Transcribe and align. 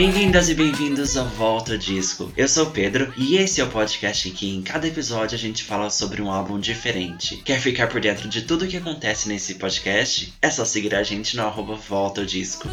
Bem-vindas 0.00 0.48
e 0.48 0.54
bem-vindos 0.54 1.14
ao 1.14 1.26
Volta 1.26 1.76
Disco. 1.76 2.32
Eu 2.34 2.48
sou 2.48 2.68
o 2.68 2.70
Pedro 2.70 3.12
e 3.18 3.36
esse 3.36 3.60
é 3.60 3.64
o 3.64 3.68
podcast 3.68 4.26
em 4.26 4.32
que 4.32 4.48
em 4.48 4.62
cada 4.62 4.88
episódio 4.88 5.34
a 5.34 5.38
gente 5.38 5.62
fala 5.62 5.90
sobre 5.90 6.22
um 6.22 6.30
álbum 6.30 6.58
diferente. 6.58 7.36
Quer 7.44 7.60
ficar 7.60 7.86
por 7.86 8.00
dentro 8.00 8.26
de 8.26 8.40
tudo 8.40 8.64
o 8.64 8.66
que 8.66 8.78
acontece 8.78 9.28
nesse 9.28 9.56
podcast? 9.56 10.32
É 10.40 10.48
só 10.48 10.64
seguir 10.64 10.94
a 10.94 11.02
gente 11.02 11.36
no 11.36 11.44
arroba 11.44 11.74
Volta 11.74 12.24
Disco. 12.24 12.66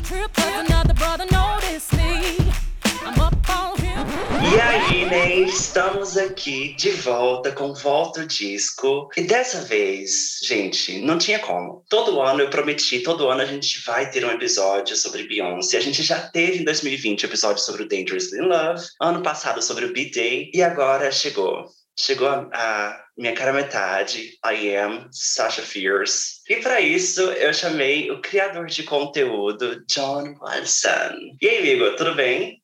E 4.49 4.59
aí, 4.61 5.05
né? 5.05 5.39
Estamos 5.41 6.15
aqui 6.15 6.73
de 6.75 6.91
volta 6.91 7.51
com 7.51 7.73
Volta 7.73 8.25
Disco. 8.25 9.09
E 9.17 9.23
dessa 9.23 9.61
vez, 9.61 10.39
gente, 10.41 11.01
não 11.01 11.17
tinha 11.17 11.37
como. 11.37 11.83
Todo 11.89 12.21
ano 12.21 12.39
eu 12.39 12.49
prometi, 12.49 13.01
todo 13.01 13.27
ano 13.27 13.41
a 13.41 13.45
gente 13.45 13.83
vai 13.85 14.09
ter 14.09 14.23
um 14.23 14.31
episódio 14.31 14.95
sobre 14.95 15.27
Beyoncé. 15.27 15.77
A 15.77 15.81
gente 15.81 16.01
já 16.01 16.29
teve 16.29 16.59
em 16.59 16.63
2020 16.63 17.25
um 17.25 17.27
episódio 17.27 17.61
sobre 17.61 17.83
o 17.83 17.87
Dangerously 17.89 18.39
in 18.39 18.47
Love, 18.47 18.85
ano 19.01 19.21
passado 19.21 19.61
sobre 19.61 19.83
o 19.83 19.91
B-Day, 19.91 20.49
e 20.53 20.63
agora 20.63 21.11
chegou. 21.11 21.65
Chegou 21.99 22.29
a, 22.29 22.47
a 22.53 23.03
minha 23.17 23.33
cara 23.33 23.51
metade, 23.51 24.37
I 24.45 24.75
am 24.75 25.09
Sasha 25.11 25.61
Fierce. 25.61 26.41
E 26.47 26.55
para 26.57 26.79
isso 26.79 27.21
eu 27.21 27.53
chamei 27.53 28.09
o 28.11 28.21
criador 28.21 28.67
de 28.67 28.83
conteúdo, 28.83 29.83
John 29.87 30.35
Watson. 30.39 31.17
E 31.41 31.49
aí, 31.49 31.57
amigo, 31.59 31.95
tudo 31.97 32.15
bem? 32.15 32.61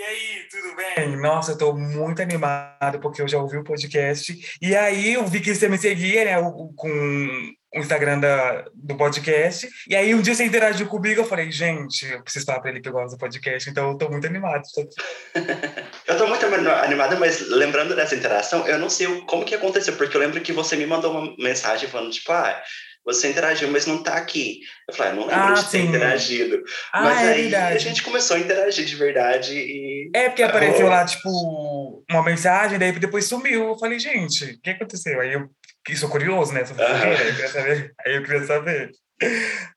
E 0.00 0.02
aí, 0.02 0.48
tudo 0.50 0.74
bem? 0.76 1.14
Nossa, 1.18 1.52
eu 1.52 1.58
tô 1.58 1.74
muito 1.74 2.22
animado 2.22 2.98
porque 3.00 3.20
eu 3.20 3.28
já 3.28 3.36
ouvi 3.36 3.58
o 3.58 3.62
podcast. 3.62 4.34
E 4.58 4.74
aí 4.74 5.12
eu 5.12 5.26
vi 5.26 5.40
que 5.40 5.54
você 5.54 5.68
me 5.68 5.76
seguia, 5.76 6.24
né, 6.24 6.36
com 6.74 7.52
o 7.74 7.78
Instagram 7.78 8.18
da, 8.18 8.64
do 8.74 8.96
podcast. 8.96 9.68
E 9.86 9.94
aí 9.94 10.14
um 10.14 10.22
dia 10.22 10.34
você 10.34 10.44
interagiu 10.44 10.86
comigo, 10.86 11.20
eu 11.20 11.26
falei, 11.26 11.52
gente, 11.52 12.06
eu 12.06 12.22
preciso 12.22 12.46
falar 12.46 12.60
pra 12.60 12.70
ele 12.70 12.80
que 12.80 12.88
eu 12.88 12.94
gosto 12.94 13.14
do 13.14 13.18
podcast, 13.18 13.68
então 13.68 13.90
eu 13.90 13.98
tô 13.98 14.08
muito 14.08 14.26
animado. 14.26 14.62
eu 16.08 16.16
tô 16.16 16.26
muito 16.26 16.46
animada, 16.46 17.16
mas 17.16 17.46
lembrando 17.50 17.94
dessa 17.94 18.16
interação, 18.16 18.66
eu 18.66 18.78
não 18.78 18.88
sei 18.88 19.06
como 19.26 19.44
que 19.44 19.54
aconteceu, 19.54 19.96
porque 19.96 20.16
eu 20.16 20.20
lembro 20.22 20.40
que 20.40 20.50
você 20.50 20.76
me 20.76 20.86
mandou 20.86 21.12
uma 21.12 21.36
mensagem 21.38 21.90
falando, 21.90 22.10
tipo, 22.10 22.32
ah, 22.32 22.58
você 23.04 23.30
interagiu, 23.30 23.70
mas 23.70 23.86
não 23.86 23.98
está 23.98 24.14
aqui. 24.14 24.60
Eu 24.88 24.94
falei, 24.94 25.12
ah, 25.12 25.14
não 25.16 25.26
lembro 25.26 25.42
ah, 25.42 25.52
de 25.52 25.62
ter 25.70 25.78
sim. 25.78 25.86
interagido. 25.86 26.62
Ah, 26.92 27.02
mas 27.02 27.18
é 27.18 27.32
aí 27.32 27.42
verdade. 27.42 27.74
a 27.74 27.78
gente 27.78 28.02
começou 28.02 28.36
a 28.36 28.40
interagir 28.40 28.84
de 28.84 28.96
verdade 28.96 29.54
e. 29.54 30.10
É, 30.14 30.28
porque 30.28 30.42
apareceu 30.42 30.88
lá, 30.88 31.04
tipo, 31.04 32.04
uma 32.10 32.22
mensagem, 32.22 32.78
daí 32.78 32.92
depois 32.92 33.24
sumiu. 33.24 33.68
Eu 33.68 33.78
falei, 33.78 33.98
gente, 33.98 34.44
o 34.44 34.60
que 34.60 34.70
aconteceu? 34.70 35.20
Aí 35.20 35.32
eu 35.32 35.48
sou 35.96 36.08
curioso, 36.08 36.52
né? 36.52 36.62
Eu 36.62 37.34
queria 37.34 37.48
saber. 37.48 37.94
Aí 38.04 38.16
eu 38.16 38.22
queria 38.22 38.46
saber. 38.46 38.90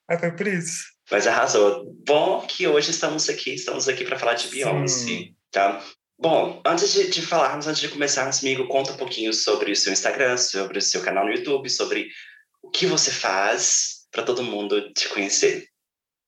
Aí 0.09 0.19
foi 0.19 0.31
por 0.31 0.47
isso. 0.47 0.83
Mas 1.11 1.27
arrasou. 1.27 1.85
Bom 2.05 2.45
que 2.47 2.67
hoje 2.67 2.91
estamos 2.91 3.29
aqui, 3.29 3.53
estamos 3.53 3.87
aqui 3.87 4.03
para 4.03 4.17
falar 4.17 4.33
de 4.35 4.47
Beyoncé, 4.47 5.29
tá? 5.51 5.83
Bom, 6.17 6.61
antes 6.65 6.93
de, 6.93 7.09
de, 7.09 7.21
falarmos, 7.21 7.67
antes 7.67 7.81
de 7.81 7.89
começarmos, 7.89 8.39
amigo, 8.41 8.67
conta 8.67 8.93
um 8.93 8.97
pouquinho 8.97 9.33
sobre 9.33 9.71
o 9.71 9.75
seu 9.75 9.91
Instagram, 9.91 10.37
sobre 10.37 10.77
o 10.77 10.81
seu 10.81 11.01
canal 11.01 11.25
no 11.25 11.33
YouTube, 11.33 11.69
sobre 11.69 12.07
o 12.63 12.69
que 12.69 12.87
você 12.87 13.11
faz 13.11 14.07
para 14.11 14.23
todo 14.23 14.41
mundo 14.41 14.91
te 14.93 15.09
conhecer? 15.09 15.67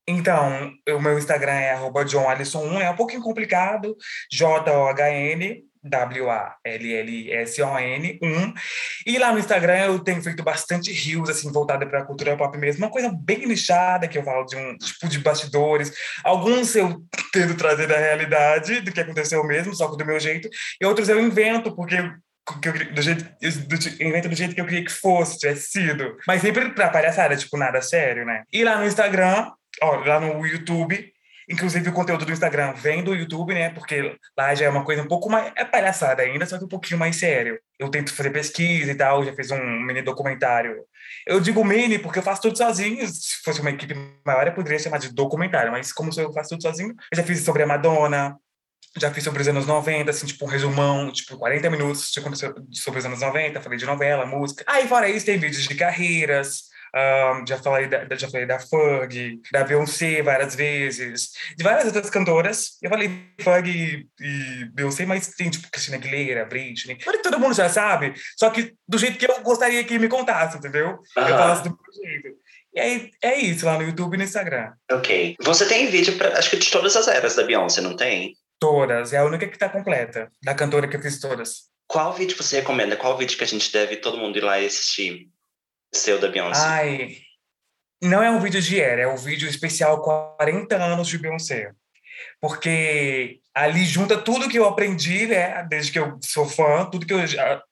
Então, 0.07 0.71
o 0.89 0.99
meu 0.99 1.17
Instagram 1.17 1.53
é 1.53 1.75
johnalisson1, 1.75 2.81
é 2.81 2.91
um 2.91 2.95
pouquinho 2.95 3.21
complicado, 3.21 3.97
J-O-H-N, 4.31 5.65
W-A-L-L-S-O-N 5.85 6.59
1. 8.21 8.53
E 9.05 9.17
lá 9.17 9.31
no 9.31 9.39
Instagram 9.39 9.77
eu 9.85 9.97
tenho 9.99 10.21
feito 10.21 10.43
bastante 10.43 10.91
rios, 10.91 11.29
assim, 11.29 11.51
voltada 11.51 11.87
para 11.87 12.01
a 12.01 12.05
cultura 12.05 12.35
pop 12.35 12.57
mesmo. 12.57 12.83
Uma 12.83 12.91
coisa 12.91 13.11
bem 13.11 13.45
nichada, 13.47 14.07
que 14.07 14.17
eu 14.17 14.23
falo 14.23 14.45
de 14.45 14.55
um 14.55 14.75
tipo 14.77 15.07
de 15.07 15.19
bastidores. 15.19 15.91
Alguns 16.23 16.75
eu 16.75 17.03
tento 17.31 17.55
trazer 17.55 17.87
da 17.87 17.97
realidade, 17.97 18.81
do 18.81 18.91
que 18.91 18.99
aconteceu 18.99 19.43
mesmo, 19.43 19.75
só 19.75 19.89
que 19.89 19.97
do 19.97 20.05
meu 20.05 20.19
jeito. 20.19 20.49
E 20.81 20.85
outros 20.85 21.07
eu 21.07 21.19
invento, 21.19 21.75
porque 21.75 21.97
que 22.61 22.69
eu, 22.69 22.93
do 22.93 23.01
jeito, 23.01 23.23
do, 23.23 24.03
invento 24.03 24.29
do 24.29 24.35
jeito 24.35 24.53
que 24.53 24.61
eu 24.61 24.65
queria 24.65 24.85
que 24.85 24.91
fosse, 24.91 25.39
tivesse 25.39 25.71
sido. 25.71 26.15
Mas 26.27 26.41
sempre 26.41 26.69
pra 26.69 26.89
palhaçada, 26.89 27.35
tipo, 27.35 27.57
nada 27.57 27.81
sério, 27.81 28.25
né? 28.25 28.43
E 28.53 28.63
lá 28.63 28.77
no 28.77 28.85
Instagram, 28.85 29.51
ó, 29.81 29.95
lá 29.97 30.19
no 30.19 30.45
YouTube, 30.45 31.11
inclusive 31.49 31.89
o 31.89 31.93
conteúdo 31.93 32.25
do 32.25 32.31
Instagram 32.31 32.73
vem 32.73 33.03
do 33.03 33.15
YouTube, 33.15 33.53
né? 33.53 33.69
Porque 33.69 34.15
lá 34.37 34.53
já 34.53 34.65
é 34.65 34.69
uma 34.69 34.83
coisa 34.83 35.01
um 35.01 35.07
pouco 35.07 35.29
mais. 35.29 35.51
É 35.55 35.65
palhaçada 35.65 36.21
ainda, 36.21 36.45
só 36.45 36.57
que 36.57 36.65
um 36.65 36.69
pouquinho 36.69 36.99
mais 36.99 37.15
sério. 37.15 37.59
Eu 37.79 37.89
tento 37.89 38.13
fazer 38.13 38.29
pesquisa 38.29 38.91
e 38.91 38.95
tal, 38.95 39.23
já 39.23 39.33
fiz 39.33 39.51
um 39.51 39.79
mini 39.81 40.01
documentário. 40.01 40.83
Eu 41.25 41.39
digo 41.39 41.63
mini 41.63 41.99
porque 41.99 42.19
eu 42.19 42.23
faço 42.23 42.43
tudo 42.43 42.57
sozinho. 42.57 43.07
Se 43.07 43.41
fosse 43.43 43.61
uma 43.61 43.71
equipe 43.71 43.95
maior, 44.25 44.47
eu 44.47 44.53
poderia 44.53 44.79
chamar 44.79 44.97
de 44.97 45.13
documentário, 45.13 45.71
mas 45.71 45.91
como 45.91 46.11
eu 46.17 46.31
faço 46.33 46.49
tudo 46.49 46.61
sozinho, 46.61 46.89
eu 47.11 47.17
já 47.17 47.23
fiz 47.23 47.41
sobre 47.41 47.63
a 47.63 47.67
Madonna, 47.67 48.37
já 48.97 49.11
fiz 49.11 49.23
sobre 49.23 49.41
os 49.41 49.47
anos 49.47 49.65
90, 49.65 50.09
assim, 50.09 50.25
tipo 50.25 50.45
um 50.45 50.47
resumão, 50.47 51.11
tipo 51.11 51.37
40 51.37 51.69
minutos 51.69 52.11
sobre 52.71 52.99
os 52.99 53.05
anos 53.05 53.21
90, 53.21 53.61
falei 53.61 53.77
de 53.77 53.85
novela, 53.85 54.25
música. 54.25 54.63
Aí 54.67 54.87
fora 54.87 55.09
isso 55.09 55.25
tem 55.25 55.37
vídeos 55.37 55.67
de 55.67 55.75
carreiras, 55.75 56.63
um, 56.95 57.45
já 57.45 57.57
falei 57.57 57.87
da, 57.87 58.07
já 58.15 58.29
falei 58.29 58.45
da 58.45 58.57
Ferg, 58.57 59.41
da 59.51 59.65
Beyoncé 59.65 60.21
várias 60.21 60.55
vezes, 60.55 61.31
de 61.57 61.61
várias 61.61 61.85
outras 61.87 62.09
cantoras. 62.09 62.77
Eu 62.81 62.89
falei 62.89 63.11
Ferg 63.41 63.69
e, 63.69 64.07
e 64.21 64.65
Beyoncé, 64.73 65.05
mas 65.05 65.27
tem 65.27 65.49
tipo 65.49 65.69
Christina 65.69 65.97
Aguilera, 65.97 66.45
Britney, 66.45 66.97
todo 67.21 67.39
mundo 67.39 67.53
já 67.53 67.67
sabe, 67.67 68.13
só 68.37 68.49
que 68.49 68.73
do 68.87 68.97
jeito 68.97 69.17
que 69.17 69.29
eu 69.29 69.41
gostaria 69.41 69.83
que 69.83 69.99
me 69.99 70.07
contasse, 70.07 70.57
entendeu? 70.57 70.99
Uhum. 71.17 71.27
Eu 71.27 71.37
faço 71.37 71.63
do 71.63 71.69
meu 71.69 72.11
jeito. 72.11 72.45
E 72.73 72.79
aí, 72.79 73.11
é 73.21 73.37
isso, 73.39 73.65
lá 73.65 73.77
no 73.77 73.83
YouTube 73.83 74.15
e 74.15 74.17
no 74.17 74.23
Instagram. 74.23 74.71
Ok. 74.91 75.35
Você 75.41 75.65
tem 75.65 75.87
vídeo, 75.87 76.17
pra, 76.17 76.37
acho 76.37 76.49
que 76.49 76.57
de 76.57 76.69
todas 76.69 76.95
as 76.95 77.07
eras 77.07 77.35
da 77.35 77.43
Beyoncé, 77.43 77.81
não 77.81 77.95
tem? 77.95 78.35
Todas. 78.59 79.13
É 79.13 79.17
a 79.17 79.25
única 79.25 79.47
que 79.47 79.55
está 79.55 79.69
completa, 79.69 80.31
da 80.43 80.55
cantora 80.55 80.87
que 80.87 80.95
eu 80.95 81.01
fiz 81.01 81.19
todas. 81.19 81.69
Qual 81.87 82.13
vídeo 82.13 82.35
você 82.35 82.57
recomenda? 82.57 82.97
Qual 82.97 83.17
vídeo 83.17 83.37
que 83.37 83.43
a 83.43 83.47
gente 83.47 83.71
deve 83.71 83.97
todo 83.97 84.17
mundo 84.17 84.37
ir 84.37 84.43
lá 84.43 84.59
e 84.59 84.65
assistir? 84.65 85.29
Seu 85.93 86.19
da 86.19 86.27
Beyoncé. 86.27 86.61
Ai, 86.65 87.17
não 88.01 88.21
é 88.21 88.29
um 88.29 88.39
vídeo 88.39 88.61
de 88.61 88.79
era, 88.79 89.03
é 89.03 89.07
um 89.07 89.17
vídeo 89.17 89.47
especial 89.47 90.01
40 90.01 90.75
anos 90.75 91.07
de 91.07 91.17
Beyoncé. 91.17 91.71
Porque 92.41 93.39
ali 93.53 93.85
junta 93.85 94.17
tudo 94.17 94.49
que 94.49 94.57
eu 94.57 94.65
aprendi, 94.65 95.27
né, 95.27 95.63
desde 95.69 95.91
que 95.91 95.99
eu 95.99 96.17
sou 96.21 96.47
fã, 96.47 96.85
tudo 96.85 97.05
que 97.05 97.13
eu 97.13 97.19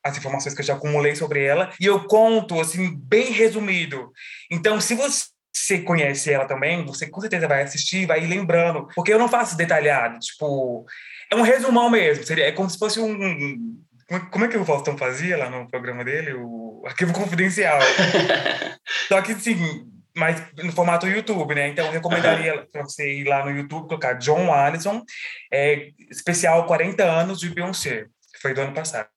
as 0.03 0.17
informações 0.17 0.53
que 0.53 0.61
eu 0.61 0.65
já 0.65 0.73
acumulei 0.75 1.15
sobre 1.15 1.43
ela, 1.43 1.73
e 1.79 1.85
eu 1.85 2.05
conto 2.05 2.59
assim 2.59 2.95
bem 2.95 3.31
resumido. 3.31 4.11
Então, 4.49 4.79
se 4.79 4.95
você 4.95 5.25
você 5.55 5.79
conhece 5.79 6.31
ela 6.31 6.45
também, 6.45 6.83
você 6.85 7.07
com 7.07 7.21
certeza 7.21 7.47
vai 7.47 7.61
assistir, 7.61 8.05
vai 8.05 8.23
ir 8.23 8.27
lembrando, 8.27 8.87
porque 8.95 9.13
eu 9.13 9.19
não 9.19 9.29
faço 9.29 9.55
detalhado, 9.55 10.19
tipo, 10.19 10.85
é 11.31 11.35
um 11.35 11.41
resumão 11.41 11.89
mesmo, 11.89 12.23
seria, 12.23 12.47
é 12.47 12.51
como 12.51 12.69
se 12.69 12.77
fosse 12.77 12.99
um, 12.99 13.77
como 14.31 14.45
é 14.45 14.47
que 14.47 14.57
o 14.57 14.65
Faustão 14.65 14.97
fazia 14.97 15.37
lá 15.37 15.49
no 15.49 15.69
programa 15.69 16.03
dele, 16.03 16.33
o 16.33 16.83
arquivo 16.85 17.13
confidencial. 17.13 17.79
Só 19.07 19.21
que 19.21 19.33
sim, 19.35 19.57
mas 20.15 20.43
no 20.57 20.71
formato 20.71 21.07
YouTube, 21.07 21.55
né? 21.55 21.69
Então 21.69 21.85
eu 21.85 21.91
recomendaria 21.91 22.55
uhum. 22.55 22.67
para 22.71 22.83
você 22.83 23.11
ir 23.11 23.23
lá 23.23 23.43
no 23.43 23.51
YouTube, 23.51 23.87
colocar 23.87 24.13
John 24.13 24.53
Allison, 24.53 25.03
é, 25.51 25.89
especial 26.11 26.65
40 26.67 27.03
anos 27.03 27.39
de 27.39 27.49
Beyoncé, 27.49 28.05
que 28.33 28.41
foi 28.41 28.53
do 28.53 28.61
ano 28.61 28.73
passado. 28.73 29.07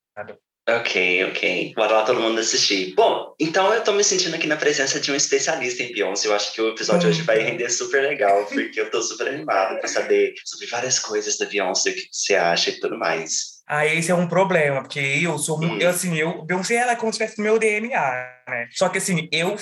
Ok, 0.68 1.24
ok. 1.26 1.72
Bora 1.76 1.92
lá 1.98 2.04
todo 2.04 2.20
mundo 2.20 2.40
assistir. 2.40 2.92
Bom, 2.96 3.36
então 3.38 3.72
eu 3.72 3.84
tô 3.84 3.92
me 3.92 4.02
sentindo 4.02 4.34
aqui 4.34 4.48
na 4.48 4.56
presença 4.56 4.98
de 4.98 5.12
um 5.12 5.14
especialista 5.14 5.84
em 5.84 5.92
Beyoncé. 5.92 6.26
Eu 6.26 6.34
acho 6.34 6.52
que 6.52 6.60
o 6.60 6.70
episódio 6.70 7.02
de 7.02 7.06
hoje 7.08 7.22
vai 7.22 7.38
render 7.38 7.70
super 7.70 8.02
legal, 8.02 8.44
porque 8.46 8.80
eu 8.80 8.90
tô 8.90 9.00
super 9.00 9.28
animado 9.28 9.78
para 9.78 9.86
saber 9.86 10.34
sobre 10.44 10.66
várias 10.66 10.98
coisas 10.98 11.38
da 11.38 11.46
Beyoncé, 11.46 11.90
o 11.90 11.94
que 11.94 12.08
você 12.10 12.34
acha 12.34 12.70
e 12.70 12.80
tudo 12.80 12.98
mais. 12.98 13.56
Ah, 13.68 13.86
esse 13.86 14.10
é 14.10 14.14
um 14.14 14.26
problema, 14.26 14.82
porque 14.82 14.98
eu 14.98 15.38
sou 15.38 15.56
muito. 15.56 15.80
Eu, 15.80 15.90
assim, 15.90 16.16
eu. 16.16 16.44
Beyoncé, 16.44 16.74
ela 16.74 16.92
é 16.92 16.96
como 16.96 17.12
se 17.12 17.18
tivesse 17.20 17.40
meu 17.40 17.60
DNA, 17.60 18.42
né? 18.48 18.68
Só 18.72 18.88
que, 18.88 18.98
assim, 18.98 19.28
eu. 19.30 19.56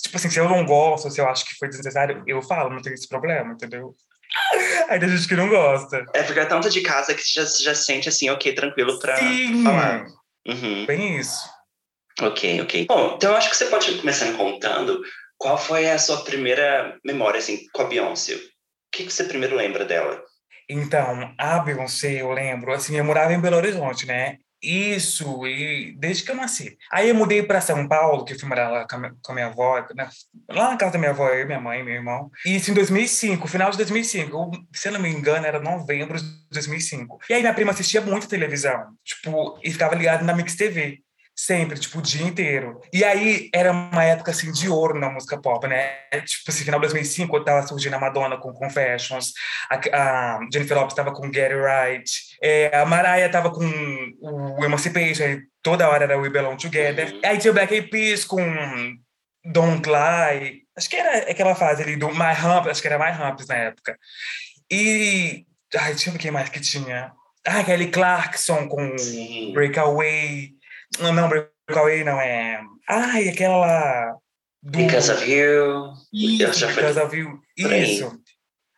Tipo 0.00 0.16
assim, 0.16 0.30
se 0.30 0.38
eu 0.38 0.48
não 0.48 0.64
gosto, 0.64 1.10
se 1.10 1.20
eu 1.20 1.28
acho 1.28 1.44
que 1.44 1.56
foi 1.56 1.66
desnecessário, 1.68 2.22
eu 2.24 2.40
falo, 2.40 2.70
não 2.70 2.80
tem 2.80 2.92
esse 2.92 3.08
problema, 3.08 3.52
entendeu? 3.52 3.96
Aí 4.88 5.00
tem 5.00 5.08
gente 5.08 5.26
que 5.26 5.34
não 5.34 5.48
gosta. 5.48 6.04
É 6.14 6.22
porque 6.22 6.38
é 6.38 6.44
tanto 6.44 6.70
de 6.70 6.80
casa 6.82 7.14
que 7.14 7.22
você 7.22 7.40
já, 7.40 7.72
já 7.72 7.74
sente 7.74 8.08
assim, 8.08 8.30
ok, 8.30 8.54
tranquilo 8.54 9.00
pra 9.00 9.16
Sim. 9.16 9.64
falar. 9.64 10.06
Uhum. 10.46 10.86
Bem 10.86 11.18
isso. 11.18 11.48
Ok, 12.20 12.60
ok. 12.62 12.86
Bom, 12.86 13.14
então 13.16 13.30
eu 13.30 13.36
acho 13.36 13.50
que 13.50 13.56
você 13.56 13.66
pode 13.66 13.98
começar 13.98 14.26
me 14.26 14.36
contando 14.36 15.02
qual 15.36 15.58
foi 15.58 15.90
a 15.90 15.98
sua 15.98 16.24
primeira 16.24 16.98
memória 17.04 17.38
assim, 17.38 17.66
com 17.72 17.82
a 17.82 17.86
Beyoncé. 17.86 18.34
O 18.34 18.40
que, 18.92 19.04
que 19.04 19.12
você 19.12 19.24
primeiro 19.24 19.54
lembra 19.56 19.84
dela? 19.84 20.22
Então, 20.68 21.34
a 21.38 21.58
Beyoncé, 21.58 22.22
eu 22.22 22.32
lembro, 22.32 22.72
assim, 22.72 22.96
eu 22.96 23.04
morava 23.04 23.32
em 23.32 23.40
Belo 23.40 23.56
Horizonte, 23.56 24.06
né? 24.06 24.38
Isso, 24.62 25.46
e 25.46 25.94
desde 25.98 26.24
que 26.24 26.30
eu 26.30 26.36
nasci. 26.36 26.76
Aí 26.90 27.08
eu 27.08 27.14
mudei 27.14 27.42
para 27.42 27.60
São 27.60 27.86
Paulo, 27.86 28.24
que 28.24 28.38
fui 28.38 28.48
morar 28.48 28.70
lá 28.70 28.86
com 28.88 28.96
a 28.96 28.98
minha, 28.98 29.14
com 29.22 29.32
a 29.32 29.34
minha 29.34 29.46
avó, 29.46 29.86
né? 29.94 30.08
lá 30.48 30.70
na 30.70 30.76
casa 30.76 30.92
da 30.92 30.98
minha 30.98 31.10
avó, 31.10 31.28
eu, 31.28 31.46
minha 31.46 31.60
mãe, 31.60 31.82
meu 31.82 31.94
irmão. 31.94 32.30
E 32.44 32.56
isso 32.56 32.70
em 32.70 32.74
2005, 32.74 33.46
final 33.46 33.70
de 33.70 33.76
2005. 33.76 34.50
se 34.72 34.88
eu 34.88 34.92
não 34.92 35.00
me 35.00 35.10
engano, 35.10 35.46
era 35.46 35.60
novembro 35.60 36.18
de 36.18 36.24
2005. 36.50 37.18
E 37.28 37.34
aí 37.34 37.40
minha 37.40 37.54
prima 37.54 37.72
assistia 37.72 38.00
muito 38.00 38.28
televisão, 38.28 38.86
tipo, 39.04 39.58
e 39.62 39.70
ficava 39.70 39.94
ligada 39.94 40.24
na 40.24 40.34
Mix 40.34 40.56
TV. 40.56 41.00
Sempre, 41.38 41.78
tipo, 41.78 41.98
o 41.98 42.02
dia 42.02 42.26
inteiro. 42.26 42.80
E 42.90 43.04
aí, 43.04 43.50
era 43.52 43.70
uma 43.70 44.02
época, 44.02 44.30
assim, 44.30 44.50
de 44.50 44.70
ouro 44.70 44.98
na 44.98 45.10
música 45.10 45.38
pop, 45.38 45.66
né? 45.66 45.96
Tipo, 46.24 46.50
assim, 46.50 46.64
final 46.64 46.80
de 46.80 46.86
2005, 46.86 47.30
quando 47.30 47.44
tava 47.44 47.66
surgindo 47.66 47.94
a 47.94 47.98
Madonna 47.98 48.38
com 48.38 48.54
Confessions, 48.54 49.32
a, 49.70 49.76
a 49.76 50.40
Jennifer 50.50 50.78
Lopez 50.78 50.94
tava 50.94 51.12
com 51.12 51.30
Get 51.30 51.52
It 51.52 51.54
Right, 51.54 52.10
é, 52.42 52.74
a 52.74 52.86
Mariah 52.86 53.28
tava 53.28 53.50
com 53.50 53.64
o 54.20 54.64
Emancipation, 54.64 55.40
toda 55.62 55.88
hora 55.88 56.04
era 56.04 56.18
We 56.18 56.30
Belong 56.30 56.56
Together. 56.56 57.12
Uhum. 57.12 57.20
Aí 57.22 57.36
tinha 57.36 57.50
o 57.50 57.54
Black 57.54 57.74
Eyed 57.74 57.88
Peas 57.88 58.24
com 58.24 58.40
Don't 59.44 59.86
Lie, 59.86 60.62
acho 60.74 60.88
que 60.88 60.96
era 60.96 61.30
aquela 61.30 61.54
fase 61.54 61.82
ali 61.82 61.96
do 61.96 62.08
My 62.08 62.32
Hump, 62.32 62.68
acho 62.68 62.80
que 62.80 62.88
era 62.88 62.98
My 62.98 63.12
Humps 63.12 63.46
na 63.46 63.56
época. 63.56 63.98
E, 64.70 65.44
ai, 65.76 65.90
deixa 65.90 66.08
eu 66.08 66.14
ver 66.14 66.18
quem 66.18 66.30
mais 66.30 66.48
que 66.48 66.60
tinha. 66.60 67.12
Ah, 67.46 67.62
Kelly 67.62 67.90
Clarkson 67.90 68.66
com 68.66 68.98
Sim. 68.98 69.52
Breakaway. 69.52 70.55
Não, 71.00 71.28
Breakaway 71.28 72.04
não 72.04 72.20
é. 72.20 72.60
Ai, 72.88 73.28
aquela 73.28 73.56
lá. 73.56 74.16
Do... 74.62 74.78
Because 74.78 75.10
of 75.10 75.30
You. 75.30 75.92
Isso, 76.12 76.66
Because 76.66 76.98
of 76.98 77.16
You. 77.16 77.40
Isso. 77.56 78.20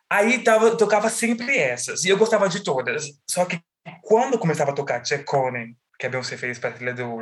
Aí 0.09 0.43
tava, 0.43 0.75
tocava 0.75 1.09
sempre 1.09 1.57
essas. 1.57 2.03
E 2.03 2.09
eu 2.09 2.17
gostava 2.17 2.49
de 2.49 2.63
todas. 2.63 3.05
Só 3.29 3.45
que 3.45 3.59
quando 4.01 4.39
começava 4.39 4.71
a 4.71 4.75
tocar 4.75 4.99
Jack 4.99 5.23
Conner, 5.23 5.69
que 5.99 6.05
a 6.05 6.09
Beyoncé 6.09 6.37
fez 6.37 6.57
para 6.57 6.69
a 6.69 6.73
trilha 6.73 6.93
do 6.93 7.19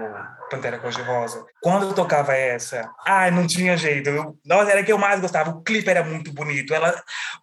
Pantera 0.51 0.77
Cor-de-Rosa. 0.77 1.43
Quando 1.59 1.87
eu 1.87 1.93
tocava 1.95 2.35
essa, 2.35 2.87
ai, 3.07 3.31
não 3.31 3.47
tinha 3.47 3.75
jeito. 3.75 4.07
Eu, 4.11 4.37
nossa, 4.45 4.69
era 4.69 4.83
que 4.83 4.91
eu 4.91 4.99
mais 4.99 5.19
gostava. 5.19 5.49
O 5.49 5.63
clipe 5.63 5.89
era 5.89 6.03
muito 6.03 6.31
bonito. 6.31 6.75
Ela, 6.75 6.93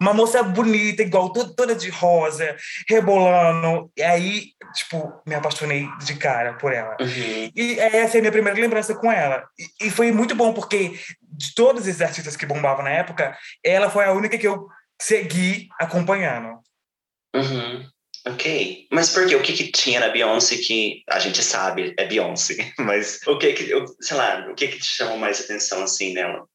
uma 0.01 0.15
moça 0.15 0.45
bonita, 0.45 1.03
igual, 1.03 1.33
toda, 1.33 1.53
toda 1.53 1.75
de 1.75 1.91
rosa, 1.91 2.57
rebolando. 2.89 3.91
E 3.97 4.03
aí, 4.03 4.51
tipo, 4.75 5.13
me 5.27 5.35
apaixonei 5.35 5.89
de 6.05 6.15
cara 6.15 6.55
por 6.55 6.73
ela. 6.73 6.97
Uhum. 7.01 7.51
E 7.57 7.81
essa 7.81 8.17
é 8.17 8.19
a 8.19 8.23
minha 8.23 8.33
primeira 8.33 8.61
lembrança 8.61 8.95
com 8.95 9.11
ela. 9.11 9.45
E, 9.59 9.89
e 9.89 9.91
foi 9.91 10.13
muito 10.13 10.37
bom, 10.37 10.53
porque 10.53 11.01
de 11.21 11.53
todos 11.53 11.89
esses 11.89 12.01
artistas 12.01 12.37
que 12.37 12.47
bombavam 12.47 12.85
na 12.85 12.91
época, 12.91 13.37
ela 13.65 13.91
foi 13.91 14.05
a 14.05 14.13
única 14.13 14.39
que 14.39 14.47
eu 14.47 14.69
segui 15.03 15.67
acompanhando. 15.81 16.61
Uhum. 17.35 17.85
Ok. 18.27 18.87
Mas 18.91 19.11
por 19.11 19.27
quê? 19.27 19.37
O 19.37 19.43
que, 19.43 19.53
que 19.53 19.71
tinha 19.71 20.01
na 20.01 20.09
Beyoncé 20.09 20.57
que 20.57 21.03
a 21.11 21.19
gente 21.19 21.43
sabe 21.43 21.95
é 21.99 22.07
Beyoncé? 22.07 22.73
Mas 22.79 23.21
o 23.27 23.39
que 23.39 23.53
que, 23.53 23.71
sei 24.01 24.17
lá, 24.17 24.47
o 24.51 24.55
que 24.55 24.69
que 24.69 24.79
te 24.79 24.87
chamou 24.87 25.19
mais 25.19 25.41
atenção 25.41 25.83
assim 25.83 26.15
nela? 26.15 26.47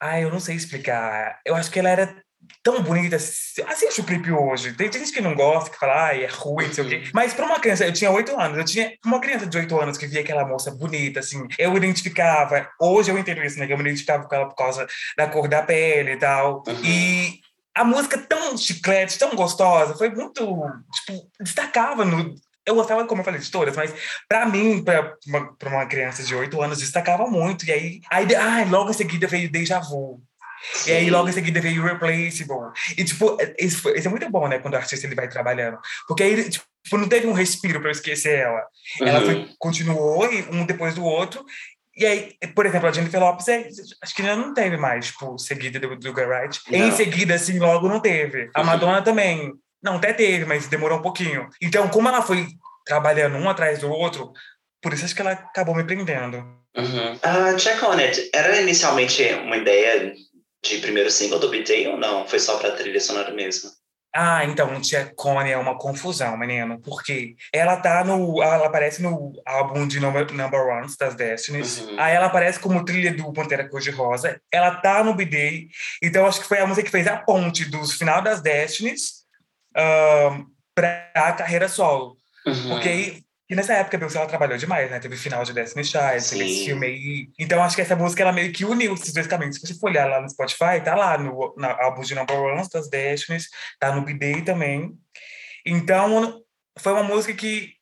Ah, 0.00 0.18
eu 0.18 0.30
não 0.30 0.40
sei 0.40 0.56
explicar. 0.56 1.38
Eu 1.44 1.54
acho 1.54 1.70
que 1.70 1.78
ela 1.78 1.90
era 1.90 2.22
tão 2.62 2.82
bonita. 2.82 3.16
Assiste 3.16 4.00
o 4.00 4.04
clipe 4.04 4.32
hoje. 4.32 4.72
Tem 4.72 4.90
gente 4.90 5.12
que 5.12 5.20
não 5.20 5.34
gosta, 5.34 5.70
que 5.70 5.78
fala, 5.78 6.08
ah, 6.08 6.16
é 6.16 6.26
ruim, 6.26 6.66
não 6.66 6.72
sei 6.72 6.84
o 6.84 6.88
quê. 6.88 6.96
Uhum. 6.96 7.10
Mas 7.12 7.34
para 7.34 7.44
uma 7.44 7.60
criança, 7.60 7.84
eu 7.84 7.92
tinha 7.92 8.10
oito 8.10 8.38
anos, 8.38 8.58
eu 8.58 8.64
tinha 8.64 8.92
uma 9.04 9.20
criança 9.20 9.46
de 9.46 9.58
oito 9.58 9.78
anos 9.78 9.98
que 9.98 10.06
via 10.06 10.20
aquela 10.20 10.46
moça 10.46 10.70
bonita, 10.70 11.20
assim, 11.20 11.46
eu 11.58 11.76
identificava. 11.76 12.66
Hoje 12.80 13.10
eu 13.10 13.18
entendo 13.18 13.42
isso, 13.44 13.58
né? 13.58 13.66
Que 13.66 13.74
eu 13.74 13.76
me 13.76 13.84
identificava 13.84 14.26
com 14.26 14.34
ela 14.34 14.48
por 14.48 14.56
causa 14.56 14.86
da 15.16 15.26
cor 15.26 15.48
da 15.48 15.62
pele 15.62 16.12
e 16.12 16.16
tal. 16.16 16.62
Uhum. 16.66 16.84
E 16.84 17.40
a 17.74 17.84
música 17.84 18.18
tão 18.18 18.56
chiclete, 18.56 19.18
tão 19.18 19.34
gostosa, 19.34 19.96
foi 19.96 20.10
muito, 20.10 20.44
tipo, 20.92 21.30
destacava 21.40 22.04
no... 22.04 22.34
Eu 22.66 22.74
gostava, 22.74 23.04
como 23.06 23.22
eu 23.22 23.24
falei, 23.24 23.40
de 23.40 23.50
todas, 23.50 23.74
mas 23.74 23.92
para 24.28 24.46
mim, 24.46 24.84
para 24.84 25.16
uma, 25.26 25.56
uma 25.64 25.86
criança 25.86 26.22
de 26.22 26.34
8 26.34 26.60
anos, 26.60 26.78
destacava 26.78 27.26
muito. 27.26 27.64
E 27.64 27.72
aí, 27.72 28.00
aí 28.10 28.34
ah, 28.34 28.64
logo 28.68 28.90
em 28.90 28.94
seguida 28.94 29.26
veio 29.26 29.50
Deja 29.50 29.80
Vu. 29.80 30.22
Sim. 30.74 30.90
E 30.90 30.94
aí, 30.94 31.10
logo 31.10 31.28
em 31.28 31.32
seguida, 31.32 31.60
veio 31.60 31.82
Irreplaceable. 31.82 32.72
E, 32.96 33.04
tipo, 33.04 33.36
isso, 33.58 33.88
isso, 33.90 34.08
é 34.08 34.10
muito 34.10 34.28
bom, 34.30 34.46
né? 34.46 34.58
Quando 34.58 34.74
o 34.74 34.76
artista 34.76 35.06
ele 35.06 35.14
vai 35.14 35.28
trabalhando. 35.28 35.78
Porque 36.06 36.22
aí, 36.22 36.50
tipo, 36.50 36.66
não 36.92 37.08
teve 37.08 37.26
um 37.26 37.32
respiro 37.32 37.80
para 37.80 37.88
eu 37.88 37.92
esquecer 37.92 38.40
ela. 38.40 38.66
Uhum. 39.00 39.06
Ela 39.06 39.20
foi, 39.22 39.48
continuou, 39.58 40.28
um 40.52 40.66
depois 40.66 40.94
do 40.94 41.04
outro. 41.04 41.44
E 42.00 42.06
aí, 42.06 42.34
por 42.54 42.64
exemplo, 42.64 42.88
a 42.88 42.92
Jennifer 42.92 43.20
Lopes, 43.20 43.46
é, 43.48 43.68
acho 44.02 44.14
que 44.14 44.22
já 44.22 44.34
não 44.34 44.54
teve 44.54 44.78
mais, 44.78 45.08
tipo, 45.08 45.38
seguida 45.38 45.78
do, 45.78 45.94
do 45.96 46.12
Garage. 46.14 46.58
Em 46.72 46.90
seguida, 46.90 47.34
assim, 47.34 47.58
logo 47.58 47.90
não 47.90 48.00
teve. 48.00 48.48
A 48.54 48.64
Madonna 48.64 49.02
também. 49.02 49.52
Não, 49.82 49.96
até 49.96 50.14
teve, 50.14 50.46
mas 50.46 50.66
demorou 50.66 50.98
um 50.98 51.02
pouquinho. 51.02 51.50
Então, 51.60 51.90
como 51.90 52.08
ela 52.08 52.22
foi 52.22 52.46
trabalhando 52.86 53.36
um 53.36 53.50
atrás 53.50 53.80
do 53.80 53.90
outro, 53.90 54.32
por 54.80 54.94
isso 54.94 55.04
acho 55.04 55.14
que 55.14 55.20
ela 55.20 55.32
acabou 55.32 55.74
me 55.74 55.84
prendendo. 55.84 56.38
Uhum. 56.74 57.12
Uh, 57.16 57.56
check 57.58 57.82
on 57.82 57.98
it. 57.98 58.30
Era 58.32 58.62
inicialmente 58.62 59.22
uma 59.34 59.58
ideia 59.58 60.14
de 60.64 60.78
primeiro 60.78 61.10
single 61.10 61.38
do 61.38 61.50
BT 61.50 61.86
ou 61.88 61.98
não? 61.98 62.26
Foi 62.26 62.38
só 62.38 62.56
pra 62.56 62.70
trilha 62.72 63.00
sonora 63.00 63.30
mesmo? 63.30 63.70
Ah, 64.12 64.44
então, 64.44 64.80
Tia 64.80 65.12
Connie 65.14 65.52
é 65.52 65.56
uma 65.56 65.78
confusão, 65.78 66.36
menino, 66.36 66.80
porque 66.80 67.36
ela 67.52 67.76
tá 67.76 68.02
no. 68.02 68.42
Ela 68.42 68.66
aparece 68.66 69.00
no 69.00 69.32
álbum 69.46 69.86
de 69.86 70.00
Number, 70.00 70.32
number 70.32 70.60
Ones 70.60 70.96
das 70.96 71.14
Destinies. 71.14 71.78
Uhum. 71.78 72.00
Aí 72.00 72.14
ela 72.14 72.26
aparece 72.26 72.58
como 72.58 72.84
trilha 72.84 73.14
do 73.14 73.32
Pantera 73.32 73.68
Cor-de-Rosa. 73.68 74.40
Ela 74.50 74.74
tá 74.76 75.04
no 75.04 75.14
B-Day. 75.14 75.68
Então, 76.02 76.26
acho 76.26 76.40
que 76.40 76.48
foi 76.48 76.58
a 76.58 76.66
música 76.66 76.84
que 76.84 76.90
fez 76.90 77.06
a 77.06 77.18
ponte 77.18 77.64
dos 77.66 77.92
final 77.92 78.20
das 78.20 78.40
Destinies 78.40 79.24
um, 79.76 80.46
pra 80.74 81.34
carreira 81.38 81.68
solo. 81.68 82.16
Uhum. 82.46 82.70
Porque 82.70 82.88
aí 82.88 83.22
e 83.50 83.56
nessa 83.56 83.74
época 83.74 83.96
a 83.96 83.98
Beyoncé 84.00 84.18
ela 84.18 84.28
trabalhou 84.28 84.56
demais, 84.56 84.88
né? 84.88 85.00
Teve 85.00 85.16
final 85.16 85.42
de 85.42 85.52
Destiny 85.52 85.84
Child, 85.84 86.30
teve 86.30 86.44
esse 86.44 86.64
filme 86.66 86.86
aí. 86.86 87.28
Então 87.36 87.62
acho 87.62 87.74
que 87.74 87.82
essa 87.82 87.96
música 87.96 88.22
ela 88.22 88.32
meio 88.32 88.52
que 88.52 88.64
uniu 88.64 88.94
esses 88.94 89.12
dois 89.12 89.26
caminhos. 89.26 89.56
Se 89.56 89.66
você 89.66 89.74
for 89.74 89.90
olhar 89.90 90.08
lá 90.08 90.20
no 90.20 90.30
Spotify, 90.30 90.80
tá 90.84 90.94
lá 90.94 91.18
no, 91.18 91.54
no 91.56 91.66
álbum 91.66 92.02
de 92.02 92.14
Number 92.14 92.36
One 92.36 92.68
das 92.72 92.88
Destinies, 92.88 93.48
tá 93.80 93.92
no 93.92 94.02
B-Day 94.02 94.42
também. 94.42 94.96
Então 95.66 96.40
foi 96.78 96.92
uma 96.92 97.02
música 97.02 97.34
que 97.34 97.74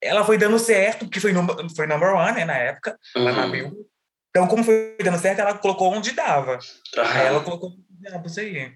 ela 0.00 0.24
foi 0.24 0.38
dando 0.38 0.58
certo, 0.58 1.06
porque 1.06 1.20
foi, 1.20 1.32
no, 1.32 1.44
foi 1.74 1.86
number 1.86 2.14
one, 2.14 2.36
né, 2.36 2.44
na 2.44 2.56
época, 2.56 2.98
uhum. 3.16 3.24
lá 3.24 3.32
na 3.32 3.44
uhum. 3.46 3.50
Bill. 3.50 3.90
Então, 4.30 4.46
como 4.46 4.62
foi 4.62 4.96
dando 5.02 5.18
certo, 5.18 5.40
ela 5.40 5.56
colocou 5.56 5.92
onde 5.92 6.12
dava. 6.12 6.58
Uhum. 6.96 7.02
Aí 7.02 7.26
ela 7.26 7.42
colocou 7.42 7.72
diabos 7.88 8.38
aí. 8.38 8.72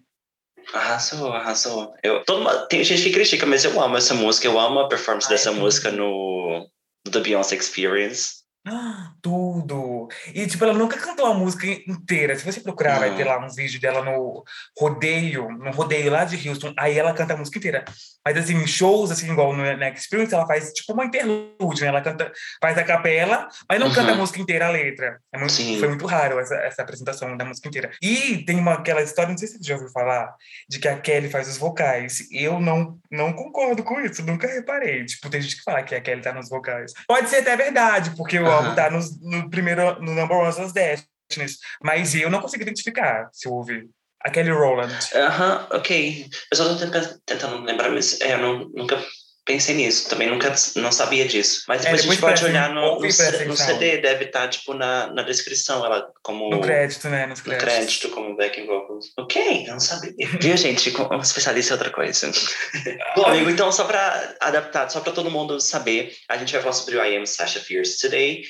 Arrasou, 0.72 1.32
arrasou. 1.32 1.94
Eu, 2.02 2.24
todo, 2.24 2.66
tem 2.68 2.82
gente 2.84 3.02
que 3.02 3.10
critica, 3.10 3.46
mas 3.46 3.64
eu 3.64 3.80
amo 3.80 3.96
essa 3.96 4.14
música, 4.14 4.46
eu 4.46 4.58
amo 4.58 4.80
a 4.80 4.88
performance 4.88 5.26
Ai, 5.26 5.34
dessa 5.34 5.52
música 5.52 5.90
no, 5.90 6.68
no 7.04 7.12
The 7.12 7.20
Beyoncé 7.20 7.56
Experience. 7.56 8.39
Ah, 8.66 9.12
tudo! 9.22 10.08
E, 10.34 10.46
tipo, 10.46 10.62
ela 10.64 10.74
nunca 10.74 10.98
cantou 10.98 11.24
a 11.24 11.32
música 11.32 11.66
inteira. 11.66 12.36
Se 12.36 12.44
você 12.44 12.60
procurar, 12.60 12.98
vai 12.98 13.16
ter 13.16 13.24
lá 13.24 13.38
um 13.38 13.48
vídeo 13.48 13.80
dela 13.80 14.04
no 14.04 14.44
rodeio, 14.78 15.48
no 15.50 15.70
rodeio 15.70 16.10
lá 16.10 16.24
de 16.24 16.48
Houston, 16.48 16.74
aí 16.76 16.98
ela 16.98 17.14
canta 17.14 17.32
a 17.32 17.36
música 17.38 17.56
inteira. 17.56 17.84
Mas, 18.22 18.36
assim, 18.36 18.54
em 18.54 18.66
shows, 18.66 19.10
assim, 19.10 19.32
igual 19.32 19.56
no 19.56 19.62
Next 19.62 20.02
Experience, 20.02 20.34
ela 20.34 20.46
faz, 20.46 20.72
tipo, 20.72 20.92
uma 20.92 21.06
interlude, 21.06 21.80
né? 21.80 21.86
Ela 21.86 22.02
canta, 22.02 22.30
faz 22.60 22.76
a 22.76 22.84
capela, 22.84 23.48
mas 23.66 23.80
não 23.80 23.86
uhum. 23.86 23.94
canta 23.94 24.12
a 24.12 24.16
música 24.16 24.40
inteira, 24.40 24.66
a 24.66 24.70
letra. 24.70 25.18
É 25.32 25.38
muito, 25.38 25.54
foi 25.54 25.88
muito 25.88 26.04
raro 26.04 26.38
essa, 26.38 26.56
essa 26.56 26.82
apresentação 26.82 27.34
da 27.38 27.44
música 27.46 27.66
inteira. 27.66 27.90
E 28.02 28.44
tem 28.44 28.58
uma, 28.58 28.74
aquela 28.74 29.00
história, 29.00 29.30
não 29.30 29.38
sei 29.38 29.48
se 29.48 29.56
você 29.56 29.64
já 29.64 29.74
ouviu 29.74 29.88
falar, 29.88 30.34
de 30.68 30.78
que 30.78 30.86
a 30.86 30.98
Kelly 31.00 31.30
faz 31.30 31.48
os 31.48 31.56
vocais. 31.56 32.28
Eu 32.30 32.60
não, 32.60 32.98
não 33.10 33.32
concordo 33.32 33.82
com 33.82 33.98
isso, 34.02 34.22
nunca 34.22 34.46
reparei. 34.46 35.06
Tipo, 35.06 35.30
tem 35.30 35.40
gente 35.40 35.56
que 35.56 35.62
fala 35.62 35.82
que 35.82 35.94
a 35.94 36.00
Kelly 36.00 36.20
tá 36.20 36.34
nos 36.34 36.50
vocais. 36.50 36.92
Pode 37.08 37.30
ser 37.30 37.38
até 37.38 37.56
verdade, 37.56 38.10
porque 38.16 38.38
o 38.50 38.56
álbum 38.56 38.74
tá 38.74 38.90
no, 38.90 39.00
no 39.22 39.50
primeiro, 39.50 40.00
no 40.00 40.14
number 40.14 40.36
one 40.36 40.54
das 40.54 40.72
Destinies. 40.72 41.58
Mas 41.82 42.14
eu 42.14 42.30
não 42.30 42.40
consigo 42.40 42.62
identificar 42.62 43.28
se 43.32 43.48
eu 43.48 43.52
ouvir. 43.52 43.88
A 44.22 44.30
Kelly 44.30 44.50
Rowland. 44.50 44.92
Aham, 45.14 45.54
uh 45.54 45.68
-huh, 45.70 45.76
ok. 45.78 46.28
Eu 46.52 46.56
só 46.56 46.68
tô 46.68 46.76
tentando, 46.76 47.18
tentando 47.24 47.64
lembrar, 47.64 47.88
mas 47.88 48.20
é, 48.20 48.34
eu 48.34 48.38
não, 48.38 48.68
nunca 48.68 49.02
pensei 49.50 49.74
nisso. 49.74 50.08
Também 50.08 50.28
nunca 50.28 50.54
não 50.76 50.92
sabia 50.92 51.26
disso. 51.26 51.64
Mas 51.66 51.82
depois, 51.82 52.00
é, 52.00 52.02
depois 52.02 52.22
a 52.22 52.36
gente 52.36 52.40
pode 52.40 52.44
olhar 52.44 52.68
no, 52.72 53.00
no, 53.00 53.00
no, 53.00 53.56
CD, 53.56 53.98
deve 53.98 54.26
estar, 54.26 54.42
tá, 54.42 54.48
tipo, 54.48 54.74
na, 54.74 55.12
na 55.12 55.22
descrição, 55.22 55.84
ela 55.84 56.08
como... 56.22 56.48
No 56.50 56.60
crédito, 56.60 57.08
né? 57.08 57.26
Nos 57.26 57.40
créditos. 57.40 57.68
No 57.68 57.72
crédito, 57.72 58.08
como 58.10 58.36
backing 58.36 58.66
vocals. 58.66 59.06
Ok, 59.18 59.66
não 59.66 59.80
sabia. 59.80 60.12
Viu, 60.40 60.56
gente? 60.56 60.92
Um 61.10 61.20
especialista 61.20 61.74
é 61.74 61.76
outra 61.76 61.90
coisa. 61.90 62.30
Bom, 63.16 63.26
amigo, 63.26 63.50
então, 63.50 63.72
só 63.72 63.84
pra 63.84 64.36
adaptar, 64.40 64.88
só 64.88 65.00
pra 65.00 65.12
todo 65.12 65.30
mundo 65.30 65.60
saber, 65.60 66.14
a 66.28 66.36
gente 66.36 66.52
vai 66.52 66.62
falar 66.62 66.74
sobre 66.74 66.96
o 66.96 67.04
I 67.04 67.16
Am 67.16 67.26
Sasha 67.26 67.60
Fierce 67.60 68.00
today 68.00 68.42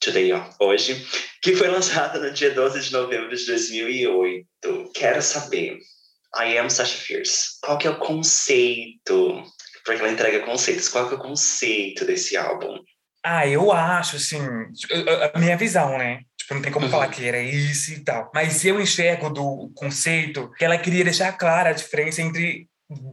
today, 0.00 0.32
ó, 0.32 0.44
hoje, 0.60 1.02
que 1.40 1.56
foi 1.56 1.68
lançada 1.68 2.18
no 2.18 2.30
dia 2.30 2.50
12 2.50 2.78
de 2.80 2.92
novembro 2.92 3.34
de 3.34 3.46
2008. 3.46 4.90
Quero 4.92 5.22
saber, 5.22 5.78
I 6.36 6.58
Am 6.58 6.68
Sasha 6.68 6.98
Fierce, 6.98 7.58
qual 7.62 7.78
que 7.78 7.86
é 7.86 7.90
o 7.90 7.98
conceito? 7.98 9.42
Porque 9.84 10.00
ela 10.00 10.10
entrega 10.10 10.44
conceitos. 10.44 10.88
Qual 10.88 11.10
é 11.10 11.14
o 11.14 11.18
conceito 11.18 12.04
desse 12.04 12.36
álbum? 12.36 12.78
Ah, 13.22 13.46
eu 13.46 13.72
acho, 13.72 14.16
assim, 14.16 14.38
a 15.32 15.38
minha 15.38 15.56
visão, 15.56 15.96
né? 15.96 16.20
Tipo, 16.36 16.54
não 16.54 16.62
tem 16.62 16.72
como 16.72 16.84
uhum. 16.86 16.90
falar 16.92 17.08
que 17.08 17.26
era 17.26 17.40
isso 17.40 17.92
e 17.92 18.00
tal. 18.00 18.30
Mas 18.34 18.64
eu 18.64 18.80
enxergo 18.80 19.30
do 19.30 19.72
conceito 19.74 20.50
que 20.58 20.64
ela 20.64 20.76
queria 20.76 21.04
deixar 21.04 21.32
clara 21.32 21.70
a 21.70 21.74
diferença 21.74 22.20
entre 22.20 22.68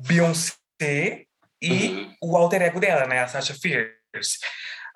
Beyoncé 0.05 1.25
e 1.61 1.87
uhum. 1.87 2.15
o 2.21 2.37
alter 2.37 2.61
ego 2.61 2.79
dela, 2.79 3.05
né? 3.07 3.19
A 3.19 3.27
Sasha 3.27 3.53
Fierce. 3.53 4.39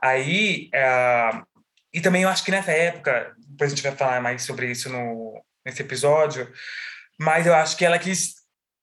Aí, 0.01 0.69
uh, 0.75 1.45
e 1.93 2.01
também 2.01 2.23
eu 2.23 2.29
acho 2.29 2.43
que 2.43 2.51
nessa 2.51 2.71
época, 2.71 3.33
depois 3.47 3.71
a 3.71 3.75
gente 3.75 3.83
vai 3.83 3.95
falar 3.95 4.21
mais 4.21 4.43
sobre 4.43 4.69
isso 4.69 4.89
no, 4.89 5.41
nesse 5.65 5.81
episódio, 5.81 6.51
mas 7.17 7.47
eu 7.47 7.55
acho 7.55 7.77
que 7.77 7.85
ela 7.85 7.97
quis. 7.97 8.35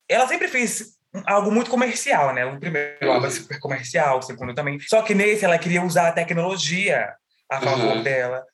Ela 0.08 0.26
sempre 0.26 0.48
fez 0.48 0.96
algo 1.26 1.50
muito 1.50 1.70
comercial, 1.70 2.32
né? 2.32 2.44
O 2.44 2.58
primeiro 2.58 3.10
álbum 3.10 3.26
é 3.26 3.30
super 3.30 3.58
comercial, 3.58 4.18
o 4.18 4.22
segundo 4.22 4.54
também. 4.54 4.78
Só 4.80 5.02
que 5.02 5.14
nesse 5.14 5.44
ela 5.44 5.58
queria 5.58 5.82
usar 5.82 6.08
a 6.08 6.12
tecnologia 6.12 7.14
a 7.50 7.60
favor 7.60 7.96
uhum. 7.96 8.02
dela. 8.02 8.44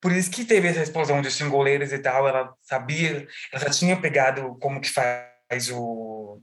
Por 0.00 0.12
isso 0.12 0.30
que 0.30 0.44
teve 0.44 0.68
essa 0.68 0.82
explosão 0.82 1.22
de 1.22 1.30
singoleiros 1.30 1.92
e 1.92 1.98
tal. 1.98 2.28
Ela 2.28 2.52
sabia, 2.62 3.26
ela 3.52 3.62
já 3.62 3.70
tinha 3.70 3.96
pegado 3.96 4.56
como 4.60 4.80
que 4.80 4.90
faz 4.90 5.70
o. 5.70 6.40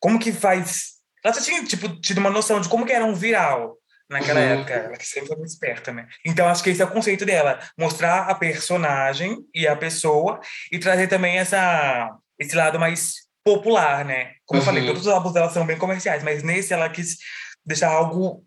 Como 0.00 0.18
que 0.18 0.32
faz. 0.32 0.92
Ela 1.24 1.34
já 1.34 1.40
tinha, 1.40 1.64
tipo, 1.64 1.88
tido 2.00 2.18
uma 2.18 2.30
noção 2.30 2.60
de 2.60 2.68
como 2.68 2.84
que 2.86 2.92
era 2.92 3.04
um 3.04 3.14
viral 3.14 3.76
naquela 4.10 4.40
uhum. 4.40 4.60
época. 4.60 4.74
Ela 4.74 4.96
sempre 5.00 5.28
foi 5.28 5.36
muito 5.36 5.50
esperta, 5.50 5.92
né? 5.92 6.06
Então, 6.24 6.46
acho 6.48 6.62
que 6.62 6.70
esse 6.70 6.82
é 6.82 6.84
o 6.84 6.90
conceito 6.90 7.24
dela. 7.24 7.58
Mostrar 7.78 8.28
a 8.28 8.34
personagem 8.34 9.38
e 9.54 9.66
a 9.66 9.74
pessoa 9.74 10.40
e 10.70 10.78
trazer 10.78 11.08
também 11.08 11.38
essa, 11.38 12.10
esse 12.38 12.54
lado 12.54 12.78
mais 12.78 13.31
popular, 13.44 14.04
né? 14.04 14.34
Como 14.46 14.60
uhum. 14.60 14.62
eu 14.62 14.64
falei, 14.64 14.82
uhum. 14.82 14.88
todos 14.88 15.02
os 15.02 15.12
álbuns 15.12 15.32
dela 15.32 15.50
são 15.50 15.66
bem 15.66 15.78
comerciais, 15.78 16.22
mas 16.22 16.42
nesse 16.42 16.72
ela 16.72 16.88
quis 16.88 17.18
deixar 17.64 17.90
algo 17.90 18.44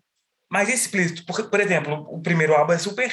mais 0.50 0.68
explícito. 0.68 1.24
Por, 1.24 1.48
por 1.48 1.60
exemplo, 1.60 2.06
o 2.10 2.20
primeiro 2.20 2.54
álbum 2.54 2.72
é 2.72 2.78
super 2.78 3.12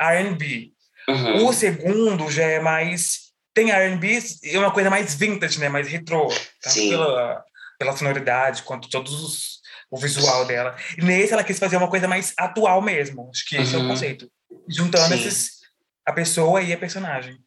R&B. 0.00 0.72
Uhum. 1.08 1.46
O 1.46 1.52
segundo 1.52 2.30
já 2.30 2.44
é 2.44 2.60
mais... 2.60 3.30
Tem 3.52 3.70
R&B, 3.70 4.18
é 4.44 4.58
uma 4.58 4.70
coisa 4.70 4.88
mais 4.88 5.14
vintage, 5.14 5.58
né? 5.58 5.68
Mais 5.68 5.88
retrô. 5.88 6.28
Tanto 6.62 6.88
pela, 6.88 7.44
pela 7.78 7.96
sonoridade, 7.96 8.62
quanto 8.62 8.88
todos 8.88 9.12
os, 9.12 9.60
o 9.90 9.98
visual 9.98 10.46
dela. 10.46 10.76
E 10.96 11.02
nesse 11.02 11.32
ela 11.32 11.42
quis 11.42 11.58
fazer 11.58 11.76
uma 11.76 11.90
coisa 11.90 12.06
mais 12.06 12.32
atual 12.38 12.80
mesmo. 12.80 13.28
Acho 13.34 13.44
que 13.46 13.56
esse 13.56 13.74
uhum. 13.74 13.80
é 13.80 13.82
o 13.82 13.86
uhum. 13.86 13.90
conceito. 13.90 14.30
Juntando 14.68 15.14
esses, 15.14 15.60
a 16.06 16.12
pessoa 16.12 16.62
e 16.62 16.72
a 16.72 16.78
personagem. 16.78 17.38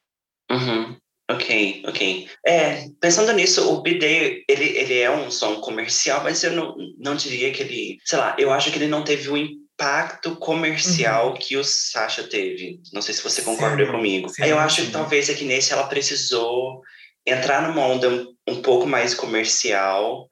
Uhum. 0.51 0.97
Ok, 1.33 1.83
ok. 1.87 2.29
É, 2.45 2.85
pensando 2.99 3.31
nisso, 3.33 3.73
o 3.73 3.81
B-Day, 3.81 4.43
ele, 4.47 4.77
ele 4.77 4.99
é 4.99 5.09
um 5.09 5.31
som 5.31 5.61
comercial, 5.61 6.23
mas 6.23 6.43
eu 6.43 6.51
não, 6.51 6.75
não 6.97 7.15
diria 7.15 7.51
que 7.51 7.63
ele... 7.63 7.97
Sei 8.03 8.17
lá, 8.17 8.35
eu 8.37 8.51
acho 8.51 8.71
que 8.71 8.77
ele 8.77 8.87
não 8.87 9.03
teve 9.03 9.29
o 9.29 9.37
impacto 9.37 10.35
comercial 10.35 11.29
uhum. 11.29 11.37
que 11.37 11.55
o 11.55 11.63
Sasha 11.63 12.23
teve. 12.23 12.79
Não 12.91 13.01
sei 13.01 13.13
se 13.13 13.23
você 13.23 13.41
concorda 13.41 13.85
sim, 13.85 13.91
comigo. 13.91 14.29
Sim, 14.29 14.43
eu 14.43 14.59
acho 14.59 14.81
sim. 14.81 14.87
que 14.87 14.91
talvez 14.91 15.29
é 15.29 15.33
que 15.33 15.45
nesse 15.45 15.71
ela 15.73 15.87
precisou 15.87 16.81
entrar 17.25 17.67
numa 17.67 17.85
onda 17.85 18.09
um, 18.09 18.35
um 18.47 18.61
pouco 18.61 18.85
mais 18.85 19.13
comercial 19.13 20.27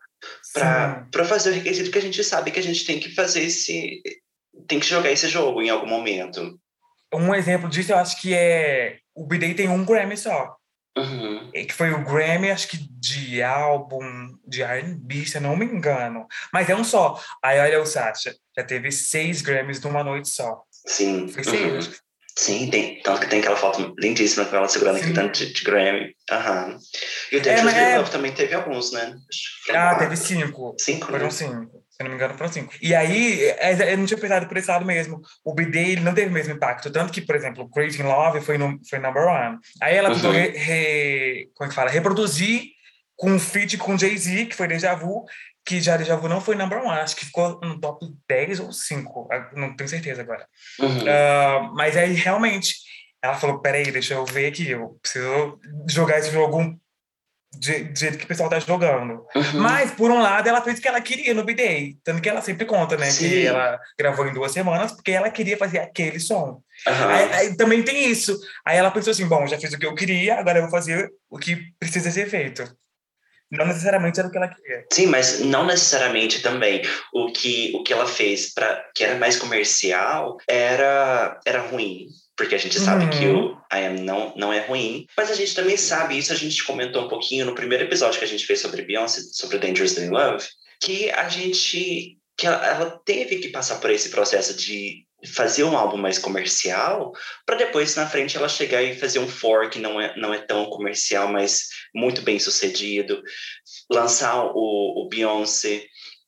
para 0.54 1.26
fazer 1.26 1.52
o 1.52 1.54
requisito 1.54 1.90
que 1.90 1.98
a 1.98 2.02
gente 2.02 2.24
sabe 2.24 2.52
que 2.52 2.60
a 2.60 2.64
gente 2.64 2.86
tem 2.86 3.00
que 3.00 3.16
fazer 3.16 3.44
esse... 3.44 4.02
Tem 4.68 4.80
que 4.80 4.86
jogar 4.86 5.12
esse 5.12 5.30
jogo 5.30 5.62
em 5.62 5.70
algum 5.70 5.88
momento. 5.88 6.60
Um 7.14 7.34
exemplo 7.34 7.70
disso 7.70 7.94
eu 7.94 7.98
acho 7.98 8.22
que 8.22 8.34
é... 8.34 8.98
O 9.16 9.26
B-Day 9.26 9.54
tem 9.54 9.68
um 9.68 9.84
Grammy 9.84 10.16
só. 10.16 10.56
Uhum. 10.98 11.52
Que 11.52 11.74
foi 11.74 11.92
o 11.92 12.04
Grammy, 12.04 12.52
acho 12.52 12.68
que 12.68 12.78
de 12.78 13.42
álbum 13.42 14.02
de 14.46 14.62
R&B, 14.62 15.26
se 15.26 15.38
eu 15.38 15.42
não 15.42 15.56
me 15.56 15.66
engano. 15.66 16.28
Mas 16.52 16.70
é 16.70 16.76
um 16.76 16.84
só. 16.84 17.22
Aí 17.42 17.60
olha 17.60 17.82
o 17.82 17.86
Sasha, 17.86 18.36
já 18.56 18.64
teve 18.64 18.92
seis 18.92 19.42
Grammys 19.42 19.82
numa 19.82 20.04
noite 20.04 20.30
só. 20.30 20.64
Sim. 20.86 21.28
Foi 21.30 21.44
seis, 21.44 21.88
uhum. 21.88 21.94
Sim, 22.38 22.70
tem. 22.70 23.02
Tanto 23.04 23.22
que 23.22 23.28
tem 23.28 23.40
aquela 23.40 23.58
foto 23.58 23.94
lindíssima 24.00 24.46
com 24.46 24.56
ela 24.56 24.68
segurando 24.68 24.98
aquele 24.98 25.14
tanto 25.14 25.38
de, 25.38 25.54
de 25.54 25.64
Grammy. 25.64 26.16
Uhum. 26.32 26.78
E 27.32 27.38
o 27.38 27.42
Dangerous 27.42 27.74
é, 27.74 27.98
Love 27.98 28.12
também 28.12 28.32
teve 28.32 28.54
alguns, 28.54 28.92
né? 28.92 29.16
Ah, 29.70 29.96
teve 29.96 30.16
cinco. 30.16 30.76
Cinco, 30.80 31.08
Foram 31.08 31.26
né? 31.26 31.32
cinco 31.32 31.81
se 32.02 32.04
não 32.04 32.10
me 32.10 32.16
engano, 32.16 32.38
foram 32.38 32.52
cinco. 32.52 32.74
E 32.82 32.96
aí, 32.96 33.44
é, 33.60 33.94
eu 33.94 33.98
não 33.98 34.06
tinha 34.06 34.20
pensado 34.20 34.48
por 34.48 34.58
esse 34.58 34.70
lado 34.70 34.86
mesmo. 34.86 35.22
O 35.44 35.54
BD 35.54 35.92
ele 35.92 36.02
não 36.02 36.14
teve 36.14 36.30
o 36.30 36.34
mesmo 36.34 36.54
impacto. 36.54 36.92
Tanto 36.92 37.14
que, 37.14 37.22
por 37.22 37.36
exemplo, 37.36 37.70
Craving 37.70 38.04
Love 38.04 38.42
foi, 38.42 38.58
no, 38.58 38.80
foi 38.90 39.00
number 39.00 39.24
one. 39.24 39.58
Aí 39.82 39.96
ela 39.96 40.14
tentou, 40.14 40.32
uhum. 40.32 40.38
re, 40.38 40.50
re, 40.50 41.50
como 41.54 41.68
é 41.68 41.70
que 41.70 41.76
fala? 41.76 41.90
Reproduzir 41.90 42.64
com 43.16 43.32
um 43.32 43.40
feat 43.40 43.78
com 43.78 43.98
Jay-Z, 43.98 44.48
que 44.48 44.56
foi 44.56 44.68
Deja 44.68 44.96
Vu, 44.96 45.26
que 45.64 45.80
já 45.80 45.96
Deja 45.96 46.16
Vu 46.16 46.28
não 46.28 46.42
foi 46.42 46.56
number 46.56 46.80
one. 46.80 47.00
Acho 47.00 47.16
que 47.16 47.26
ficou 47.26 47.60
no 47.62 47.80
top 47.80 48.06
10 48.28 48.62
ou 48.62 48.74
5. 48.74 49.30
Não 49.56 49.76
tenho 49.76 49.90
certeza 49.90 50.22
agora. 50.22 50.48
Uhum. 50.80 51.02
Uh, 51.02 51.76
mas 51.76 51.96
aí, 51.96 52.14
realmente, 52.14 52.76
ela 53.22 53.36
falou, 53.36 53.60
peraí, 53.60 53.92
deixa 53.92 54.16
eu 54.16 54.26
ver 54.26 54.48
aqui. 54.48 54.70
Eu 54.70 54.98
preciso 55.02 55.60
jogar 55.88 56.18
esse 56.18 56.32
jogo 56.32 56.76
de, 57.54 57.84
do 57.84 58.00
jeito 58.00 58.18
que 58.18 58.26
o 58.26 58.28
pessoal 58.28 58.50
tá 58.50 58.60
jogando. 58.60 59.26
Uhum. 59.36 59.62
Mas, 59.62 59.92
por 59.92 60.10
um 60.10 60.22
lado, 60.22 60.48
ela 60.48 60.62
fez 60.62 60.80
o 60.80 60.82
que 60.82 60.88
ela 60.88 61.02
queria 61.02 61.34
no 61.34 61.44
B-Day. 61.44 61.98
Tanto 62.04 62.22
que 62.22 62.30
ela 62.30 62.42
sempre 62.42 62.66
conta, 62.66 62.96
né? 62.96 63.10
Sim. 63.12 63.30
Que 63.30 63.48
ela 63.48 63.80
gravou 63.98 64.28
em 64.28 64.34
duas 64.34 64.52
semanas 64.52 64.92
porque 64.92 65.12
ela 65.12 65.30
queria 65.30 65.58
fazer 65.58 65.80
aquele 65.80 66.20
som. 66.20 66.62
Uhum. 66.88 67.10
Aí, 67.10 67.34
aí, 67.34 67.58
também 67.58 67.84
tem 67.84 68.10
isso. 68.10 68.40
Aí 68.66 68.78
ela 68.78 68.92
pensou 68.92 69.12
assim, 69.12 69.28
bom, 69.28 69.46
já 69.46 69.60
fiz 69.60 69.74
o 69.74 69.78
que 69.78 69.86
eu 69.86 69.96
queria, 69.96 70.40
agora 70.40 70.60
eu 70.60 70.64
vou 70.64 70.72
fazer 70.72 71.12
o 71.30 71.38
que 71.38 71.58
precisa 71.78 72.10
ser 72.10 72.30
feito. 72.30 72.64
Não 73.52 73.66
necessariamente 73.66 74.18
era 74.18 74.30
o 74.30 74.32
que 74.32 74.38
ela 74.38 74.48
queria. 74.48 74.86
Sim, 74.94 75.08
mas 75.08 75.42
não 75.42 75.66
necessariamente 75.66 76.42
também. 76.42 76.82
O 77.14 77.34
que, 77.34 77.74
o 77.76 77.84
que 77.84 77.92
ela 77.92 78.08
fez, 78.08 78.54
para 78.54 78.82
que 78.96 79.04
era 79.04 79.20
mais 79.20 79.38
comercial, 79.38 80.38
era, 80.48 81.38
era 81.46 81.60
ruim 81.60 82.08
porque 82.42 82.56
a 82.56 82.58
gente 82.58 82.80
sabe 82.80 83.04
uhum. 83.04 83.10
que 83.12 83.28
o 83.28 83.52
I 83.72 83.86
Am 83.86 84.02
não, 84.02 84.34
não 84.36 84.52
é 84.52 84.62
ruim, 84.62 85.06
mas 85.16 85.30
a 85.30 85.36
gente 85.36 85.54
também 85.54 85.78
sabe, 85.78 86.18
isso 86.18 86.34
a 86.34 86.36
gente 86.36 86.64
comentou 86.64 87.06
um 87.06 87.08
pouquinho 87.08 87.46
no 87.46 87.54
primeiro 87.54 87.84
episódio 87.84 88.18
que 88.18 88.26
a 88.26 88.28
gente 88.28 88.48
fez 88.48 88.60
sobre 88.60 88.82
Beyoncé, 88.82 89.22
sobre 89.32 89.60
Dangerously 89.60 90.06
in 90.06 90.10
Love, 90.10 90.44
que 90.82 91.12
a 91.12 91.30
gente, 91.30 92.18
que 92.36 92.48
ela, 92.48 92.66
ela 92.66 93.02
teve 93.06 93.38
que 93.38 93.50
passar 93.50 93.76
por 93.76 93.92
esse 93.92 94.10
processo 94.10 94.56
de 94.56 95.06
fazer 95.36 95.64
um 95.66 95.78
álbum 95.78 95.98
mais 95.98 96.18
comercial, 96.18 97.12
para 97.46 97.58
depois 97.58 97.96
na 97.96 98.08
frente 98.08 98.36
ela 98.36 98.50
chegar 98.50 98.82
e 98.82 98.98
fazer 98.98 99.20
um 99.20 99.28
for 99.28 99.70
que 99.70 99.78
não 99.78 100.02
é, 100.02 100.18
não 100.18 100.34
é 100.34 100.40
tão 100.40 100.66
comercial, 100.66 101.32
mas 101.32 101.68
muito 101.94 102.24
bem 102.24 102.40
sucedido, 102.40 103.22
lançar 103.88 104.46
o, 104.46 105.06
o 105.06 105.08
Beyoncé. 105.08 105.84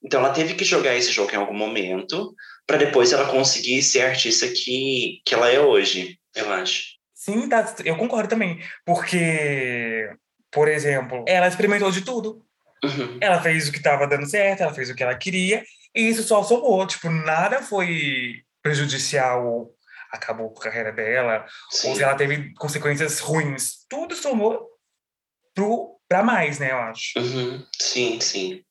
Então 0.06 0.20
ela 0.20 0.32
teve 0.32 0.54
que 0.54 0.64
jogar 0.64 0.96
esse 0.96 1.12
jogo 1.12 1.32
em 1.32 1.38
algum 1.38 1.58
momento, 1.58 2.36
para 2.66 2.78
depois 2.78 3.12
ela 3.12 3.30
conseguir 3.30 3.82
ser 3.82 4.02
a 4.02 4.10
artista 4.10 4.48
que, 4.48 5.22
que 5.26 5.34
ela 5.34 5.50
é 5.50 5.60
hoje, 5.60 6.18
eu 6.36 6.52
acho. 6.52 6.94
Sim, 7.14 7.48
tá, 7.48 7.76
eu 7.86 7.96
concordo 7.96 8.30
também. 8.30 8.60
Porque, 8.86 10.10
por 10.52 10.68
exemplo, 10.68 11.24
ela 11.28 11.48
experimentou 11.48 11.92
de 11.92 12.02
tudo. 12.02 12.46
Uhum. 12.84 13.18
Ela 13.22 13.42
fez 13.42 13.68
o 13.68 13.72
que 13.72 13.78
estava 13.78 14.08
dando 14.08 14.30
certo, 14.30 14.62
ela 14.62 14.74
fez 14.74 14.90
o 14.90 14.96
que 14.96 15.04
ela 15.04 15.16
queria, 15.16 15.64
e 15.96 16.02
isso 16.02 16.24
só 16.24 16.44
somou. 16.44 16.86
Tipo, 16.86 17.10
nada 17.10 17.62
foi 17.62 18.42
prejudicial 18.62 19.48
ou 19.48 19.76
acabou 20.12 20.52
com 20.52 20.60
a 20.60 20.64
carreira 20.64 20.92
dela, 20.92 21.46
Sim. 21.72 21.90
ou 21.90 21.96
se 21.96 22.04
ela 22.04 22.16
teve 22.16 22.54
consequências 22.56 23.20
ruins. 23.20 23.86
Tudo 23.90 24.16
somou 24.16 24.70
para 26.08 26.24
mais, 26.24 26.60
né, 26.60 26.72
eu 26.72 26.78
acho. 26.78 27.18
Uhum. 27.18 27.66
Sim, 27.80 28.20
sim. 28.20 28.64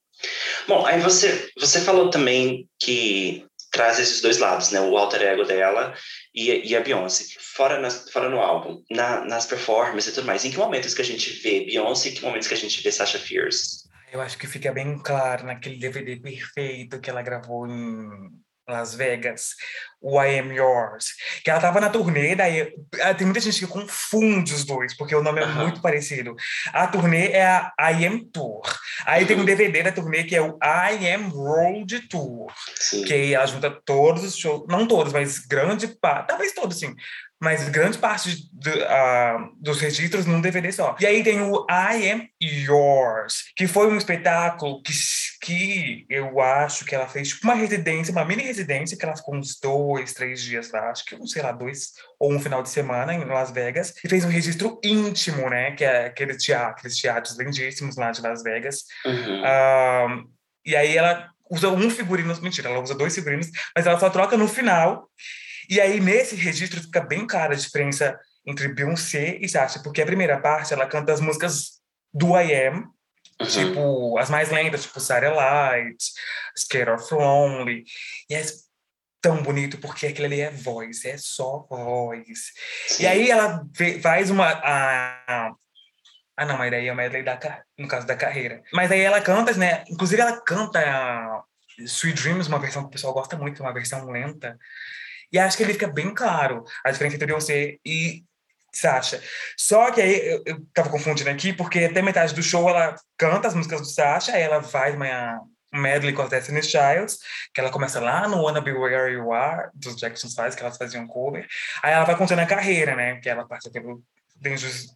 Bom, 0.69 0.87
aí 0.87 1.01
você, 1.01 1.51
você 1.59 1.81
falou 1.81 2.11
também 2.11 2.69
que 2.79 3.45
traz 3.73 3.99
esses 3.99 4.21
dois 4.21 4.39
lados, 4.39 4.71
né? 4.71 4.81
O 4.81 4.97
alter 4.97 5.23
ego 5.23 5.45
dela 5.45 5.95
e, 6.35 6.71
e 6.71 6.77
a 6.77 6.81
Beyoncé. 6.81 7.25
Fora, 7.41 7.81
nas, 7.81 8.11
fora 8.11 8.29
no 8.29 8.39
álbum, 8.39 8.85
na, 8.91 9.25
nas 9.25 9.47
performances 9.47 10.13
e 10.13 10.15
tudo 10.15 10.27
mais. 10.27 10.45
Em 10.45 10.51
que 10.51 10.59
momentos 10.59 10.95
que 10.95 11.03
a 11.03 11.05
gente 11.05 11.31
vê 11.43 11.65
Beyoncé 11.65 12.09
e 12.09 12.13
em 12.13 12.15
que 12.15 12.23
momentos 12.23 12.47
que 12.47 12.55
a 12.55 12.59
gente 12.59 12.81
vê 12.83 12.93
Sasha 12.93 13.19
Fierce? 13.19 13.91
Eu 14.13 14.21
acho 14.21 14.37
que 14.37 14.47
fica 14.47 14.71
bem 14.71 14.99
claro 14.99 15.47
naquele 15.47 15.79
DVD 15.79 16.17
perfeito 16.17 17.01
que 17.01 17.09
ela 17.09 17.23
gravou 17.23 17.67
em 17.67 18.31
Las 18.73 18.95
Vegas, 18.95 19.55
o 20.01 20.21
I 20.21 20.41
Am 20.41 20.53
Yours, 20.53 21.15
que 21.45 21.51
ela 21.51 21.61
tava 21.61 21.81
na 21.81 21.89
turnê, 21.89 22.35
daí 22.35 22.75
ah, 23.01 23.15
tem 23.15 23.25
muita 23.25 23.41
gente 23.41 23.61
que 23.61 23.67
confunde 23.67 24.53
os 24.53 24.65
dois, 24.65 24.97
porque 24.97 25.15
o 25.15 25.23
nome 25.23 25.41
é 25.41 25.47
muito 25.47 25.81
parecido. 25.81 26.35
A 26.73 26.87
turnê 26.89 27.29
é 27.29 27.45
a 27.47 27.93
I 27.93 28.07
Am 28.07 28.25
Tour. 28.33 28.63
Aí 29.07 29.25
tem 29.25 29.39
um 29.39 29.45
DVD 29.45 29.83
da 29.85 29.93
turnê 29.93 30.25
que 30.25 30.35
é 30.35 30.43
o 30.43 30.59
I 30.63 31.09
Am 31.13 31.29
Road 31.29 32.09
Tour, 32.09 32.53
Sim. 32.75 33.05
que 33.05 33.35
ela 33.35 33.47
junta 33.47 33.71
todos 33.71 34.25
os 34.25 34.37
shows, 34.37 34.67
não 34.69 34.87
todos, 34.87 35.13
mas 35.13 35.39
grande 35.39 35.87
parte, 35.87 36.29
talvez 36.29 36.53
todos, 36.53 36.79
sim, 36.79 36.95
mas 37.43 37.69
grande 37.69 37.99
parte 37.99 38.49
do, 38.53 38.71
uh, 38.71 39.53
dos 39.61 39.81
registros 39.81 40.27
num 40.27 40.41
DVD 40.41 40.71
só. 40.71 40.95
E 41.01 41.05
aí 41.05 41.25
tem 41.25 41.43
o 41.43 41.67
I 41.69 42.13
Am 42.13 42.29
Yours, 42.41 43.51
que 43.57 43.67
foi 43.67 43.89
um 43.89 43.97
espetáculo 43.97 44.81
que, 44.81 44.93
que 45.41 46.07
eu 46.09 46.41
acho 46.41 46.85
que 46.85 46.95
ela 46.95 47.09
fez 47.09 47.31
tipo 47.31 47.45
uma 47.49 47.55
residência, 47.55 48.13
uma 48.13 48.25
mini 48.25 48.45
residência, 48.45 48.97
que 48.97 49.05
ela 49.05 49.17
ficou 49.17 49.35
uns 49.35 49.59
dois, 49.59 50.13
três 50.13 50.41
dias 50.41 50.71
lá, 50.71 50.91
acho 50.91 51.05
que, 51.05 51.17
sei 51.27 51.43
lá, 51.43 51.51
dois 51.51 51.89
ou 52.17 52.33
um 52.33 52.39
final 52.39 52.63
de 52.63 52.71
semana 52.71 53.13
em 53.13 53.25
Las 53.25 53.51
Vegas, 53.51 53.93
e 54.05 54.09
fez 54.09 54.25
um 54.25 54.29
registro 54.29 54.81
íntimo, 54.85 55.51
né, 55.51 55.73
que 55.73 55.85
é 55.85 56.07
aquele 56.07 56.37
teatro, 56.37 56.77
aqueles 56.79 56.97
teatros 56.97 57.37
lindíssimos 57.37 57.97
lá 57.97 58.13
de 58.13 58.23
Las 58.23 58.45
Vegas. 58.45 58.85
Uhum. 59.05 59.41
Uh, 59.41 60.31
e 60.65 60.77
aí 60.77 60.97
ela 60.97 61.29
usa 61.51 61.71
um 61.71 61.91
figurino, 61.91 62.41
mentira, 62.41 62.69
ela 62.69 62.81
usa 62.81 62.95
dois 62.95 63.13
figurinos, 63.13 63.49
mas 63.77 63.85
ela 63.85 63.99
só 63.99 64.09
troca 64.09 64.37
no 64.37 64.47
final. 64.47 65.09
E 65.69 65.81
aí, 65.81 66.01
nesse 66.01 66.35
registro, 66.37 66.81
fica 66.81 67.01
bem 67.01 67.27
clara 67.27 67.55
a 67.55 67.57
diferença 67.57 68.19
entre 68.47 68.69
Beyoncé 68.69 69.39
e 69.41 69.49
Sasha, 69.49 69.81
porque 69.81 70.03
a 70.03 70.07
primeira 70.07 70.39
parte, 70.41 70.73
ela 70.73 70.87
canta 70.87 71.13
as 71.13 71.21
músicas 71.21 71.81
do 72.13 72.39
I 72.39 72.67
Am, 72.67 72.89
uhum. 73.41 73.47
tipo, 73.47 74.19
as 74.19 74.29
mais 74.29 74.51
lendas, 74.51 74.83
tipo 74.83 75.01
Sarah 75.01 75.33
Light, 75.33 76.05
Scared 76.57 76.91
of 76.91 77.15
Lonely, 77.15 77.85
e 78.29 78.35
é 78.35 78.45
tão 79.21 79.43
bonito, 79.43 79.79
porque 79.79 80.09
aquilo 80.09 80.27
ali 80.27 80.41
é 80.41 80.51
voz, 80.51 81.05
é 81.05 81.17
só 81.17 81.65
voz. 81.71 82.53
Sim. 82.89 83.05
E 83.05 83.07
aí 83.07 83.31
ela 83.31 83.65
faz 84.03 84.31
uma... 84.31 84.49
A, 84.49 85.55
ah, 86.37 86.45
não, 86.45 86.59
mas 86.59 86.71
daí 86.71 86.89
é 86.89 86.93
uma 86.93 87.03
medley 87.03 87.23
da, 87.23 87.39
no 87.79 87.87
caso 87.87 88.07
da 88.07 88.17
carreira. 88.17 88.63
Mas 88.73 88.91
aí 88.91 89.01
ela 89.01 89.21
canta, 89.21 89.53
né? 89.53 89.85
Inclusive 89.89 90.21
ela 90.21 90.41
canta 90.41 91.45
Sweet 91.79 92.21
Dreams, 92.21 92.49
uma 92.49 92.59
versão 92.59 92.83
que 92.83 92.89
o 92.89 92.91
pessoal 92.91 93.13
gosta 93.13 93.37
muito, 93.37 93.63
uma 93.63 93.73
versão 93.73 94.11
lenta. 94.11 94.59
E 95.33 95.39
acho 95.39 95.57
que 95.57 95.63
ele 95.63 95.73
fica 95.73 95.89
bem 95.89 96.15
claro 96.15 96.65
a 96.85 96.91
diferença 96.91 97.17
entre 97.17 97.27
Beyoncé 97.27 97.79
e 97.85 98.25
Sasha. 98.75 99.23
Só 99.57 99.91
que 99.91 100.01
aí 100.01 100.15
eu, 100.27 100.43
eu 100.47 100.67
tava 100.73 100.91
confundindo 100.91 101.31
aqui, 101.31 101.53
porque 101.53 101.81
até 101.81 102.03
metade 102.03 102.35
do 102.35 102.43
show 102.43 102.69
ela 102.69 102.97
canta 103.19 103.49
as 103.49 103.55
músicas 103.55 103.81
do 103.81 103.87
Sasha, 103.87 104.33
aí 104.33 104.43
ela 104.43 104.61
vai 104.61 104.95
uma 104.95 105.41
um 105.75 105.81
medley 105.81 106.13
com 106.13 106.23
as 106.23 106.29
Destiny's 106.29 106.69
Childs, 106.69 107.19
que 107.55 107.61
ela 107.61 107.71
começa 107.71 107.99
lá 107.99 108.29
no 108.29 108.43
Wanna 108.43 108.61
Be 108.61 108.73
Where 108.73 109.11
You 109.11 109.33
Are, 109.33 109.71
dos 109.75 109.97
Jackson's 109.97 110.35
Five, 110.35 110.55
que 110.55 110.63
elas 110.63 110.77
faziam 110.77 111.07
cover. 111.07 111.47
Aí 111.83 111.93
ela 111.93 112.05
vai 112.05 112.17
contando 112.17 112.41
a 112.41 112.47
carreira, 112.47 112.95
né? 112.95 113.17
Que 113.21 113.29
ela 113.29 113.47
passa 113.47 113.71
pelo 113.71 114.03
Dangerous, 114.37 114.89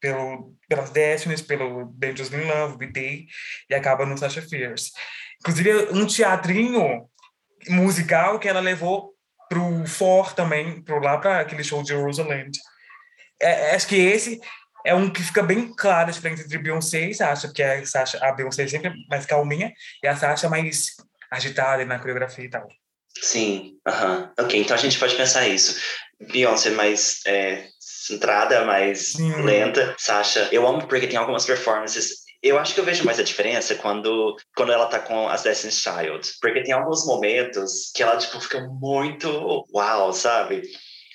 pelo, 0.00 0.54
pelas 0.68 0.90
Destiny's, 0.90 1.42
pelo 1.42 1.86
Dangerous 1.96 2.32
in 2.32 2.44
Love, 2.44 2.78
B-Day, 2.78 3.26
e 3.68 3.74
acaba 3.74 4.06
no 4.06 4.16
Sasha 4.16 4.42
Fierce. 4.42 4.92
Inclusive, 5.40 5.88
um 5.90 6.06
teatrinho 6.06 7.08
musical 7.68 8.38
que 8.38 8.48
ela 8.48 8.60
levou 8.60 9.11
pro 9.52 9.86
For 9.86 10.32
também, 10.32 10.80
pro 10.80 10.98
lá 10.98 11.18
para 11.18 11.40
aquele 11.40 11.62
show 11.62 11.82
de 11.82 11.92
Rosaland. 11.92 12.58
É, 13.38 13.70
é, 13.70 13.74
acho 13.74 13.86
que 13.86 13.96
esse 13.96 14.40
é 14.86 14.94
um 14.94 15.10
que 15.10 15.22
fica 15.22 15.42
bem 15.42 15.74
claro 15.76 16.08
a 16.08 16.12
diferença 16.12 16.42
entre 16.42 16.56
Beyoncé 16.56 17.10
e 17.10 17.14
Sasha, 17.14 17.48
porque 17.48 17.62
a, 17.62 17.84
Sasha, 17.84 18.18
a 18.22 18.32
Beyoncé 18.32 18.62
é 18.62 18.68
sempre 18.68 18.94
mais 19.10 19.26
calminha 19.26 19.70
e 20.02 20.08
a 20.08 20.16
Sasha 20.16 20.48
mais 20.48 20.86
agitada 21.30 21.84
na 21.84 21.98
coreografia 21.98 22.46
e 22.46 22.48
tal. 22.48 22.66
Sim, 23.20 23.76
aham. 23.86 24.20
Uh 24.20 24.22
-huh. 24.22 24.44
Ok, 24.44 24.58
então 24.58 24.74
a 24.74 24.78
gente 24.78 24.98
pode 24.98 25.14
pensar 25.16 25.46
isso. 25.46 25.78
Beyoncé 26.32 26.70
mais 26.70 27.20
é, 27.26 27.68
centrada, 27.78 28.64
mais 28.64 29.12
Sim. 29.12 29.42
lenta. 29.42 29.94
Sasha, 29.98 30.48
eu 30.50 30.66
amo 30.66 30.86
porque 30.86 31.06
tem 31.06 31.18
algumas 31.18 31.44
performances 31.44 32.21
eu 32.42 32.58
acho 32.58 32.74
que 32.74 32.80
eu 32.80 32.84
vejo 32.84 33.04
mais 33.04 33.20
a 33.20 33.22
diferença 33.22 33.74
quando, 33.76 34.36
quando 34.56 34.72
ela 34.72 34.86
tá 34.86 34.98
com 34.98 35.28
as 35.28 35.42
Destiny's 35.42 35.80
Child. 35.80 36.28
Porque 36.40 36.62
tem 36.62 36.74
alguns 36.74 37.06
momentos 37.06 37.92
que 37.94 38.02
ela, 38.02 38.16
tipo, 38.16 38.40
fica 38.40 38.60
muito 38.80 39.64
uau, 39.72 40.12
sabe? 40.12 40.62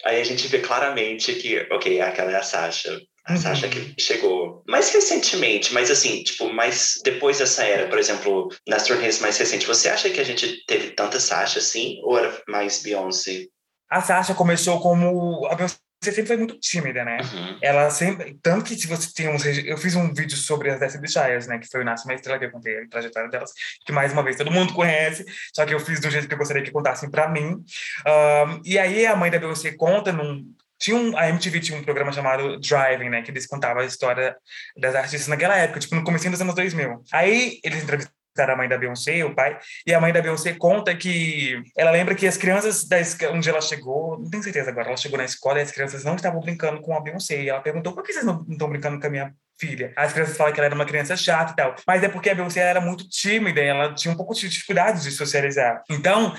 Aí 0.06 0.22
a 0.22 0.24
gente 0.24 0.48
vê 0.48 0.60
claramente 0.60 1.34
que, 1.34 1.68
ok, 1.72 2.00
aquela 2.00 2.32
é 2.32 2.36
a 2.36 2.44
Sasha. 2.44 2.98
A 3.26 3.34
uhum. 3.34 3.38
Sasha 3.38 3.68
que 3.68 3.94
chegou 4.00 4.64
mais 4.66 4.90
recentemente, 4.90 5.74
mas 5.74 5.92
assim, 5.92 6.24
tipo, 6.24 6.52
mais 6.54 6.94
depois 7.04 7.40
dessa 7.40 7.66
era, 7.66 7.90
por 7.90 8.00
exemplo, 8.00 8.48
nas 8.66 8.84
turnês 8.84 9.20
mais 9.20 9.38
recentes, 9.38 9.68
você 9.68 9.90
acha 9.90 10.10
que 10.10 10.22
a 10.22 10.24
gente 10.24 10.66
teve 10.66 10.92
tanta 10.92 11.20
Sasha 11.20 11.60
assim, 11.60 12.00
ou 12.04 12.18
era 12.18 12.42
mais 12.48 12.82
Beyoncé? 12.82 13.48
A 13.90 14.02
Sasha 14.02 14.34
começou 14.34 14.80
como 14.80 15.46
a 15.48 15.56
Beyoncé 15.56 15.76
você 16.02 16.12
sempre 16.12 16.28
foi 16.28 16.38
muito 16.38 16.60
tímida, 16.60 17.04
né? 17.04 17.18
Uhum. 17.18 17.58
Ela 17.62 17.90
sempre. 17.90 18.38
Tanto 18.42 18.66
que 18.66 18.76
se 18.76 18.88
você 18.88 19.12
tem 19.14 19.30
uns. 19.30 19.44
Eu 19.46 19.78
fiz 19.78 19.96
um 19.96 20.14
vídeo 20.14 20.38
sobre 20.38 20.70
as 20.70 20.80
Destiny 20.80 21.10
Shires, 21.10 21.48
né? 21.48 21.58
Que 21.58 21.68
foi 21.68 21.82
o 21.82 21.84
Nasce 21.84 22.06
uma 22.06 22.14
Estrela, 22.14 22.38
que 22.38 22.46
eu 22.46 22.52
contei 22.52 22.84
a 22.84 22.88
trajetória 22.88 23.30
delas, 23.30 23.52
que 23.86 23.92
mais 23.92 24.14
uma 24.14 24.24
vez 24.24 24.36
todo 24.36 24.52
mundo 24.52 24.74
conhece, 24.74 25.26
só 25.54 25.66
que 25.66 25.74
eu 25.74 25.80
fiz 25.80 26.04
um 26.06 26.12
jeito 26.12 26.28
que 26.28 26.34
eu 26.34 26.38
gostaria 26.38 26.64
que 26.64 26.72
contassem 26.72 27.10
para 27.10 27.28
mim. 27.28 27.64
Um, 28.06 28.62
e 28.64 28.78
aí 28.78 29.06
a 29.08 29.16
mãe 29.16 29.32
da 29.32 29.40
Beyoncé 29.40 29.72
conta 29.72 30.12
num. 30.12 30.46
Tinha 30.80 30.96
um, 30.96 31.18
a 31.18 31.28
MTV 31.30 31.60
tinha 31.60 31.80
um 31.80 31.84
programa 31.84 32.12
chamado 32.12 32.60
Driving, 32.60 33.10
né? 33.10 33.24
Que 33.24 33.32
eles 33.32 33.48
contavam 33.48 33.82
a 33.82 33.86
história 33.86 34.36
das 34.78 34.94
artistas 34.94 35.28
naquela 35.28 35.58
época, 35.58 35.80
tipo 35.80 35.96
no 35.96 36.04
começo 36.04 36.30
dos 36.30 36.42
anos 36.42 36.54
2000. 36.54 37.04
Aí 37.12 37.60
eles 37.64 37.82
entrevistaram 37.82 38.17
era 38.42 38.54
a 38.54 38.56
mãe 38.56 38.68
da 38.68 38.78
Beyoncé, 38.78 39.24
o 39.24 39.34
pai, 39.34 39.58
e 39.86 39.94
a 39.94 40.00
mãe 40.00 40.14
da 40.14 40.22
Beyoncé 40.22 40.54
conta 40.54 40.96
que 40.96 41.62
ela 41.76 41.92
lembra 41.92 42.16
que 42.16 42.28
as 42.28 42.38
crianças, 42.38 42.88
da, 42.88 42.98
onde 43.32 43.50
ela 43.50 43.62
chegou, 43.62 44.20
não 44.20 44.30
tenho 44.30 44.44
certeza 44.44 44.70
agora, 44.70 44.88
ela 44.88 44.98
chegou 44.98 45.18
na 45.18 45.26
escola 45.26 45.60
e 45.60 45.62
as 45.64 45.72
crianças 45.72 46.04
não 46.04 46.16
estavam 46.16 46.40
brincando 46.40 46.82
com 46.82 46.96
a 46.96 47.02
Beyoncé, 47.02 47.42
e 47.42 47.50
ela 47.50 47.62
perguntou, 47.62 47.94
por 47.94 48.04
que 48.04 48.14
vocês 48.14 48.26
não 48.26 48.46
estão 48.50 48.70
brincando 48.70 49.00
com 49.00 49.08
a 49.08 49.10
minha 49.10 49.34
filha? 49.60 49.94
As 49.96 50.14
crianças 50.14 50.38
falam 50.38 50.54
que 50.54 50.60
ela 50.60 50.68
era 50.68 50.76
uma 50.76 50.86
criança 50.86 51.16
chata 51.16 51.54
e 51.54 51.56
tal, 51.56 51.76
mas 51.86 52.04
é 52.04 52.10
porque 52.10 52.30
a 52.30 52.36
Beyoncé 52.36 52.62
era 52.62 52.82
muito 52.82 53.08
tímida, 53.10 53.62
e 53.62 53.66
ela 53.66 53.94
tinha 53.94 54.14
um 54.14 54.18
pouco 54.18 54.34
de 54.34 54.48
dificuldade 54.50 55.04
de 55.04 55.12
socializar. 55.12 55.82
Então, 55.90 56.36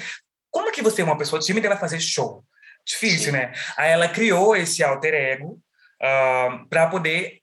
como 0.50 0.72
que 0.72 0.82
você, 0.82 1.02
uma 1.02 1.18
pessoa 1.18 1.40
tímida, 1.40 1.68
vai 1.68 1.78
fazer 1.78 2.00
show? 2.00 2.44
Difícil, 2.86 3.32
né? 3.32 3.52
Aí 3.76 3.90
ela 3.90 4.08
criou 4.08 4.56
esse 4.56 4.82
alter 4.82 5.14
ego 5.14 5.52
uh, 5.52 5.60
ah, 6.02 6.64
para 6.70 6.86
poder 6.86 7.37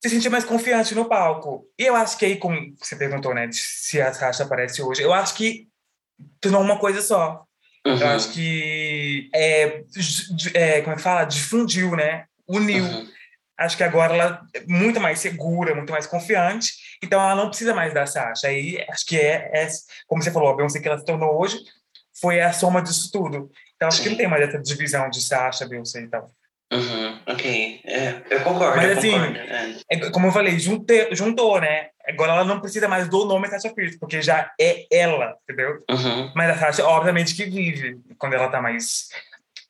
se 0.00 0.08
sentir 0.08 0.28
mais 0.28 0.44
confiante 0.44 0.94
no 0.94 1.08
palco. 1.08 1.66
E 1.78 1.84
eu 1.84 1.94
acho 1.94 2.16
que 2.16 2.24
aí, 2.24 2.36
como 2.36 2.56
você 2.78 2.96
perguntou, 2.96 3.34
né, 3.34 3.48
se 3.52 4.00
a 4.00 4.12
Sasha 4.12 4.44
aparece 4.44 4.80
hoje, 4.82 5.02
eu 5.02 5.12
acho 5.12 5.34
que 5.34 5.68
tornou 6.40 6.62
uma 6.62 6.78
coisa 6.78 7.00
só. 7.00 7.44
Uhum. 7.86 7.96
Eu 7.96 8.08
acho 8.08 8.32
que 8.32 9.30
é, 9.34 9.82
é, 10.54 10.80
como 10.82 10.92
é 10.92 10.96
que 10.96 11.02
fala? 11.02 11.24
Difundiu, 11.24 11.96
né? 11.96 12.26
Uniu. 12.46 12.84
Uhum. 12.84 13.08
Acho 13.58 13.76
que 13.76 13.82
agora 13.82 14.14
ela 14.14 14.42
é 14.54 14.64
muito 14.68 15.00
mais 15.00 15.18
segura, 15.18 15.74
muito 15.74 15.90
mais 15.90 16.06
confiante, 16.06 16.72
então 17.02 17.20
ela 17.20 17.34
não 17.34 17.48
precisa 17.48 17.74
mais 17.74 17.92
da 17.92 18.06
Sasha. 18.06 18.46
Aí 18.46 18.84
acho 18.88 19.04
que 19.04 19.18
é, 19.18 19.50
é 19.52 19.68
como 20.06 20.22
você 20.22 20.30
falou, 20.30 20.50
a 20.50 20.56
Beyoncé 20.56 20.78
que 20.78 20.86
ela 20.86 20.98
se 20.98 21.04
tornou 21.04 21.40
hoje 21.40 21.58
foi 22.20 22.40
a 22.40 22.52
soma 22.52 22.80
disso 22.80 23.10
tudo. 23.10 23.50
Então 23.74 23.88
acho 23.88 23.98
Sim. 23.98 24.02
que 24.04 24.08
não 24.10 24.16
tem 24.16 24.28
mais 24.28 24.48
essa 24.48 24.60
divisão 24.60 25.10
de 25.10 25.20
Sasha, 25.20 25.66
Beyoncé 25.66 26.02
e 26.02 26.08
tal. 26.08 26.30
Uhum, 26.70 27.18
ok, 27.26 27.80
é, 27.84 28.22
eu 28.28 28.40
concordo. 28.42 28.76
Mas 28.76 28.90
eu 28.90 28.98
assim, 28.98 29.10
concordo, 29.12 29.38
é. 29.38 29.80
É, 29.90 30.10
como 30.10 30.26
eu 30.26 30.32
falei, 30.32 30.58
junte, 30.58 31.08
juntou, 31.12 31.60
né? 31.60 31.88
Agora 32.06 32.32
ela 32.32 32.44
não 32.44 32.60
precisa 32.60 32.86
mais 32.86 33.08
do 33.08 33.24
nome 33.24 33.48
Sasha 33.48 33.72
Fierce, 33.74 33.98
porque 33.98 34.20
já 34.20 34.52
é 34.60 34.86
ela, 34.90 35.34
entendeu? 35.42 35.78
Uhum. 35.90 36.32
Mas 36.34 36.50
a 36.50 36.58
Sasha, 36.58 36.86
obviamente, 36.86 37.34
que 37.34 37.44
vive 37.44 37.98
quando 38.18 38.34
ela 38.34 38.48
tá 38.48 38.60
mais 38.60 39.08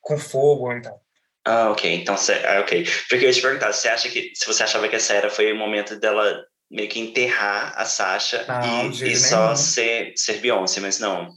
com 0.00 0.18
fogo 0.18 0.72
e 0.72 0.82
tal. 0.82 1.00
Ah, 1.44 1.70
ok. 1.70 1.94
Então, 1.94 2.14
ah, 2.14 2.60
ok. 2.60 2.84
Porque 3.08 3.24
eu 3.24 3.28
ia 3.28 3.32
te 3.32 3.42
perguntar, 3.42 3.72
você 3.72 3.88
acha 3.88 4.08
que, 4.08 4.32
se 4.34 4.46
você 4.46 4.64
achava 4.64 4.88
que 4.88 4.96
essa 4.96 5.14
era 5.14 5.30
foi 5.30 5.52
o 5.52 5.56
momento 5.56 5.98
dela 5.98 6.44
meio 6.70 6.88
que 6.88 7.00
enterrar 7.00 7.72
a 7.76 7.84
Sasha 7.84 8.44
não, 8.46 8.90
e, 8.90 9.12
e 9.12 9.16
só 9.16 9.54
ser, 9.54 10.12
ser 10.16 10.40
Beyoncé, 10.40 10.80
mas 10.80 10.98
não. 10.98 11.30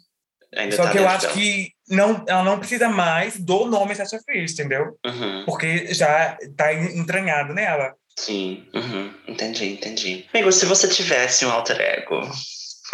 Ainda 0.56 0.76
Só 0.76 0.84
tá 0.84 0.92
que 0.92 0.98
eu 0.98 1.08
acho 1.08 1.28
dela. 1.28 1.34
que 1.34 1.72
não, 1.92 2.24
ela 2.28 2.44
não 2.44 2.58
precisa 2.58 2.88
mais 2.88 3.38
do 3.38 3.66
nome 3.66 3.94
Sasha 3.94 4.20
Fierce, 4.26 4.54
entendeu? 4.54 4.98
Uhum. 5.06 5.44
Porque 5.46 5.94
já 5.94 6.38
tá 6.56 6.74
entranhado 6.74 7.54
nela. 7.54 7.94
Sim, 8.18 8.66
uhum. 8.74 9.14
entendi, 9.28 9.74
entendi. 9.74 10.26
Amigo, 10.34 10.52
se 10.52 10.66
você 10.66 10.88
tivesse 10.88 11.46
um 11.46 11.52
alter 11.52 11.80
ego, 11.80 12.22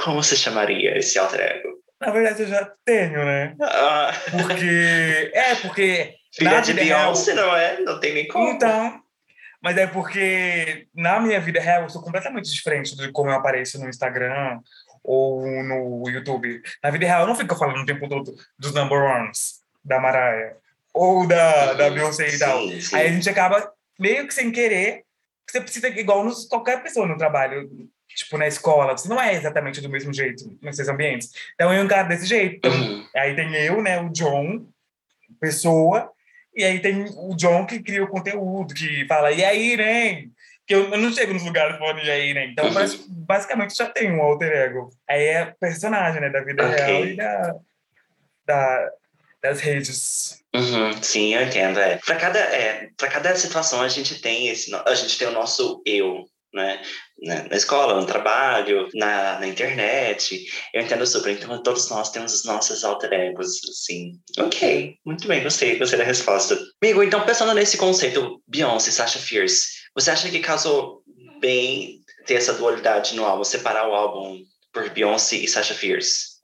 como 0.04 0.22
você 0.22 0.36
chamaria 0.36 0.98
esse 0.98 1.18
alter 1.20 1.40
ego? 1.40 1.70
Na 2.02 2.12
verdade, 2.12 2.44
eu 2.44 2.48
já 2.48 2.72
tenho, 2.86 3.24
né? 3.24 3.56
Ah. 3.62 4.12
Porque. 4.32 5.32
É, 5.34 5.56
porque. 5.56 6.14
Filha 6.36 6.60
de 6.60 6.74
Beyoncé, 6.74 7.34
real... 7.34 7.48
não 7.48 7.56
é? 7.56 7.80
Não 7.82 8.00
tem 8.00 8.14
nem 8.14 8.28
como. 8.28 8.50
Então. 8.50 9.02
Mas 9.62 9.76
é 9.78 9.88
porque 9.88 10.88
na 10.94 11.20
minha 11.20 11.40
vida 11.40 11.60
real 11.60 11.84
eu 11.84 11.90
sou 11.90 12.02
completamente 12.02 12.52
diferente 12.52 12.96
de 12.96 13.12
como 13.12 13.32
eu 13.32 13.36
apareço 13.36 13.80
no 13.80 13.90
Instagram 13.90 14.60
ou 15.08 15.42
no 15.64 16.10
YouTube. 16.10 16.62
Na 16.84 16.92
vida 16.92 17.06
real, 17.06 17.22
eu 17.22 17.28
não 17.28 17.36
fico 17.36 17.56
falando 17.56 17.82
o 17.82 17.86
tempo 17.86 18.10
todo 18.10 18.36
dos 18.60 18.74
number 18.74 19.00
ones 19.00 19.62
da 19.84 20.02
Mariah 20.02 20.58
ou 20.94 21.26
da, 21.26 21.74
da 21.74 21.90
Beyoncé 21.90 22.28
e 22.28 22.38
tal. 22.38 22.60
Sim, 22.68 22.82
sim. 22.82 22.96
Aí 22.96 23.08
a 23.08 23.12
gente 23.12 23.30
acaba 23.30 23.72
meio 23.98 24.28
que 24.28 24.34
sem 24.34 24.52
querer, 24.52 25.04
você 25.50 25.62
precisa, 25.62 25.88
igual 25.88 26.26
nos, 26.26 26.46
qualquer 26.46 26.84
pessoa 26.84 27.08
no 27.08 27.18
trabalho, 27.18 27.70
tipo 28.10 28.38
na 28.38 28.48
escola, 28.48 28.98
você 28.98 29.08
não 29.08 29.22
é 29.22 29.34
exatamente 29.34 29.80
do 29.80 29.90
mesmo 29.90 30.14
jeito 30.14 30.58
nesses 30.62 30.90
ambientes. 30.90 31.32
Então 31.54 31.74
eu 31.74 31.84
encaro 31.84 32.10
desse 32.10 32.26
jeito. 32.26 32.68
Uhum. 32.68 33.08
Aí 33.16 33.34
tem 33.34 33.56
eu, 33.56 33.82
né, 33.82 34.02
o 34.02 34.10
John, 34.10 34.68
pessoa, 35.40 36.12
e 36.54 36.66
aí 36.66 36.80
tem 36.80 37.06
o 37.06 37.34
John 37.36 37.66
que 37.66 37.80
cria 37.80 38.04
o 38.04 38.10
conteúdo, 38.10 38.74
que 38.74 39.06
fala, 39.08 39.32
e 39.32 39.46
aí, 39.46 39.78
né? 39.78 40.28
Que 40.68 40.76
eu, 40.76 40.92
eu 40.92 40.98
não 40.98 41.12
chego 41.14 41.34
nos 41.34 41.44
lugares 41.44 41.78
falando 41.78 42.00
e 42.00 42.12
aí, 42.12 42.34
né? 42.34 42.46
Então, 42.48 42.66
uhum. 42.66 43.24
basicamente, 43.26 43.76
já 43.76 43.86
tem 43.86 44.12
um 44.12 44.22
alter 44.22 44.52
ego. 44.52 44.90
Aí 45.10 45.24
é 45.24 45.56
personagem, 45.60 46.20
né? 46.20 46.30
Da 46.30 46.42
vida 46.42 46.68
okay. 46.68 46.86
real 46.86 47.06
e 47.06 47.16
da, 47.16 47.56
da, 48.46 48.90
das 49.42 49.62
redes. 49.62 50.44
Uhum, 50.54 51.02
sim, 51.02 51.34
eu 51.34 51.44
entendo. 51.44 51.80
É. 51.80 51.96
Para 51.98 52.18
cada, 52.18 52.40
é, 52.40 52.90
cada 52.98 53.34
situação, 53.38 53.82
a 53.82 53.88
gente 53.88 54.22
tem 54.22 54.50
esse, 54.50 54.76
a 54.76 54.94
gente 54.94 55.18
tem 55.18 55.30
o 55.30 55.32
nosso 55.32 55.82
eu, 55.86 56.26
né? 56.54 56.82
Na 57.22 57.56
escola, 57.56 58.00
no 58.00 58.06
trabalho, 58.06 58.90
na, 58.94 59.40
na 59.40 59.48
internet. 59.48 60.46
Eu 60.74 60.82
entendo 60.82 61.08
super. 61.08 61.32
Então, 61.32 61.64
todos 61.64 61.90
nós 61.90 62.12
temos 62.12 62.34
os 62.34 62.44
nossos 62.44 62.84
alter 62.84 63.14
egos, 63.14 63.62
assim. 63.70 64.20
Ok, 64.38 64.98
muito 65.06 65.28
bem, 65.30 65.44
gostei, 65.44 65.80
gostei 65.80 65.98
da 65.98 66.04
resposta. 66.04 66.60
Amigo, 66.84 67.02
então, 67.02 67.26
pensando 67.26 67.54
nesse 67.54 67.78
conceito, 67.78 68.42
Beyoncé, 68.48 68.92
Sasha 68.92 69.18
Fierce, 69.18 69.77
você 69.98 70.12
acha 70.12 70.30
que 70.30 70.40
casou 70.40 71.02
bem 71.42 72.04
ter 72.28 72.36
essa 72.36 72.54
dualidade 72.54 73.16
no 73.16 73.26
álbum, 73.26 73.44
separar 73.44 73.90
o 73.90 73.96
álbum 73.96 74.44
por 74.72 74.88
Beyoncé 74.92 75.38
e 75.38 75.48
Sasha 75.48 75.74
Fierce? 75.74 76.38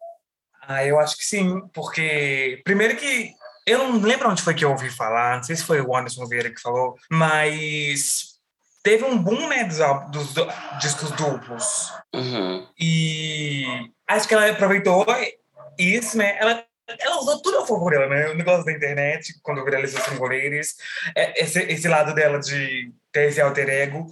Ah, 0.68 0.84
eu 0.84 1.00
acho 1.00 1.16
que 1.16 1.24
sim, 1.24 1.62
porque 1.72 2.62
primeiro 2.66 2.96
que 2.96 3.32
eu 3.68 3.78
não 3.78 4.02
lembro 4.02 4.28
onde 4.28 4.42
foi 4.42 4.56
que 4.56 4.66
eu 4.66 4.72
ouvi 4.72 4.90
falar, 4.90 5.36
não 5.36 5.44
sei 5.44 5.56
se 5.56 5.64
foi 5.64 5.82
o 5.82 5.96
Anderson 5.96 6.26
Vieira 6.26 6.50
que 6.50 6.60
falou, 6.60 6.96
mas 7.12 8.40
teve 8.82 9.04
um 9.06 9.18
boom, 9.18 9.48
né, 9.48 9.66
dos, 9.66 9.78
dos, 10.10 10.34
dos 10.34 10.54
discos 10.82 11.12
duplos. 11.12 11.92
Uhum. 12.12 12.68
E 12.80 13.66
acho 14.08 14.28
que 14.28 14.34
ela 14.34 14.50
aproveitou 14.50 15.06
isso, 15.78 16.18
né? 16.18 16.38
Ela 16.40 16.66
ela 17.00 17.18
usou 17.20 17.42
tudo 17.42 17.60
a 17.60 17.68
favor 17.68 17.92
dela, 17.92 18.08
né? 18.08 18.30
O 18.30 18.36
negócio 18.36 18.66
da 18.66 18.72
internet, 18.72 19.34
quando 19.42 19.64
viralizou 19.64 20.00
os 20.00 20.06
singoleiros, 20.06 20.76
é, 21.16 21.42
esse, 21.42 21.60
esse 21.64 21.88
lado 21.88 22.14
dela 22.14 22.40
de 22.40 22.92
ter 23.12 23.30
esse 23.30 23.42
alter 23.42 23.70
ego. 23.70 24.06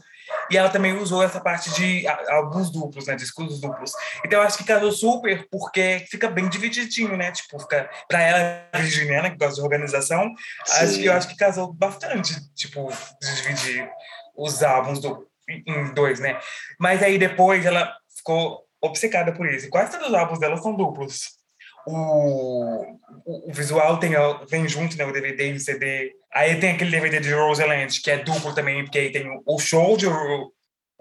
E 0.50 0.58
ela 0.58 0.70
também 0.70 0.98
usou 0.98 1.22
essa 1.22 1.42
parte 1.42 1.70
de 1.72 2.08
álbuns 2.30 2.72
duplos, 2.72 3.08
né? 3.08 3.16
Discos 3.16 3.60
duplos. 3.60 3.92
Então 4.26 4.40
eu 4.40 4.46
acho 4.46 4.58
que 4.58 4.64
casou 4.64 4.92
super, 4.92 5.46
porque 5.50 6.06
fica 6.10 6.30
bem 6.30 6.48
divididinho, 6.48 7.18
né? 7.18 7.32
Tipo, 7.32 7.60
fica. 7.60 7.90
Pra 8.08 8.22
ela, 8.22 8.68
virginiana, 8.76 9.30
que 9.30 9.38
gosta 9.38 9.56
de 9.56 9.62
organização, 9.62 10.34
acho 10.70 11.00
que, 11.00 11.06
eu 11.06 11.14
acho 11.14 11.28
que 11.28 11.36
casou 11.36 11.74
bastante, 11.74 12.34
tipo, 12.54 12.90
de 13.22 13.36
dividir 13.36 13.90
os 14.36 14.64
álbuns 14.64 15.00
do, 15.00 15.28
em 15.50 15.94
dois, 15.94 16.20
né? 16.20 16.40
Mas 16.80 17.04
aí 17.04 17.18
depois 17.18 17.66
ela 17.66 17.94
ficou 18.16 18.66
obcecada 18.82 19.34
por 19.34 19.48
isso. 19.48 19.70
Quase 19.70 19.92
todos 19.92 20.08
os 20.08 20.14
álbuns 20.14 20.40
dela 20.40 20.58
são 20.58 20.76
duplos. 20.76 21.40
O, 21.88 22.98
o, 23.26 23.54
visual 23.54 24.00
tem, 24.00 24.12
vem 24.50 24.67
junto, 24.67 24.98
né? 24.98 25.06
O 25.06 25.12
DVD 25.12 25.52
e 25.52 25.56
o 25.56 25.60
CD. 25.60 26.13
Aí 26.34 26.60
tem 26.60 26.72
aquele 26.72 26.91
DVD 26.91 27.20
de 27.20 27.34
Roseland, 27.34 28.00
que 28.02 28.12
é 28.12 28.17
duplo 28.17 28.54
também, 28.54 28.84
porque 28.84 29.00
aí 29.00 29.12
tem 29.12 29.26
o 29.46 29.60
show 29.60 29.98
de 29.98 30.06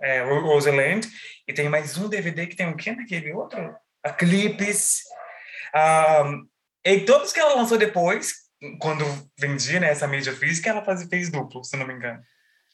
é, 0.00 0.22
Roseland, 0.22 1.06
e 1.46 1.52
tem 1.52 1.68
mais 1.68 1.96
um 1.98 2.08
DVD 2.08 2.46
que 2.46 2.56
tem 2.56 2.68
o 2.68 2.76
que 2.76 2.90
naquele 2.90 3.32
outro? 3.32 3.74
A 4.02 4.12
Clipes. 4.12 5.02
Um, 5.74 6.46
e 6.84 7.00
todos 7.00 7.32
que 7.32 7.40
ela 7.40 7.54
lançou 7.54 7.76
depois, 7.76 8.32
quando 8.80 9.04
vendia 9.38 9.80
né, 9.80 9.90
essa 9.90 10.08
mídia 10.08 10.32
física, 10.32 10.70
ela 10.70 10.84
faz, 10.84 11.02
fez 11.04 11.30
duplo, 11.30 11.64
se 11.64 11.76
não 11.76 11.86
me 11.86 11.94
engano. 11.94 12.20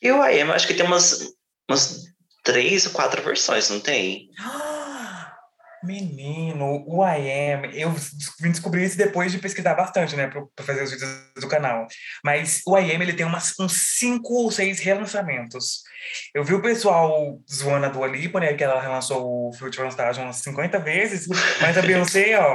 E 0.01 0.11
o 0.11 0.23
AM, 0.23 0.53
acho 0.53 0.67
que 0.67 0.75
tem 0.75 0.87
umas, 0.87 1.35
umas 1.69 2.05
três 2.45 2.87
ou 2.87 2.93
quatro 2.93 3.23
versões, 3.23 3.69
não 3.71 3.81
tem? 3.81 4.31
Menino, 5.83 6.85
o 6.87 7.07
IM, 7.07 7.71
eu 7.75 7.91
vim 8.41 8.51
descobrir 8.51 8.85
isso 8.85 8.97
depois 8.97 9.31
de 9.31 9.39
pesquisar 9.39 9.75
bastante, 9.75 10.17
né, 10.17 10.27
para 10.27 10.65
fazer 10.65 10.83
os 10.83 10.91
vídeos 10.91 11.11
do 11.37 11.49
canal. 11.49 11.87
Mas 12.25 12.63
o 12.67 12.79
IM, 12.79 13.01
ele 13.03 13.13
tem 13.13 13.27
umas, 13.27 13.55
uns 13.61 13.97
cinco 13.99 14.35
ou 14.35 14.51
seis 14.51 14.81
relançamentos. 14.81 15.83
Eu 16.35 16.45
vi 16.45 16.55
o 16.55 16.63
pessoal 16.63 17.39
zoando 17.51 17.87
a 17.87 17.89
Dua 17.89 18.07
Lipa, 18.07 18.41
né, 18.41 18.55
que 18.55 18.65
ela 18.65 18.81
relançou 18.81 19.49
o 19.49 19.53
Future 19.53 19.89
Stage 19.89 20.21
umas 20.21 20.37
50 20.37 20.79
vezes, 20.79 21.27
mas 21.61 21.77
a 21.77 21.83
Beyoncé, 21.83 22.39
ó... 22.39 22.55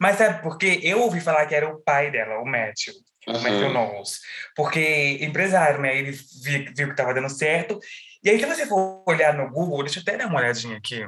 Mas 0.00 0.18
sabe 0.18 0.42
por 0.42 0.58
quê? 0.58 0.80
Eu 0.82 1.00
ouvi 1.02 1.20
falar 1.20 1.46
que 1.46 1.54
era 1.54 1.68
o 1.68 1.80
pai 1.80 2.10
dela, 2.10 2.40
o 2.40 2.44
Matthew. 2.44 2.94
Uhum. 3.28 3.36
O 3.36 3.42
Matthew 3.42 3.72
Knowles. 3.72 4.20
Porque 4.56 5.18
empresário, 5.20 5.80
né, 5.80 5.96
ele 5.96 6.12
viu, 6.12 6.64
viu 6.76 6.86
que 6.86 6.92
estava 6.92 7.14
dando 7.14 7.30
certo. 7.30 7.78
E 8.22 8.30
aí, 8.30 8.38
se 8.38 8.46
você 8.46 8.66
for 8.66 9.04
olhar 9.06 9.34
no 9.34 9.50
Google, 9.50 9.82
deixa 9.82 10.00
eu 10.00 10.02
até 10.02 10.16
dar 10.16 10.26
uma 10.26 10.40
olhadinha 10.40 10.76
aqui 10.76 11.06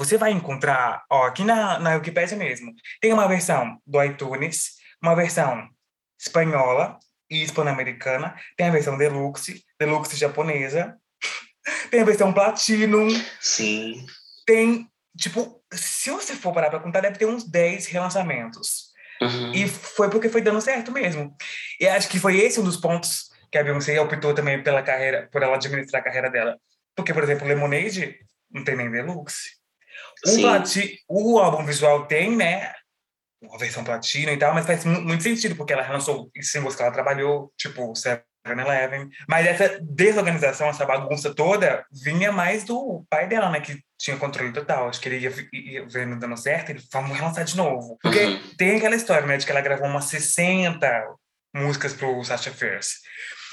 você 0.00 0.16
vai 0.16 0.32
encontrar, 0.32 1.04
ó, 1.10 1.26
aqui 1.26 1.44
na, 1.44 1.78
na 1.78 1.94
Wikipedia 1.96 2.34
mesmo, 2.34 2.72
tem 3.02 3.12
uma 3.12 3.28
versão 3.28 3.78
do 3.86 4.02
iTunes, 4.02 4.76
uma 5.02 5.14
versão 5.14 5.68
espanhola 6.18 6.98
e 7.30 7.42
hispano-americana, 7.42 8.34
tem 8.56 8.68
a 8.68 8.70
versão 8.70 8.96
deluxe, 8.96 9.62
deluxe 9.78 10.16
japonesa, 10.16 10.96
tem 11.90 12.00
a 12.00 12.04
versão 12.04 12.32
platinum. 12.32 13.08
Sim. 13.42 14.06
Tem, 14.46 14.88
tipo, 15.14 15.62
se 15.70 16.10
você 16.10 16.34
for 16.34 16.54
parar 16.54 16.70
pra 16.70 16.80
contar, 16.80 17.02
deve 17.02 17.18
ter 17.18 17.26
uns 17.26 17.44
10 17.44 17.86
relançamentos. 17.88 18.88
Uhum. 19.20 19.52
E 19.52 19.68
foi 19.68 20.08
porque 20.08 20.30
foi 20.30 20.40
dando 20.40 20.62
certo 20.62 20.90
mesmo. 20.90 21.36
E 21.78 21.86
acho 21.86 22.08
que 22.08 22.18
foi 22.18 22.38
esse 22.38 22.58
um 22.58 22.64
dos 22.64 22.78
pontos 22.78 23.28
que 23.52 23.58
a 23.58 23.62
Beyoncé 23.62 24.00
optou 24.00 24.32
também 24.32 24.62
pela 24.62 24.82
carreira, 24.82 25.28
por 25.30 25.42
ela 25.42 25.56
administrar 25.56 26.00
a 26.00 26.04
carreira 26.04 26.30
dela. 26.30 26.56
Porque, 26.96 27.12
por 27.12 27.22
exemplo, 27.22 27.46
Lemonade 27.46 28.18
não 28.50 28.64
tem 28.64 28.76
nem 28.76 28.90
deluxe. 28.90 29.59
O, 30.26 30.40
plati, 30.40 30.98
o 31.08 31.38
álbum 31.38 31.64
visual 31.64 32.06
tem, 32.06 32.36
né? 32.36 32.72
Uma 33.42 33.58
versão 33.58 33.82
platina 33.82 34.32
e 34.32 34.36
tal, 34.36 34.52
mas 34.54 34.66
faz 34.66 34.84
muito 34.84 35.22
sentido, 35.22 35.56
porque 35.56 35.72
ela 35.72 35.88
lançou 35.88 36.30
singles 36.40 36.76
que 36.76 36.82
ela 36.82 36.92
trabalhou, 36.92 37.50
tipo 37.56 37.92
7-Eleven. 37.92 39.08
Mas 39.26 39.46
essa 39.46 39.80
desorganização, 39.82 40.68
essa 40.68 40.84
bagunça 40.84 41.34
toda, 41.34 41.84
vinha 41.90 42.30
mais 42.30 42.64
do 42.64 43.04
pai 43.08 43.26
dela, 43.26 43.48
né? 43.48 43.60
Que 43.60 43.80
tinha 43.98 44.16
controle 44.16 44.52
total. 44.52 44.88
Acho 44.88 45.00
que 45.00 45.08
ele 45.08 45.18
ia, 45.18 45.32
ia 45.52 45.86
vendo 45.88 46.18
dando 46.18 46.36
certo, 46.36 46.70
ele 46.70 46.82
vamos 46.92 47.16
relançar 47.16 47.44
de 47.44 47.56
novo. 47.56 47.98
Porque 48.02 48.24
uhum. 48.24 48.40
tem 48.58 48.76
aquela 48.76 48.96
história, 48.96 49.26
né? 49.26 49.38
De 49.38 49.46
que 49.46 49.52
ela 49.52 49.62
gravou 49.62 49.86
umas 49.86 50.04
60 50.06 51.16
músicas 51.54 51.94
pro 51.94 52.22
Sasha 52.24 52.52
Fierce. 52.52 52.96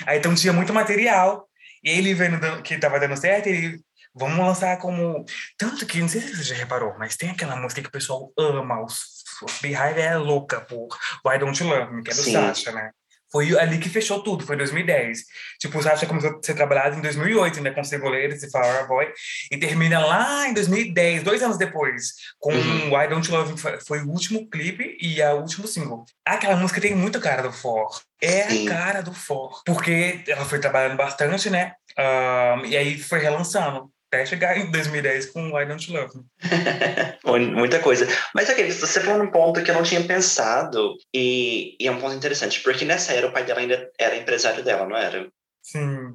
Aí 0.06 0.19
então 0.19 0.36
tinha 0.36 0.53
muito 0.53 0.73
material. 0.73 1.47
E 1.84 1.89
ele 1.91 2.13
vendo 2.13 2.62
que 2.63 2.77
tava 2.77 2.99
dando 2.99 3.15
certo, 3.15 3.47
ele 3.47 3.80
Vamos 4.17 4.39
lançar 4.39 4.77
como. 4.77 5.25
Tanto 5.58 5.86
que, 5.86 6.01
não 6.01 6.10
sei 6.10 6.21
se 6.21 6.36
você 6.36 6.43
já 6.43 6.56
reparou, 6.56 6.95
mas 6.97 7.15
tem 7.15 7.30
aquela 7.30 7.56
música 7.56 7.82
que 7.82 7.89
o 7.89 7.91
pessoal 7.91 8.32
ama, 8.38 8.84
os, 8.84 9.17
Beehive 9.62 9.99
é 9.99 10.17
louca 10.17 10.62
por 10.62 10.88
Why 11.25 11.38
Don't 11.39 11.62
You 11.62 11.69
Love 11.69 11.93
Me, 11.93 12.03
que 12.03 12.12
é 12.12 12.15
do 12.15 12.23
Sim. 12.23 12.34
Sasha, 12.34 12.71
né? 12.71 12.91
Foi 13.30 13.58
ali 13.60 13.77
que 13.77 13.89
fechou 13.89 14.23
tudo, 14.23 14.45
foi 14.45 14.56
2010. 14.56 15.19
Tipo, 15.60 15.80
o 15.80 15.84
Sasha 15.84 16.06
começou 16.06 16.30
a 16.30 16.39
ser 16.41 16.53
trabalhado 16.53 16.95
em 16.95 17.01
2008, 17.01 17.62
né, 17.62 17.71
com 17.71 17.84
Ceboleiros 17.84 18.41
e 18.41 18.49
Flower 18.49 18.88
Boy, 18.88 19.12
e 19.51 19.58
termina 19.58 19.99
lá 19.99 20.47
em 20.47 20.53
2010, 20.53 21.23
dois 21.23 21.43
anos 21.43 21.58
depois, 21.58 22.13
com 22.39 22.53
uhum. 22.53 22.95
Why 22.95 23.10
Don't 23.10 23.30
You 23.30 23.38
Love 23.38 23.51
Me, 23.51 23.80
foi 23.86 24.01
o 24.01 24.10
último 24.10 24.49
clipe 24.49 24.97
e 25.01 25.21
o 25.21 25.41
último 25.41 25.67
single. 25.67 26.06
Aquela 26.25 26.56
música 26.56 26.80
tem 26.80 26.95
muito 26.95 27.19
cara 27.19 27.43
do 27.43 27.51
For. 27.51 27.99
É 28.21 28.49
Sim. 28.49 28.67
a 28.67 28.71
cara 28.71 29.03
do 29.03 29.13
For. 29.13 29.62
Porque 29.65 30.23
ela 30.25 30.45
foi 30.45 30.60
trabalhando 30.60 30.95
bastante, 30.95 31.49
né? 31.49 31.73
Um, 31.99 32.65
e 32.65 32.77
aí 32.77 32.97
foi 32.97 33.19
relançando 33.19 33.91
até 34.07 34.25
chegar 34.25 34.57
em 34.57 34.71
2010 34.71 35.27
com 35.27 35.51
Why 35.53 35.65
Don't 35.65 35.91
You 35.91 36.01
Love 36.01 36.19
Me. 37.39 37.51
Muita 37.55 37.79
coisa. 37.79 38.07
Mas 38.33 38.49
aqui, 38.49 38.71
você 38.71 39.01
falou 39.01 39.23
num 39.23 39.31
ponto 39.31 39.61
que 39.63 39.69
eu 39.69 39.75
não 39.75 39.83
tinha 39.83 40.03
pensado, 40.03 40.95
e, 41.13 41.75
e, 41.79 41.87
é 41.87 41.91
um 41.91 41.99
ponto 41.99 42.15
interessante, 42.15 42.61
porque 42.61 42.85
nessa 42.85 43.13
era 43.13 43.27
o 43.27 43.33
pai 43.33 43.43
dela 43.43 43.59
ainda 43.59 43.91
era 43.99 44.15
empresário 44.15 44.63
dela, 44.63 44.87
não 44.87 44.95
era? 44.95 45.27
Sim. 45.61 46.13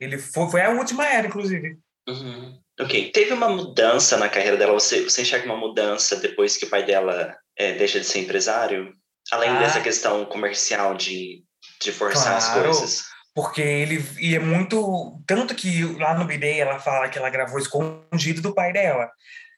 Ele 0.00 0.18
foi, 0.18 0.50
foi 0.50 0.62
a 0.62 0.70
última 0.70 1.06
era, 1.06 1.26
inclusive. 1.26 1.76
Uhum. 2.08 2.58
Ok. 2.80 3.10
Teve 3.12 3.32
uma 3.32 3.48
mudança 3.48 4.16
na 4.16 4.28
carreira 4.28 4.56
dela? 4.56 4.72
Você, 4.72 5.02
você 5.02 5.22
enxerga 5.22 5.46
uma 5.46 5.56
mudança 5.56 6.16
depois 6.16 6.56
que 6.56 6.66
o 6.66 6.70
pai 6.70 6.84
dela 6.84 7.36
é, 7.56 7.74
deixa 7.74 8.00
de 8.00 8.06
ser 8.06 8.20
empresário? 8.20 8.92
Além 9.30 9.50
ah. 9.50 9.58
dessa 9.58 9.80
questão 9.80 10.24
comercial 10.24 10.94
de, 10.94 11.44
de 11.80 11.92
forçar 11.92 12.38
claro. 12.38 12.70
as 12.70 12.78
coisas? 12.78 13.11
Porque 13.34 13.60
ele 13.62 14.04
ia 14.18 14.40
muito. 14.40 15.20
Tanto 15.26 15.54
que 15.54 15.84
lá 15.94 16.14
no 16.14 16.24
BD 16.24 16.58
ela 16.58 16.78
fala 16.78 17.08
que 17.08 17.18
ela 17.18 17.30
gravou 17.30 17.58
escondido 17.58 18.40
do 18.40 18.54
pai 18.54 18.72
dela. 18.72 19.10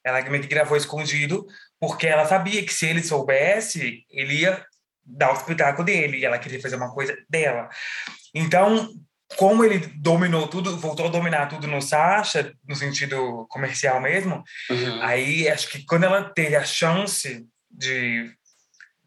Ela 0.04 0.22
meio 0.28 0.42
que 0.42 0.48
gravou 0.48 0.76
escondido 0.76 1.46
porque 1.80 2.06
ela 2.06 2.26
sabia 2.26 2.64
que 2.64 2.72
se 2.72 2.86
ele 2.86 3.02
soubesse, 3.02 4.04
ele 4.10 4.40
ia 4.40 4.64
dar 5.04 5.32
o 5.32 5.36
espetáculo 5.36 5.84
dele 5.84 6.18
e 6.18 6.24
ela 6.24 6.38
queria 6.38 6.60
fazer 6.60 6.76
uma 6.76 6.92
coisa 6.92 7.16
dela. 7.28 7.68
Então, 8.34 8.90
como 9.36 9.64
ele 9.64 9.78
dominou 9.96 10.48
tudo, 10.48 10.76
voltou 10.78 11.06
a 11.06 11.10
dominar 11.10 11.46
tudo 11.46 11.66
no 11.66 11.82
Sasha, 11.82 12.52
no 12.66 12.76
sentido 12.76 13.46
comercial 13.48 14.00
mesmo, 14.00 14.42
uhum. 14.70 15.02
aí 15.02 15.48
acho 15.48 15.68
que 15.68 15.84
quando 15.84 16.04
ela 16.04 16.24
teve 16.24 16.56
a 16.56 16.64
chance 16.64 17.46
de 17.70 18.30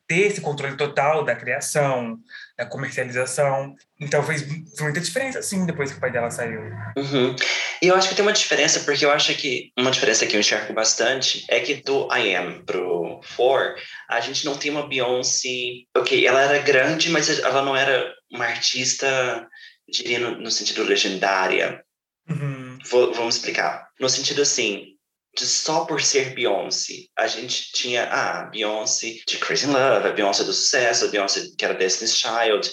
ter 0.08 0.28
esse 0.28 0.42
controle 0.42 0.76
total 0.76 1.24
da 1.24 1.36
criação, 1.36 2.18
da 2.58 2.66
comercialização. 2.66 3.76
Então 4.00 4.24
fez, 4.24 4.46
muita 4.80 5.00
diferença, 5.00 5.42
sim, 5.42 5.66
depois 5.66 5.92
que 5.92 5.98
o 5.98 6.02
pai 6.02 6.12
dela 6.12 6.32
saiu. 6.32 6.62
Uhum. 6.98 7.36
E 7.82 7.88
eu 7.88 7.96
acho 7.96 8.10
que 8.10 8.16
tem 8.16 8.26
uma 8.26 8.34
diferença, 8.34 8.80
porque 8.80 9.06
eu 9.06 9.12
acho 9.12 9.34
que 9.36 9.72
uma 9.78 9.92
diferença 9.92 10.26
que 10.26 10.36
eu 10.36 10.40
enxergo 10.40 10.74
bastante 10.74 11.46
é 11.50 11.60
que 11.60 11.76
do 11.76 12.08
I 12.12 12.36
Am 12.36 12.64
pro 12.66 13.22
For, 13.24 13.76
a 14.10 14.20
gente 14.20 14.44
não 14.46 14.58
tem 14.58 14.72
uma 14.72 14.88
Beyoncé. 14.88 15.84
Ok, 15.96 16.26
ela 16.26 16.42
era 16.42 16.58
grande, 16.60 17.10
mas 17.12 17.30
ela 17.40 17.62
não 17.62 17.76
era 17.76 18.12
uma 18.32 18.46
artista, 18.46 19.48
diria, 19.88 20.20
no, 20.20 20.42
no 20.42 20.50
sentido 20.50 20.84
legendária. 20.84 21.84
Uhum. 22.30 22.80
Vou, 22.90 23.14
vamos 23.14 23.36
explicar. 23.36 23.88
No 24.00 24.10
sentido 24.10 24.42
assim, 24.42 24.97
só 25.46 25.86
por 25.86 26.02
ser 26.02 26.34
Beyoncé. 26.34 27.06
A 27.18 27.28
gente 27.28 27.72
tinha 27.72 28.06
a 28.06 28.42
ah, 28.42 28.46
Beyoncé 28.46 29.18
de 29.28 29.38
Crazy 29.38 29.68
Love, 29.68 30.08
a 30.08 30.12
Beyoncé 30.12 30.44
do 30.44 30.54
sucesso, 30.54 31.06
a 31.06 31.08
Beyoncé 31.10 31.48
que 31.58 31.66
era 31.66 31.74
Destiny's 31.74 32.18
Child. 32.18 32.72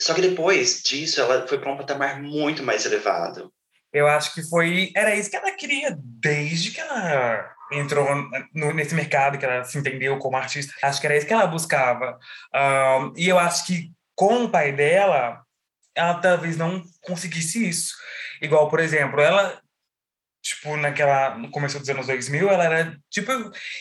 Só 0.00 0.14
que 0.14 0.20
depois 0.20 0.82
disso, 0.82 1.20
ela 1.20 1.46
foi 1.46 1.58
para 1.58 1.72
um 1.72 1.76
patamar 1.76 2.20
muito 2.20 2.62
mais 2.62 2.84
elevado. 2.84 3.52
Eu 3.92 4.08
acho 4.08 4.34
que 4.34 4.42
foi. 4.48 4.90
Era 4.96 5.14
isso 5.14 5.30
que 5.30 5.36
ela 5.36 5.52
queria 5.52 5.96
desde 5.98 6.70
que 6.70 6.80
ela 6.80 7.54
entrou 7.70 8.06
no, 8.54 8.72
nesse 8.72 8.94
mercado, 8.94 9.38
que 9.38 9.44
ela 9.44 9.64
se 9.64 9.78
entendeu 9.78 10.18
como 10.18 10.36
artista. 10.36 10.72
Acho 10.82 11.00
que 11.00 11.06
era 11.06 11.16
isso 11.16 11.26
que 11.26 11.32
ela 11.32 11.46
buscava. 11.46 12.18
Um, 12.54 13.12
e 13.16 13.28
eu 13.28 13.38
acho 13.38 13.66
que 13.66 13.92
com 14.14 14.44
o 14.44 14.50
pai 14.50 14.72
dela, 14.72 15.42
ela 15.94 16.14
talvez 16.14 16.56
não 16.56 16.82
conseguisse 17.02 17.68
isso. 17.68 17.94
Igual, 18.40 18.68
por 18.68 18.80
exemplo, 18.80 19.20
ela 19.20 19.60
tipo, 20.42 20.76
naquela, 20.76 21.38
no 21.38 21.50
começo 21.50 21.78
dos 21.78 21.88
anos 21.88 22.06
2000, 22.06 22.50
ela 22.50 22.64
era, 22.64 22.98
tipo, 23.08 23.30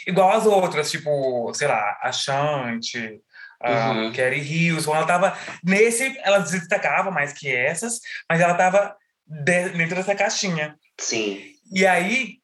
igual 0.06 0.32
às 0.32 0.46
outras, 0.46 0.92
tipo, 0.92 1.52
sei 1.54 1.68
lá, 1.68 2.00
a 2.02 2.12
Shanti, 2.12 3.20
uhum. 3.64 4.08
um, 4.08 4.14
Carrie 4.14 4.42
Hills, 4.42 4.88
ela 4.88 5.06
tava 5.06 5.36
nesse, 5.64 6.16
ela 6.24 6.46
se 6.46 6.60
destacava 6.60 7.10
mais 7.10 7.34
que 7.34 7.54
essas, 7.54 8.00
mas 8.30 8.40
ela 8.40 8.54
tava 8.54 8.96
dentro 9.26 9.96
dessa 9.96 10.16
caixinha. 10.16 10.76
Sim. 11.00 11.42
E 11.74 11.86
aí, 11.86 12.38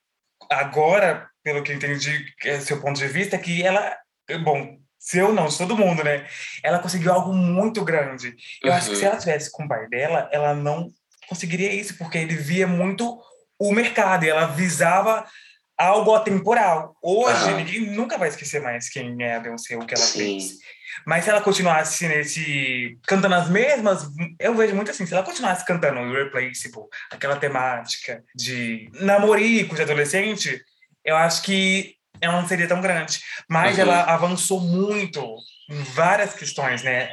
agora, 0.49 1.29
pelo 1.43 1.61
que 1.61 1.71
eu 1.71 1.75
entendi, 1.75 2.25
é 2.43 2.59
seu 2.59 2.81
ponto 2.81 2.97
de 2.97 3.07
vista, 3.07 3.35
é 3.35 3.39
que 3.39 3.61
ela, 3.61 3.95
bom, 4.43 4.79
seu 4.97 5.31
não, 5.31 5.47
de 5.47 5.57
todo 5.57 5.77
mundo, 5.77 6.03
né? 6.03 6.25
Ela 6.63 6.79
conseguiu 6.79 7.13
algo 7.13 7.31
muito 7.33 7.83
grande. 7.83 8.35
Eu 8.63 8.71
uhum. 8.71 8.77
acho 8.77 8.89
que 8.89 8.95
se 8.95 9.03
uhum. 9.03 9.09
ela 9.09 9.19
tivesse 9.19 9.51
com 9.51 9.63
o 9.63 9.67
pai 9.67 9.87
dela, 9.87 10.27
ela 10.31 10.55
não 10.55 10.89
conseguiria 11.29 11.71
isso, 11.71 11.97
porque 11.97 12.17
ele 12.17 12.35
via 12.35 12.65
muito 12.65 13.21
o 13.59 13.71
mercado 13.71 14.25
e 14.25 14.29
ela 14.29 14.47
visava 14.47 15.25
algo 15.77 16.13
atemporal. 16.15 16.95
Hoje, 17.01 17.53
ninguém 17.53 17.81
nunca 17.91 18.17
vai 18.17 18.29
esquecer 18.29 18.61
mais 18.61 18.89
quem 18.89 19.15
é 19.21 19.35
a 19.35 19.39
Beyoncé, 19.39 19.77
o 19.77 19.85
que 19.85 19.93
ela 19.93 20.03
Sim. 20.03 20.19
fez. 20.19 20.57
Mas 21.05 21.23
se 21.23 21.29
ela 21.29 21.41
continuasse 21.41 22.07
nesse. 22.07 22.97
cantando 23.05 23.35
as 23.35 23.49
mesmas, 23.49 24.09
eu 24.39 24.55
vejo 24.55 24.75
muito 24.75 24.89
assim, 24.89 25.05
se 25.05 25.13
ela 25.13 25.23
continuasse 25.23 25.65
cantando 25.65 25.99
Irreplaceable, 25.99 26.87
aquela 27.11 27.35
temática 27.35 28.23
de 28.35 28.89
namorico 28.93 29.75
de 29.75 29.81
adolescente, 29.83 30.59
eu 31.05 31.15
acho 31.15 31.43
que 31.43 31.95
ela 32.19 32.41
não 32.41 32.47
seria 32.47 32.67
tão 32.67 32.81
grande. 32.81 33.21
Mas 33.47 33.75
uhum. 33.75 33.83
ela 33.83 34.03
avançou 34.03 34.59
muito 34.59 35.21
em 35.69 35.83
várias 35.83 36.33
questões, 36.33 36.81
né? 36.81 37.09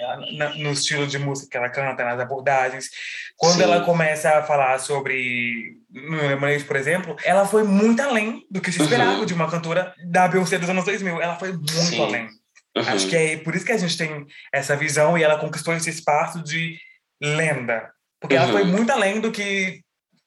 No 0.56 0.72
estilo 0.72 1.06
de 1.06 1.18
música 1.18 1.50
que 1.50 1.56
ela 1.56 1.68
canta, 1.68 2.04
nas 2.04 2.20
abordagens. 2.20 2.88
Quando 3.36 3.56
Sim. 3.56 3.62
ela 3.64 3.84
começa 3.84 4.38
a 4.38 4.42
falar 4.42 4.78
sobre 4.78 5.76
no 5.90 6.16
Lemonade, 6.16 6.64
por 6.64 6.76
exemplo, 6.76 7.16
ela 7.24 7.46
foi 7.46 7.64
muito 7.64 8.00
além 8.00 8.46
do 8.50 8.60
que 8.60 8.70
se 8.70 8.80
esperava 8.80 9.18
uhum. 9.18 9.26
de 9.26 9.34
uma 9.34 9.50
cantora 9.50 9.92
da 10.06 10.28
Beyoncé 10.28 10.58
dos 10.58 10.68
anos 10.68 10.84
2000. 10.84 11.20
Ela 11.20 11.36
foi 11.36 11.52
muito 11.52 11.72
Sim. 11.72 12.02
além. 12.02 12.28
Uhum. 12.76 12.88
Acho 12.88 13.08
que 13.08 13.16
é 13.16 13.36
por 13.38 13.54
isso 13.54 13.64
que 13.64 13.72
a 13.72 13.78
gente 13.78 13.96
tem 13.96 14.26
essa 14.52 14.76
visão 14.76 15.18
e 15.18 15.22
ela 15.22 15.38
conquistou 15.38 15.74
esse 15.74 15.90
espaço 15.90 16.42
de 16.42 16.78
lenda. 17.20 17.90
Porque 18.20 18.36
ela 18.36 18.50
foi 18.50 18.62
uhum. 18.62 18.68
muito 18.68 18.90
além 18.90 19.20
do 19.20 19.32
que 19.32 19.82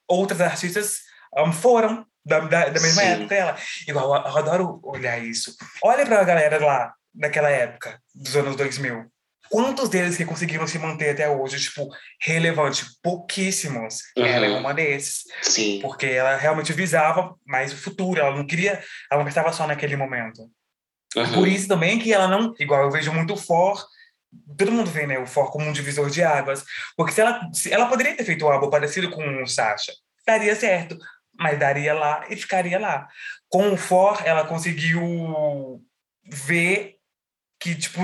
outras 0.06 0.40
artistas 0.40 0.98
um, 1.36 1.52
foram 1.52 2.06
da, 2.24 2.40
da, 2.40 2.68
da 2.68 2.80
mesma 2.80 3.02
Sim. 3.02 3.08
época 3.08 3.28
dela. 3.28 3.56
Igual, 3.86 4.16
eu, 4.16 4.30
eu 4.30 4.38
adoro 4.38 4.80
olhar 4.82 5.18
isso. 5.18 5.54
Olha 5.82 6.04
pra 6.04 6.24
galera 6.24 6.64
lá, 6.64 6.92
daquela 7.14 7.50
época, 7.50 8.00
dos 8.14 8.36
anos 8.36 8.56
2000. 8.56 9.10
Quantos 9.50 9.88
deles 9.88 10.16
que 10.16 10.26
conseguiram 10.26 10.66
se 10.66 10.78
manter 10.78 11.10
até 11.10 11.28
hoje, 11.28 11.58
tipo, 11.58 11.88
relevante? 12.20 12.84
Pouquíssimos. 13.02 14.00
Uhum. 14.16 14.26
Ela 14.26 14.46
é 14.46 14.50
uma 14.50 14.74
desses. 14.74 15.22
Sim. 15.40 15.78
Porque 15.80 16.06
ela 16.06 16.36
realmente 16.36 16.72
visava 16.72 17.34
mais 17.46 17.72
o 17.72 17.76
futuro, 17.76 18.20
ela 18.20 18.36
não 18.36 18.46
queria, 18.46 18.82
ela 19.10 19.22
não 19.22 19.28
estava 19.28 19.52
só 19.52 19.66
naquele 19.66 19.96
momento. 19.96 20.50
Uhum. 21.16 21.32
Por 21.32 21.48
isso 21.48 21.66
também 21.66 21.98
que 21.98 22.12
ela 22.12 22.28
não, 22.28 22.54
igual 22.58 22.82
eu 22.82 22.90
vejo 22.90 23.12
muito 23.12 23.32
o 23.32 23.36
For, 23.36 23.82
todo 24.56 24.72
mundo 24.72 24.90
vê, 24.90 25.06
né, 25.06 25.18
o 25.18 25.26
For 25.26 25.50
como 25.50 25.66
um 25.66 25.72
divisor 25.72 26.10
de 26.10 26.22
águas, 26.22 26.64
porque 26.94 27.12
se 27.12 27.20
ela, 27.22 27.40
se 27.52 27.72
ela 27.72 27.86
poderia 27.86 28.14
ter 28.14 28.24
feito 28.24 28.46
álbum 28.46 28.68
parecido 28.68 29.10
com 29.10 29.42
o 29.42 29.46
Sasha, 29.46 29.92
daria 30.26 30.54
certo, 30.54 30.98
mas 31.38 31.58
daria 31.58 31.94
lá 31.94 32.26
e 32.28 32.36
ficaria 32.36 32.78
lá. 32.78 33.08
Com 33.48 33.72
o 33.72 33.76
For, 33.76 34.20
ela 34.26 34.44
conseguiu 34.44 35.82
ver 36.30 36.97
que, 37.58 37.74
tipo, 37.74 38.00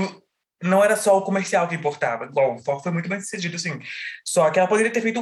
não 0.62 0.82
era 0.82 0.96
só 0.96 1.16
o 1.16 1.22
comercial 1.22 1.68
que 1.68 1.74
importava. 1.74 2.26
Bom, 2.26 2.56
o 2.56 2.58
For 2.58 2.82
foi 2.82 2.92
muito 2.92 3.08
bem 3.08 3.20
sucedido, 3.20 3.56
assim. 3.56 3.78
Só 4.24 4.50
que 4.50 4.58
ela 4.58 4.68
poderia 4.68 4.92
ter 4.92 5.02
feito 5.02 5.20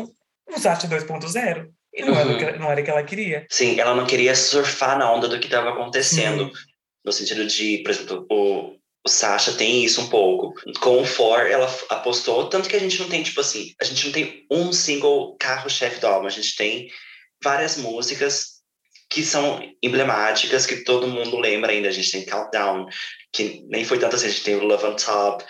um 0.48 0.58
Sasha 0.58 0.88
2.0. 0.88 1.68
E 1.94 2.02
não, 2.02 2.12
uhum. 2.14 2.38
era, 2.38 2.58
não 2.58 2.70
era 2.70 2.80
o 2.80 2.84
que 2.84 2.90
ela 2.90 3.02
queria. 3.02 3.46
Sim, 3.50 3.78
ela 3.78 3.94
não 3.94 4.06
queria 4.06 4.34
surfar 4.34 4.98
na 4.98 5.12
onda 5.12 5.28
do 5.28 5.38
que 5.38 5.46
estava 5.46 5.70
acontecendo. 5.70 6.46
Sim. 6.46 6.62
No 7.04 7.12
sentido 7.12 7.46
de, 7.46 7.78
por 7.78 7.90
exemplo, 7.90 8.26
o, 8.30 8.76
o 9.04 9.08
Sasha 9.08 9.52
tem 9.52 9.84
isso 9.84 10.00
um 10.00 10.08
pouco. 10.08 10.54
Com 10.80 11.02
o 11.02 11.04
For, 11.04 11.46
ela 11.46 11.68
apostou, 11.90 12.48
tanto 12.48 12.68
que 12.68 12.76
a 12.76 12.80
gente 12.80 12.98
não 13.00 13.08
tem, 13.08 13.22
tipo 13.22 13.40
assim, 13.40 13.74
a 13.80 13.84
gente 13.84 14.06
não 14.06 14.12
tem 14.12 14.46
um 14.50 14.72
single 14.72 15.36
carro-chefe 15.38 16.00
do 16.00 16.06
álbum, 16.06 16.26
a 16.26 16.30
gente 16.30 16.56
tem 16.56 16.88
várias 17.42 17.76
músicas 17.76 18.51
que 19.12 19.22
são 19.22 19.60
emblemáticas, 19.82 20.64
que 20.64 20.76
todo 20.84 21.06
mundo 21.06 21.38
lembra 21.38 21.70
ainda. 21.70 21.88
A 21.88 21.92
gente 21.92 22.10
tem 22.10 22.24
Countdown, 22.24 22.86
que 23.30 23.62
nem 23.68 23.84
foi 23.84 23.98
tanto 23.98 24.16
assim, 24.16 24.26
a 24.26 24.30
gente 24.30 24.42
tem 24.42 24.54
o 24.56 24.64
Love 24.64 24.86
on 24.86 24.96
Top, 24.96 25.44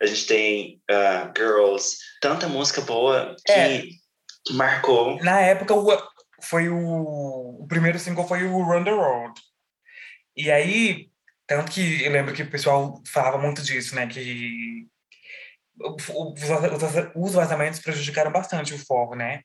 a 0.00 0.06
gente 0.06 0.26
tem 0.26 0.80
uh, 0.90 1.30
Girls, 1.36 1.98
tanta 2.22 2.48
música 2.48 2.80
boa 2.80 3.36
que, 3.44 3.52
é. 3.52 3.82
que 3.82 4.54
marcou. 4.54 5.22
Na 5.22 5.40
época, 5.40 5.74
foi 6.42 6.70
o, 6.70 7.60
o 7.60 7.66
primeiro 7.68 7.98
single 7.98 8.26
foi 8.26 8.44
o 8.44 8.62
Run 8.62 8.84
the 8.84 8.90
Road. 8.90 9.38
E 10.34 10.50
aí, 10.50 11.10
tanto 11.46 11.70
que 11.70 12.02
eu 12.02 12.10
lembro 12.10 12.32
que 12.32 12.44
o 12.44 12.50
pessoal 12.50 13.02
falava 13.06 13.36
muito 13.36 13.62
disso, 13.62 13.94
né? 13.94 14.06
Que 14.06 14.86
os 17.14 17.34
vazamentos 17.34 17.80
prejudicaram 17.80 18.32
bastante 18.32 18.72
o 18.72 18.78
fogo, 18.78 19.14
né? 19.14 19.42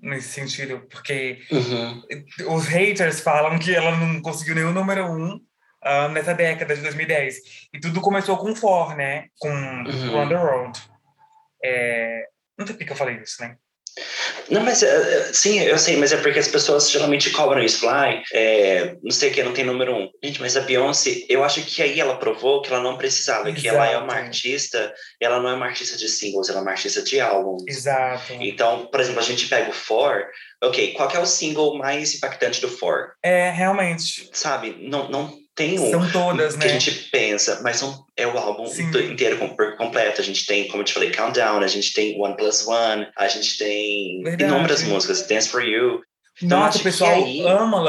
Nesse 0.00 0.28
sentido, 0.28 0.86
porque 0.90 1.40
uhum. 1.50 2.54
os 2.54 2.66
haters 2.66 3.20
falam 3.20 3.58
que 3.58 3.74
ela 3.74 3.96
não 3.96 4.22
conseguiu 4.22 4.54
nenhum 4.54 4.72
número 4.72 5.04
um 5.10 5.34
uh, 5.34 6.08
nessa 6.12 6.34
década 6.34 6.76
de 6.76 6.82
2010. 6.82 7.68
E 7.72 7.80
tudo 7.80 8.00
começou 8.00 8.36
com 8.36 8.54
For, 8.54 8.96
né? 8.96 9.26
Com 9.38 9.50
uhum. 9.50 10.16
On 10.16 10.28
The 10.28 10.36
Road. 10.36 10.80
É... 11.64 12.26
Não 12.56 12.66
sei 12.66 12.76
por 12.76 12.86
que 12.86 12.92
eu 12.92 12.96
falei 12.96 13.16
isso, 13.16 13.42
né? 13.42 13.56
Não, 14.50 14.62
mas 14.62 14.82
uh, 14.82 14.86
sim, 15.32 15.60
eu 15.60 15.78
sei, 15.78 15.96
mas 15.96 16.12
é 16.12 16.16
porque 16.16 16.38
as 16.38 16.48
pessoas 16.48 16.90
geralmente 16.90 17.30
cobram 17.30 17.62
isso. 17.62 17.80
Falam, 17.80 18.22
é, 18.32 18.94
não 19.02 19.10
sei 19.10 19.30
o 19.30 19.32
que, 19.32 19.42
não 19.42 19.52
tem 19.52 19.64
número 19.64 19.94
um. 19.94 20.08
Gente, 20.22 20.40
mas 20.40 20.56
a 20.56 20.60
Beyoncé, 20.60 21.24
eu 21.28 21.44
acho 21.44 21.62
que 21.62 21.82
aí 21.82 22.00
ela 22.00 22.16
provou 22.16 22.62
que 22.62 22.72
ela 22.72 22.82
não 22.82 22.96
precisava, 22.96 23.48
Exato. 23.48 23.60
que 23.60 23.68
ela 23.68 23.86
é 23.86 23.98
uma 23.98 24.14
artista, 24.14 24.92
ela 25.20 25.40
não 25.40 25.50
é 25.50 25.54
uma 25.54 25.66
artista 25.66 25.96
de 25.96 26.08
singles, 26.08 26.48
ela 26.48 26.60
é 26.60 26.62
uma 26.62 26.70
artista 26.70 27.02
de 27.02 27.20
álbuns. 27.20 27.62
Exato. 27.66 28.32
Então, 28.40 28.86
por 28.86 29.00
exemplo, 29.00 29.20
a 29.20 29.24
gente 29.24 29.48
pega 29.48 29.70
o 29.70 29.74
For, 29.74 30.26
ok, 30.62 30.94
qual 30.94 31.10
é 31.10 31.18
o 31.18 31.26
single 31.26 31.76
mais 31.76 32.14
impactante 32.14 32.60
do 32.60 32.68
For? 32.68 33.12
É, 33.22 33.50
realmente. 33.50 34.28
Sabe, 34.32 34.76
não, 34.80 35.08
não 35.08 35.47
tem 35.58 35.78
um 35.78 35.90
São 35.90 36.08
todas, 36.10 36.54
que 36.54 36.60
né? 36.60 36.66
a 36.66 36.68
gente 36.78 36.92
pensa, 37.10 37.60
mas 37.64 37.82
não 37.82 38.06
é 38.16 38.24
o 38.26 38.38
álbum 38.38 38.64
Sim. 38.66 38.88
inteiro 39.10 39.38
completo. 39.76 40.20
A 40.20 40.24
gente 40.24 40.46
tem, 40.46 40.68
como 40.68 40.82
eu 40.82 40.84
te 40.84 40.92
falei, 40.92 41.10
Countdown, 41.10 41.58
a 41.58 41.66
gente 41.66 41.92
tem 41.92 42.18
One 42.18 42.36
Plus 42.36 42.64
One, 42.66 43.08
a 43.16 43.26
gente 43.26 43.58
tem 43.58 44.22
Verdade. 44.22 44.52
inúmeras 44.52 44.84
músicas, 44.84 45.26
Dance 45.26 45.48
for 45.48 45.62
You. 45.62 46.00
Então, 46.40 46.60
Nossa, 46.60 46.78
o 46.78 46.82
pessoal 46.82 47.10
aí... 47.10 47.44
ama 47.44 47.82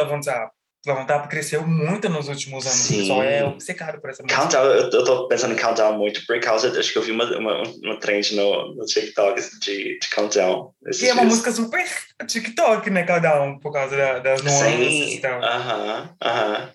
Levantar 0.87 1.27
cresceu 1.27 1.67
muito 1.67 2.07
nos 2.07 2.29
últimos 2.29 2.65
anos. 2.65 2.77
Sim. 2.77 2.95
O 2.95 2.99
pessoal 2.99 3.23
é 3.23 3.45
obcecado 3.45 3.99
por 3.99 4.09
essa 4.09 4.23
música. 4.23 4.41
Countdown, 4.41 4.65
eu, 4.65 4.89
eu 4.89 5.03
tô 5.03 5.27
pensando 5.27 5.53
em 5.53 5.57
Countdown 5.57 5.97
muito 5.97 6.25
por 6.25 6.39
causa, 6.39 6.79
acho 6.79 6.93
que 6.93 6.97
eu 6.97 7.01
vi 7.01 7.11
uma, 7.11 7.25
uma, 7.37 7.63
uma 7.83 7.99
trend 7.99 8.33
no, 8.33 8.75
no 8.75 8.85
TikTok 8.85 9.41
de, 9.59 9.99
de 9.99 10.09
Countdown. 10.15 10.71
E 11.01 11.07
é 11.07 11.13
uma 11.13 11.25
música 11.25 11.51
super 11.51 11.85
TikTok, 12.25 12.89
né, 12.89 13.03
Countdown, 13.03 13.59
por 13.59 13.73
causa 13.73 13.97
da, 13.97 14.19
das 14.19 14.41
nuances 14.41 15.15
e 15.15 15.19
tal. 15.19 15.43
Aham, 15.43 16.15
aham. 16.23 16.71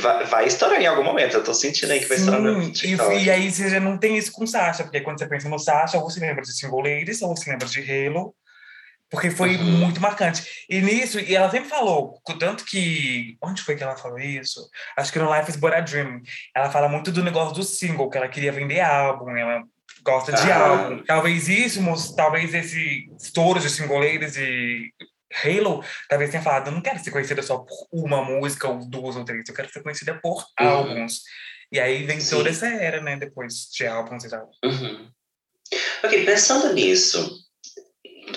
Vai, 0.00 0.24
vai 0.26 0.46
estourar 0.46 0.80
em 0.80 0.86
algum 0.86 1.02
momento, 1.02 1.38
eu 1.38 1.42
tô 1.42 1.54
sentindo 1.54 1.92
aí 1.92 2.00
que 2.00 2.06
vai 2.06 2.18
estourar 2.18 2.42
no 2.42 2.70
TikTok. 2.70 3.14
E, 3.14 3.24
e 3.24 3.30
aí 3.30 3.50
você 3.50 3.70
já 3.70 3.80
não 3.80 3.96
tem 3.96 4.18
isso 4.18 4.32
com 4.32 4.46
Sasha, 4.46 4.82
porque 4.82 5.00
quando 5.00 5.18
você 5.18 5.26
pensa 5.26 5.48
no 5.48 5.58
Sasha, 5.58 5.96
ou 5.96 6.10
você 6.10 6.20
lembra 6.20 6.42
de 6.42 6.52
Single 6.52 6.82
Ladies, 6.82 7.22
ou 7.22 7.34
você 7.34 7.50
lembra 7.50 7.66
de 7.66 7.80
Halo, 7.80 8.34
porque 9.10 9.30
foi 9.30 9.56
uhum. 9.56 9.64
muito 9.64 10.00
marcante. 10.00 10.66
E 10.68 10.80
nisso, 10.80 11.20
e 11.20 11.34
ela 11.34 11.50
sempre 11.50 11.68
falou, 11.68 12.20
tanto 12.38 12.64
que. 12.64 13.36
Onde 13.42 13.62
foi 13.62 13.76
que 13.76 13.82
ela 13.82 13.96
falou 13.96 14.18
isso? 14.18 14.68
Acho 14.96 15.12
que 15.12 15.18
no 15.18 15.32
Life 15.34 15.50
is 15.50 15.56
But 15.56 15.74
a 15.74 15.80
Dream. 15.80 16.22
Ela 16.54 16.70
fala 16.70 16.88
muito 16.88 17.12
do 17.12 17.22
negócio 17.22 17.54
do 17.54 17.62
single, 17.62 18.10
que 18.10 18.18
ela 18.18 18.28
queria 18.28 18.52
vender 18.52 18.80
álbum, 18.80 19.36
ela 19.36 19.62
gosta 20.02 20.32
de 20.32 20.50
ah. 20.50 20.58
álbum. 20.58 21.04
Talvez 21.04 21.48
isso, 21.48 21.80
talvez 22.16 22.52
esse 22.54 23.08
estouro 23.20 23.60
de 23.60 23.70
singoleiros 23.70 24.36
e 24.36 24.92
Halo, 25.44 25.84
talvez 26.08 26.30
tenha 26.30 26.42
falado, 26.42 26.68
eu 26.68 26.72
não 26.72 26.80
quero 26.80 26.98
ser 26.98 27.10
conhecida 27.10 27.42
só 27.42 27.58
por 27.58 27.88
uma 27.92 28.22
música, 28.22 28.68
ou 28.68 28.88
duas 28.88 29.16
ou 29.16 29.24
três, 29.24 29.44
eu 29.48 29.54
quero 29.54 29.70
ser 29.70 29.82
conhecida 29.82 30.18
por 30.22 30.38
uhum. 30.58 30.66
álbuns. 30.66 31.22
E 31.70 31.80
aí 31.80 32.04
vem 32.04 32.20
Sim. 32.20 32.36
toda 32.36 32.48
essa 32.48 32.66
era, 32.66 33.00
né, 33.00 33.16
depois 33.16 33.68
de 33.72 33.86
álbuns 33.86 34.24
e 34.24 34.30
tal. 34.30 34.50
Uhum. 34.64 35.10
Ok, 36.04 36.24
pensando 36.24 36.72
nisso, 36.72 37.45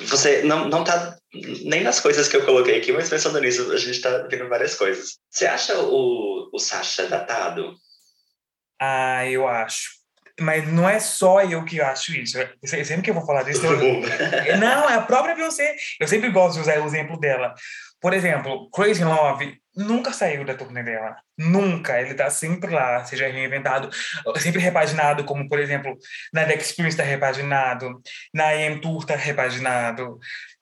você 0.08 0.42
não, 0.44 0.68
não 0.68 0.84
tá 0.84 1.18
nem 1.64 1.84
nas 1.84 2.00
coisas 2.00 2.28
que 2.28 2.36
eu 2.36 2.46
coloquei 2.46 2.78
aqui, 2.78 2.92
mas 2.92 3.10
pensando 3.10 3.40
nisso, 3.40 3.72
a 3.72 3.78
gente 3.78 4.02
tá 4.02 4.26
vendo 4.30 4.48
várias 4.48 4.76
coisas. 4.76 5.18
Você 5.30 5.46
acha 5.46 5.78
o, 5.80 6.50
o 6.54 6.60
Sasha 6.60 7.08
datado? 7.08 7.76
Ah, 8.80 9.26
eu 9.28 9.48
acho. 9.48 10.00
Mas 10.40 10.72
não 10.72 10.88
é 10.88 11.00
só 11.00 11.42
eu 11.42 11.66
que 11.66 11.82
acho 11.82 12.14
isso. 12.14 12.38
Sempre 12.64 13.02
que 13.02 13.10
eu 13.10 13.14
vou 13.14 13.26
falar 13.26 13.44
disso. 13.44 13.66
Eu... 13.66 14.58
não, 14.58 14.90
é 14.90 14.96
a 14.96 15.02
própria 15.02 15.36
Beyoncé. 15.36 15.76
Eu 16.00 16.08
sempre 16.08 16.30
gosto 16.32 16.56
de 16.56 16.62
usar 16.62 16.80
o 16.80 16.86
exemplo 16.86 17.20
dela. 17.20 17.54
Por 18.02 18.14
exemplo, 18.14 18.70
Crazy 18.72 19.04
Love 19.04 19.60
nunca 19.76 20.12
saiu 20.14 20.46
da 20.46 20.56
turnê 20.56 20.84
dela. 20.84 21.16
Nunca. 21.38 22.00
Ele 22.00 22.14
tá 22.14 22.30
sempre 22.30 22.72
lá, 22.72 23.04
seja 23.04 23.28
reinventado, 23.28 23.90
sempre 24.38 24.62
repaginado, 24.62 25.24
como, 25.24 25.48
por 25.48 25.60
exemplo, 25.60 25.98
na 26.34 26.46
The 26.46 26.56
Experience 26.56 26.98
tá 26.98 27.04
repaginado, 27.04 28.02
na 28.34 28.54
EM 28.54 28.80
Tour 28.80 29.06
tá 29.06 29.16
repaginado. 29.16 30.20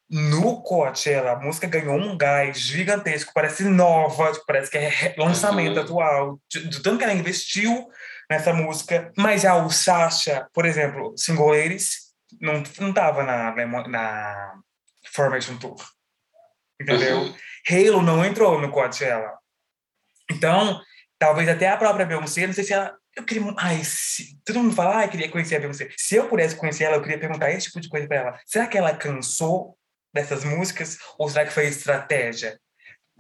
No 0.10 0.62
Coachella, 0.64 1.34
a 1.34 1.40
música 1.40 1.68
ganhou 1.68 1.98
um 1.98 2.18
gás 2.18 2.60
gigantesco, 2.60 3.34
parece 3.34 3.66
nova, 3.66 4.32
parece 4.48 4.72
que 4.72 4.78
é 4.78 5.16
lançamento 5.18 5.78
uhum. 5.78 5.84
atual, 5.84 6.40
de 6.50 6.82
tanto 6.82 7.00
que 7.00 7.04
ela 7.04 7.14
investiu 7.14 7.90
nessa 8.30 8.54
música. 8.54 9.12
Mas 9.18 9.42
já 9.42 9.56
o 9.56 9.70
Sasha, 9.70 10.48
por 10.54 10.66
exemplo, 10.66 11.14
Single 11.18 11.50
Ladies, 11.50 12.08
não, 12.40 12.64
não 12.80 12.94
tava 12.94 13.24
na, 13.24 13.54
na 13.88 14.54
Formation 15.12 15.58
Tour 15.58 15.97
entendeu? 16.80 17.20
Uhum. 17.20 17.36
Halo 17.70 18.02
não 18.02 18.26
entrou 18.26 18.60
no 18.62 18.72
Coachella. 18.72 19.38
Então, 20.32 20.82
talvez 21.18 21.48
até 21.50 21.70
a 21.70 21.78
própria 21.78 22.06
Beyoncé, 22.06 22.48
não 22.48 22.54
sei 22.54 22.64
se 22.64 22.74
ela... 22.74 22.96
Eu 23.16 23.24
queria... 23.24 23.44
Ai, 23.58 23.84
se, 23.84 24.40
todo 24.46 24.60
mundo 24.60 24.76
fala, 24.76 25.04
ah, 25.04 25.08
queria 25.08 25.30
conhecer 25.30 25.56
a 25.56 25.60
Beyoncé. 25.60 25.90
Se 25.98 26.16
eu 26.16 26.28
pudesse 26.28 26.56
conhecer 26.56 26.84
ela, 26.84 26.98
eu 26.98 27.02
queria 27.02 27.20
perguntar 27.20 27.52
esse 27.52 27.68
tipo 27.68 27.82
de 27.82 27.90
coisa 27.90 28.08
para 28.08 28.18
ela. 28.18 28.40
Será 28.46 28.68
que 28.68 28.78
ela 28.78 28.96
cansou 28.96 29.78
dessas 30.14 30.44
músicas? 30.44 30.98
Ou 31.18 31.30
será 31.30 31.46
que 31.46 31.54
foi 31.54 31.66
estratégia? 31.66 32.60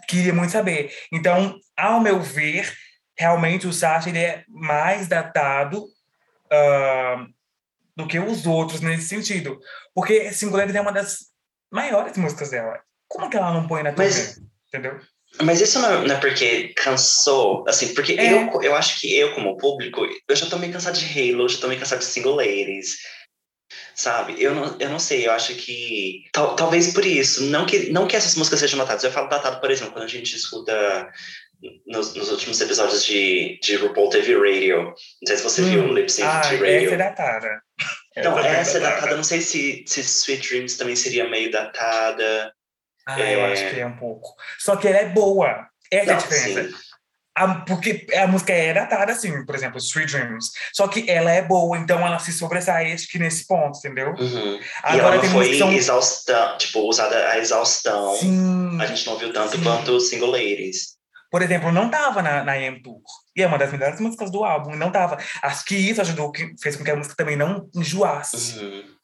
Queria 0.08 0.34
muito 0.34 0.52
saber. 0.52 0.93
Então, 1.12 1.60
ao 1.76 2.00
meu 2.00 2.22
ver, 2.22 2.72
realmente 3.17 3.67
o 3.67 3.74
Sasha 3.74 4.10
ele 4.10 4.20
é 4.20 4.43
mais 4.48 5.08
datado 5.08 5.84
uh, 5.84 7.28
do 7.96 8.08
que 8.08 8.20
os 8.20 8.46
outros 8.46 8.82
nesse 8.82 9.08
sentido. 9.08 9.60
Porque 9.96 10.32
Singulares 10.32 10.76
é 10.76 10.82
uma 10.82 10.91
das 10.91 11.32
maiores 11.72 12.15
músicas 12.17 12.52
dela. 12.52 12.80
Como 13.08 13.30
que 13.30 13.38
ela 13.38 13.54
não 13.54 13.67
põe 13.67 13.84
na 13.84 13.91
TV? 13.91 14.04
Mas, 14.04 14.41
Entendeu? 14.67 15.00
Mas 15.41 15.62
isso 15.62 15.80
não, 15.80 16.04
não, 16.06 16.15
é 16.15 16.20
porque 16.20 16.74
cansou, 16.76 17.63
assim, 17.67 17.93
porque 17.93 18.13
é. 18.13 18.34
eu, 18.34 18.62
eu 18.62 18.76
acho 18.76 19.00
que 19.00 19.15
eu, 19.15 19.34
como 19.36 19.58
público, 19.58 20.06
eu 20.28 20.36
já 20.36 20.46
tô 20.48 20.58
meio 20.58 20.74
cansado 20.74 20.98
de 20.98 21.06
Halo, 21.06 21.48
já 21.48 21.60
tô 21.60 21.67
meio 21.67 21.80
cansado 21.80 22.00
de 22.00 22.06
Single 22.06 22.36
Ladies, 22.36 22.98
sabe? 23.93 24.41
Eu 24.41 24.56
não, 24.56 24.78
eu 24.80 24.89
não 24.89 25.00
sei, 25.00 25.28
eu 25.28 25.32
acho 25.32 25.54
que 25.56 26.24
tal, 26.32 26.56
talvez 26.56 26.93
por 26.93 27.06
isso, 27.06 27.43
não 27.43 27.65
que, 27.65 27.91
não 27.91 28.08
que 28.08 28.15
essas 28.15 28.36
músicas 28.36 28.60
sejam 28.60 28.80
datadas, 28.80 29.04
eu 29.04 29.12
falo 29.12 29.30
datado, 29.30 29.60
por 29.60 29.70
exemplo, 29.70 29.93
quando 29.93 30.06
a 30.06 30.10
gente 30.10 30.36
escuta 30.36 31.08
nos, 31.86 32.15
nos 32.15 32.32
últimos 32.32 32.60
episódios 32.60 33.06
de, 33.06 33.60
de 33.62 33.76
RuPaul 33.76 34.10
TV 34.10 34.34
Radio, 34.36 34.86
não 34.86 34.93
sei 35.28 35.38
se 35.38 35.43
você 35.43 35.62
hum. 35.62 35.70
viu 35.70 35.84
o 35.84 35.93
Lip 35.93 36.12
Sync 36.12 36.28
ah, 36.28 36.41
Radio. 36.41 36.65
essa 36.65 36.93
é 36.93 36.98
datada. 36.98 37.62
Então, 38.15 38.39
essa, 38.39 38.48
essa 38.48 38.78
é 38.78 38.82
datada, 38.82 39.15
não 39.15 39.24
sei 39.24 39.41
se, 39.41 39.84
se 39.86 40.02
Sweet 40.02 40.50
Dreams 40.50 40.78
também 40.78 40.96
seria 40.96 41.30
meio 41.30 41.52
datada. 41.52 42.52
Ah, 43.08 43.22
é... 43.22 43.36
eu 43.36 43.46
acho 43.46 43.70
que 43.70 43.80
é 43.80 43.86
um 43.86 43.96
pouco. 43.96 44.36
Só 44.60 44.76
que 44.76 44.88
ela 44.88 44.98
é 44.98 45.10
boa. 45.10 45.67
Essa 45.89 46.12
é 46.12 46.13
a 46.13 46.17
diferença. 46.17 46.78
A, 47.34 47.54
porque 47.65 48.08
a 48.15 48.26
música 48.26 48.52
é 48.52 48.74
datada, 48.74 49.12
assim, 49.12 49.46
por 49.46 49.54
exemplo, 49.54 49.78
Sweet 49.78 50.12
Dreams. 50.12 50.50
Só 50.74 50.88
que 50.88 51.10
ela 51.10 51.32
é 51.32 51.41
boa, 51.41 51.78
então 51.78 52.06
ela 52.06 52.17
se 52.17 52.34
sobressai 52.34 52.91
acho 52.91 53.08
que 53.08 53.20
nesse 53.20 53.46
ponto, 53.46 53.78
entendeu? 53.78 54.15
Uhum. 54.17 54.60
Agora, 54.82 55.15
e 55.15 55.20
ela 55.20 55.24
não 55.24 55.32
foi 55.32 55.58
são... 55.58 55.72
exaustão, 55.72 56.58
tipo, 56.58 56.80
usada 56.80 57.30
a 57.30 57.38
exaustão. 57.38 58.15
Sim. 58.15 58.82
A 58.82 58.88
gente 58.88 59.06
não 59.06 59.20
viu 59.20 59.32
tanto 59.32 59.56
sim. 59.56 59.63
quanto 59.63 60.00
Single 60.00 60.32
Ladies. 60.32 60.98
Por 61.30 61.43
exemplo, 61.43 61.72
não 61.72 61.89
tava 61.91 62.24
na, 62.24 62.43
na 62.43 62.58
EM 62.58 62.82
Tour. 62.82 63.02
E 63.36 63.43
é 63.43 63.48
uma 63.48 63.60
das 63.60 63.72
melhores 63.72 64.00
músicas 64.00 64.32
do 64.32 64.43
álbum, 64.43 64.76
não 64.76 64.91
tava. 64.91 65.20
Acho 65.43 65.63
que 65.65 65.76
isso 65.76 66.02
ajudou, 66.02 66.32
que 66.32 66.56
fez 66.60 66.76
com 66.76 66.84
que 66.84 66.89
a 66.89 66.96
música 66.96 67.15
também 67.15 67.36
não 67.36 67.70
enjoasse. 67.76 68.58
Uhum. 68.58 68.96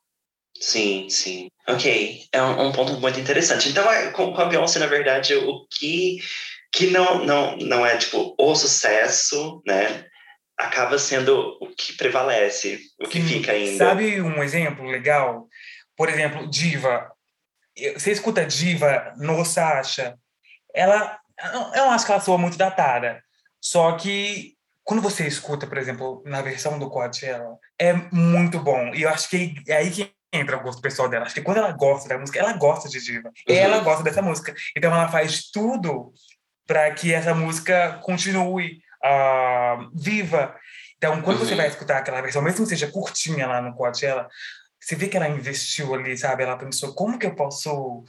Sim, 0.59 1.09
sim. 1.09 1.49
Ok, 1.67 2.25
é 2.31 2.41
um, 2.41 2.67
um, 2.67 2.71
ponto 2.71 2.99
muito 2.99 3.19
interessante. 3.19 3.69
Então, 3.69 3.89
é, 3.91 4.11
com, 4.11 4.33
com 4.33 4.41
a 4.41 4.45
Beyoncé, 4.45 4.79
na 4.79 4.87
verdade, 4.87 5.35
o 5.35 5.65
que, 5.67 6.17
que 6.71 6.87
não, 6.87 7.23
não, 7.25 7.57
não 7.57 7.85
é, 7.85 7.97
tipo, 7.97 8.35
o 8.37 8.55
sucesso, 8.55 9.61
né? 9.65 10.05
Acaba 10.57 10.97
sendo 10.99 11.57
o 11.59 11.67
que 11.75 11.93
prevalece, 11.93 12.79
o 13.01 13.07
que 13.07 13.21
sim. 13.21 13.27
fica 13.27 13.53
ainda. 13.53 13.85
Sabe 13.85 14.21
um 14.21 14.43
exemplo 14.43 14.85
legal? 14.85 15.47
Por 15.97 16.09
exemplo, 16.09 16.49
Diva. 16.49 17.11
Você 17.95 18.11
escuta 18.11 18.45
Diva 18.45 19.13
no 19.17 19.43
Sasha, 19.43 20.15
ela... 20.73 21.19
Eu 21.75 21.85
não 21.85 21.91
acho 21.91 22.05
que 22.05 22.11
ela 22.11 22.21
soa 22.21 22.37
muito 22.37 22.57
datada. 22.57 23.21
Só 23.59 23.93
que 23.93 24.53
quando 24.83 25.01
você 25.01 25.25
escuta, 25.25 25.65
por 25.65 25.77
exemplo, 25.77 26.21
na 26.25 26.41
versão 26.41 26.77
do 26.77 26.89
Coachella, 26.89 27.57
é 27.79 27.93
muito 28.11 28.59
bom. 28.59 28.93
E 28.93 29.03
eu 29.03 29.09
acho 29.09 29.29
que 29.29 29.55
é 29.67 29.77
aí 29.77 29.89
que 29.89 30.13
entra 30.33 30.57
o 30.57 30.63
gosto 30.63 30.81
pessoal 30.81 31.07
dela. 31.07 31.25
Acho 31.25 31.35
que 31.35 31.41
quando 31.41 31.57
ela 31.57 31.71
gosta 31.71 32.09
da 32.09 32.17
música, 32.17 32.39
ela 32.39 32.53
gosta 32.53 32.89
de 32.89 32.99
diva. 32.99 33.29
Uhum. 33.47 33.55
Ela 33.55 33.79
gosta 33.79 34.03
dessa 34.03 34.21
música. 34.21 34.53
Então 34.75 34.91
ela 34.91 35.07
faz 35.07 35.49
tudo 35.51 36.11
para 36.65 36.91
que 36.91 37.13
essa 37.13 37.35
música 37.35 37.99
continue 38.03 38.81
uh, 39.03 39.89
viva. 39.93 40.55
Então, 40.97 41.21
quando 41.21 41.39
uhum. 41.39 41.45
você 41.45 41.55
vai 41.55 41.67
escutar 41.67 41.97
aquela 41.97 42.21
versão, 42.21 42.41
mesmo 42.41 42.63
que 42.63 42.69
seja 42.69 42.91
curtinha 42.91 43.45
lá 43.45 43.61
no 43.61 43.75
Coachella, 43.75 44.27
você 44.79 44.95
vê 44.95 45.07
que 45.07 45.15
ela 45.15 45.29
investiu 45.29 45.93
ali, 45.93 46.17
sabe? 46.17 46.43
Ela 46.43 46.57
pensou, 46.57 46.93
como 46.95 47.19
que 47.19 47.25
eu 47.25 47.35
posso 47.35 48.03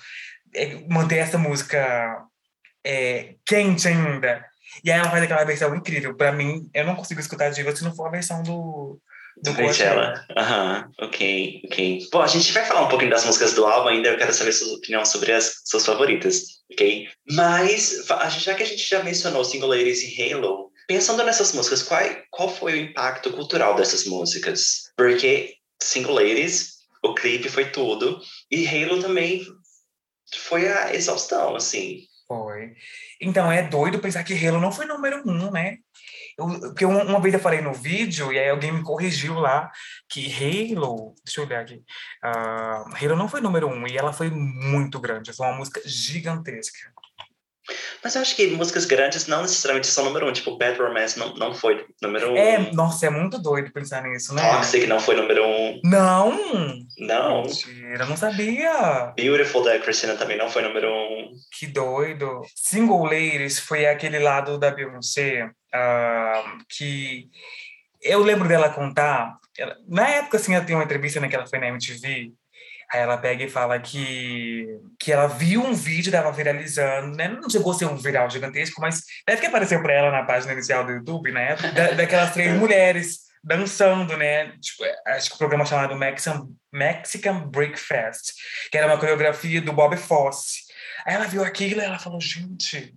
eh, 0.55 0.85
manter 0.89 1.19
essa 1.19 1.39
música 1.39 2.25
é, 2.85 3.35
quente 3.47 3.87
ainda? 3.87 4.45
E 4.83 4.91
aí 4.91 4.99
ela 4.99 5.11
faz 5.11 5.23
aquela 5.23 5.45
versão 5.45 5.75
incrível. 5.75 6.17
Para 6.17 6.33
mim, 6.33 6.69
eu 6.73 6.85
não 6.85 6.97
consigo 6.97 7.21
escutar 7.21 7.51
diva 7.51 7.75
se 7.75 7.85
não 7.85 7.95
for 7.95 8.07
a 8.07 8.11
versão 8.11 8.43
do, 8.43 9.01
do 9.43 9.55
Coachella. 9.55 10.25
Aham, 10.37 10.85
uhum, 11.01 11.07
ok, 11.07 11.63
ok. 11.67 12.09
Bom, 12.13 12.23
a 12.23 12.27
gente 12.27 12.53
vai 12.53 12.65
falar 12.65 12.83
um 12.83 12.89
pouquinho 12.89 13.11
das 13.11 13.25
músicas 13.25 13.55
do 13.55 13.67
álbum 13.67 13.89
ainda, 13.89 14.09
eu 14.09 14.19
quero 14.19 14.33
saber 14.33 14.53
sua 14.53 14.77
opinião 14.77 15.05
sobre 15.05 15.33
as 15.33 15.63
suas 15.65 15.85
favoritas, 15.85 16.43
ok? 16.73 17.09
Mas, 17.31 18.05
já 18.39 18.55
que 18.55 18.63
a 18.63 18.67
gente 18.67 18.89
já 18.89 19.03
mencionou 19.03 19.45
Single 19.45 19.71
Ladies 19.71 20.03
e 20.03 20.33
Halo, 20.33 20.71
pensando 20.87 21.25
nessas 21.25 21.53
músicas, 21.53 21.83
qual, 21.83 22.01
qual 22.31 22.49
foi 22.49 22.73
o 22.73 22.77
impacto 22.77 23.33
cultural 23.33 23.75
dessas 23.75 24.05
músicas? 24.05 24.91
Porque 24.97 25.55
Single 25.83 26.15
Ladies, 26.15 26.75
o 27.03 27.15
clipe 27.15 27.49
foi 27.49 27.71
tudo, 27.71 28.21
e 28.51 28.67
Halo 28.67 29.01
também 29.01 29.45
foi 30.35 30.69
a 30.69 30.95
exaustão, 30.95 31.55
assim. 31.57 32.01
Foi. 32.27 32.73
Então, 33.21 33.53
é 33.53 33.63
doido 33.63 33.99
pensar 33.99 34.25
que 34.25 34.35
Halo 34.35 34.61
não 34.61 34.73
foi 34.73 34.87
número 34.87 35.23
um, 35.27 35.51
né? 35.51 35.79
Eu, 36.39 36.47
porque 36.61 36.85
uma, 36.85 37.21
vez 37.21 37.35
eu 37.35 37.41
falei 37.41 37.61
no 37.61 37.73
vídeo, 37.73 38.33
e 38.33 38.39
aí 38.39 38.49
alguém 38.49 38.73
me 38.73 38.83
corrigiu 38.83 39.35
lá, 39.35 39.71
que 40.09 40.27
Halo, 40.33 41.15
deixa 41.25 41.41
eu 41.41 41.47
olhar 41.47 41.61
aqui, 41.61 41.83
uh, 42.25 43.05
Halo 43.05 43.17
não 43.17 43.29
foi 43.29 43.41
número 43.41 43.69
um, 43.69 43.87
e 43.87 43.97
ela 43.97 44.13
foi 44.13 44.31
muito 44.31 45.01
grande, 45.01 45.33
foi 45.33 45.47
uma 45.47 45.57
música 45.57 45.81
gigantesca. 45.85 46.93
Mas 48.03 48.15
eu 48.15 48.23
acho 48.23 48.37
que 48.37 48.47
músicas 48.49 48.85
grandes 48.85 49.27
não 49.27 49.43
necessariamente 49.43 49.87
são 49.87 50.05
número 50.05 50.29
um. 50.29 50.33
Tipo, 50.33 50.57
Bad 50.59 50.79
Romance 50.79 51.19
não, 51.19 51.35
não 51.35 51.55
foi 51.55 51.87
número 52.03 52.33
um. 52.33 52.37
É, 52.37 52.71
nossa, 52.73 53.07
é 53.07 53.11
muito 53.11 53.39
doido 53.39 53.73
pensar 53.73 54.03
nisso, 54.03 54.35
né? 54.35 54.43
Toxic 54.57 54.87
não 54.87 55.01
foi 55.01 55.17
número 55.17 55.45
um. 55.45 55.81
Não! 55.85 56.39
Não. 56.99 57.43
Mentira, 57.43 58.07
não 58.07 58.17
sabia. 58.17 59.13
Beautiful 59.17 59.65
da 59.65 59.79
Christina 59.79 60.15
também 60.15 60.37
não 60.37 60.51
foi 60.51 60.63
número 60.63 60.89
um. 60.89 61.33
Que 61.59 61.67
doido. 61.67 62.43
Single 62.55 63.05
Ladies 63.05 63.59
foi 63.59 63.87
aquele 63.87 64.19
lado 64.19 64.59
da 64.59 64.71
Beyoncé 64.71 65.45
uh, 65.47 66.59
que 66.69 67.29
eu 68.03 68.23
lembro 68.23 68.47
dela 68.47 68.69
contar. 68.69 69.39
Ela, 69.57 69.77
na 69.89 70.09
época, 70.09 70.37
assim, 70.37 70.55
ela 70.55 70.65
tem 70.65 70.77
uma 70.77 70.85
entrevista 70.85 71.21
né, 71.21 71.29
que 71.29 71.37
ela 71.37 71.47
foi 71.47 71.59
na 71.59 71.69
MTV 71.69 72.33
Aí 72.95 73.01
ela 73.01 73.19
pega 73.19 73.43
e 73.43 73.51
fala 73.51 73.77
que, 73.81 74.69
que 75.01 75.11
ela 75.11 75.27
viu 75.27 75.61
um 75.61 75.75
vídeo, 75.75 76.11
estava 76.11 76.31
viralizando, 76.31 77.17
né? 77.17 77.27
Não 77.27 77.51
chegou 77.51 77.73
a 77.73 77.75
ser 77.75 77.87
um 77.87 77.97
viral 77.97 78.31
gigantesco, 78.31 78.81
mas 78.81 79.03
deve 79.27 79.41
que 79.41 79.49
apareceu 79.49 79.83
para 79.83 79.95
ela 79.95 80.13
na 80.13 80.23
página 80.23 80.53
inicial 80.53 80.87
do 80.87 80.93
YouTube, 80.93 81.33
né? 81.33 81.57
Da, 81.57 81.91
daquelas 81.91 82.33
três 82.33 82.53
mulheres 82.57 83.23
dançando, 83.43 84.17
né? 84.17 84.53
Tipo, 84.61 84.85
acho 85.09 85.29
que 85.29 85.35
o 85.35 85.39
programa 85.39 85.67
chamado 85.67 85.97
Mexican, 85.97 86.47
Mexican 86.73 87.49
Breakfast, 87.49 88.33
que 88.71 88.79
era 88.79 88.87
uma 88.87 88.97
coreografia 88.97 89.61
do 89.61 89.73
Bob 89.73 89.97
Fosse. 89.97 90.61
Aí 91.05 91.17
ela 91.17 91.27
viu 91.27 91.43
aquilo 91.43 91.81
e 91.81 91.85
ela 91.85 91.99
falou, 91.99 92.21
gente, 92.21 92.95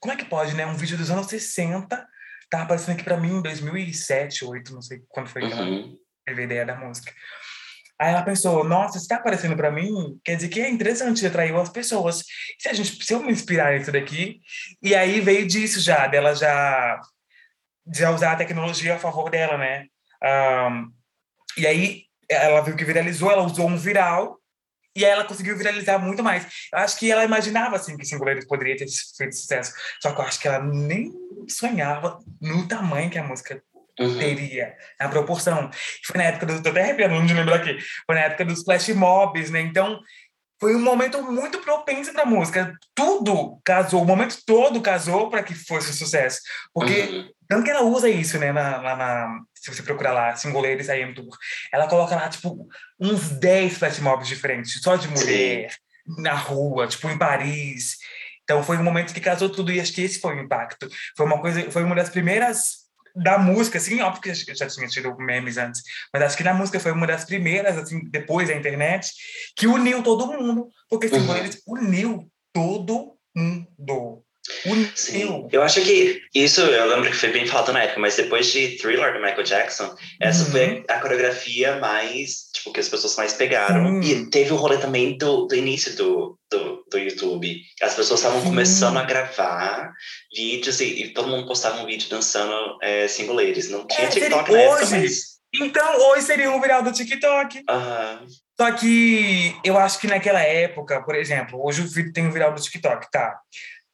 como 0.00 0.14
é 0.14 0.16
que 0.16 0.24
pode, 0.24 0.54
né? 0.54 0.64
Um 0.64 0.76
vídeo 0.76 0.96
dos 0.96 1.10
anos 1.10 1.26
60 1.26 2.08
tá 2.48 2.62
aparecendo 2.62 2.94
aqui 2.94 3.04
para 3.04 3.18
mim 3.18 3.36
em 3.36 3.42
2007, 3.42 4.46
2008, 4.46 4.72
não 4.72 4.80
sei 4.80 5.02
quando 5.08 5.28
foi 5.28 5.46
que 5.46 5.52
ela 5.52 5.62
uhum. 5.62 5.94
teve 6.24 6.40
a 6.40 6.44
ideia 6.44 6.64
da 6.64 6.74
música. 6.74 7.12
Aí 7.98 8.12
ela 8.12 8.22
pensou, 8.22 8.62
nossa, 8.62 8.98
está 8.98 9.16
aparecendo 9.16 9.56
para 9.56 9.70
mim, 9.70 10.20
quer 10.22 10.36
dizer 10.36 10.48
que 10.48 10.60
é 10.60 10.68
interessante, 10.68 11.26
atraiu 11.26 11.58
as 11.58 11.70
pessoas. 11.70 12.22
Se 12.58 12.68
a 12.68 12.74
gente, 12.74 13.02
se 13.02 13.12
eu 13.12 13.22
me 13.22 13.32
inspirar 13.32 13.72
nisso 13.72 13.90
daqui, 13.90 14.40
e 14.82 14.94
aí 14.94 15.20
veio 15.20 15.46
disso 15.46 15.80
já, 15.80 16.06
dela 16.06 16.34
já, 16.34 17.00
já 17.94 18.10
usar 18.10 18.32
a 18.32 18.36
tecnologia 18.36 18.96
a 18.96 18.98
favor 18.98 19.30
dela, 19.30 19.56
né? 19.56 19.86
Um, 20.22 20.92
e 21.56 21.66
aí 21.66 22.02
ela 22.28 22.60
viu 22.60 22.76
que 22.76 22.84
viralizou, 22.84 23.30
ela 23.30 23.44
usou 23.44 23.66
um 23.66 23.76
viral, 23.78 24.38
e 24.94 25.04
aí 25.04 25.10
ela 25.10 25.24
conseguiu 25.24 25.56
viralizar 25.56 25.98
muito 25.98 26.22
mais. 26.22 26.46
Eu 26.72 26.78
acho 26.80 26.98
que 26.98 27.10
ela 27.10 27.24
imaginava, 27.24 27.76
assim, 27.76 27.96
que 27.96 28.04
Singuleiros 28.04 28.46
poderia 28.46 28.76
ter 28.76 28.86
feito 29.16 29.36
sucesso, 29.36 29.72
só 30.02 30.12
que 30.12 30.20
eu 30.20 30.24
acho 30.24 30.40
que 30.40 30.48
ela 30.48 30.62
nem 30.62 31.12
sonhava 31.48 32.18
no 32.40 32.66
tamanho 32.68 33.10
que 33.10 33.18
a 33.18 33.22
música 33.22 33.62
Uhum. 33.98 34.18
teria 34.18 34.74
a 34.98 35.08
proporção. 35.08 35.70
Foi 36.04 36.18
na 36.18 36.24
época 36.24 36.46
do. 36.46 36.62
Tô 36.62 36.68
até 36.68 36.82
arrepiando 36.82 37.26
de 37.26 37.34
lembrar 37.34 37.56
aqui. 37.56 37.78
Foi 38.04 38.14
na 38.14 38.22
época 38.22 38.44
dos 38.44 38.62
flash 38.62 38.88
mobs, 38.90 39.50
né? 39.50 39.60
Então, 39.60 40.00
foi 40.58 40.74
um 40.74 40.80
momento 40.80 41.22
muito 41.22 41.58
propenso 41.58 42.12
para 42.12 42.22
a 42.22 42.26
música. 42.26 42.74
Tudo 42.94 43.60
casou, 43.64 44.02
o 44.02 44.06
momento 44.06 44.38
todo 44.46 44.80
casou 44.80 45.28
para 45.30 45.42
que 45.42 45.54
fosse 45.54 45.90
um 45.90 45.94
sucesso. 45.94 46.40
Porque, 46.72 47.00
uhum. 47.02 47.30
tanto 47.48 47.64
que 47.64 47.70
ela 47.70 47.82
usa 47.82 48.08
isso, 48.08 48.38
né? 48.38 48.52
Na, 48.52 48.80
na, 48.80 48.96
na 48.96 49.40
se 49.54 49.74
você 49.74 49.82
procurar 49.82 50.12
lá, 50.12 50.36
Singoleiros 50.36 50.88
AM 50.88 51.14
Tour, 51.14 51.36
ela 51.72 51.88
coloca 51.88 52.14
lá, 52.14 52.28
tipo, 52.28 52.68
uns 52.98 53.30
10 53.30 53.78
flash 53.78 53.98
mobs 53.98 54.28
diferentes, 54.28 54.80
só 54.80 54.96
de 54.96 55.08
mulher, 55.08 55.70
Sim. 55.70 56.22
na 56.22 56.34
rua, 56.34 56.86
tipo, 56.86 57.08
em 57.10 57.18
Paris. 57.18 57.96
Então, 58.44 58.62
foi 58.62 58.78
um 58.78 58.84
momento 58.84 59.12
que 59.12 59.20
casou 59.20 59.50
tudo 59.50 59.72
e 59.72 59.80
acho 59.80 59.92
que 59.92 60.02
esse 60.02 60.20
foi 60.20 60.36
o 60.36 60.40
impacto. 60.40 60.88
Foi 61.16 61.26
uma 61.26 61.40
coisa, 61.40 61.70
foi 61.70 61.82
uma 61.82 61.96
das 61.96 62.08
primeiras 62.08 62.85
da 63.16 63.38
música, 63.38 63.78
assim, 63.78 64.00
óbvio 64.00 64.20
que 64.22 64.54
já 64.54 64.66
tinha 64.66 64.86
tido 64.86 65.16
memes 65.16 65.56
antes, 65.56 65.82
mas 66.12 66.22
acho 66.22 66.36
que 66.36 66.44
na 66.44 66.52
música 66.52 66.78
foi 66.78 66.92
uma 66.92 67.06
das 67.06 67.24
primeiras, 67.24 67.78
assim, 67.78 68.00
depois 68.10 68.48
da 68.48 68.54
internet, 68.54 69.10
que 69.56 69.66
uniu 69.66 70.02
todo 70.02 70.26
mundo, 70.26 70.68
porque 70.88 71.06
assim, 71.06 71.18
uhum. 71.18 71.36
eles 71.36 71.62
uniu 71.66 72.30
todo 72.52 73.16
mundo. 73.34 74.22
Sim. 74.94 75.48
Eu 75.50 75.62
acho 75.62 75.80
que 75.82 76.22
isso, 76.34 76.60
eu 76.60 76.86
lembro 76.86 77.10
que 77.10 77.16
foi 77.16 77.30
bem 77.30 77.46
falado 77.46 77.72
na 77.72 77.82
época, 77.82 78.00
mas 78.00 78.16
depois 78.16 78.46
de 78.52 78.76
Thriller 78.76 79.12
do 79.12 79.20
Michael 79.20 79.42
Jackson, 79.42 79.94
essa 80.20 80.44
uhum. 80.44 80.50
foi 80.50 80.84
a 80.88 81.00
coreografia 81.00 81.76
mais, 81.76 82.50
tipo, 82.54 82.72
que 82.72 82.80
as 82.80 82.88
pessoas 82.88 83.16
mais 83.16 83.32
pegaram. 83.32 84.00
E 84.02 84.30
teve 84.30 84.52
o 84.52 84.56
rolê 84.56 84.78
também 84.78 85.16
do, 85.16 85.46
do 85.46 85.54
início 85.54 85.94
do, 85.96 86.38
do, 86.50 86.84
do 86.90 86.98
YouTube. 86.98 87.60
As 87.82 87.94
pessoas 87.94 88.20
estavam 88.20 88.42
começando 88.42 88.98
a 88.98 89.04
gravar 89.04 89.92
vídeos 90.34 90.80
e, 90.80 91.02
e, 91.02 91.08
todo 91.12 91.28
mundo 91.28 91.46
postava 91.46 91.82
um 91.82 91.86
vídeo 91.86 92.08
dançando 92.08 92.78
é, 92.82 93.08
singuleiros. 93.08 93.68
Não 93.68 93.86
tinha 93.86 94.06
é, 94.06 94.10
TikTok 94.10 94.52
na 94.52 94.58
época, 94.58 94.86
mas... 94.90 95.36
Então, 95.54 96.10
hoje 96.10 96.22
seria 96.22 96.50
um 96.50 96.60
viral 96.60 96.82
do 96.82 96.92
TikTok. 96.92 97.58
Uhum. 97.58 98.26
Só 98.58 98.72
que 98.72 99.54
eu 99.62 99.78
acho 99.78 99.98
que 100.00 100.06
naquela 100.06 100.40
época, 100.40 101.02
por 101.02 101.14
exemplo, 101.14 101.62
hoje 101.62 101.82
o 101.82 101.88
vídeo 101.88 102.12
tem 102.12 102.26
um 102.26 102.30
viral 102.30 102.54
do 102.54 102.60
TikTok, 102.60 103.10
tá? 103.10 103.38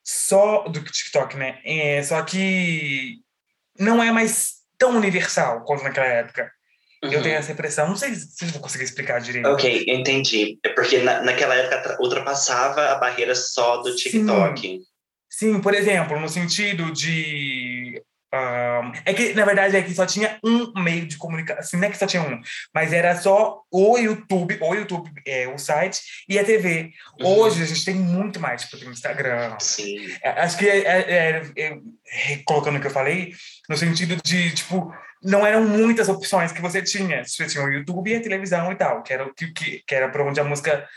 Só 0.05 0.65
do 0.65 0.83
TikTok, 0.83 1.37
né? 1.37 1.61
É, 1.65 2.03
só 2.03 2.23
que 2.23 3.19
não 3.79 4.03
é 4.03 4.11
mais 4.11 4.55
tão 4.79 4.97
universal 4.97 5.65
quanto 5.65 5.85
naquela 5.85 6.07
época. 6.07 6.51
Uhum. 7.03 7.13
Eu 7.13 7.23
tenho 7.23 7.37
essa 7.37 7.53
impressão. 7.53 7.89
Não 7.89 7.97
sei 7.97 8.15
se 8.15 8.45
vou 8.47 8.61
conseguir 8.61 8.85
explicar 8.85 9.21
direito. 9.21 9.49
Ok, 9.49 9.85
entendi. 9.89 10.59
É 10.65 10.69
porque 10.69 10.99
na, 10.99 11.23
naquela 11.23 11.55
época 11.55 11.97
ultrapassava 12.01 12.91
a 12.91 12.95
barreira 12.97 13.35
só 13.35 13.79
do 13.79 13.95
TikTok. 13.95 14.61
Sim. 14.61 14.81
Sim, 15.29 15.61
por 15.61 15.75
exemplo, 15.75 16.21
no 16.21 16.29
sentido 16.29 16.93
de 16.93 17.82
um, 18.35 18.93
é 19.05 19.13
que, 19.13 19.35
na 19.35 19.45
verdade, 19.45 19.77
é 19.77 19.83
que 19.83 19.95
só 19.95 20.07
tinha 20.07 20.39
um 20.43 20.73
meio 20.83 21.07
de 21.07 21.19
comunicação, 21.19 21.61
assim, 21.61 21.77
não 21.77 21.87
é 21.87 21.91
que 21.91 21.99
só 21.99 22.07
tinha 22.07 22.23
um, 22.23 22.41
mas 22.75 22.93
era 22.93 23.15
só 23.17 23.61
o 23.71 23.99
YouTube, 23.99 24.59
o 24.61 24.75
YouTube, 24.75 25.11
é, 25.27 25.47
o 25.49 25.59
site 25.59 26.01
e 26.29 26.39
a 26.39 26.45
TV. 26.45 26.93
Uhum. 27.21 27.27
Hoje 27.27 27.63
a 27.63 27.67
gente 27.67 27.85
tem 27.85 27.95
muito 27.95 28.41
mais, 28.41 28.63
tipo, 28.63 28.79
tem 28.79 28.89
o 28.89 28.93
Instagram. 28.93 29.57
Sim. 29.61 29.99
É, 30.23 30.31
acho 30.31 30.57
que, 30.57 30.67
é, 30.67 30.79
é, 30.79 31.43
é, 31.57 31.79
colocando 32.47 32.79
o 32.79 32.81
que 32.81 32.87
eu 32.87 32.91
falei, 32.91 33.35
no 33.69 33.77
sentido 33.77 34.17
de, 34.25 34.55
tipo, 34.55 34.95
não 35.23 35.47
eram 35.47 35.65
muitas 35.65 36.09
opções 36.09 36.53
que 36.53 36.63
você 36.63 36.83
tinha. 36.83 37.25
Você 37.25 37.47
tinha 37.47 37.63
o 37.63 37.71
YouTube 37.71 38.11
e 38.11 38.17
a 38.17 38.23
televisão 38.23 38.73
e 38.73 38.77
tal, 38.77 39.03
que 39.03 39.13
era, 39.13 39.31
que, 39.35 39.53
que, 39.53 39.83
que 39.87 39.95
era 39.95 40.09
para 40.09 40.25
onde 40.25 40.41
a 40.41 40.45
música 40.45 40.89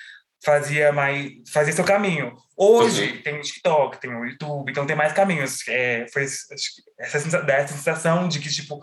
fazia 0.43 0.91
mais 0.91 1.31
fazia 1.51 1.73
seu 1.73 1.83
caminho. 1.83 2.35
Hoje 2.57 3.11
uhum. 3.11 3.21
tem 3.21 3.37
o 3.37 3.41
TikTok, 3.41 3.99
tem 3.99 4.13
o 4.15 4.25
YouTube, 4.25 4.69
então 4.69 4.85
tem 4.85 4.95
mais 4.95 5.13
caminhos. 5.13 5.67
É, 5.67 6.05
foi 6.11 6.23
essa 6.23 7.19
sensação 7.67 8.27
de 8.27 8.39
que 8.39 8.49
tipo 8.49 8.79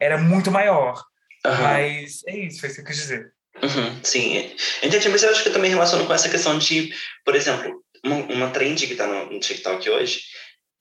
era 0.00 0.18
muito 0.18 0.50
maior. 0.50 1.02
Uhum. 1.44 1.62
Mas 1.62 2.22
é 2.26 2.36
isso, 2.38 2.60
foi 2.60 2.68
isso 2.68 2.76
que 2.76 2.82
eu 2.82 2.86
quis 2.86 2.96
dizer. 2.96 3.32
Uhum, 3.62 4.00
sim, 4.02 4.54
entendi, 4.82 5.08
mas 5.08 5.22
eu 5.22 5.30
acho 5.30 5.42
que 5.42 5.48
eu 5.48 5.52
também 5.52 5.70
relaciono 5.70 6.04
com 6.06 6.12
essa 6.12 6.28
questão 6.28 6.58
de, 6.58 6.92
por 7.24 7.34
exemplo, 7.34 7.82
uma, 8.04 8.16
uma 8.16 8.50
trend 8.50 8.86
que 8.86 8.92
está 8.92 9.06
no, 9.06 9.32
no 9.32 9.40
TikTok 9.40 9.88
hoje 9.88 10.20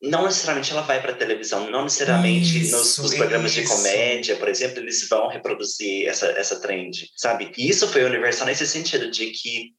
não 0.01 0.25
necessariamente 0.25 0.71
ela 0.71 0.81
vai 0.81 1.01
para 1.01 1.11
a 1.11 1.15
televisão, 1.15 1.69
não 1.69 1.83
necessariamente 1.83 2.61
isso, 2.61 2.77
nos, 2.77 2.97
nos, 2.97 3.13
programas 3.15 3.51
isso. 3.55 3.61
de 3.61 3.67
comédia, 3.67 4.35
por 4.35 4.47
exemplo, 4.47 4.79
eles 4.79 5.07
vão 5.07 5.27
reproduzir 5.27 6.07
essa, 6.07 6.27
essa 6.27 6.59
trend, 6.59 7.09
sabe? 7.15 7.51
E 7.57 7.69
isso 7.69 7.87
foi 7.87 8.03
universal 8.03 8.47
nesse 8.47 8.67
sentido 8.67 9.09
de 9.09 9.31
que 9.31 9.71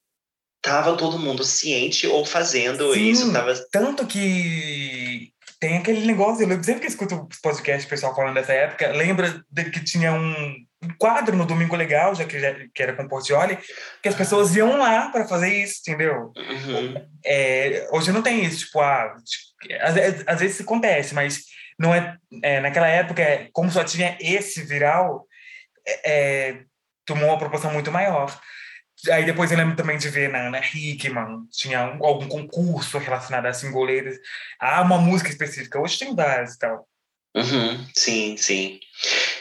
tava 0.67 0.97
todo 0.97 1.19
mundo 1.19 1.45
ciente 1.45 2.09
ou 2.09 2.27
fazendo 2.27 2.93
Sim, 2.93 3.09
isso. 3.09 3.33
Tava... 3.33 3.55
Tanto 3.71 4.05
que 4.05 5.33
tem 5.61 5.79
aquele 5.79 6.05
negócio, 6.05 6.43
eu 6.43 6.63
sempre 6.63 6.81
que 6.81 6.89
escuto 6.89 7.29
os 7.31 7.39
podcasts, 7.41 7.87
o 7.87 7.89
pessoal 7.89 8.15
falando 8.15 8.35
dessa 8.35 8.53
época, 8.53 8.89
lembra 8.89 9.43
de 9.49 9.71
que 9.71 9.83
tinha 9.83 10.13
um 10.13 10.57
quadro 10.99 11.37
no 11.37 11.47
Domingo 11.47 11.77
Legal, 11.77 12.15
já 12.15 12.25
que, 12.25 12.39
já, 12.39 12.55
que 12.75 12.83
era 12.83 12.95
com 12.95 13.09
Portioli, 13.09 13.59
que 14.03 14.09
as 14.09 14.15
pessoas 14.15 14.55
iam 14.57 14.77
lá 14.77 15.09
para 15.09 15.27
fazer 15.27 15.55
isso, 15.63 15.81
entendeu? 15.81 16.33
Uhum. 16.37 16.95
É, 17.25 17.89
hoje 17.93 18.13
não 18.13 18.21
tem 18.21 18.45
isso, 18.45 18.67
tipo, 18.67 18.81
ah, 18.81 19.15
tipo, 19.25 19.75
às, 19.83 19.95
às, 20.27 20.41
vezes 20.41 20.61
acontece, 20.61 21.15
mas 21.15 21.45
não 21.79 21.95
é, 21.95 22.17
é, 22.43 22.61
naquela 22.61 22.89
época, 22.89 23.49
como 23.53 23.71
só 23.71 23.85
tinha 23.85 24.19
esse 24.21 24.63
viral, 24.63 25.27
é, 25.87 26.11
é 26.11 26.61
tomou 27.07 27.29
uma 27.29 27.39
proporção 27.39 27.73
muito 27.73 27.91
maior. 27.93 28.37
Aí 29.11 29.25
depois 29.25 29.51
eu 29.51 29.59
lembro 29.59 29.77
também 29.77 29.99
de 29.99 30.09
ver 30.09 30.31
na 30.31 30.49
Ana 30.49 30.61
Hickman, 30.61 31.47
tinha 31.51 31.81
algum 32.01 32.29
concurso 32.29 32.99
relacionado 32.99 33.47
a 33.47 33.53
singoleiras, 33.53 34.17
há 34.59 34.81
uma 34.83 34.99
música 34.99 35.31
específica. 35.31 35.81
Hoje 35.81 35.99
tem 35.99 36.15
várias 36.15 36.55
e 36.55 36.59
tal. 36.59 36.89
Uhum, 37.37 37.87
sim, 37.95 38.37
sim. 38.39 38.81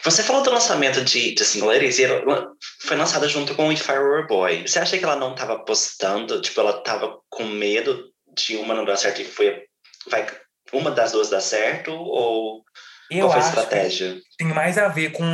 Você 0.03 0.22
falou 0.22 0.43
do 0.43 0.51
lançamento 0.51 1.03
de, 1.03 1.34
de 1.34 1.45
singoleiras 1.45 1.97
e 1.97 2.03
ela 2.03 2.51
foi 2.82 2.97
lançada 2.97 3.28
junto 3.28 3.56
com 3.56 3.72
If 3.72 3.88
I 3.88 3.93
Were 3.93 4.24
a 4.24 4.28
Boy. 4.28 4.68
Você 4.68 4.80
acha 4.80 4.97
que 4.97 5.03
ela 5.03 5.16
não 5.16 5.32
estava 5.32 5.64
postando, 5.64 6.41
tipo, 6.41 6.60
ela 6.60 6.78
estava 6.78 7.18
com 7.30 7.45
medo 7.45 8.12
de 8.36 8.58
uma 8.58 8.74
não 8.74 8.84
dar 8.84 8.97
certo 8.97 9.22
e 9.22 9.26
foi, 9.26 9.64
vai, 10.10 10.28
uma 10.74 10.91
das 10.91 11.14
duas 11.14 11.30
dar 11.30 11.39
certo? 11.39 11.91
Ou 11.91 12.66
eu 13.10 13.28
qual 13.28 13.32
foi 13.32 13.41
a 13.41 13.45
estratégia? 13.45 14.20
tem 14.38 14.47
mais 14.47 14.78
a 14.78 14.89
ver 14.89 15.12
com 15.12 15.26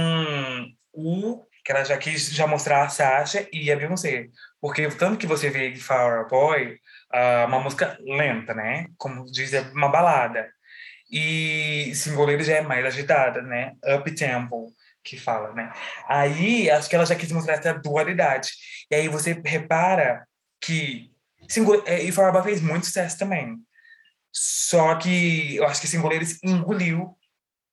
o 0.94 1.44
que 1.64 1.72
ela 1.72 1.84
já 1.84 1.98
quis 1.98 2.30
já 2.32 2.48
mostrar 2.48 2.84
a 2.84 2.90
Sasha 2.90 3.48
e 3.52 3.72
a 3.72 3.76
Beyoncé. 3.76 4.28
Porque 4.60 4.88
tanto 4.90 5.18
que 5.18 5.28
você 5.28 5.50
vê 5.50 5.76
Flower 5.76 6.28
Boy, 6.28 6.80
uh, 7.14 7.48
uma 7.48 7.60
música 7.60 7.98
lenta, 8.02 8.54
né? 8.54 8.88
Como 8.98 9.26
diz, 9.26 9.54
é 9.54 9.62
uma 9.74 9.90
balada. 9.90 10.50
E 11.12 11.92
Singoleiro 11.96 12.44
já 12.44 12.58
é 12.58 12.62
mais 12.62 12.86
agitada, 12.86 13.42
né? 13.42 13.74
Up 13.96 14.10
tempo, 14.16 14.74
que 15.04 15.20
fala, 15.20 15.54
né? 15.54 15.72
Aí, 16.08 16.70
acho 16.70 16.90
que 16.90 16.96
ela 16.96 17.06
já 17.06 17.16
quis 17.16 17.32
mostrar 17.32 17.56
essa 17.56 17.74
dualidade. 17.74 18.52
E 18.90 18.96
aí 18.96 19.08
você 19.08 19.40
repara 19.46 20.26
que 20.62 21.12
Single, 21.50 21.84
é, 21.86 22.02
e 22.04 22.12
Flower 22.12 22.32
Boy 22.32 22.44
fez 22.44 22.62
muito 22.62 22.86
sucesso 22.86 23.18
também. 23.18 23.58
Só 24.32 24.96
que 24.96 25.58
eu 25.58 25.66
acho 25.66 25.82
que 25.82 25.88
Singoleiros 25.88 26.42
engoliu 26.44 27.18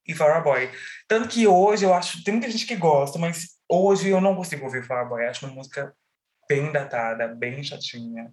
e 0.07 0.15
Flower 0.15 0.43
Boy. 0.43 0.71
Tanto 1.07 1.29
que 1.29 1.47
hoje 1.47 1.85
eu 1.85 1.95
acho, 1.95 2.25
tem 2.25 2.35
muita 2.35 2.51
gente 2.51 2.67
que 2.67 2.75
gosta, 2.75 3.19
mas 3.19 3.58
Hoje 3.71 4.09
eu 4.09 4.21
não 4.21 4.35
consigo 4.35 4.65
ouvir 4.65 4.83
Fireboy, 4.83 5.27
acho 5.27 5.45
uma 5.45 5.55
música 5.55 5.95
bem 6.49 6.73
datada, 6.73 7.29
bem 7.29 7.63
chatinha. 7.63 8.33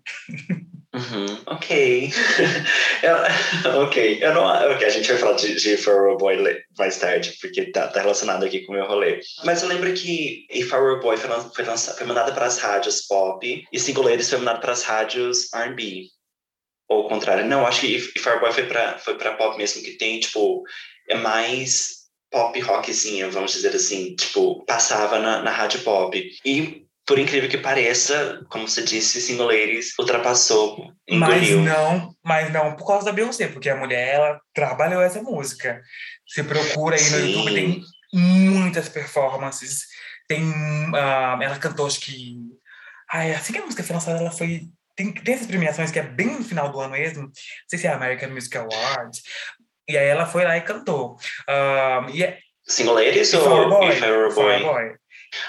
Uhum, 0.95 1.43
ok. 1.47 2.09
eu, 3.03 3.81
ok. 3.81 4.19
Eu 4.21 4.33
não, 4.33 4.45
ok, 4.45 4.88
a 4.88 4.89
gente 4.89 5.09
vai 5.09 5.17
falar 5.17 5.33
de, 5.33 5.55
de 5.55 5.77
Boy 6.17 6.63
mais 6.77 6.97
tarde, 6.97 7.36
porque 7.41 7.69
tá, 7.71 7.89
tá, 7.89 7.99
relacionado 7.99 8.45
aqui 8.45 8.61
com 8.61 8.71
o 8.71 8.75
meu 8.75 8.86
rolê. 8.86 9.19
Mas 9.43 9.61
eu 9.61 9.67
lembro 9.67 9.93
que 9.93 10.47
a 10.49 10.95
Boy 11.01 11.17
foi, 11.17 11.29
foi, 11.53 11.65
lançado, 11.65 11.97
foi 11.97 12.07
mandada 12.07 12.31
para 12.31 12.45
as 12.45 12.57
rádios 12.57 13.01
pop 13.05 13.65
e 13.71 13.79
Single 13.79 14.05
foi 14.23 14.39
mandada 14.39 14.59
para 14.59 14.71
as 14.71 14.83
rádios 14.83 15.53
R&B. 15.53 16.05
Ou 16.88 17.05
o 17.05 17.09
contrário. 17.09 17.45
Não, 17.45 17.67
acho 17.67 17.81
que 17.81 17.97
a 18.25 18.38
Boy 18.38 18.53
foi 18.53 18.65
para 18.65 18.97
foi 18.99 19.17
pop 19.17 19.57
mesmo, 19.57 19.83
que 19.83 19.97
tem, 19.97 20.21
tipo, 20.21 20.63
é 21.09 21.15
mais 21.15 21.94
pop 22.36 22.59
rockzinha, 22.59 23.29
vamos 23.29 23.53
dizer 23.53 23.73
assim, 23.73 24.13
tipo, 24.13 24.65
passava 24.65 25.19
na, 25.19 25.41
na 25.41 25.51
rádio 25.51 25.81
pop. 25.83 26.21
E 26.43 26.86
por 27.05 27.17
incrível 27.17 27.49
que 27.49 27.57
pareça, 27.57 28.43
como 28.49 28.67
você 28.67 28.83
disse, 28.83 29.21
Single 29.21 29.47
Ladies 29.47 29.97
ultrapassou, 29.97 30.91
engoliu. 31.07 31.61
Mas 31.61 31.73
não, 31.73 32.15
mas 32.21 32.51
não 32.51 32.75
por 32.75 32.86
causa 32.88 33.05
da 33.05 33.13
Beyoncé, 33.13 33.47
porque 33.47 33.69
a 33.69 33.77
mulher, 33.77 34.15
ela 34.15 34.41
trabalhou 34.53 35.01
essa 35.01 35.21
música. 35.21 35.81
Você 36.27 36.43
procura 36.43 36.97
aí 36.97 37.01
Sim. 37.01 37.11
no 37.11 37.25
YouTube, 37.25 37.53
tem 37.53 37.83
muitas 38.11 38.89
performances, 38.89 39.86
tem, 40.27 40.43
uh, 40.43 41.41
ela 41.41 41.57
cantou, 41.57 41.88
acho 41.88 42.01
que... 42.01 42.36
Ai, 43.13 43.33
assim 43.33 43.53
que 43.53 43.59
a 43.59 43.63
música 43.63 43.81
foi 43.81 43.93
lançada, 43.93 44.19
ela 44.19 44.31
foi... 44.31 44.63
Tem, 44.93 45.13
tem 45.13 45.36
essas 45.36 45.47
premiações 45.47 45.89
que 45.89 45.99
é 45.99 46.03
bem 46.03 46.27
no 46.38 46.43
final 46.43 46.69
do 46.69 46.81
ano 46.81 46.91
mesmo, 46.91 47.23
não 47.23 47.31
sei 47.69 47.79
se 47.79 47.88
é 47.88 47.91
American 47.91 48.31
Music 48.31 48.57
Awards, 48.57 49.21
e 49.88 49.97
aí 49.97 50.07
ela 50.07 50.25
foi 50.25 50.43
lá 50.43 50.57
e 50.57 50.61
cantou. 50.61 51.17
Um, 51.49 52.09
e 52.09 52.23
é... 52.23 52.39
Single 52.67 52.95
Ladies 52.95 53.33
ou 53.33 53.69
Boy, 53.69 53.95
I 53.95 54.01
Were 54.01 54.31
a 54.31 54.33
Boy? 54.33 54.63
Boy? 54.63 54.95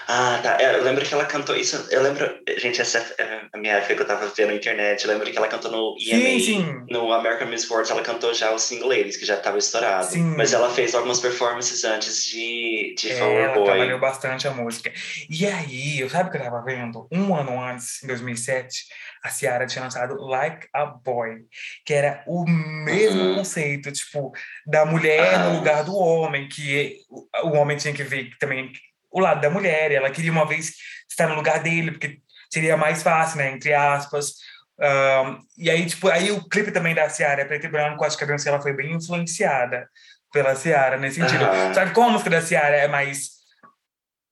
Ah, 0.08 0.40
tá. 0.42 0.58
É, 0.60 0.74
eu 0.76 0.82
lembro 0.82 1.04
que 1.04 1.12
ela 1.12 1.24
cantou 1.24 1.56
isso. 1.56 1.86
Eu 1.90 2.02
lembro, 2.02 2.28
gente, 2.58 2.80
essa 2.80 2.98
é 3.18 3.42
a 3.52 3.58
minha 3.58 3.74
época 3.74 3.94
que 3.94 4.02
eu 4.02 4.06
tava 4.06 4.26
vendo 4.26 4.48
na 4.48 4.54
internet. 4.54 5.04
Eu 5.04 5.10
lembro 5.10 5.30
que 5.30 5.36
ela 5.36 5.48
cantou 5.48 5.70
no 5.70 5.96
EMA, 5.98 6.20
sim, 6.20 6.40
sim. 6.40 6.86
no 6.90 7.12
American 7.12 7.48
Music 7.48 7.72
Awards, 7.72 7.90
ela 7.90 8.02
cantou 8.02 8.32
já 8.34 8.50
o 8.52 8.58
Single 8.58 8.88
Ladies, 8.88 9.16
que 9.16 9.24
já 9.24 9.36
tava 9.36 9.58
estourado. 9.58 10.06
Sim. 10.06 10.34
Mas 10.36 10.52
ela 10.52 10.70
fez 10.70 10.94
algumas 10.94 11.20
performances 11.20 11.84
antes 11.84 12.24
de, 12.24 12.94
de 12.98 13.12
é, 13.12 13.18
Boy. 13.18 13.42
Ela 13.42 13.64
trabalhou 13.64 13.98
bastante 13.98 14.48
a 14.48 14.50
música. 14.50 14.92
E 15.30 15.46
aí, 15.46 16.00
eu 16.00 16.10
sabe 16.10 16.28
o 16.28 16.32
que 16.32 16.38
eu 16.38 16.42
tava 16.42 16.62
vendo? 16.62 17.06
Um 17.12 17.34
ano 17.34 17.62
antes, 17.62 18.02
em 18.02 18.06
2007, 18.06 18.84
a 19.22 19.28
Ciara 19.28 19.66
tinha 19.66 19.84
lançado 19.84 20.14
Like 20.14 20.68
a 20.72 20.86
Boy, 20.86 21.44
que 21.84 21.94
era 21.94 22.22
o 22.26 22.44
mesmo 22.48 23.22
uhum. 23.22 23.34
conceito, 23.36 23.90
tipo, 23.92 24.32
da 24.66 24.84
mulher 24.84 25.38
uhum. 25.38 25.50
no 25.50 25.58
lugar 25.58 25.84
do 25.84 25.94
homem, 25.96 26.48
que 26.48 26.98
o 27.42 27.50
homem 27.50 27.76
tinha 27.76 27.94
que 27.94 28.04
ver 28.04 28.30
também 28.38 28.72
o 29.10 29.20
lado 29.20 29.40
da 29.40 29.48
mulher, 29.48 29.92
ela 29.92 30.10
queria 30.10 30.30
uma 30.30 30.46
vez 30.46 30.74
estar 31.08 31.26
no 31.26 31.34
lugar 31.34 31.62
dele, 31.62 31.92
porque 31.92 32.20
seria 32.52 32.76
mais 32.76 33.02
fácil, 33.02 33.38
né, 33.38 33.50
entre 33.50 33.72
aspas. 33.72 34.34
Um, 34.78 35.40
e 35.56 35.70
aí, 35.70 35.86
tipo, 35.86 36.08
aí 36.08 36.30
o 36.30 36.46
clipe 36.46 36.70
também 36.70 36.94
da 36.94 37.08
Ciara, 37.08 37.40
é 37.40 37.44
preto 37.44 37.64
e 37.64 37.70
branco, 37.70 38.04
acho 38.04 38.16
que 38.16 38.24
a 38.24 38.26
Beyoncé 38.26 38.50
ela 38.50 38.60
foi 38.60 38.74
bem 38.74 38.92
influenciada 38.92 39.88
pela 40.32 40.54
Ciara 40.54 40.98
nesse 40.98 41.20
sentido. 41.20 41.44
Uhum. 41.44 41.74
Sabe 41.74 41.92
como 41.92 42.08
a 42.08 42.12
música 42.12 42.30
da 42.30 42.42
Ciara 42.42 42.76
é 42.76 42.88
mais 42.88 43.30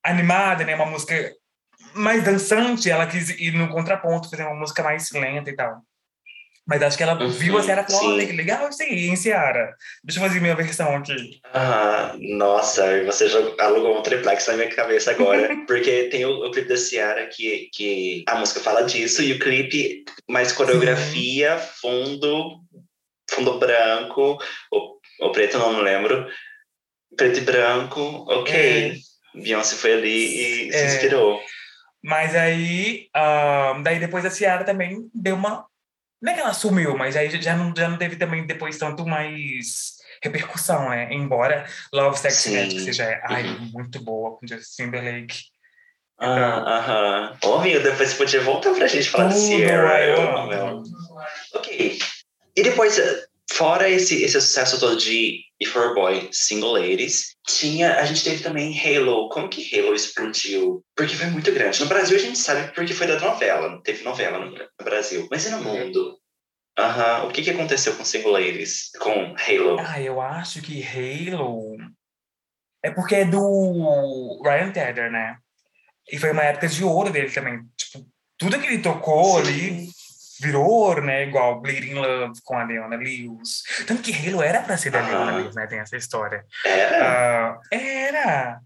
animada, 0.05 0.64
né, 0.64 0.74
uma 0.74 0.87
música 0.87 1.32
mais 1.95 2.22
dançante, 2.24 2.90
ela 2.90 3.07
quis 3.07 3.30
ir 3.30 3.53
no 3.53 3.68
contraponto, 3.68 4.30
fazer 4.30 4.45
uma 4.45 4.55
música 4.55 4.82
mais 4.82 5.11
lenta 5.12 5.51
e 5.51 5.57
tal. 5.57 5.82
Mas 6.66 6.82
acho 6.82 6.97
que 6.97 7.03
ela 7.03 7.20
Uhum, 7.22 7.28
viu 7.28 7.59
a 7.59 7.62
Ciara 7.62 7.82
e 7.86 7.92
falou, 7.92 8.01
sim. 8.01 8.12
olha 8.14 8.26
que 8.26 8.32
legal 8.32 8.68
isso 8.70 8.82
aí, 8.82 9.07
hein, 9.09 9.16
Ciara? 9.16 9.74
Deixa 10.03 10.18
eu 10.18 10.26
fazer 10.26 10.40
minha 10.40 10.55
versão 10.57 10.97
aqui. 10.97 11.38
Ah, 11.53 12.14
nossa, 12.18 13.05
você 13.05 13.28
já 13.28 13.38
alugou 13.61 13.99
um 13.99 14.03
triplex 14.03 14.47
na 14.47 14.55
minha 14.55 14.74
cabeça 14.74 15.11
agora. 15.11 15.55
porque 15.68 16.05
tem 16.05 16.24
o, 16.24 16.47
o 16.47 16.51
clipe 16.51 16.68
da 16.68 16.76
Ciara 16.78 17.26
que, 17.26 17.68
que 17.70 18.24
a 18.26 18.36
música 18.36 18.61
fala 18.61 18.82
disso, 18.84 19.22
e 19.22 19.32
o 19.34 19.38
clipe, 19.38 20.05
mais 20.26 20.53
coreografia, 20.53 21.59
fundo, 21.59 22.61
fundo 23.30 23.59
branco, 23.59 24.38
ou, 24.70 24.99
ou 25.20 25.32
preto, 25.32 25.59
não, 25.59 25.70
não 25.74 25.80
lembro. 25.82 26.26
Preto 27.14 27.38
e 27.40 27.42
branco, 27.42 28.01
ok. 28.26 28.95
Beyoncé 29.34 29.76
foi 29.76 29.92
ali 29.92 30.68
e 30.68 30.72
se 30.72 30.78
É. 30.78 30.86
inspirou. 30.86 31.40
Mas 32.07 32.34
aí, 32.34 33.09
ah, 33.14 33.80
daí 33.82 33.98
depois 33.98 34.24
a 34.26 34.30
Ciara 34.30 34.62
também 34.62 35.09
deu 35.14 35.34
uma... 35.36 35.64
Não 36.20 36.32
é 36.32 36.34
que 36.34 36.40
ela 36.40 36.52
sumiu, 36.52 36.96
mas 36.98 37.16
aí 37.16 37.30
já 37.40 37.57
não, 37.57 37.72
já 37.74 37.88
não 37.88 37.96
teve 37.96 38.16
também 38.16 38.46
depois 38.46 38.76
tanto 38.76 39.07
mais 39.07 39.94
repercussão, 40.22 40.90
né? 40.90 41.09
Embora 41.12 41.66
Love, 41.92 42.18
Sex 42.18 42.34
Sim. 42.36 42.57
Magic 42.57 42.80
seja 42.80 43.20
ai, 43.24 43.44
Uhum. 43.44 43.70
muito 43.72 44.02
boa 44.02 44.36
com 44.38 44.46
Justin 44.46 44.84
Timberlake. 44.84 45.38
Ah, 46.18 46.78
Aham. 46.78 47.36
Ô, 47.44 47.55
amigo, 47.57 47.80
depois 47.82 48.11
você 48.11 48.16
podia 48.16 48.40
voltar 48.42 48.74
pra 48.74 48.86
gente 48.86 49.09
falar 49.11 49.28
de 49.28 49.34
Sierra. 49.38 50.00
eu 50.02 50.36
amo. 50.36 50.82
Ok. 51.55 51.98
E 52.57 52.62
depois, 52.62 52.98
fora 53.55 53.88
esse, 53.88 54.22
esse 54.22 54.40
sucesso 54.40 54.80
todo 54.80 54.96
de 54.96 55.40
E 55.61 55.64
For 55.64 55.94
Boy, 55.94 56.28
Single 56.32 56.72
Ladies, 56.72 57.36
tinha, 57.46 57.98
a 58.00 58.05
gente 58.05 58.24
teve 58.24 58.42
também 58.42 58.76
Halo. 58.78 59.28
Como 59.28 59.48
que 59.48 59.78
Halo 59.78 59.94
explodiu? 59.94 60.84
Porque 60.96 61.14
foi 61.14 61.26
muito 61.26 61.52
grande. 61.52 61.80
No 61.80 61.86
Brasil 61.86 62.16
a 62.16 62.20
gente 62.20 62.38
sabe 62.38 62.72
porque 62.74 62.92
foi 62.92 63.07
da 63.07 63.18
novela. 63.20 63.80
Teve 63.82 64.02
novela 64.02 64.40
no, 64.40 64.50
no 64.50 64.84
Brasil. 64.84 65.28
Mas 65.30 65.46
e 65.46 65.50
no 65.50 65.62
mundo? 65.62 66.18
Aham. 66.76 67.28
O 67.28 67.30
que, 67.30 67.42
que 67.42 67.50
aconteceu 67.50 67.94
com 67.94 68.05
Single 68.05 68.32
Ladies? 68.32 68.90
Com 68.98 69.36
Halo? 69.36 69.78
Ah, 69.78 70.00
eu 70.00 70.20
acho 70.20 70.61
que 70.61 70.82
Halo 70.82 71.76
é 72.82 72.90
porque 72.90 73.14
é 73.14 73.24
do 73.24 74.42
Ryan 74.44 74.72
Tedder, 74.72 75.11
né? 75.11 75.36
E 76.11 76.18
foi 76.18 76.32
uma 76.32 76.42
época 76.42 76.68
de 76.68 76.84
ouro 76.84 77.11
dele 77.11 77.30
também. 77.30 77.61
Tipo, 77.76 78.05
tudo 78.36 78.61
que 78.61 78.66
ele 78.66 78.82
tocou 78.82 79.38
ali 79.38 79.88
virou 80.45 80.64
ouro, 80.64 81.03
né? 81.05 81.26
Igual 81.26 81.61
Bleeding 81.61 81.95
Love 81.95 82.40
com 82.45 82.57
a 82.57 82.64
Leona 82.64 82.97
Lewis. 82.97 83.62
Tanto 83.86 84.03
que 84.03 84.12
Halo 84.12 84.42
era 84.42 84.62
pra 84.62 84.76
ser 84.76 84.90
da 84.90 85.01
Aham. 85.01 85.09
Leona 85.09 85.36
Lewis, 85.38 85.55
né? 85.55 85.66
Tem 85.66 85.78
essa 85.78 85.97
história. 85.97 86.45
Era? 86.64 87.53
Ah, 87.53 87.61
era. 87.70 88.61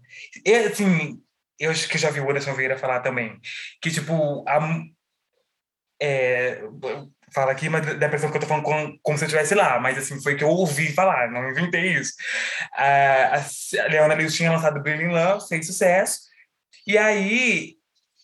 E, 0.45 0.55
assim, 0.55 1.21
eu 1.59 1.71
acho 1.71 1.87
que 1.87 1.97
já 1.97 2.09
vi 2.09 2.19
o 2.19 2.29
Anderson 2.29 2.53
Vieira 2.53 2.77
falar 2.77 2.99
também. 2.99 3.39
Que, 3.81 3.89
tipo, 3.91 4.43
a, 4.47 4.59
é, 6.01 6.61
fala 7.33 7.51
aqui, 7.51 7.69
mas 7.69 7.85
da 7.97 8.07
impressão 8.07 8.31
que 8.31 8.37
eu 8.37 8.41
tô 8.41 8.47
falando 8.47 8.63
como, 8.63 8.99
como 9.01 9.17
se 9.17 9.25
eu 9.25 9.27
estivesse 9.27 9.55
lá, 9.55 9.79
mas 9.79 9.97
assim, 9.97 10.21
foi 10.21 10.35
que 10.35 10.43
eu 10.43 10.49
ouvi 10.49 10.93
falar, 10.93 11.29
não 11.29 11.49
inventei 11.49 11.93
isso. 11.93 12.13
Ah, 12.73 13.35
a 13.35 13.87
Leona 13.87 14.13
Lewis 14.13 14.35
tinha 14.35 14.51
lançado 14.51 14.81
Bleeding 14.81 15.09
Love, 15.09 15.47
fez 15.47 15.65
sucesso, 15.65 16.21
e 16.87 16.97
aí 16.97 17.78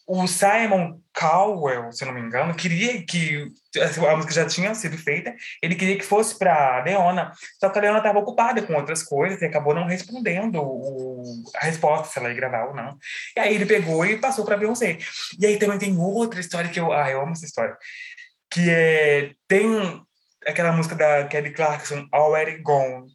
o 0.08 0.28
Simon 0.28 1.00
Cowell, 1.18 1.92
se 1.92 2.06
não 2.06 2.14
me 2.14 2.22
engano, 2.22 2.54
queria 2.54 3.04
que 3.04 3.52
assim, 3.82 4.06
a 4.06 4.16
música 4.16 4.34
já 4.34 4.46
tinha 4.46 4.76
sido 4.76 4.98
feita, 4.98 5.34
ele 5.62 5.76
queria 5.76 5.98
que 5.98 6.06
fosse 6.06 6.38
para 6.38 6.84
Leona, 6.84 7.32
só 7.60 7.70
que 7.70 7.80
a 7.80 7.82
Leona 7.82 7.98
estava 7.98 8.20
ocupada 8.20 8.62
com 8.62 8.74
outras 8.76 9.02
coisas 9.02 9.42
e 9.42 9.46
acabou 9.46 9.74
não 9.74 9.88
respondendo 9.88 10.62
o, 10.62 11.24
a 11.56 11.66
resposta, 11.66 12.08
se 12.08 12.20
ela 12.20 12.30
ia 12.30 12.36
gravar 12.36 12.68
ou 12.68 12.76
não. 12.76 12.98
E 13.36 13.40
aí 13.40 13.56
ele 13.56 13.66
pegou 13.66 14.06
e 14.06 14.20
passou 14.20 14.46
para 14.46 14.58
Beyoncé. 14.58 14.98
E 15.40 15.46
aí 15.46 15.58
também 15.58 15.80
tem 15.80 15.98
outra 15.98 16.40
história 16.40 16.70
que 16.70 16.80
eu, 16.80 16.94
ah, 16.94 17.10
eu 17.10 17.22
amo 17.22 17.32
essa 17.32 17.46
história, 17.46 17.76
que 18.52 18.70
é 18.70 19.32
tem 19.48 20.04
aquela 20.46 20.72
música 20.72 20.96
da 20.96 21.26
Kelly 21.26 21.52
Clarkson, 21.52 22.08
Already 22.12 22.62
Gone. 22.62 23.08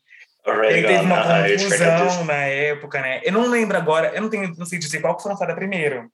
Ele 0.45 0.87
teve 0.87 1.05
uma 1.05 1.23
perdido 1.23 1.69
confusão 1.69 2.25
na 2.25 2.45
época, 2.47 3.01
né? 3.01 3.21
Eu 3.23 3.33
não 3.33 3.47
lembro 3.49 3.77
agora, 3.77 4.13
eu 4.15 4.23
não 4.23 4.31
tenho, 4.31 4.53
não 4.57 4.67
sei 4.67 4.79
dizer 4.79 5.01
qual 5.01 5.15
que 5.15 5.23
foi 5.23 5.31
lançada 5.31 5.55
primeiro, 5.55 6.11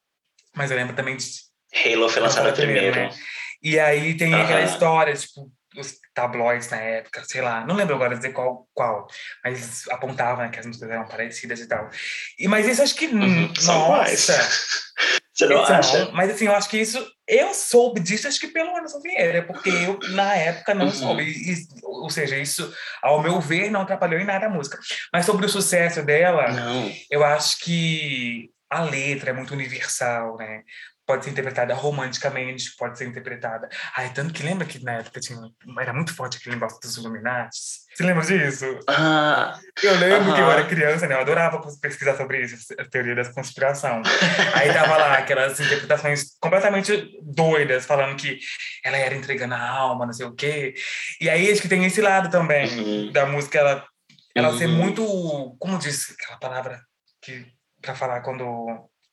mas 0.57 0.71
eu 0.71 0.77
lembro 0.77 0.97
também 0.97 1.17
de 1.17 1.27
Halo 1.75 2.09
foi 2.09 2.23
lançada 2.23 2.49
lançada 2.49 2.53
primeiro, 2.53 2.93
primeiro. 2.93 3.15
né? 3.15 3.21
E 3.63 3.79
aí 3.79 4.17
tem 4.17 4.35
aquela 4.35 4.63
história, 4.63 5.15
tipo, 5.15 5.51
os 5.77 5.95
tabloides 6.15 6.71
na 6.71 6.79
época, 6.79 7.23
sei 7.27 7.43
lá, 7.43 7.67
não 7.67 7.75
lembro 7.75 7.95
agora 7.95 8.17
dizer 8.17 8.33
qual, 8.33 8.67
qual 8.73 9.07
mas 9.45 9.87
apontavam 9.91 10.45
né, 10.45 10.51
que 10.51 10.59
as 10.59 10.67
músicas 10.67 10.91
eram 10.91 11.07
parecidas 11.07 11.61
e 11.61 11.67
tal. 11.69 11.91
E, 12.39 12.49
mas 12.49 12.67
isso 12.67 12.83
acho 12.83 12.95
que, 12.95 13.07
Uhum, 13.07 13.53
iguais. 13.53 14.29
nossa, 14.29 14.39
Você 15.37 15.47
não 15.47 15.57
não, 15.57 15.65
acha? 15.65 16.11
mas 16.13 16.31
assim, 16.31 16.47
eu 16.47 16.55
acho 16.55 16.71
que 16.71 16.79
isso, 16.79 17.07
eu 17.29 17.53
soube 17.53 18.01
disso, 18.01 18.27
acho 18.27 18.41
que 18.41 18.47
pelo 18.49 18.75
Anderson 18.75 19.01
Vieira, 19.03 19.43
porque 19.43 19.69
eu, 19.69 20.01
na 20.15 20.35
época, 20.35 20.73
não 20.75 20.87
Uhum. 20.87 20.93
soube. 20.93 21.25
E- 21.25 21.67
ou 21.83 22.09
seja, 22.09 22.39
isso, 22.39 22.75
ao 23.03 23.21
meu 23.23 23.39
ver, 23.39 23.71
não 23.71 23.83
atrapalhou 23.83 24.19
em 24.19 24.25
nada 24.25 24.47
a 24.47 24.51
música. 24.51 24.79
Mas 25.13 25.27
sobre 25.27 25.45
o 25.45 25.49
sucesso 25.49 26.03
dela, 26.03 26.51
Não. 26.53 26.91
eu 27.11 27.23
acho 27.23 27.59
que 27.59 28.51
a 28.71 28.83
letra 28.83 29.31
é 29.31 29.33
muito 29.33 29.55
universal, 29.55 30.37
né? 30.37 30.63
Pode 31.07 31.23
ser 31.25 31.31
interpretada 31.31 31.73
romanticamente, 31.73 32.75
pode 32.77 32.99
ser 32.99 33.07
interpretada. 33.07 33.69
Ai, 33.97 34.13
tanto 34.13 34.35
que 34.35 34.43
lembra 34.43 34.67
que 34.67 34.83
na 34.83 34.95
época 34.95 35.21
tinha, 35.21 35.39
era 35.81 35.93
muito 35.93 36.13
forte 36.13 36.37
aquele 36.37 36.57
negócio 36.57 36.81
dos 36.81 36.97
Illuminati? 36.97 37.57
Você 37.95 38.03
lembra 38.03 38.25
disso? 38.27 38.67
Ah, 38.89 39.57
Eu 39.85 39.95
lembro 40.01 40.35
que 40.35 40.41
eu 40.41 40.51
era 40.51 40.67
criança, 40.67 41.07
né? 41.07 41.15
Eu 41.15 41.21
adorava 41.21 41.61
pesquisar 41.81 42.17
sobre 42.17 42.43
isso, 42.43 42.57
a 42.77 42.85
teoria 42.85 43.15
da 43.15 43.33
conspiração. 43.33 44.03
Aí 44.55 44.73
tava 44.73 44.97
lá 44.97 45.19
aquelas 45.19 45.61
interpretações 45.61 46.37
completamente 46.41 47.09
doidas, 47.23 47.87
falando 47.87 48.17
que 48.17 48.41
ela 48.85 48.97
era 48.97 49.15
entregando 49.15 49.55
a 49.55 49.61
alma, 49.61 50.07
não 50.07 50.13
sei 50.13 50.27
o 50.27 50.35
quê. 50.35 50.75
E 51.21 51.31
aí 51.31 51.53
acho 51.53 51.63
que 51.63 51.69
tem 51.69 51.85
esse 51.85 52.01
lado 52.03 52.31
também 52.31 52.67
uhum. 52.81 53.13
da 53.13 53.25
música, 53.27 53.59
ela, 53.61 53.87
ela 54.35 54.59
ser 54.59 54.67
Uhum. 54.67 54.73
muito. 54.75 55.57
Como 55.61 55.79
diz 55.79 56.11
aquela 56.11 56.39
palavra 56.41 56.81
que 57.23 57.47
para 57.87 57.95
falar 57.95 58.21
quando. 58.21 58.45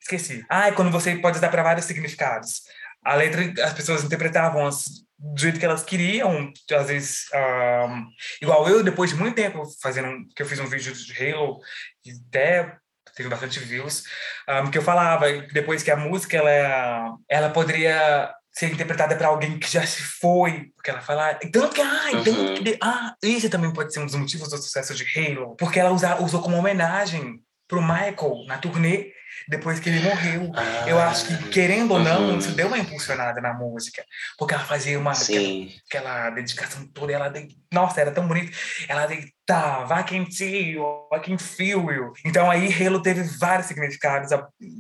Esqueci. 0.02 0.44
Ah, 0.50 0.68
é 0.68 0.72
quando 0.74 0.92
você 0.92 1.16
pode 1.16 1.38
usar 1.38 1.48
para 1.50 1.64
vários 1.64 1.86
significados. 1.86 2.64
A 3.06 3.16
letra, 3.16 3.42
as 3.66 3.74
pessoas 3.74 4.04
interpretavam 4.04 4.66
as, 4.66 4.84
do 5.18 5.40
jeito 5.40 5.60
que 5.60 5.66
elas 5.66 5.84
queriam, 5.84 6.52
às 6.78 6.88
vezes. 6.88 7.26
ahm, 7.34 8.06
igual 8.42 8.68
eu, 8.68 8.84
depois 8.84 9.12
de 9.12 9.16
muito 9.16 9.36
tempo 9.36 9.64
fazendo. 9.82 10.08
um- 10.10 10.28
que 10.36 10.42
eu 10.42 10.46
fiz 10.46 10.60
um 10.60 10.66
vídeo 10.68 10.94
de 10.94 11.14
Halo, 11.34 11.60
que 12.04 12.12
até 12.30 12.76
teve 13.16 13.30
bastante 13.30 13.60
views, 13.60 14.04
ahm, 14.48 14.70
que 14.72 14.78
eu 14.78 14.82
falava 14.82 15.32
depois 15.54 15.84
que 15.84 15.92
a 15.92 15.96
música 15.98 16.36
ela, 16.38 17.16
ela 17.30 17.50
poderia 17.50 18.34
ser 18.52 18.72
interpretada 18.72 19.16
para 19.16 19.28
alguém 19.28 19.58
que 19.60 19.70
já 19.72 19.86
se 19.86 20.02
foi, 20.02 20.72
porque 20.76 20.90
ela 20.92 21.02
fala, 21.02 21.34
tanto 21.36 21.70
que, 21.70 21.82
ah, 21.82 22.10
tanto 22.24 22.30
Uhum. 22.32 22.54
que, 22.56 22.78
ah, 22.82 23.16
isso 23.24 23.50
também 23.50 23.72
pode 23.74 23.94
ser 23.94 24.00
um 24.00 24.06
dos 24.06 24.16
motivos 24.16 24.50
do 24.50 24.58
sucesso 24.58 24.94
de 24.94 25.06
Halo, 25.18 25.56
porque 25.58 25.80
ela 25.80 25.92
usa, 25.92 26.18
usou 26.22 26.42
como 26.42 26.58
homenagem 26.58 27.40
pro 27.68 27.82
Michael 27.82 28.46
na 28.48 28.58
turnê 28.58 29.14
depois 29.48 29.80
que 29.80 29.90
ele 29.90 30.00
morreu. 30.02 30.52
Eu 30.88 31.00
acho 31.00 31.28
que, 31.28 31.50
querendo 31.50 31.92
ou 31.92 32.00
não, 32.00 32.30
Uhum. 32.30 32.38
isso 32.38 32.52
deu 32.52 32.68
uma 32.68 32.78
impulsionada 32.78 33.42
na 33.42 33.54
música, 33.54 34.04
porque 34.38 34.54
ela 34.54 34.64
fazia 34.64 34.98
uma 35.00 35.12
aquela, 35.12 35.68
aquela 35.88 36.30
dedicação 36.30 36.86
toda, 36.88 37.12
ela 37.12 37.30
de... 37.30 37.48
nossa, 37.72 38.00
era 38.00 38.12
tão 38.12 38.28
bonito. 38.28 38.56
Ela 38.88 39.06
deitava, 39.06 40.00
I 40.00 40.04
can 40.04 40.30
see 40.30 40.72
you, 40.72 40.84
I 41.14 41.20
can 41.20 41.38
feel 41.38 41.92
you. 41.92 42.14
Então 42.24 42.50
aí 42.50 42.70
Halo 42.72 43.02
teve 43.02 43.24
vários 43.38 43.68
significados, 43.68 44.30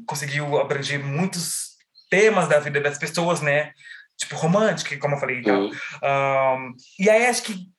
conseguiu 0.05 0.59
abranger 0.59 1.03
muitos 1.03 1.73
temas 2.09 2.47
da 2.47 2.59
vida 2.59 2.79
das 2.79 2.97
pessoas, 2.97 3.41
né? 3.41 3.71
Tipo 4.17 4.35
romântica, 4.35 4.95
como 4.97 5.15
eu 5.15 5.19
falei 5.19 5.39
e 5.39 5.43
tal. 5.43 5.61
Uhum. 5.61 5.71
Um, 5.71 6.73
e 6.99 7.09
aí 7.09 7.25
acho 7.25 7.43
que 7.43 7.73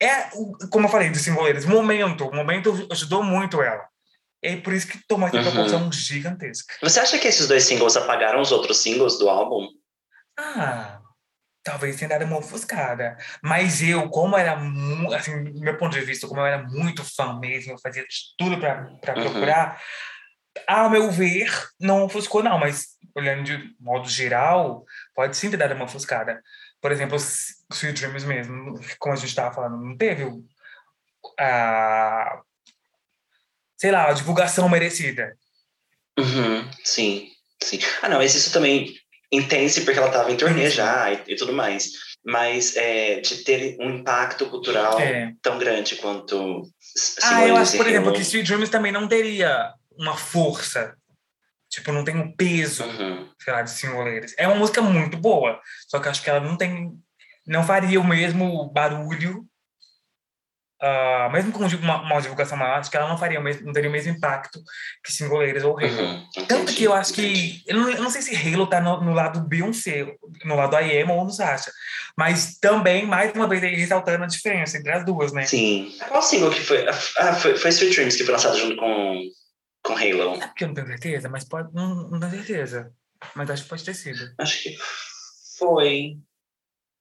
é, 0.00 0.30
como 0.70 0.86
eu 0.86 0.90
falei 0.90 1.10
dos 1.10 1.22
singoleiros, 1.22 1.64
momento, 1.64 2.26
o 2.26 2.34
momento 2.34 2.88
ajudou 2.90 3.22
muito 3.22 3.62
ela. 3.62 3.91
E 4.42 4.56
por 4.56 4.72
isso 4.72 4.88
que 4.88 4.98
tomou 5.06 5.28
essa 5.28 5.36
Uhum. 5.38 5.42
proporção 5.44 5.92
gigantesca. 5.92 6.74
Você 6.82 6.98
acha 7.00 7.18
que 7.18 7.28
esses 7.28 7.46
dois 7.46 7.64
singles 7.64 7.96
apagaram 7.96 8.40
os 8.40 8.50
outros 8.50 8.78
singles 8.78 9.18
do 9.18 9.28
álbum? 9.28 9.68
Ah, 10.36 11.00
talvez 11.62 11.96
tenha 11.96 12.08
dado 12.08 12.24
uma 12.24 12.38
ofuscada. 12.38 13.16
Mas 13.42 13.80
eu, 13.82 14.08
como 14.10 14.36
era 14.36 14.58
assim, 15.16 15.44
do 15.44 15.60
meu 15.60 15.76
ponto 15.76 15.92
de 15.92 16.04
vista, 16.04 16.26
como 16.26 16.40
eu 16.40 16.46
era 16.46 16.62
muito 16.64 17.04
fã 17.04 17.38
mesmo, 17.38 17.72
eu 17.72 17.78
fazia 17.78 18.04
tudo 18.36 18.58
para 18.58 18.80
Uhum. 18.82 19.22
procurar, 19.22 19.80
ao 20.66 20.90
meu 20.90 21.10
ver, 21.10 21.48
não 21.80 22.02
ofuscou, 22.04 22.42
não. 22.42 22.58
Mas 22.58 22.96
olhando 23.14 23.44
de 23.44 23.74
modo 23.78 24.08
geral, 24.08 24.84
pode 25.14 25.36
sim 25.36 25.50
ter 25.50 25.56
dado 25.56 25.74
uma 25.74 25.84
ofuscada. 25.84 26.42
Por 26.80 26.90
exemplo, 26.90 27.16
Sweet 27.16 27.92
Dreams 28.00 28.24
mesmo, 28.24 28.74
como 28.98 29.12
a 29.12 29.16
gente 29.16 29.28
estava 29.28 29.54
falando, 29.54 29.76
não 29.76 29.96
teve 29.96 30.26
a. 31.38 32.40
Sei 33.82 33.90
lá, 33.90 34.08
a 34.08 34.12
divulgação 34.12 34.68
merecida. 34.68 35.36
Uhum, 36.16 36.70
sim, 36.84 37.26
sim. 37.60 37.80
Ah, 38.00 38.08
não, 38.08 38.18
mas 38.18 38.32
isso 38.32 38.52
também 38.52 38.94
entende 39.32 39.80
porque 39.80 39.98
ela 39.98 40.06
estava 40.06 40.30
em 40.30 40.36
turnê 40.36 40.70
Sim. 40.70 40.76
já 40.76 41.12
e, 41.12 41.20
e 41.26 41.34
tudo 41.34 41.52
mais. 41.52 41.90
Mas 42.24 42.76
é, 42.76 43.20
de 43.20 43.42
ter 43.42 43.76
um 43.80 43.90
impacto 43.90 44.46
cultural 44.48 45.00
É. 45.00 45.32
tão 45.42 45.58
grande 45.58 45.96
quanto 45.96 46.62
Ah, 47.24 47.40
eu 47.40 47.46
Single 47.46 47.56
acho, 47.56 47.76
por 47.76 47.88
exemplo, 47.88 48.12
que 48.12 48.20
Sweet 48.20 48.46
Dreams 48.46 48.70
também 48.70 48.92
não 48.92 49.08
teria 49.08 49.72
uma 49.98 50.16
força. 50.16 50.94
Tipo, 51.68 51.90
não 51.90 52.04
tem 52.04 52.14
um 52.16 52.36
peso, 52.36 52.84
Uhum. 52.84 53.28
sei 53.42 53.52
lá, 53.52 53.62
de 53.62 53.70
singoleiros. 53.72 54.32
É 54.38 54.46
uma 54.46 54.54
música 54.54 54.80
muito 54.80 55.16
boa, 55.16 55.60
só 55.88 55.98
que 55.98 56.06
eu 56.06 56.10
acho 56.12 56.22
que 56.22 56.30
ela 56.30 56.38
não 56.38 56.56
tem 56.56 56.92
não 57.44 57.64
faria 57.64 58.00
o 58.00 58.06
mesmo 58.06 58.70
barulho 58.72 59.44
Uh, 60.82 61.30
mesmo 61.30 61.52
com 61.52 61.64
uma, 61.64 62.02
uma, 62.02 62.20
divulgação 62.20 62.58
maior, 62.58 62.80
acho 62.80 62.90
que 62.90 62.96
ela 62.96 63.08
não 63.08 63.16
faria 63.16 63.38
o 63.38 63.42
mesmo, 63.42 63.64
não 63.64 63.72
teria 63.72 63.88
o 63.88 63.92
mesmo 63.92 64.10
impacto 64.10 64.60
que 65.04 65.12
Singoleiros 65.12 65.62
ou 65.62 65.78
Halo. 65.78 66.02
Uhum, 66.02 66.28
Tanto 66.48 66.74
que 66.74 66.82
eu 66.82 66.92
acho 66.92 67.12
que. 67.12 67.62
Eu 67.68 67.76
não, 67.76 67.88
eu 67.88 68.02
não 68.02 68.10
sei 68.10 68.20
se 68.20 68.34
Halo 68.34 68.66
tá 68.66 68.80
no, 68.80 69.00
no 69.00 69.14
lado 69.14 69.46
Beyoncé, 69.46 70.16
no 70.44 70.56
lado 70.56 70.76
IM 70.80 71.08
ou 71.08 71.24
no 71.24 71.30
Sasha. 71.30 71.70
Mas 72.18 72.58
também, 72.58 73.06
mais 73.06 73.32
uma 73.32 73.46
vez, 73.46 73.62
ressaltando 73.62 74.24
a 74.24 74.26
diferença 74.26 74.76
entre 74.76 74.90
as 74.90 75.04
duas, 75.04 75.32
né? 75.32 75.46
Sim. 75.46 75.96
Qual 76.08 76.20
single 76.20 76.50
que 76.50 76.60
foi? 76.60 76.84
Ah, 76.88 77.32
foi, 77.34 77.56
foi 77.56 77.70
Sweet 77.70 77.94
Dreams 77.94 78.16
que 78.16 78.24
foi 78.24 78.32
lançado 78.32 78.58
junto 78.58 78.74
com, 78.74 79.22
com 79.84 79.92
Halo. 79.92 80.34
É 80.42 80.48
porque 80.48 80.64
eu 80.64 80.68
não 80.68 80.74
tenho 80.74 80.88
certeza, 80.88 81.28
mas 81.28 81.44
pode. 81.44 81.72
Não, 81.72 82.10
não 82.10 82.18
tenho 82.18 82.32
certeza. 82.32 82.92
Mas 83.36 83.48
acho 83.48 83.62
que 83.62 83.68
pode 83.68 83.84
ter 83.84 83.94
sido. 83.94 84.34
Acho 84.36 84.60
que 84.64 84.76
foi. 85.56 86.16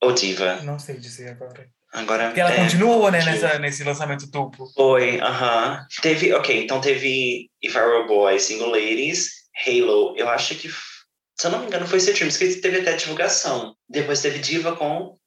Ou 0.03 0.11
Diva. 0.11 0.61
Não 0.61 0.77
sei 0.77 0.97
dizer 0.97 1.29
agora. 1.29 1.67
Agora, 1.93 2.27
Porque 2.27 2.39
ela 2.39 2.53
é, 2.53 2.57
continuou, 2.57 3.11
né, 3.11 3.23
nessa, 3.23 3.59
nesse 3.59 3.83
lançamento 3.83 4.25
duplo. 4.27 4.65
Foi, 4.73 5.19
aham. 5.19 5.73
Uh 5.73 5.77
-huh. 5.77 6.01
Teve, 6.01 6.33
ok, 6.33 6.63
então 6.63 6.79
teve 6.79 7.49
If 7.61 7.75
I 7.75 7.79
Were 7.79 8.03
a 8.03 8.07
Boy, 8.07 8.39
Single 8.39 8.69
Ladies, 8.69 9.41
Halo, 9.65 10.15
eu 10.17 10.29
acho 10.29 10.55
que, 10.55 10.69
se 10.69 11.47
eu 11.47 11.51
não 11.51 11.59
me 11.59 11.67
engano, 11.67 11.85
foi 11.85 11.97
esse 11.97 12.13
Dreams, 12.13 12.37
que 12.37 12.61
teve 12.61 12.79
até 12.79 12.93
divulgação. 12.93 13.75
Depois 13.89 14.21
teve 14.21 14.39
Diva 14.39 14.75
com 14.75 15.17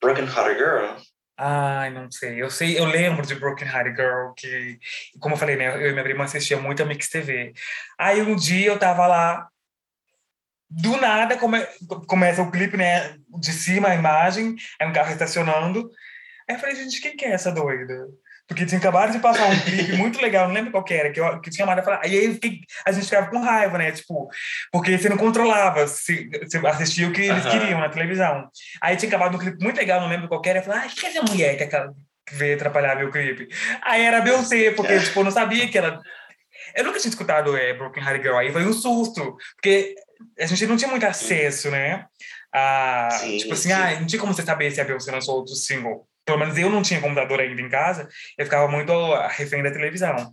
Broken 0.00 0.24
Hearted 0.24 0.58
Girl. 0.58 0.96
Ai, 1.42 1.90
não 1.90 2.10
sei. 2.10 2.42
Eu 2.42 2.50
sei, 2.50 2.78
eu 2.78 2.84
lembro 2.84 3.24
de 3.24 3.34
Broken 3.34 3.66
Hearted 3.66 3.96
Girl, 3.96 4.32
que, 4.36 4.78
como 5.18 5.34
eu 5.34 5.38
falei, 5.38 5.56
né, 5.56 5.74
eu 5.74 5.88
e 5.88 5.92
minha 5.92 6.02
prima 6.02 6.24
assistia 6.24 6.58
muito 6.58 6.82
a 6.82 6.86
Mix 6.86 7.08
TV. 7.08 7.54
Aí 7.98 8.20
um 8.20 8.36
dia 8.36 8.66
eu 8.66 8.78
tava 8.78 9.06
lá, 9.06 9.48
do 10.70 10.96
nada 10.98 11.36
come, 11.36 11.66
começa 12.06 12.42
o 12.42 12.50
clipe, 12.50 12.76
né? 12.76 13.16
De 13.28 13.52
cima 13.52 13.88
a 13.88 13.94
imagem, 13.94 14.54
é 14.78 14.86
um 14.86 14.92
carro 14.92 15.10
estacionando. 15.10 15.90
Aí 16.48 16.54
eu 16.54 16.60
falei, 16.60 16.76
gente, 16.76 17.00
quem 17.00 17.16
que 17.16 17.24
é 17.24 17.32
essa 17.32 17.50
doida? 17.50 18.06
Porque 18.46 18.66
tinha 18.66 18.78
acabado 18.78 19.12
de 19.12 19.20
passar 19.20 19.48
um 19.48 19.60
clipe 19.60 19.92
muito 19.92 20.20
legal, 20.20 20.48
não 20.48 20.54
lembro 20.54 20.72
qual 20.72 20.82
que 20.82 20.92
era, 20.92 21.12
que, 21.12 21.20
eu, 21.20 21.40
que 21.40 21.50
tinha 21.50 21.64
a 21.64 21.82
falar. 21.82 22.00
Aí 22.02 22.24
eu 22.24 22.34
fiquei, 22.34 22.60
a 22.84 22.90
gente 22.90 23.04
ficava 23.04 23.28
com 23.28 23.40
raiva, 23.40 23.78
né? 23.78 23.92
Tipo, 23.92 24.28
porque 24.72 24.98
você 24.98 25.08
não 25.08 25.16
controlava 25.16 25.86
se, 25.86 26.28
se 26.48 26.66
assistia 26.66 27.06
o 27.06 27.12
que 27.12 27.22
eles 27.22 27.46
queriam 27.46 27.78
na 27.78 27.88
televisão. 27.88 28.48
Aí 28.80 28.96
tinha 28.96 29.08
acabado 29.08 29.36
um 29.36 29.38
clipe 29.38 29.62
muito 29.62 29.76
legal, 29.76 30.00
não 30.00 30.08
lembro 30.08 30.26
qual 30.26 30.40
que 30.40 30.48
era. 30.48 30.58
Eu 30.58 30.64
falei, 30.64 30.80
ah, 30.80 30.88
que 30.88 31.06
é 31.06 31.10
essa 31.10 31.22
mulher 31.22 31.56
que, 31.56 31.62
aquela, 31.62 31.92
que 32.26 32.34
veio 32.34 32.56
atrapalhar 32.56 32.96
meu 32.96 33.12
clipe? 33.12 33.48
Aí 33.82 34.02
era 34.02 34.20
Beyoncé, 34.20 34.72
porque, 34.72 34.98
tipo, 34.98 35.20
eu 35.20 35.24
não 35.24 35.30
sabia 35.30 35.68
que 35.68 35.78
ela. 35.78 36.00
Eu 36.74 36.84
nunca 36.84 36.98
tinha 36.98 37.10
escutado 37.10 37.56
é, 37.56 37.72
Broken 37.74 38.02
Heart 38.02 38.22
Girl, 38.22 38.36
aí 38.36 38.52
foi 38.52 38.64
um 38.64 38.72
susto, 38.72 39.36
porque 39.54 39.94
a 40.38 40.46
gente 40.46 40.66
não 40.66 40.76
tinha 40.76 40.90
muito 40.90 41.06
acesso, 41.06 41.70
né? 41.70 42.06
A, 42.52 43.08
sim, 43.12 43.38
tipo 43.38 43.52
assim, 43.52 43.72
ah, 43.72 44.00
não 44.00 44.06
tinha 44.06 44.20
como 44.20 44.34
você 44.34 44.42
saber 44.42 44.70
se 44.72 44.80
a 44.80 44.84
Beyoncé 44.84 45.12
lançou 45.12 45.36
outro 45.36 45.54
single. 45.54 46.06
Pelo 46.24 46.38
menos 46.38 46.56
eu 46.58 46.70
não 46.70 46.82
tinha 46.82 47.00
computador 47.00 47.40
ainda 47.40 47.60
em 47.60 47.68
casa, 47.68 48.08
eu 48.36 48.44
ficava 48.44 48.68
muito 48.68 48.92
refém 49.28 49.62
da 49.62 49.70
televisão. 49.70 50.32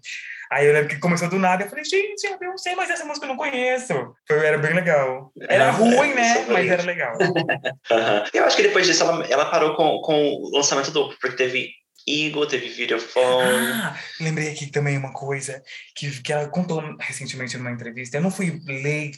Aí 0.51 0.65
eu 0.65 0.73
lembro 0.73 0.89
que 0.89 0.99
começou 0.99 1.29
do 1.29 1.37
nada, 1.37 1.63
eu 1.63 1.69
falei, 1.69 1.83
gente, 1.83 2.25
eu 2.25 2.37
não 2.39 2.57
sei, 2.57 2.73
mas 2.75 2.89
essa 2.89 3.03
música 3.03 3.25
eu 3.25 3.29
não 3.29 3.37
conheço. 3.37 3.93
Foi, 4.25 4.45
era 4.45 4.57
bem 4.57 4.73
legal. 4.73 5.31
Era 5.41 5.71
ruim, 5.71 6.13
né? 6.13 6.45
Mas 6.47 6.69
era 6.69 6.83
legal. 6.83 7.17
uhum. 7.19 8.23
Eu 8.33 8.45
acho 8.45 8.55
que 8.55 8.63
depois 8.63 8.85
disso 8.85 9.03
ela, 9.03 9.25
ela 9.27 9.45
parou 9.51 9.75
com, 9.75 9.99
com 10.01 10.13
o 10.13 10.55
lançamento 10.55 10.91
duplo, 10.91 11.17
porque 11.19 11.35
teve 11.35 11.71
Eagle, 12.07 12.47
teve 12.47 12.69
Videophone. 12.69 13.49
Ah, 13.73 13.97
lembrei 14.21 14.49
aqui 14.49 14.71
também 14.71 14.97
uma 14.97 15.11
coisa 15.11 15.61
que, 15.93 16.21
que 16.21 16.31
ela 16.31 16.47
contou 16.47 16.81
recentemente 16.97 17.57
numa 17.57 17.71
entrevista. 17.71 18.17
Eu 18.17 18.21
não 18.21 18.31
fui 18.31 18.61
ler 18.65 19.11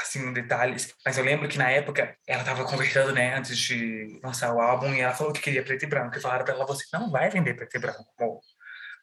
assim, 0.00 0.32
detalhes, 0.32 0.94
mas 1.04 1.18
eu 1.18 1.24
lembro 1.24 1.48
que 1.48 1.58
na 1.58 1.70
época 1.70 2.16
ela 2.26 2.44
tava 2.44 2.64
conversando, 2.64 3.12
né, 3.12 3.34
antes 3.36 3.56
de 3.56 4.20
lançar 4.22 4.52
o 4.54 4.60
álbum, 4.60 4.94
e 4.94 5.00
ela 5.00 5.14
falou 5.14 5.32
que 5.32 5.40
queria 5.40 5.62
preto 5.62 5.84
e 5.84 5.86
branco, 5.86 6.16
e 6.16 6.20
falaram 6.20 6.44
pra 6.44 6.54
ela, 6.54 6.66
você 6.66 6.84
não 6.92 7.10
vai 7.10 7.30
vender 7.30 7.54
preto 7.54 7.76
e 7.76 7.80
branco, 7.80 8.04
amor. 8.18 8.40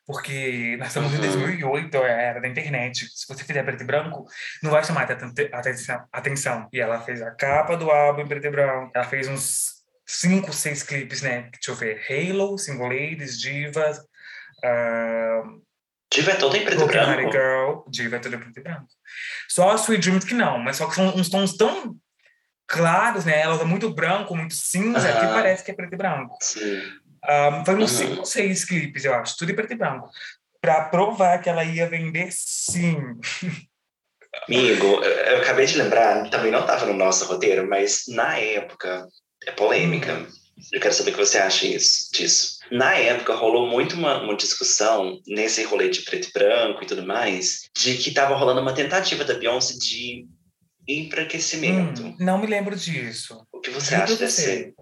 Porque 0.05 0.75
nós 0.77 0.89
estamos 0.89 1.11
uhum. 1.11 1.17
em 1.17 1.21
2008, 1.21 1.97
é 1.97 2.23
era 2.25 2.41
da 2.41 2.47
internet. 2.47 3.07
Se 3.09 3.25
você 3.27 3.43
fizer 3.43 3.63
preto 3.63 3.83
e 3.83 3.85
branco, 3.85 4.25
não 4.61 4.69
vai 4.69 4.83
chamar 4.83 5.09
atenção, 5.09 6.05
atenção. 6.11 6.67
E 6.73 6.81
ela 6.81 6.99
fez 7.01 7.21
a 7.21 7.31
capa 7.31 7.77
do 7.77 7.89
álbum 7.89 8.21
em 8.21 8.27
preto 8.27 8.47
e 8.47 8.51
branco. 8.51 8.91
Ela 8.93 9.05
fez 9.05 9.29
uns 9.29 9.83
cinco, 10.05 10.51
seis 10.51 10.83
clipes, 10.83 11.21
né? 11.21 11.49
Deixa 11.53 11.71
eu 11.71 11.75
ver. 11.75 12.01
Halo, 12.09 12.57
Single 12.57 12.89
Ladies, 12.89 13.39
Divas, 13.39 13.97
uh, 13.99 15.62
Diva 16.13 16.31
é 16.31 16.35
toda 16.35 16.57
em 16.57 16.63
preto 16.63 16.83
e 16.83 16.85
branco. 16.85 17.31
Girl, 17.31 17.81
Diva 17.87 18.17
é 18.17 18.19
toda 18.19 18.35
em 18.35 18.39
preto 18.39 18.59
e 18.59 18.63
branco. 18.63 18.87
Só 19.49 19.71
a 19.71 19.75
Sweet 19.75 20.01
Dreams 20.01 20.25
que 20.25 20.35
não, 20.35 20.59
mas 20.59 20.77
só 20.77 20.87
que 20.87 20.95
são 20.95 21.07
uns 21.15 21.27
tons 21.27 21.57
tão 21.57 21.95
claros, 22.67 23.25
né? 23.25 23.41
Ela 23.41 23.55
usa 23.55 23.65
muito 23.65 23.89
branco, 23.89 24.35
muito 24.35 24.53
cinza, 24.53 24.99
uh 24.99 25.15
-huh. 25.15 25.19
que 25.19 25.33
parece 25.33 25.63
que 25.63 25.71
é 25.71 25.73
preto 25.73 25.93
e 25.93 25.97
branco. 25.97 26.37
Sim. 26.39 26.81
Um, 27.27 27.65
foi 27.65 27.75
uns 27.75 27.91
-huh. 27.91 27.97
cinco 27.97 28.19
ou 28.19 28.25
seis 28.25 28.63
clipes, 28.63 29.05
eu 29.05 29.15
acho, 29.15 29.35
tudo 29.37 29.51
em 29.51 29.55
preto 29.55 29.73
e 29.73 29.77
branco. 29.77 30.09
Pra 30.61 30.85
provar 30.85 31.39
que 31.39 31.49
ela 31.49 31.63
ia 31.63 31.89
vender 31.89 32.29
sim. 32.31 32.97
Amigo, 34.47 35.03
eu 35.03 35.37
acabei 35.37 35.65
de 35.65 35.77
lembrar, 35.77 36.29
também 36.29 36.51
não 36.51 36.61
estava 36.61 36.85
no 36.85 36.93
nosso 36.93 37.25
roteiro, 37.25 37.67
mas 37.67 38.03
na 38.07 38.37
época, 38.37 39.07
é 39.45 39.51
polêmica. 39.51 40.13
Hum. 40.13 40.27
Eu 40.71 40.79
quero 40.79 40.93
saber 40.93 41.11
o 41.11 41.13
que 41.13 41.19
você 41.19 41.37
acha 41.37 41.65
isso, 41.67 42.11
disso. 42.11 42.59
Na 42.73 42.95
época, 42.95 43.35
rolou 43.35 43.67
muito 43.67 43.95
uma, 43.95 44.23
uma, 44.23 44.35
discussão, 44.35 45.21
nesse 45.27 45.63
rolê 45.63 45.89
de 45.89 46.01
preto 46.01 46.29
e 46.29 46.33
branco 46.33 46.83
e 46.83 46.87
tudo 46.87 47.05
mais, 47.05 47.69
de 47.77 47.95
que 47.97 48.09
estava 48.09 48.35
rolando 48.35 48.61
uma 48.61 48.73
tentativa 48.73 49.23
da 49.23 49.35
Beyoncé 49.35 49.75
de 49.77 50.25
enfraquecimento. 50.87 52.01
Hum, 52.01 52.15
não 52.19 52.39
me 52.39 52.47
lembro 52.47 52.75
disso. 52.75 53.45
O 53.51 53.59
que 53.59 53.69
você 53.69 53.93
acha 53.93 54.15
desse, 54.15 54.73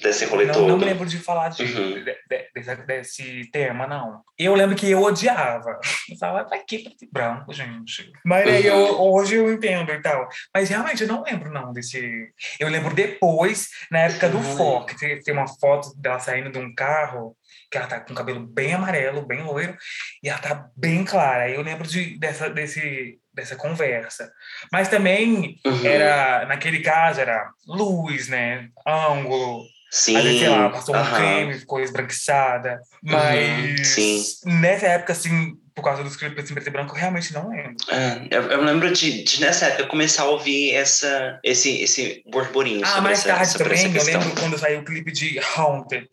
desse 0.00 0.26
rolê 0.26 0.44
não, 0.44 0.54
todo? 0.54 0.68
Não 0.68 0.78
me 0.78 0.84
lembro 0.84 1.04
de 1.04 1.18
falar 1.18 1.48
de, 1.48 1.64
uhum. 1.64 2.04
de, 2.04 2.04
de, 2.04 2.86
desse 2.86 3.50
tema, 3.50 3.84
não. 3.84 4.22
Eu 4.38 4.54
lembro 4.54 4.76
que 4.76 4.88
eu 4.88 5.02
odiava. 5.02 5.80
Eu 6.08 6.16
falava, 6.18 6.48
vai 6.48 6.62
que 6.62 6.78
preto 6.78 7.04
e 7.04 7.10
branco, 7.10 7.52
gente. 7.52 8.12
Mas 8.24 8.46
uhum. 8.46 8.52
aí 8.52 8.66
eu, 8.66 9.00
hoje 9.00 9.34
eu 9.34 9.52
entendo 9.52 9.90
e 9.90 10.00
tal. 10.00 10.28
Mas 10.54 10.68
realmente 10.68 11.02
eu 11.02 11.08
não 11.08 11.24
lembro, 11.24 11.52
não, 11.52 11.72
desse... 11.72 12.28
Eu 12.60 12.68
lembro 12.68 12.94
depois, 12.94 13.70
na 13.90 13.98
época 14.02 14.28
do 14.28 14.38
uhum. 14.38 14.56
Foco, 14.56 14.94
tem 14.96 15.34
uma 15.34 15.48
foto 15.48 15.92
dela 15.96 16.20
saindo 16.20 16.52
de 16.52 16.58
um 16.60 16.72
carro 16.72 17.36
que 17.70 17.78
ela 17.78 17.86
tá 17.86 18.00
com 18.00 18.12
o 18.12 18.16
cabelo 18.16 18.40
bem 18.40 18.74
amarelo, 18.74 19.24
bem 19.24 19.42
loiro, 19.42 19.76
e 20.22 20.28
ela 20.28 20.38
tá 20.38 20.66
bem 20.76 21.04
clara. 21.04 21.48
Eu 21.48 21.62
lembro 21.62 21.86
de, 21.86 22.18
dessa, 22.18 22.50
desse, 22.50 23.18
dessa 23.32 23.54
conversa. 23.54 24.30
Mas 24.72 24.88
também 24.88 25.56
uhum. 25.64 25.86
era, 25.86 26.46
naquele 26.46 26.80
caso, 26.80 27.20
era 27.20 27.48
luz, 27.66 28.28
né? 28.28 28.68
Ângulo. 28.86 29.64
Sim. 29.92 30.16
Às 30.16 30.24
vezes, 30.24 30.40
sei 30.40 30.48
lá, 30.48 30.70
passou 30.70 30.94
uhum. 30.94 31.00
um 31.00 31.14
creme, 31.14 31.58
ficou 31.58 31.80
esbranquiçada. 31.80 32.80
Uhum. 33.04 33.12
Mas 33.12 34.42
uhum. 34.44 34.60
nessa 34.60 34.86
época, 34.86 35.12
assim, 35.12 35.54
por 35.74 35.82
causa 35.82 36.02
dos 36.02 36.16
clipes 36.16 36.50
em 36.50 36.54
preto 36.54 36.66
e 36.66 36.70
branco, 36.70 36.92
eu 36.92 36.98
realmente 36.98 37.32
não 37.32 37.48
lembro. 37.50 37.76
É, 37.88 38.26
eu, 38.30 38.42
eu, 38.42 38.62
lembro 38.62 38.92
de, 38.92 39.22
de, 39.22 39.40
nessa 39.40 39.66
época, 39.66 39.86
começar 39.86 40.24
a 40.24 40.28
ouvir 40.28 40.72
essa, 40.74 41.38
esse, 41.44 41.82
esse 41.82 42.22
burburinho. 42.28 42.82
Ah, 42.84 43.00
mais 43.00 43.20
essa, 43.20 43.28
tarde 43.28 43.42
essa, 43.44 43.58
também, 43.58 43.96
eu 43.96 44.04
lembro 44.04 44.30
quando 44.40 44.58
saiu 44.58 44.80
o 44.80 44.84
clipe 44.84 45.12
de 45.12 45.40
Haunted 45.56 46.08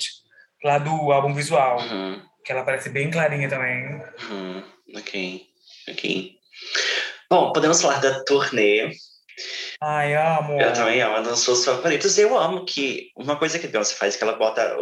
lá 0.63 0.77
do 0.77 1.11
álbum 1.11 1.33
visual. 1.33 1.79
Uhum. 1.79 2.21
Que 2.43 2.51
ela 2.51 2.63
parece 2.63 2.89
bem 2.89 3.11
clarinha 3.11 3.49
também. 3.49 4.01
Uhum. 4.29 4.63
Ok, 4.95 5.45
ok. 5.89 6.31
Bom, 7.29 7.51
podemos 7.51 7.81
falar 7.81 7.99
da 7.99 8.23
turnê. 8.23 8.91
Ai, 9.81 10.15
amo. 10.15 10.59
Eu 10.59 10.73
também 10.73 11.01
amo, 11.01 11.15
é 11.15 11.19
uma 11.19 11.29
das 11.29 11.39
suas 11.39 11.63
favoritas. 11.63 12.17
Eu 12.17 12.37
amo 12.37 12.65
que 12.65 13.11
uma 13.15 13.37
coisa 13.37 13.59
que 13.59 13.67
a 13.67 13.69
Beyoncé 13.69 13.95
faz 13.95 14.15
é 14.15 14.17
que 14.17 14.23
ela 14.23 14.37
bota 14.37 14.75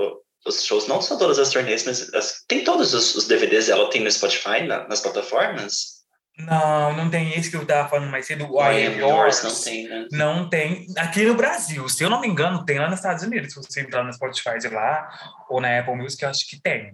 os 0.45 0.63
shows, 0.63 0.87
não 0.87 1.01
só 1.01 1.17
todas 1.17 1.39
as 1.39 1.49
turnês, 1.49 1.83
mas 1.85 2.13
as, 2.13 2.43
tem 2.47 2.63
todos 2.63 2.93
os, 2.93 3.15
os, 3.15 3.27
DVDs 3.27 3.67
dela, 3.67 3.89
tem 3.89 4.03
no 4.03 4.11
Spotify, 4.11 4.61
na, 4.61 4.87
nas 4.87 5.01
plataformas. 5.01 5.94
Não, 6.37 6.93
não 6.95 7.09
tem 7.09 7.33
esse 7.33 7.49
que 7.49 7.55
eu 7.55 7.65
tava 7.65 7.87
falando 7.87 8.11
mais 8.11 8.25
cedo. 8.25 8.51
O 8.51 8.59
Am 8.59 8.75
Yours. 8.75 9.41
Não 9.43 9.61
tem, 9.63 9.87
né? 9.87 10.07
Não 10.11 10.49
tem. 10.49 10.85
Aqui 10.97 11.23
no 11.23 11.35
Brasil, 11.35 11.87
se 11.87 12.03
eu 12.03 12.09
não 12.09 12.19
me 12.19 12.27
engano, 12.27 12.65
tem 12.65 12.77
lá 12.77 12.89
nos 12.89 12.99
Estados 12.99 13.23
Unidos. 13.23 13.53
Se 13.53 13.61
você 13.61 13.81
entrar 13.81 14.03
no 14.03 14.13
Spotify 14.13 14.57
de 14.59 14.67
lá, 14.67 15.07
ou 15.49 15.61
na 15.61 15.79
Apple 15.79 15.95
Music, 15.95 16.21
eu 16.21 16.29
acho 16.29 16.47
que 16.47 16.61
tem. 16.61 16.93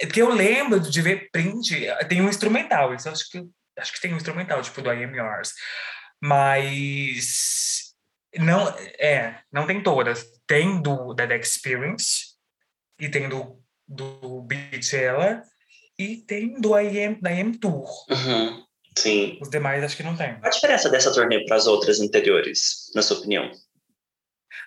É 0.00 0.06
porque 0.06 0.22
eu 0.22 0.30
lembro 0.30 0.80
de 0.80 1.02
ver 1.02 1.28
print, 1.30 1.86
tem 2.08 2.22
um 2.22 2.28
instrumental. 2.28 2.94
Isso 2.94 3.08
acho 3.10 3.30
que, 3.30 3.46
acho 3.78 3.92
que 3.92 4.00
tem 4.00 4.14
um 4.14 4.16
instrumental, 4.16 4.62
tipo 4.62 4.80
do 4.80 4.90
Am 4.90 5.14
Yours. 5.14 5.52
Mas. 6.20 7.94
Não, 8.36 8.68
é, 8.98 9.40
não 9.52 9.66
tem 9.66 9.82
todas. 9.82 10.24
Tem 10.46 10.80
do 10.80 11.14
The 11.14 11.36
Experience, 11.36 12.28
e 12.98 13.08
tem 13.08 13.28
do, 13.28 13.62
do 13.86 14.42
Beachella, 14.42 15.42
e 15.98 16.16
tem 16.16 16.58
do 16.58 16.78
I 16.78 17.04
Am, 17.04 17.20
da 17.20 17.30
I 17.30 17.40
Am 17.40 17.52
Tour. 17.52 17.86
Uhum. 18.10 18.67
Sim. 18.96 19.38
Os 19.40 19.50
demais 19.50 19.82
acho 19.82 19.96
que 19.96 20.02
não 20.02 20.16
tem. 20.16 20.34
Qual 20.34 20.46
a 20.46 20.50
diferença 20.50 20.88
dessa 20.88 21.12
turnê 21.12 21.44
para 21.44 21.56
as 21.56 21.66
outras 21.66 22.00
anteriores, 22.00 22.90
na 22.94 23.02
sua 23.02 23.18
opinião? 23.18 23.50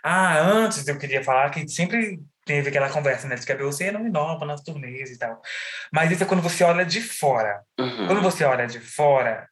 Ah, 0.04 0.40
antes 0.40 0.88
eu 0.88 0.98
queria 0.98 1.24
falar 1.24 1.50
que 1.52 1.68
sempre 1.68 2.20
teve 2.46 2.70
aquela 2.70 2.90
conversa, 2.90 3.28
né? 3.28 3.36
De 3.36 3.46
que 3.46 3.52
a 3.52 3.56
Beyoncé 3.56 3.92
não 3.92 4.06
inova 4.06 4.46
nas 4.46 4.62
turnês 4.62 5.12
e 5.12 5.18
tal. 5.18 5.42
Mas 5.94 6.12
isso 6.12 6.24
é 6.24 6.26
quando 6.26 6.42
você 6.42 6.64
olha 6.64 6.86
de 6.86 7.02
fora. 7.02 7.62
Uhum. 7.80 8.08
Quando 8.08 8.22
você 8.22 8.44
olha 8.44 8.66
de 8.66 8.80
fora, 8.80 9.48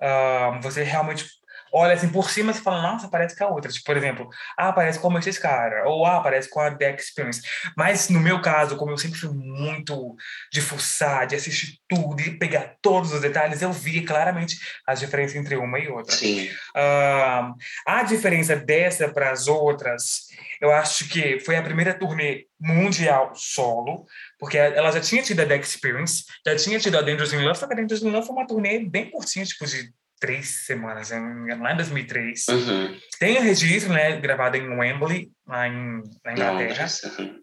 uh, 0.00 0.60
você 0.60 0.82
realmente 0.82 1.26
olha 1.74 1.94
assim 1.94 2.08
por 2.08 2.30
cima 2.30 2.52
e 2.52 2.54
fala, 2.54 2.80
nossa, 2.80 3.08
parece 3.08 3.36
com 3.36 3.44
a 3.44 3.48
outra. 3.48 3.70
Tipo, 3.70 3.84
por 3.84 3.96
exemplo, 3.96 4.28
ah, 4.56 4.72
parece 4.72 4.98
com 5.00 5.18
esse 5.18 5.40
cara, 5.40 5.88
ou 5.88 6.06
ah, 6.06 6.20
parece 6.20 6.48
com 6.48 6.60
a 6.60 6.70
The 6.70 6.94
Experience. 6.94 7.42
Mas 7.76 8.08
no 8.08 8.20
meu 8.20 8.40
caso, 8.40 8.76
como 8.76 8.92
eu 8.92 8.98
sempre 8.98 9.18
fui 9.18 9.30
muito 9.30 10.14
de 10.52 10.60
fuçar, 10.60 11.26
de 11.26 11.34
assistir 11.34 11.78
tudo, 11.88 12.22
de 12.22 12.30
pegar 12.32 12.76
todos 12.80 13.12
os 13.12 13.20
detalhes, 13.20 13.60
eu 13.60 13.72
vi 13.72 14.02
claramente 14.02 14.56
as 14.86 15.00
diferenças 15.00 15.34
entre 15.34 15.56
uma 15.56 15.78
e 15.80 15.88
outra. 15.88 16.14
Sim. 16.14 16.48
Uh, 16.76 17.54
a 17.86 18.02
diferença 18.04 18.54
dessa 18.54 19.08
para 19.08 19.32
as 19.32 19.48
outras, 19.48 20.28
eu 20.60 20.70
acho 20.70 21.08
que 21.08 21.40
foi 21.40 21.56
a 21.56 21.62
primeira 21.62 21.92
turnê 21.92 22.46
mundial 22.60 23.32
solo, 23.34 24.06
porque 24.38 24.56
ela 24.56 24.92
já 24.92 25.00
tinha 25.00 25.22
tido 25.22 25.40
a 25.40 25.46
The 25.46 25.56
Experience, 25.56 26.24
já 26.46 26.54
tinha 26.54 26.78
tido 26.78 26.96
a 26.96 27.02
Dangerous 27.02 27.32
in 27.32 27.42
Love, 27.42 27.58
só 27.58 27.66
que 27.66 27.72
a 27.72 27.76
Dangerous 27.76 28.02
in 28.02 28.10
Love 28.10 28.26
foi 28.26 28.36
uma 28.36 28.46
turnê 28.46 28.78
bem 28.78 29.10
curtinha, 29.10 29.44
tipo 29.44 29.66
de 29.66 29.92
três 30.24 30.64
semanas, 30.64 31.10
lá 31.10 31.72
em 31.72 31.76
2003. 31.76 32.48
Uhum. 32.48 32.98
Tem 33.18 33.36
o 33.36 33.42
registro, 33.42 33.92
né, 33.92 34.18
gravado 34.18 34.56
em 34.56 34.66
Wembley, 34.66 35.30
lá 35.46 35.68
em, 35.68 36.02
na 36.24 36.32
Inglaterra. 36.32 36.86
Uhum. 37.18 37.40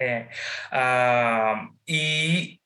É. 0.00 0.28
Uh, 0.70 1.74
e 1.88 2.60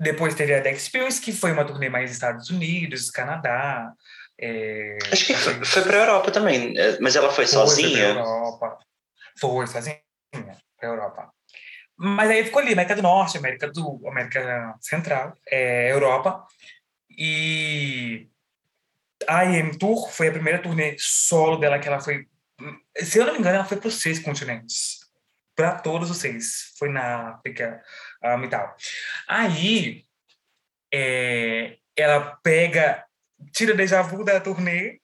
depois 0.00 0.34
teve 0.34 0.54
a 0.54 0.62
The 0.62 0.72
Experience, 0.72 1.20
que 1.20 1.32
foi 1.32 1.52
uma 1.52 1.66
turnê 1.66 1.90
mais 1.90 2.10
Estados 2.10 2.48
Unidos, 2.48 3.10
Canadá. 3.10 3.92
É, 4.40 4.96
Acho 5.12 5.26
que 5.26 5.34
foi, 5.34 5.62
foi 5.62 5.82
para 5.82 5.98
a 5.98 6.00
Europa 6.00 6.30
também, 6.30 6.78
é, 6.78 6.98
mas 6.98 7.14
ela 7.14 7.28
foi, 7.28 7.46
foi 7.46 7.46
sozinha? 7.46 8.14
Foi 8.14 8.22
Europa. 8.22 8.78
Foi 9.38 9.66
sozinha 9.66 10.00
para 10.32 10.88
a 10.88 10.92
Europa. 10.92 11.30
Mas 11.98 12.30
aí 12.30 12.42
ficou 12.42 12.62
ali, 12.62 12.72
América 12.72 12.96
do 12.96 13.02
Norte, 13.02 13.36
América 13.36 13.70
do 13.70 14.00
América 14.08 14.74
Central, 14.80 15.34
é, 15.46 15.92
Europa. 15.92 16.46
E 17.10 18.28
a 19.28 19.44
IM 19.44 19.76
Tour 19.78 20.10
foi 20.10 20.28
a 20.28 20.32
primeira 20.32 20.62
turnê 20.62 20.96
solo 20.98 21.56
dela 21.56 21.78
que 21.78 21.88
ela 21.88 22.00
foi. 22.00 22.26
Se 22.96 23.18
eu 23.18 23.26
não 23.26 23.32
me 23.32 23.38
engano, 23.38 23.56
ela 23.56 23.64
foi 23.64 23.76
para 23.76 23.88
os 23.88 24.00
seis 24.00 24.18
continentes. 24.18 25.00
Para 25.56 25.76
todos 25.76 26.10
os 26.10 26.18
seis. 26.18 26.74
Foi 26.78 26.88
na 26.88 27.30
África 27.30 27.82
um, 28.22 28.44
e 28.44 28.48
tal. 28.48 28.76
Aí 29.28 30.04
é, 30.92 31.78
ela 31.96 32.36
pega, 32.42 33.04
tira 33.52 33.74
déjà 33.74 34.02
vu 34.02 34.24
da 34.24 34.40
turnê 34.40 35.00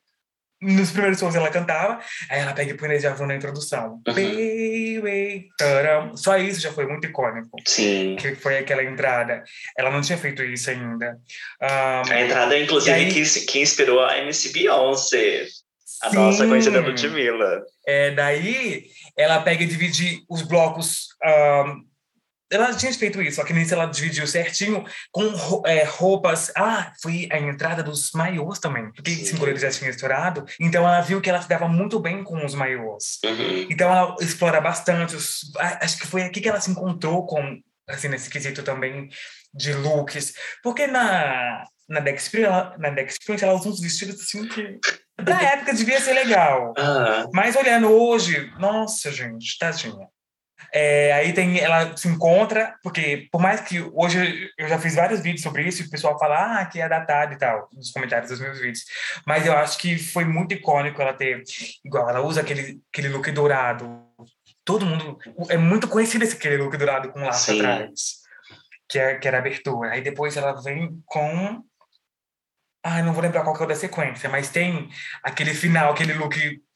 nos 0.61 0.91
primeiros 0.91 1.19
shows 1.19 1.35
ela 1.35 1.49
cantava, 1.49 2.01
aí 2.29 2.41
ela 2.41 2.53
pega 2.53 2.73
e 2.73 2.75
põe 2.75 2.99
Vu 2.99 3.27
na 3.27 3.35
introdução. 3.35 4.01
Uhum. 4.07 4.15
Baby, 4.15 5.49
taram. 5.57 6.17
Só 6.17 6.37
isso 6.37 6.61
já 6.61 6.73
foi 6.73 6.87
muito 6.87 7.07
icônico. 7.07 7.57
Sim. 7.67 8.17
Que 8.19 8.35
foi 8.35 8.59
aquela 8.59 8.83
entrada. 8.83 9.43
Ela 9.79 9.91
não 9.91 10.01
tinha 10.01 10.19
feito 10.19 10.43
isso 10.43 10.71
ainda. 10.71 11.19
Um, 11.63 12.13
a 12.13 12.21
entrada, 12.21 12.59
inclusive, 12.59 12.95
aí... 12.95 13.13
que, 13.13 13.23
que 13.47 13.61
inspirou 13.61 14.05
a 14.05 14.19
MC 14.19 14.53
Beyoncé. 14.53 15.47
A 16.03 16.11
Sim. 16.11 16.17
nossa 16.17 16.47
conhecida 16.47 16.81
Ludmilla. 16.81 17.63
É, 17.87 18.11
daí 18.13 18.85
ela 19.17 19.41
pega 19.41 19.63
e 19.63 19.67
divide 19.67 20.23
os 20.29 20.43
blocos 20.43 21.09
um, 21.25 21.90
ela 22.51 22.75
tinha 22.75 22.93
feito 22.93 23.23
isso, 23.23 23.37
só 23.37 23.45
que 23.45 23.53
nisso 23.53 23.73
ela 23.73 23.87
dividiu 23.87 24.27
certinho 24.27 24.85
com 25.13 25.63
é, 25.65 25.85
roupas. 25.85 26.51
Ah, 26.57 26.93
foi 27.01 27.29
a 27.31 27.39
entrada 27.39 27.83
dos 27.83 28.11
maiôs 28.13 28.59
também, 28.59 28.91
porque 28.93 29.11
Sim. 29.11 29.25
Cinco 29.25 29.57
já 29.57 29.71
tinha 29.71 29.91
estourado. 29.91 30.45
Então 30.59 30.87
ela 30.87 31.01
viu 31.01 31.21
que 31.21 31.31
ela 31.31 31.41
se 31.41 31.49
dava 31.49 31.69
muito 31.69 32.01
bem 32.01 32.25
com 32.25 32.45
os 32.45 32.55
maiôs. 32.55 33.21
Uhum. 33.25 33.67
Então 33.71 33.91
ela 33.91 34.17
explora 34.21 34.61
bastante. 34.61 35.15
Os, 35.15 35.53
acho 35.81 35.99
que 35.99 36.07
foi 36.07 36.23
aqui 36.23 36.41
que 36.41 36.49
ela 36.49 36.61
se 36.61 36.71
encontrou 36.71 37.25
com, 37.25 37.61
assim, 37.89 38.09
nesse 38.09 38.29
quesito 38.29 38.63
também 38.63 39.09
de 39.55 39.73
looks. 39.73 40.35
Porque 40.63 40.89
na, 40.89 41.65
na 41.89 42.01
Dex 42.01 42.31
na 42.79 42.91
Dex 42.91 43.17
ela 43.41 43.55
usa 43.55 43.69
uns 43.69 43.81
vestidos 43.81 44.21
assim 44.21 44.49
que. 44.49 44.79
Na 45.25 45.41
época 45.41 45.75
devia 45.75 46.01
ser 46.01 46.15
legal. 46.15 46.73
Uhum. 46.77 47.31
Mas 47.33 47.55
olhando 47.55 47.89
hoje, 47.89 48.51
nossa, 48.59 49.13
gente, 49.13 49.57
tadinha. 49.59 50.09
É, 50.73 51.13
aí 51.13 51.33
tem, 51.33 51.59
ela 51.59 51.97
se 51.97 52.07
encontra, 52.09 52.77
porque 52.83 53.29
por 53.33 53.41
mais 53.41 53.61
que 53.61 53.81
hoje 53.93 54.51
eu 54.57 54.69
já 54.69 54.79
fiz 54.79 54.95
vários 54.95 55.21
vídeos 55.21 55.43
sobre 55.43 55.67
isso, 55.67 55.83
e 55.83 55.87
o 55.87 55.91
pessoal 55.91 56.19
fala 56.19 56.61
ah, 56.61 56.67
que 56.67 56.81
é 56.81 56.89
datado 56.89 57.35
e 57.35 57.39
tal, 57.39 57.69
nos 57.73 57.91
comentários 57.91 58.31
dos 58.31 58.41
meus 58.41 58.59
vídeos. 58.59 58.85
Mas 59.27 59.47
eu 59.47 59.57
acho 59.57 59.79
que 59.79 59.99
foi 59.99 60.25
muito 60.25 60.55
icônico 60.55 61.01
ela 61.03 61.13
ter, 61.13 61.43
igual, 61.85 62.09
ela 62.09 62.21
usa 62.21 62.41
aquele, 62.41 62.81
aquele 62.93 63.09
look 63.09 63.31
dourado. 63.33 64.05
Todo 64.65 64.87
mundo, 64.87 65.19
é 65.49 65.57
muito 65.57 65.89
conhecido 65.89 66.25
esse 66.25 66.37
aquele 66.37 66.59
look 66.59 66.77
dourado 66.77 67.11
com 67.11 67.25
laço 67.25 67.53
Sim. 67.53 67.61
atrás, 67.61 68.21
que, 68.89 68.99
é, 68.99 69.15
que 69.17 69.27
era 69.27 69.39
abertura. 69.39 69.91
Aí 69.91 70.01
depois 70.01 70.37
ela 70.37 70.61
vem 70.63 71.01
com 71.07 71.65
ah, 72.83 73.03
não 73.03 73.13
vou 73.13 73.23
lembrar 73.23 73.43
qual 73.43 73.55
que 73.55 73.63
é 73.63 73.65
o 73.67 73.69
da 73.69 73.75
sequência, 73.75 74.29
mas 74.31 74.49
tem 74.49 74.89
aquele 75.23 75.53
final, 75.53 75.93
aquele 75.93 76.15
look 76.15 76.35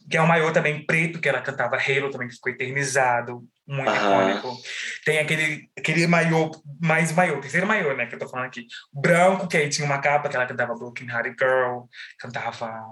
que 0.08 0.16
é 0.16 0.20
o 0.20 0.26
maior 0.26 0.52
também 0.52 0.84
preto, 0.84 1.20
que 1.20 1.28
ela 1.28 1.40
cantava 1.40 1.76
Halo 1.76 2.10
também, 2.10 2.28
que 2.28 2.34
ficou 2.34 2.52
eternizado, 2.52 3.42
muito 3.66 3.90
icônico. 3.90 4.56
Tem 5.04 5.18
aquele, 5.18 5.68
aquele 5.76 6.06
maiô, 6.06 6.50
mais 6.80 7.12
maiô, 7.12 7.40
terceiro 7.40 7.66
maiô, 7.66 7.94
né, 7.94 8.06
que 8.06 8.14
eu 8.14 8.18
tô 8.18 8.28
falando 8.28 8.46
aqui. 8.46 8.66
Branco, 8.92 9.48
que 9.48 9.56
aí 9.56 9.68
tinha 9.68 9.86
uma 9.86 9.98
capa 9.98 10.28
que 10.28 10.36
ela 10.36 10.46
cantava 10.46 10.74
Broken 10.74 11.08
Hearted 11.08 11.36
Girl, 11.38 11.84
cantava, 12.18 12.84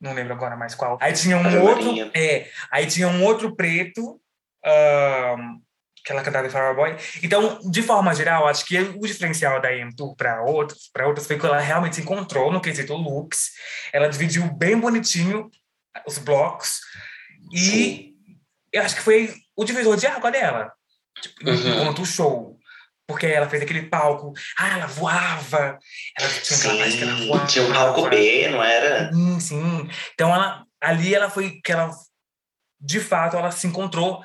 não 0.00 0.12
lembro 0.12 0.34
agora 0.34 0.56
mais 0.56 0.74
qual. 0.74 0.98
Aí 1.00 1.12
tinha 1.12 1.36
um 1.36 1.62
outro, 1.62 2.10
é, 2.14 2.48
aí 2.70 2.86
tinha 2.86 3.08
um 3.08 3.22
outro 3.24 3.54
preto, 3.54 4.20
um, 4.66 5.60
que 6.04 6.12
ela 6.12 6.22
cantava 6.22 6.46
em 6.46 6.50
Flower 6.50 6.74
Boy. 6.74 6.96
Então, 7.22 7.60
de 7.70 7.82
forma 7.82 8.14
geral, 8.14 8.48
acho 8.48 8.64
que 8.64 8.78
o 8.78 9.00
diferencial 9.00 9.60
da 9.60 9.72
M 9.72 9.94
Tour 9.94 10.16
para 10.16 10.42
outros, 10.42 10.88
para 10.92 11.06
outras 11.06 11.26
foi 11.26 11.38
que 11.38 11.46
ela 11.46 11.60
realmente 11.60 11.96
se 11.96 12.02
encontrou 12.02 12.50
no 12.50 12.60
quesito 12.60 12.94
looks. 12.94 13.50
Ela 13.92 14.08
dividiu 14.08 14.50
bem 14.54 14.78
bonitinho 14.78 15.50
os 16.06 16.18
blocos. 16.18 16.80
E 17.52 18.14
eu 18.72 18.82
acho 18.82 18.96
que 18.96 19.02
foi 19.02 19.34
o 19.56 19.64
divisor 19.64 19.96
de 19.96 20.06
água 20.06 20.30
dela. 20.30 20.72
Tipo, 21.20 21.50
uhum. 21.50 21.80
enquanto 21.80 22.02
o 22.02 22.06
show. 22.06 22.58
Porque 23.06 23.26
ela 23.26 23.48
fez 23.48 23.62
aquele 23.62 23.86
palco. 23.86 24.32
Ah, 24.58 24.78
ela 24.78 24.86
voava. 24.86 25.78
Ela 26.18 26.28
tinha 26.28 26.58
sim, 26.58 26.68
aquela 26.68 26.90
que 26.90 27.02
ela 27.02 27.26
voava. 27.26 27.46
Tinha 27.46 27.64
um 27.64 27.72
palco 27.72 28.08
B, 28.08 28.48
não 28.48 28.62
era? 28.62 29.12
Sim, 29.12 29.40
sim. 29.40 29.90
Então 30.12 30.34
ela, 30.34 30.64
ali 30.80 31.14
ela 31.14 31.30
foi 31.30 31.60
que 31.64 31.72
ela 31.72 31.90
de 32.80 33.00
fato 33.00 33.36
ela 33.36 33.50
se 33.50 33.66
encontrou 33.66 34.22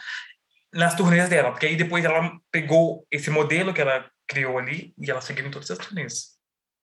nas 0.71 0.95
turnês 0.95 1.29
dela, 1.29 1.51
porque 1.51 1.65
aí 1.65 1.75
depois 1.75 2.03
ela 2.03 2.31
pegou 2.51 3.05
esse 3.11 3.29
modelo 3.29 3.73
que 3.73 3.81
ela 3.81 4.09
criou 4.27 4.57
ali 4.57 4.93
e 4.97 5.09
ela 5.09 5.21
seguiu 5.21 5.45
em 5.45 5.51
todas 5.51 5.69
as 5.69 5.77
turnês. 5.77 6.32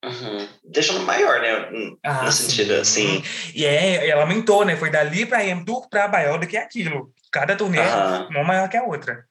Uhum. 0.05 0.49
Deixando 0.65 1.01
maior, 1.01 1.41
né? 1.41 1.99
Ah, 2.03 2.25
no 2.25 2.33
sentido 2.33 2.75
assim. 2.75 3.23
E 3.55 3.67
é, 3.67 4.09
ela 4.09 4.23
aumentou, 4.23 4.65
né? 4.65 4.77
Foi 4.77 4.91
dali 4.91 5.27
para 5.27 5.45
M 5.45 5.65
Tour 5.65 5.89
para 5.89 6.09
Baioda 6.09 6.47
que 6.47 6.57
é 6.57 6.63
aquilo. 6.63 7.13
Cada 7.31 7.55
turnê 7.55 7.79
uhum. 7.79 8.29
uma 8.31 8.45
maior 8.45 8.69
que 8.69 8.77
a 8.77 8.85
outra. 8.85 9.25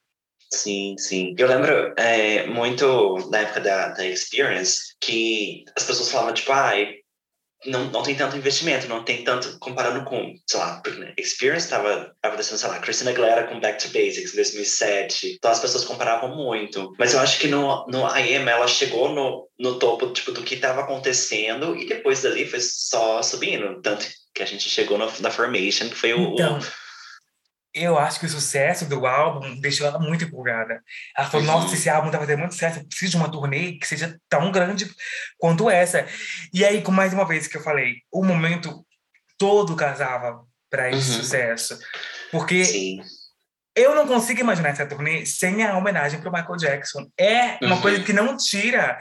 Sim, 0.51 0.95
sim. 0.97 1.35
Eu 1.37 1.47
lembro 1.47 1.93
é, 1.95 2.47
muito 2.47 3.17
na 3.29 3.39
época 3.39 3.61
da, 3.61 3.89
da 3.89 4.05
Experience 4.05 4.95
que 4.99 5.63
as 5.75 5.83
pessoas 5.83 6.11
falavam, 6.11 6.33
tipo, 6.33 6.51
ai, 6.51 6.95
não, 7.65 7.85
não 7.85 8.03
tem 8.03 8.15
tanto 8.15 8.37
investimento, 8.37 8.87
não 8.87 9.03
tem 9.03 9.23
tanto 9.23 9.57
comparando 9.59 10.05
com, 10.05 10.33
sei 10.47 10.59
lá, 10.59 10.81
Experience 11.17 11.65
estava 11.65 12.13
acontecendo, 12.23 12.57
sei 12.57 12.69
lá, 12.69 12.79
Christina 12.79 13.11
Aguilera 13.11 13.47
com 13.47 13.59
Back 13.59 13.83
to 13.83 13.91
Basics 13.91 14.33
em 14.33 14.35
2007, 14.35 15.35
então 15.37 15.51
as 15.51 15.59
pessoas 15.59 15.83
comparavam 15.83 16.35
muito. 16.35 16.93
Mas 16.97 17.13
eu 17.13 17.19
acho 17.19 17.39
que 17.39 17.47
no, 17.47 17.85
no 17.87 18.07
IM 18.17 18.47
ela 18.47 18.67
chegou 18.67 19.09
no, 19.09 19.49
no 19.59 19.77
topo 19.77 20.11
tipo, 20.11 20.31
do 20.31 20.43
que 20.43 20.55
estava 20.55 20.81
acontecendo 20.81 21.75
e 21.75 21.85
depois 21.85 22.21
dali 22.21 22.47
foi 22.47 22.61
só 22.61 23.21
subindo, 23.21 23.81
tanto 23.81 24.07
que 24.33 24.43
a 24.43 24.45
gente 24.45 24.69
chegou 24.69 24.97
no, 24.97 25.11
na 25.19 25.31
Formation, 25.31 25.89
que 25.89 25.95
foi 25.95 26.13
o, 26.13 26.33
então. 26.33 26.57
o 26.57 26.61
eu 27.73 27.97
acho 27.99 28.19
que 28.19 28.25
o 28.25 28.29
sucesso 28.29 28.85
do 28.85 29.05
álbum 29.05 29.59
deixou 29.59 29.85
ela 29.85 29.99
muito 29.99 30.23
empolgada. 30.23 30.81
Ela 31.15 31.29
falou: 31.29 31.45
uhum. 31.45 31.53
Nossa, 31.53 31.75
esse 31.75 31.89
álbum 31.89 32.09
tá 32.09 32.19
fazendo 32.19 32.39
muito 32.39 32.53
sucesso, 32.53 32.79
eu 32.79 32.85
preciso 32.85 33.11
de 33.11 33.17
uma 33.17 33.31
turnê 33.31 33.73
que 33.73 33.87
seja 33.87 34.17
tão 34.27 34.51
grande 34.51 34.89
quanto 35.37 35.69
essa. 35.69 36.05
E 36.53 36.65
aí, 36.65 36.81
com 36.81 36.91
mais 36.91 37.13
uma 37.13 37.25
vez 37.25 37.47
que 37.47 37.57
eu 37.57 37.61
falei, 37.61 37.97
o 38.11 38.23
momento 38.23 38.85
todo 39.37 39.75
casava 39.75 40.41
para 40.69 40.89
esse 40.89 41.11
uhum. 41.11 41.17
sucesso. 41.17 41.79
Porque 42.31 42.65
Sim. 42.65 43.01
eu 43.75 43.95
não 43.95 44.07
consigo 44.07 44.39
imaginar 44.39 44.69
essa 44.69 44.85
turnê 44.85 45.25
sem 45.25 45.63
a 45.63 45.77
homenagem 45.77 46.19
para 46.19 46.31
Michael 46.31 46.57
Jackson. 46.57 47.07
É 47.17 47.57
uma 47.61 47.75
uhum. 47.75 47.81
coisa 47.81 48.03
que 48.03 48.13
não 48.13 48.35
tira. 48.35 48.97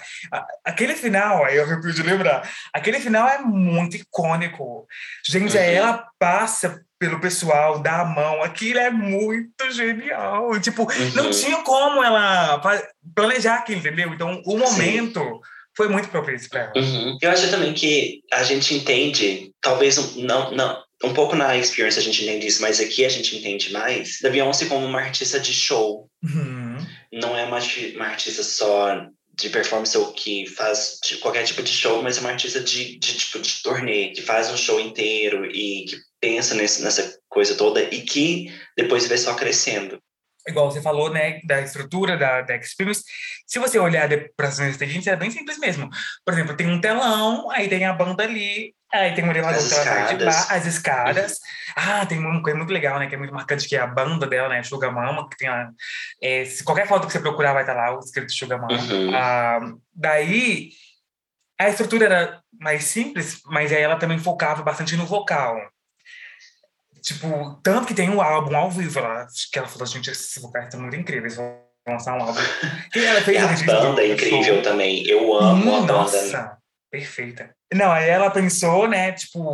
Aquele 0.64 0.94
final, 0.94 1.44
aí 1.44 1.56
eu 1.56 1.64
arrepio 1.64 1.92
de 1.92 2.02
lembrar, 2.02 2.48
aquele 2.72 3.00
final 3.00 3.26
é 3.28 3.38
muito 3.38 3.96
icônico. 3.96 4.86
Gente, 5.26 5.56
aí 5.56 5.78
uhum. 5.78 5.86
ela 5.86 6.08
passa 6.18 6.82
pelo 6.98 7.20
pessoal, 7.20 7.78
dá 7.80 8.00
a 8.00 8.04
mão. 8.04 8.42
Aquilo 8.42 8.80
é 8.80 8.90
muito 8.90 9.70
genial. 9.70 10.58
Tipo, 10.60 10.82
uhum. 10.82 11.14
não 11.14 11.30
tinha 11.30 11.58
como 11.58 12.02
ela 12.02 12.60
planejar 13.14 13.56
aquilo, 13.56 13.78
entendeu? 13.78 14.12
Então, 14.12 14.42
o 14.44 14.58
momento 14.58 15.20
Sim. 15.20 15.40
foi 15.76 15.88
muito 15.88 16.08
propício 16.08 16.48
para 16.50 16.62
ela. 16.62 16.72
Uhum. 16.76 17.18
Eu 17.20 17.30
acho 17.30 17.50
também 17.50 17.72
que 17.72 18.20
a 18.32 18.42
gente 18.42 18.74
entende, 18.74 19.52
talvez 19.60 20.16
não, 20.16 20.50
não, 20.50 20.82
um 21.04 21.14
pouco 21.14 21.36
na 21.36 21.56
experience 21.56 21.98
a 21.98 22.02
gente 22.02 22.24
entende 22.24 22.48
isso, 22.48 22.60
mas 22.60 22.80
aqui 22.80 23.04
a 23.04 23.08
gente 23.08 23.36
entende 23.36 23.72
mais 23.72 24.18
da 24.20 24.30
Beyoncé 24.30 24.66
como 24.66 24.84
uma 24.84 25.00
artista 25.00 25.38
de 25.38 25.54
show. 25.54 26.08
Uhum. 26.22 26.78
Não 27.12 27.36
é 27.36 27.44
uma, 27.44 27.58
uma 27.94 28.06
artista 28.06 28.42
só 28.42 29.06
de 29.34 29.50
performance 29.50 29.96
ou 29.96 30.12
que 30.12 30.46
faz 30.46 30.98
qualquer 31.20 31.44
tipo 31.44 31.62
de 31.62 31.70
show, 31.70 32.02
mas 32.02 32.18
é 32.18 32.20
uma 32.20 32.30
artista 32.30 32.60
de, 32.60 32.98
de 32.98 33.14
tipo 33.16 33.38
de 33.38 33.62
turnê, 33.62 34.08
que 34.08 34.20
faz 34.20 34.50
um 34.50 34.56
show 34.56 34.80
inteiro 34.80 35.46
e 35.46 35.84
que 35.84 35.96
pensa 36.20 36.54
nesse, 36.54 36.82
nessa 36.82 37.18
coisa 37.28 37.54
toda 37.56 37.82
e 37.82 38.02
que 38.02 38.52
depois 38.76 39.06
vê 39.06 39.16
só 39.16 39.34
crescendo. 39.34 40.00
Igual 40.46 40.70
você 40.70 40.80
falou, 40.80 41.12
né, 41.12 41.40
da 41.44 41.60
estrutura 41.60 42.16
da, 42.16 42.40
da 42.40 42.56
Experience, 42.56 43.02
se 43.46 43.58
você 43.58 43.78
olhar 43.78 44.08
para 44.34 44.48
as 44.48 44.54
seguintes, 44.54 45.06
é 45.06 45.14
bem 45.14 45.30
simples 45.30 45.58
mesmo. 45.58 45.90
Por 46.24 46.32
exemplo, 46.32 46.56
tem 46.56 46.66
um 46.66 46.80
telão, 46.80 47.50
aí 47.50 47.68
tem 47.68 47.84
a 47.84 47.92
banda 47.92 48.22
ali, 48.22 48.74
aí 48.90 49.14
tem 49.14 49.24
um 49.24 49.30
elevador 49.30 49.58
as 49.58 49.70
escadas. 49.70 50.24
Bar, 50.24 50.56
as 50.56 50.66
escadas. 50.66 51.38
ah, 51.76 52.06
tem 52.06 52.18
uma 52.18 52.42
coisa 52.42 52.56
muito 52.56 52.72
legal, 52.72 52.98
né, 52.98 53.06
que 53.06 53.14
é 53.14 53.18
muito 53.18 53.34
marcante, 53.34 53.68
que 53.68 53.76
é 53.76 53.80
a 53.80 53.86
banda 53.86 54.26
dela, 54.26 54.48
né, 54.48 54.62
Sugar 54.62 54.92
Mama, 54.92 55.28
que 55.28 55.36
tem 55.36 55.48
a, 55.48 55.68
é, 56.22 56.44
qualquer 56.64 56.88
foto 56.88 57.06
que 57.06 57.12
você 57.12 57.20
procurar 57.20 57.52
vai 57.52 57.62
estar 57.62 57.74
lá 57.74 57.94
o 57.94 57.98
escrito 57.98 58.32
Sugar 58.32 58.58
Mama. 58.58 58.72
Uhum. 58.72 59.14
Ah, 59.14 59.60
daí, 59.94 60.70
a 61.60 61.68
estrutura 61.68 62.06
era 62.06 62.40
mais 62.58 62.84
simples, 62.84 63.42
mas 63.46 63.70
aí 63.70 63.82
ela 63.82 63.96
também 63.96 64.18
focava 64.18 64.62
bastante 64.62 64.96
no 64.96 65.04
vocal. 65.04 65.58
Tipo, 67.02 67.60
tanto 67.62 67.86
que 67.86 67.94
tem 67.94 68.10
um 68.10 68.20
álbum 68.20 68.56
ao 68.56 68.70
vivo, 68.70 68.98
ela, 68.98 69.26
que 69.52 69.58
ela 69.58 69.68
falou, 69.68 69.86
gente, 69.86 70.10
esses 70.10 70.40
vocais 70.42 70.66
estão 70.66 70.80
muito 70.80 70.96
incríveis, 70.96 71.36
vão 71.36 71.60
lançar 71.86 72.16
um 72.16 72.22
álbum. 72.22 72.40
E 72.94 73.04
ela 73.04 73.20
fez 73.20 73.62
a 73.62 73.66
banda 73.66 74.02
é 74.02 74.12
incrível 74.12 74.54
show. 74.54 74.62
também, 74.62 75.06
eu 75.06 75.34
amo 75.34 75.70
hum, 75.70 75.76
a 75.76 75.86
nossa, 75.86 76.16
banda. 76.16 76.58
perfeita. 76.90 77.54
Não, 77.72 77.92
aí 77.92 78.08
ela 78.08 78.30
pensou, 78.30 78.88
né, 78.88 79.12
tipo, 79.12 79.52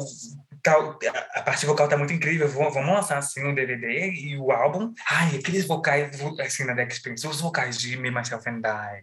a 1.35 1.43
parte 1.43 1.67
vocal 1.67 1.89
tá 1.89 1.97
muito 1.97 2.13
incrível, 2.13 2.49
vamos 2.49 2.75
lançar 2.87 3.19
assim 3.19 3.45
um 3.45 3.55
DVD 3.55 4.11
e 4.11 4.39
o 4.39 4.51
álbum. 4.51 4.95
Ai, 5.11 5.37
aqueles 5.37 5.67
vocais, 5.67 6.19
assim, 6.41 6.65
na 6.65 6.73
Deck 6.73 6.93
Experience, 6.93 7.27
os 7.27 7.41
vocais 7.41 7.79
de 7.79 7.97
Me, 7.99 8.11
Myself 8.11 8.49
and 8.49 8.63
I, 8.65 9.03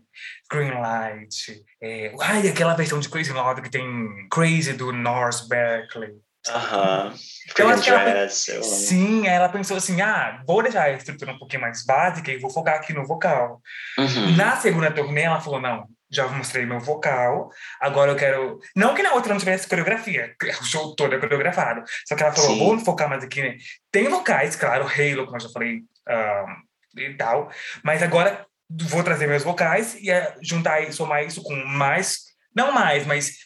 Greenlight, 0.52 1.64
é, 1.82 2.14
ai, 2.20 2.48
aquela 2.48 2.74
versão 2.74 3.00
de 3.00 3.10
Crazy 3.10 3.32
Love 3.32 3.62
que 3.62 3.70
tem 3.70 4.28
Crazy 4.32 4.74
do 4.74 4.92
North 4.92 5.48
Berkeley. 5.48 6.16
Aham. 6.50 7.14
Então, 7.52 7.70
acho 7.70 7.84
que 7.84 7.90
ela, 7.90 8.30
sim, 8.30 9.28
ela 9.28 9.50
pensou 9.50 9.78
assim: 9.78 10.02
ah, 10.02 10.42
vou 10.48 10.64
deixar 10.64 10.84
a 10.84 10.92
estrutura 10.92 11.34
um 11.34 11.38
pouquinho 11.38 11.62
mais 11.62 11.86
básica 11.86 12.32
e 12.32 12.40
vou 12.40 12.50
focar 12.50 12.76
aqui 12.76 12.94
no 12.94 13.06
vocal. 13.06 13.62
Uhum. 13.98 14.36
Na 14.36 14.56
segunda 14.56 14.92
turnê, 14.92 15.22
ela 15.22 15.40
falou: 15.40 15.62
não, 15.62 15.88
já 16.10 16.28
mostrei 16.28 16.66
meu 16.66 16.80
vocal, 16.80 17.50
agora 17.80 18.12
eu 18.12 18.16
quero. 18.16 18.60
Não 18.76 18.96
que 18.96 19.04
na 19.04 19.14
outra 19.14 19.34
não 19.34 19.40
tivesse 19.40 19.68
coreografia, 19.68 20.36
o 20.60 20.66
show 20.66 20.96
todo 20.96 21.14
é 21.14 21.20
coreografado. 21.20 21.84
Só 22.08 22.16
que 22.16 22.24
ela 22.24 22.34
falou: 22.34 22.58
vou 22.58 22.80
focar 22.80 23.08
mais 23.08 23.24
aqui. 23.24 23.42
Né? 23.42 23.58
Tem 23.92 24.10
vocais, 24.10 24.56
claro, 24.56 24.86
Halo, 24.86 25.26
como 25.26 25.38
eu 25.38 25.42
já 25.42 25.50
falei, 25.50 25.78
um, 25.78 27.00
e 27.00 27.14
tal, 27.14 27.52
mas 27.84 28.02
agora 28.02 28.46
vou 28.70 29.04
trazer 29.04 29.28
meus 29.28 29.44
vocais 29.44 29.96
e 29.96 30.10
é 30.10 30.36
juntar 30.42 30.82
isso, 30.82 30.98
somar 30.98 31.24
isso 31.24 31.42
com 31.44 31.56
mais. 31.56 32.32
Não 32.54 32.74
mais, 32.74 33.06
mas 33.06 33.38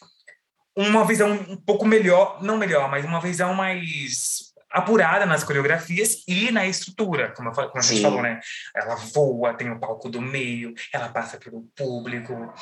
uma 0.76 1.04
visão 1.04 1.32
um 1.32 1.56
pouco 1.56 1.86
melhor, 1.86 2.42
não 2.42 2.58
melhor, 2.58 2.90
mas 2.90 3.04
uma 3.04 3.20
visão 3.20 3.54
mais 3.54 4.46
apurada 4.70 5.24
nas 5.24 5.42
coreografias 5.42 6.22
e 6.28 6.50
na 6.50 6.66
estrutura, 6.66 7.32
como, 7.34 7.50
como 7.50 7.70
a 7.74 7.80
gente 7.80 8.02
falou, 8.02 8.20
né? 8.20 8.40
Ela 8.74 8.94
voa, 8.96 9.54
tem 9.54 9.70
o 9.70 9.80
palco 9.80 10.10
do 10.10 10.20
meio, 10.20 10.74
ela 10.92 11.08
passa 11.08 11.38
pelo 11.38 11.62
público, 11.74 12.52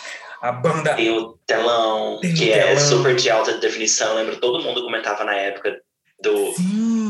a 0.41 0.53
banda... 0.53 0.95
Tem 0.95 1.11
o 1.11 1.37
telão, 1.45 2.21
tem 2.21 2.33
que 2.33 2.51
o 2.51 2.53
é 2.53 2.75
telão. 2.75 2.89
super 2.89 3.17
de 3.17 3.29
alta 3.29 3.59
definição, 3.59 4.11
eu 4.11 4.15
lembro, 4.17 4.39
todo 4.39 4.63
mundo 4.63 4.85
comentava 4.85 5.25
na 5.25 5.35
época 5.35 5.81
do, 6.23 6.55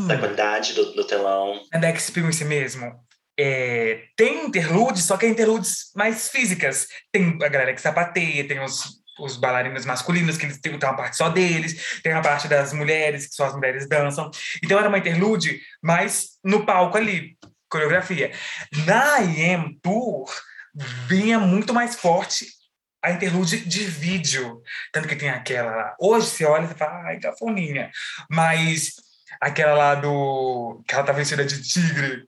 da 0.07 0.17
qualidade 0.17 0.73
do, 0.73 0.93
do 0.93 1.03
telão. 1.03 1.61
É 1.71 1.77
da 1.77 1.91
Experience 1.91 2.43
mesmo. 2.43 2.91
É, 3.37 4.05
tem 4.15 4.45
interludes, 4.45 5.03
só 5.03 5.17
que 5.17 5.25
é 5.25 5.29
interludes 5.29 5.91
mais 5.95 6.29
físicas. 6.29 6.87
Tem 7.11 7.37
a 7.43 7.47
galera 7.49 7.73
que 7.73 7.81
sapateia, 7.81 8.47
tem 8.47 8.63
os 8.63 9.04
os 9.19 9.37
bailarinos 9.37 9.85
masculinos, 9.85 10.37
que 10.37 10.45
eles 10.45 10.59
têm 10.59 10.73
uma 10.73 10.95
parte 10.95 11.17
só 11.17 11.29
deles, 11.29 11.99
tem 12.01 12.13
a 12.13 12.21
parte 12.21 12.47
das 12.47 12.73
mulheres, 12.73 13.27
que 13.27 13.35
só 13.35 13.45
as 13.45 13.55
mulheres 13.55 13.87
dançam. 13.87 14.29
Então 14.63 14.77
era 14.77 14.89
uma 14.89 14.97
interlude, 14.97 15.61
mas 15.81 16.31
no 16.43 16.65
palco 16.65 16.97
ali, 16.97 17.37
coreografia. 17.69 18.31
Na 18.85 19.21
IM 19.21 19.79
Tour, 19.81 20.29
vinha 21.07 21.39
muito 21.39 21.73
mais 21.73 21.95
forte 21.95 22.47
a 23.01 23.11
interlude 23.11 23.59
de 23.59 23.85
vídeo. 23.85 24.61
Tanto 24.91 25.07
que 25.07 25.15
tem 25.15 25.29
aquela. 25.29 25.95
Hoje 25.99 26.27
você 26.27 26.45
olha 26.45 26.65
e 26.65 26.77
fala, 26.77 27.03
ai, 27.05 27.19
cafoninha. 27.19 27.91
Mas 28.29 28.93
aquela 29.39 29.75
lá 29.75 29.95
do. 29.95 30.83
que 30.87 30.95
ela 30.95 31.03
tá 31.03 31.13
vestida 31.13 31.45
de 31.45 31.61
tigre. 31.61 32.25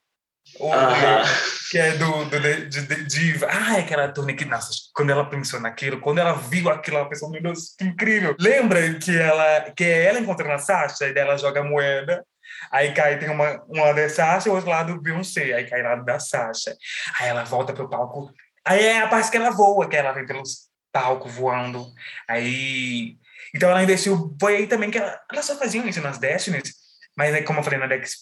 Uh 0.60 0.70
-huh 0.70 1.57
que 1.70 1.78
é 1.78 1.94
do, 1.98 2.26
do 2.26 2.40
de, 2.40 2.66
de, 2.66 3.06
de, 3.06 3.46
Ah, 3.46 3.78
é 3.78 3.82
aquela 3.82 4.08
turnê 4.08 4.34
que, 4.34 4.46
nossa, 4.46 4.70
quando 4.94 5.10
ela 5.10 5.30
pensou 5.30 5.60
naquilo, 5.60 6.00
quando 6.00 6.20
ela 6.20 6.34
viu 6.34 6.70
aquilo, 6.70 6.98
ela 6.98 7.10
pensou, 7.10 7.30
meu 7.30 7.42
Deus, 7.42 7.76
que 7.78 7.86
incrível. 7.86 8.36
Lembra 8.40 8.94
que 8.96 9.18
ela, 9.18 9.72
que 9.72 9.84
é 9.84 10.06
ela 10.06 10.20
encontrando 10.20 10.54
a 10.54 10.60
Sasha, 10.60 11.08
e 11.08 11.14
dela 11.14 11.38
joga 11.38 11.64
moeda, 11.64 12.26
aí 12.72 12.94
cai, 12.94 13.20
tem 13.20 13.30
uma, 13.30 13.64
um 13.70 13.82
lado 13.82 14.00
é 14.00 14.08
Sasha, 14.08 14.50
o 14.50 14.56
outro 14.56 14.70
lado 14.70 15.02
Beyoncé, 15.02 15.54
aí 15.54 15.70
cai 15.70 15.82
lado 15.82 16.06
da 16.06 16.20
Sasha. 16.20 16.76
Aí 17.20 17.28
ela 17.30 17.44
volta 17.44 17.74
pro 17.74 17.90
palco, 17.90 18.32
aí 18.66 18.86
é 18.86 19.02
a 19.02 19.08
parte 19.08 19.32
que 19.32 19.38
ela 19.38 19.52
voa, 19.52 19.90
que 19.90 19.96
ela 19.96 20.14
vem 20.14 20.26
pelos 20.26 20.70
palcos 20.92 21.34
voando, 21.34 21.86
aí... 22.28 23.18
Então 23.56 23.70
ela 23.70 23.82
investiu, 23.82 24.36
foi 24.40 24.58
aí 24.58 24.68
também 24.68 24.92
que 24.92 24.98
ela, 24.98 25.20
ela 25.32 25.42
só 25.42 25.58
fazia 25.58 25.82
isso 25.86 26.02
nas 26.02 26.18
Destinies, 26.18 26.74
mas 27.18 27.44
como 27.46 27.60
eu 27.60 27.64
falei, 27.64 27.80
na 27.80 27.88
Dex 27.88 28.20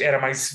era 0.00 0.20
mais 0.20 0.50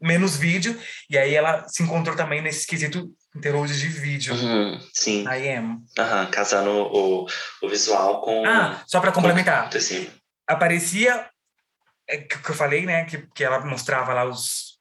menos 0.00 0.36
vídeo, 0.36 0.78
e 1.10 1.18
aí 1.18 1.34
ela 1.34 1.66
se 1.68 1.82
encontrou 1.82 2.16
também 2.16 2.40
nesse 2.40 2.60
esquisito 2.60 3.10
interlude 3.34 3.78
de 3.78 3.88
vídeo. 3.88 4.34
Uhum, 4.34 4.80
sim. 4.92 5.24
I 5.24 5.56
am. 5.56 5.82
Uhum, 5.98 6.30
casando 6.30 6.70
o, 6.70 7.26
o 7.62 7.68
visual 7.68 8.20
com. 8.20 8.44
Ah, 8.46 8.82
só 8.86 9.00
para 9.00 9.12
complementar. 9.12 9.70
Com, 9.70 9.78
assim. 9.78 10.08
Aparecia, 10.46 11.28
é, 12.08 12.18
que, 12.18 12.38
que 12.38 12.50
eu 12.50 12.54
falei, 12.54 12.86
né, 12.86 13.04
que, 13.04 13.26
que 13.34 13.44
ela 13.44 13.60
mostrava 13.64 14.14
lá 14.14 14.24
os, 14.24 14.78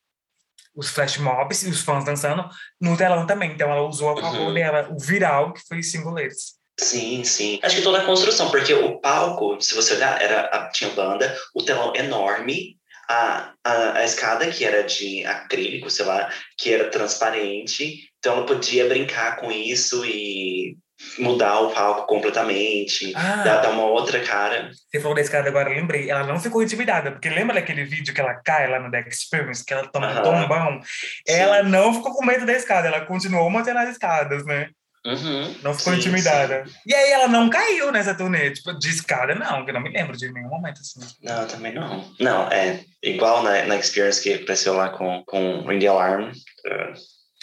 os 0.76 0.90
flash 0.90 1.18
mobs 1.18 1.64
e 1.64 1.70
os 1.70 1.82
fãs 1.82 2.06
dançando 2.06 2.48
no 2.80 2.96
telão 2.96 3.26
também. 3.26 3.52
Então 3.52 3.72
ela 3.72 3.82
usou 3.82 4.18
a 4.18 4.22
favor 4.22 4.48
uhum. 4.48 4.54
dela, 4.54 4.88
o 4.92 5.00
viral, 5.00 5.54
que 5.54 5.62
foi 5.68 5.84
singuleiros. 5.84 6.58
Sim, 6.80 7.24
sim. 7.24 7.60
Acho 7.64 7.78
que 7.78 7.82
toda 7.82 8.00
a 8.00 8.06
construção, 8.06 8.52
porque 8.52 8.74
o 8.74 9.00
palco, 9.00 9.60
se 9.60 9.74
você 9.74 9.96
olhar, 9.96 10.22
era, 10.22 10.70
tinha 10.72 10.92
banda, 10.92 11.36
o 11.56 11.64
telão 11.64 11.96
enorme, 11.96 12.78
a, 13.10 13.54
a, 13.64 13.98
a, 14.00 14.04
escada, 14.04 14.48
que 14.48 14.66
era 14.66 14.84
de 14.84 15.26
acrílico, 15.26 15.90
sei 15.90 16.06
lá, 16.06 16.30
que 16.58 16.74
era 16.74 16.90
transparente, 16.90 18.10
então 18.20 18.38
ela 18.38 18.46
podia 18.46 18.88
brincar 18.88 19.38
com 19.38 19.52
isso 19.52 20.06
e 20.06 20.78
mudar 21.20 21.60
o 21.60 21.72
palco 21.72 22.08
completamente, 22.08 23.14
ah, 23.16 23.44
dar, 23.44 23.62
dar, 23.62 23.70
uma 23.70 23.86
outra 23.86 24.20
cara. 24.20 24.72
Você 24.72 25.00
falou 25.00 25.16
da 25.16 25.22
escada 25.22 25.48
agora, 25.48 25.70
eu 25.70 25.76
lembrei. 25.76 26.10
Ela 26.10 26.26
não 26.26 26.40
ficou 26.40 26.64
intimidada, 26.64 27.12
porque 27.12 27.30
lembra 27.30 27.56
daquele 27.56 27.86
vídeo 27.86 28.14
que 28.14 28.20
ela 28.20 28.34
cai 28.34 28.68
lá 28.68 28.80
no 28.80 28.90
Deck 28.90 29.08
Experience, 29.08 29.64
que 29.64 29.74
ela 29.74 29.88
toma 29.88 30.08
uh 30.08 30.16
-huh. 30.16 30.20
um 30.20 30.24
tombão? 30.24 30.82
Ela 31.28 31.64
não 31.64 31.94
ficou 31.94 32.14
com 32.14 32.26
medo 32.26 32.46
da 32.46 32.54
escada, 32.54 32.88
ela 32.88 33.06
continuou 33.06 33.50
mantendo 33.50 33.80
as 33.80 33.90
escadas, 33.90 34.44
né? 34.46 34.70
Uhum, 35.08 35.56
não 35.64 35.74
ficou 35.74 35.94
sim, 35.94 36.00
intimidada. 36.00 36.66
Sim. 36.66 36.74
E 36.86 36.94
aí 36.94 37.12
ela 37.12 37.30
não 37.30 37.50
caiu 37.50 37.94
nessa 37.94 38.14
turnê, 38.14 38.52
tipo, 38.52 38.78
de 38.78 38.90
escada, 38.90 39.34
não, 39.34 39.64
que 39.64 39.72
eu 39.72 39.74
não 39.74 39.82
me 39.82 39.90
lembro 39.90 40.18
de 40.18 40.30
nenhum 40.30 40.50
momento 40.50 40.82
assim. 40.82 41.00
Não, 41.24 41.48
também 41.48 41.74
não. 41.74 42.04
Não, 42.20 42.52
é 42.52 42.84
igual 43.02 43.42
na, 43.42 43.64
na 43.64 43.78
Experience 43.78 44.22
que 44.22 44.34
apareceu 44.34 44.74
lá 44.74 44.90
com, 44.90 45.24
com 45.26 45.66
Ring 45.66 45.80
the 45.80 45.88
Alarm. 45.88 46.30
Uh... 46.30 46.94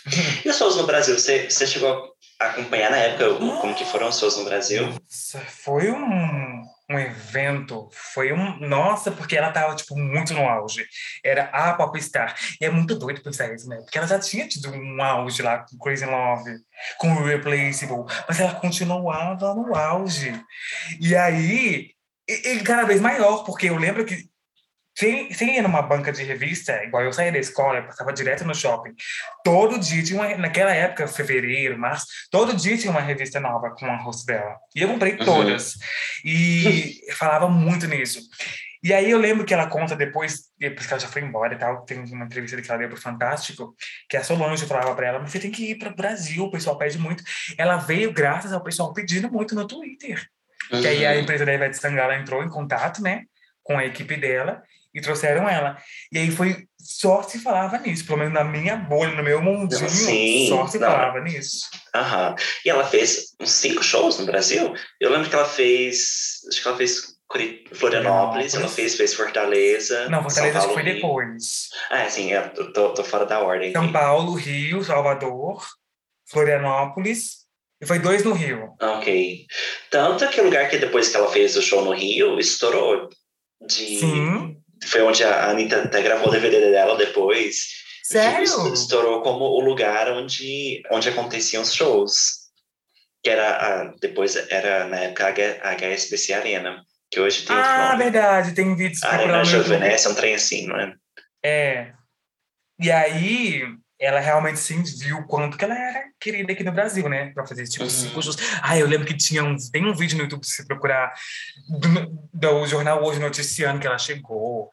e 0.45 0.49
os 0.51 0.59
shows 0.59 0.77
no 0.77 0.87
Brasil? 0.87 1.19
Você, 1.19 1.49
você 1.49 1.67
chegou 1.67 2.13
a 2.39 2.47
acompanhar 2.47 2.91
na 2.91 2.99
época 2.99 3.35
como 3.35 3.75
que 3.75 3.87
foram 3.87 4.09
os 4.09 4.19
shows 4.19 4.37
no 4.37 4.45
Brasil? 4.45 4.87
Nossa, 4.87 5.41
foi 5.41 5.91
um 5.91 6.54
um 6.91 6.99
evento, 6.99 7.89
foi 7.93 8.33
um. 8.33 8.59
Nossa, 8.61 9.11
porque 9.11 9.37
ela 9.37 9.51
tava, 9.51 9.75
tipo, 9.75 9.97
muito 9.97 10.35
no 10.35 10.47
auge. 10.47 10.87
Era 11.25 11.45
a 11.45 11.73
popstar. 11.75 12.35
E 12.61 12.65
é 12.65 12.71
muito 12.71 12.99
doido 12.99 13.23
pensar 13.23 13.53
isso, 13.55 13.69
né? 13.69 13.77
Porque 13.79 13.97
ela 13.97 14.07
já 14.07 14.19
tinha 14.19 14.47
tido 14.47 14.71
um 14.71 15.03
auge 15.03 15.43
lá 15.43 15.65
com 15.65 15.79
Crazy 15.79 16.05
Love, 16.05 16.51
com 16.99 17.23
Irreplaceable, 17.23 18.05
mas 18.29 18.39
ela 18.39 18.55
continuava 18.55 19.55
no 19.55 19.75
auge. 19.75 20.33
E 21.01 21.17
aí, 21.17 21.91
e, 22.29 22.49
e 22.53 22.63
cada 22.63 22.85
vez 22.85 23.01
maior, 23.01 23.45
porque 23.45 23.69
eu 23.69 23.77
lembro 23.77 24.05
que 24.05 24.29
sem, 24.97 25.57
ir 25.57 25.63
numa 25.63 25.83
banca 25.83 26.13
de 26.13 26.23
revista, 26.23 26.85
igual 26.85 27.03
eu 27.03 27.13
saía 27.13 27.33
da 27.33 27.39
escola, 27.39 27.79
eu 27.79 27.87
passava 27.87 28.13
direto 28.13 28.45
no 28.45 28.55
shopping. 28.55 28.95
Todo 29.45 29.79
dia 29.79 30.03
tinha 30.03 30.21
uma, 30.21 30.37
naquela 30.37 30.73
época, 30.73 31.09
fevereiro, 31.09 31.79
março, 31.79 32.07
todo 32.31 32.55
dia 32.55 32.79
tinha 32.79 32.91
uma 32.91 33.01
revista 33.01 33.41
nova 33.41 33.71
com 33.71 33.87
a 33.87 33.97
rosto 33.97 34.25
dela. 34.27 34.57
E 34.75 34.83
eu 34.83 34.89
comprei 34.89 35.15
uhum. 35.15 35.25
todas. 35.25 35.75
E 36.25 37.01
falava 37.19 37.49
muito 37.49 37.87
nisso. 37.87 38.21
E 38.85 38.93
aí 38.93 39.11
eu 39.11 39.19
lembro 39.19 39.47
que 39.47 39.55
ela 39.55 39.67
conta 39.67 39.97
depois, 39.97 40.51
depois 40.59 40.87
que 40.87 40.93
ela 40.93 41.01
já 41.01 41.09
foi 41.09 41.23
embora 41.23 41.55
e 41.55 41.59
tal, 41.59 41.87
tem 41.87 42.01
uma 42.01 42.27
entrevista 42.27 42.61
que 42.61 42.71
ela 42.71 42.79
deu 42.79 42.91
pro 42.91 43.01
Fantástico, 43.01 43.75
que 44.11 44.17
a 44.17 44.23
Solange 44.23 44.67
falava 44.67 44.95
para 44.95 45.07
ela, 45.07 45.19
mas 45.19 45.33
você 45.33 45.41
tem 45.41 45.51
que 45.51 45.71
ir 45.71 45.79
para 45.79 45.91
o 45.91 45.97
Brasil, 45.97 46.45
o 46.45 46.51
pessoal 46.51 46.77
pede 46.77 46.99
muito. 46.99 47.25
Ela 47.57 47.79
veio 47.79 48.13
graças 48.13 48.53
ao 48.53 48.63
pessoal 48.63 48.93
pedindo 48.93 49.33
muito 49.33 49.55
no 49.55 49.67
Twitter. 49.67 50.29
Uhum. 50.71 50.83
Que 50.83 50.87
aí 50.87 51.07
a 51.07 51.13
uhum. 51.13 51.21
empresa 51.21 51.47
da 51.47 51.55
Ivete 51.55 51.79
Sangala 51.79 52.15
entrou 52.15 52.45
em 52.45 52.49
contato, 52.51 53.03
né, 53.03 53.23
com 53.63 53.79
a 53.79 53.87
equipe 53.87 54.17
dela, 54.19 54.63
e 54.95 55.01
trouxeram 55.01 55.49
ela. 55.49 55.77
E 56.13 56.19
aí 56.19 56.31
foi 56.31 56.67
só 56.79 57.23
se 57.23 57.39
falava 57.41 57.79
nisso, 57.79 58.07
pelo 58.07 58.19
menos 58.19 58.33
na 58.35 58.45
minha 58.45 58.77
bolha, 58.77 59.15
no 59.15 59.23
meu 59.23 59.43
mundinho, 59.43 59.89
Sim, 59.89 60.47
só 60.49 60.67
se 60.67 60.79
não. 60.79 60.91
falava 60.91 61.21
nisso. 61.21 61.69
Aham. 61.95 62.35
E 62.65 62.71
ela 62.71 62.85
fez 62.87 63.35
uns 63.41 63.51
cinco 63.51 63.83
shows 63.83 64.19
no 64.19 64.27
Brasil. 64.27 64.75
Eu 65.01 65.11
lembro 65.11 65.29
que 65.29 65.35
ela 65.35 65.47
fez, 65.47 66.41
acho 66.49 66.63
que 66.63 66.69
ela 66.69 66.77
fez 66.77 67.15
Florianópolis, 67.73 68.55
ela 68.55 68.69
fez, 68.69 68.95
fez 68.95 69.15
Fortaleza. 69.15 70.09
Não, 70.09 70.23
Fortaleza 70.23 70.59
Paulo, 70.61 70.75
foi 70.75 70.83
Rio. 70.83 70.95
depois. 70.95 71.69
Ah, 71.91 72.09
sim, 72.09 72.31
eu 72.33 72.73
tô, 72.73 72.95
tô 72.95 73.03
fora 73.03 73.27
da 73.27 73.41
ordem. 73.41 73.73
São 73.73 73.91
Paulo, 73.91 74.35
Rio, 74.35 74.85
Salvador, 74.85 75.67
Florianópolis. 76.29 77.45
E 77.81 77.87
foi 77.87 77.99
dois 77.99 78.23
no 78.23 78.33
Rio. 78.33 78.75
Ok. 78.81 79.47
Tanto 79.91 80.29
que 80.29 80.41
o 80.41 80.45
lugar 80.45 80.69
que 80.71 80.79
depois 80.79 81.09
que 81.09 81.17
ela 81.17 81.31
fez 81.31 81.57
o 81.57 81.63
show 81.63 81.85
no 81.85 81.93
Rio, 81.93 82.39
estourou. 82.39 83.09
De... 83.67 83.99
Sim. 83.99 84.64
Foi 84.87 85.03
onde 85.03 85.25
a 85.25 85.51
Anitta 85.51 85.83
até 85.83 86.03
gravou 86.03 86.29
o 86.29 86.31
DVD 86.31 86.71
dela 86.71 86.97
depois. 86.97 87.83
Sério? 88.03 88.73
Estourou 88.73 89.23
como 89.23 89.45
o 89.45 89.61
lugar 89.61 90.11
onde, 90.13 90.83
onde 90.91 91.09
aconteciam 91.09 91.63
os 91.63 91.75
shows. 91.75 92.45
Que 93.23 93.31
era, 93.31 93.51
a, 93.51 93.85
depois 94.01 94.37
era, 94.51 94.87
na 94.87 94.99
época, 94.99 95.27
a 95.63 95.73
HSBC 95.75 96.35
Arena. 96.35 96.83
Que 97.11 97.21
hoje 97.21 97.47
tem 97.47 97.57
Ah, 97.57 97.95
verdade, 97.97 98.55
tem 98.55 98.75
vídeos. 98.77 99.03
Arena 99.03 99.45
Jovenesce 99.45 100.07
é 100.07 100.11
um 100.11 100.15
trem 100.15 100.35
assim, 100.35 100.67
não 100.67 100.79
é? 100.79 100.95
É. 101.43 101.93
E 102.79 102.91
aí, 102.91 103.63
ela 103.99 104.21
realmente 104.21 104.59
sim 104.59 104.83
viu 104.83 105.19
o 105.19 105.27
quanto 105.27 105.57
que 105.57 105.65
ela 105.65 105.75
era 105.75 106.05
querida 106.21 106.53
aqui 106.53 106.65
no 106.65 106.73
Brasil, 106.73 107.09
né? 107.09 107.33
Pra 107.33 107.47
fazer 107.47 107.65
tipo 107.67 107.85
uhum. 107.85 108.23
shows. 108.23 108.37
Ah, 108.63 108.77
eu 108.79 108.87
lembro 108.87 109.07
que 109.07 109.17
tinha 109.17 109.45
um, 109.45 109.57
tem 109.73 109.85
um 109.85 109.95
vídeo 109.95 110.17
no 110.17 110.25
YouTube, 110.25 110.45
se 110.45 110.67
procurar, 110.67 111.13
do, 111.69 112.29
do 112.33 112.67
jornal 112.67 113.03
Hoje 113.05 113.21
Noticiando, 113.21 113.81
que 113.81 113.87
ela 113.87 113.99
chegou. 113.99 114.69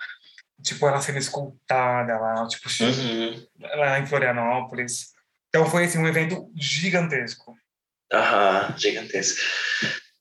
Tipo, 0.64 0.88
ela 0.88 1.02
sendo 1.02 1.18
escutada 1.18 2.18
lá, 2.20 2.48
tipo, 2.48 2.70
uhum. 2.84 3.48
lá 3.60 4.00
em 4.00 4.06
Florianópolis. 4.06 5.08
Então 5.50 5.66
foi, 5.66 5.86
assim, 5.86 5.98
um 5.98 6.08
evento 6.08 6.52
gigantesco. 6.56 7.56
Aham, 8.14 8.76
gigantesco. 8.78 9.40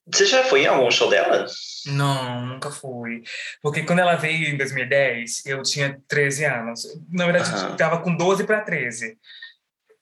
Você 0.07 0.27
já 0.27 0.45
foi 0.45 0.63
em 0.63 0.67
algum 0.67 0.91
show 0.91 1.09
dela? 1.09 1.47
Não, 1.87 2.47
nunca 2.47 2.71
fui. 2.71 3.23
Porque 3.63 3.83
quando 3.83 4.01
ela 4.01 4.17
veio 4.17 4.49
em 4.49 4.57
2010, 4.57 5.47
eu 5.47 5.63
tinha 5.63 6.01
13 6.09 6.45
anos. 6.45 6.83
Na 7.11 7.27
verdade, 7.27 7.51
uhum. 7.51 7.69
eu 7.69 7.73
estava 7.73 8.01
com 8.01 8.15
12 8.15 8.45
para 8.45 8.61
13. 8.63 9.17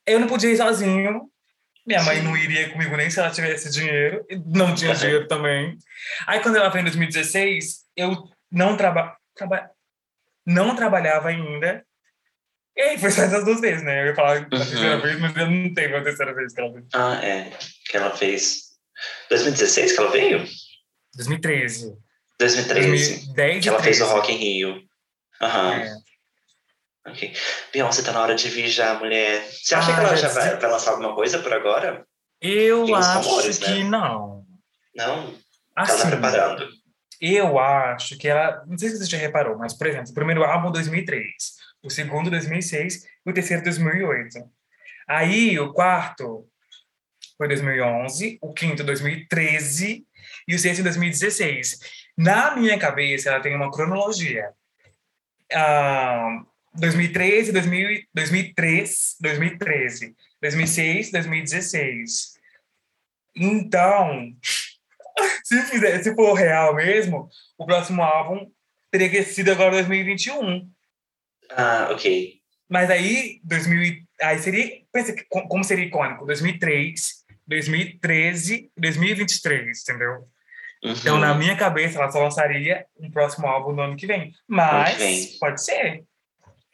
Eu 0.07 0.21
não 0.21 0.27
podia 0.27 0.51
ir 0.51 0.57
sozinho. 0.57 1.31
Minha 1.87 2.03
mãe 2.03 2.19
Sim. 2.19 2.23
não 2.23 2.37
iria 2.37 2.71
comigo 2.71 2.97
nem 2.97 3.11
se 3.11 3.19
ela 3.19 3.31
tivesse 3.31 3.71
dinheiro. 3.71 4.25
Não 4.47 4.75
tinha 4.75 4.91
uhum. 4.93 4.97
dinheiro 4.97 5.29
também. 5.29 5.77
Aí, 6.27 6.41
quando 6.41 6.57
ela 6.57 6.69
veio 6.69 6.83
em 6.83 6.87
2016, 6.87 7.85
eu 7.97 8.29
não, 8.51 8.77
traba... 8.77 9.17
Traba... 9.35 9.71
não 10.47 10.75
trabalhava 10.75 11.29
ainda. 11.29 11.85
E 12.77 12.81
aí, 12.81 12.99
foi 12.99 13.11
só 13.11 13.23
essas 13.23 13.45
duas 13.45 13.61
vezes, 13.61 13.83
né? 13.83 14.03
Eu 14.03 14.07
ia 14.07 14.15
falar 14.15 14.39
a 14.39 14.45
terceira 14.45 14.97
uhum. 14.97 15.03
vez, 15.03 15.21
mas 15.21 15.37
eu 15.37 15.51
não 15.51 15.75
tenho 15.75 15.97
a 15.97 16.03
terceira 16.03 16.35
vez 16.35 16.55
que 16.55 16.61
ela 16.61 16.73
fez. 16.73 16.85
Ah, 16.95 17.21
é. 17.25 17.51
Que 17.91 17.97
ela 17.97 18.17
fez 18.17 18.68
2016 19.31 19.93
que 19.93 19.99
ela 20.01 20.11
veio? 20.11 20.45
2013. 21.15 21.97
2013. 22.39 23.27
2010 23.27 23.63
que 23.63 23.69
ela 23.69 23.79
13. 23.81 23.99
fez 23.99 24.09
o 24.09 24.13
Rock 24.13 24.33
em 24.33 24.37
Rio. 24.37 24.83
Aham. 25.41 25.73
É. 25.75 25.97
Ok. 27.07 27.33
Beyoncé 27.73 28.03
tá 28.03 28.13
na 28.13 28.23
hora 28.23 28.35
de 28.35 28.49
vir 28.49 28.69
já, 28.69 28.95
mulher. 28.95 29.43
Você 29.51 29.75
acha 29.75 29.93
ah, 29.93 29.95
que 29.95 30.01
ela 30.01 30.17
já 30.17 30.29
vai, 30.29 30.57
vai, 30.57 30.71
lançar 30.71 30.91
alguma 30.93 31.15
coisa 31.15 31.39
por 31.39 31.53
agora? 31.53 32.07
Eu 32.41 32.95
acho 32.95 33.29
rumores, 33.29 33.59
que 33.59 33.71
né? 33.71 33.85
não. 33.85 34.45
Não? 34.95 35.35
Assim, 35.75 35.93
ela 35.93 36.03
tá 36.03 36.09
preparando. 36.09 36.69
Eu 37.21 37.59
acho 37.59 38.17
que 38.17 38.29
ela... 38.29 38.63
Não 38.67 38.79
sei 38.79 38.91
se 38.91 38.99
você 38.99 39.07
já 39.07 39.19
reparou, 39.19 39.59
mas, 39.59 39.77
por 39.77 39.87
exemplo, 39.87 40.11
o 40.11 40.15
primeiro 40.15 40.45
álbum 40.45 40.71
2003, 40.71 41.27
o 41.83 41.91
segundo 41.91 42.31
2006 42.31 43.05
e 43.27 43.31
o 43.31 43.35
terceiro 43.35 43.63
2008. 43.65 44.39
Aí, 45.09 45.59
o 45.59 45.73
quarto 45.73 46.48
foi 47.39 47.49
2011, 47.49 48.39
o 48.43 48.53
quinto 48.53 48.84
2013 48.84 50.05
e 50.47 50.55
o 50.55 50.59
sexto 50.59 50.80
em 50.80 50.84
2016. 50.84 51.78
Na 52.16 52.57
minha 52.57 52.78
cabeça, 52.78 53.30
ela 53.30 53.41
tem 53.41 53.55
uma 53.55 53.70
cronologia. 53.70 54.51
Uh, 55.53 56.45
2013, 56.74 57.53
2000, 57.53 58.03
2003, 58.12 59.16
2013, 59.20 60.16
2006, 60.41 61.11
2016. 61.12 62.39
Então, 63.36 64.34
se, 65.45 65.62
fizer, 65.62 66.03
se 66.03 66.14
for 66.14 66.34
real 66.34 66.74
mesmo, 66.74 67.28
o 67.57 67.64
próximo 67.64 68.03
álbum 68.03 68.51
teria 68.91 69.22
sido 69.22 69.53
agora 69.53 69.70
2021. 69.72 70.68
Ah, 71.51 71.89
ok. 71.93 72.39
Mas 72.68 72.91
aí, 72.91 73.41
2000, 73.45 74.03
aí 74.20 74.39
seria, 74.39 74.82
pensa 74.93 75.14
como 75.30 75.64
seria 75.64 75.86
icônico, 75.86 76.26
2003, 76.26 77.18
2013, 77.49 78.71
2023, 78.77 79.83
entendeu? 79.83 80.29
Uhum. 80.85 80.93
Então, 80.93 81.19
na 81.19 81.35
minha 81.35 81.57
cabeça, 81.57 81.99
ela 81.99 82.11
só 82.11 82.23
lançaria 82.23 82.85
um 83.01 83.11
próximo 83.11 83.47
álbum 83.47 83.73
no 83.73 83.83
ano 83.83 83.97
que 83.97 84.07
vem. 84.07 84.33
Mas 84.47 84.97
vem. 84.99 85.39
pode 85.41 85.63
ser. 85.63 86.05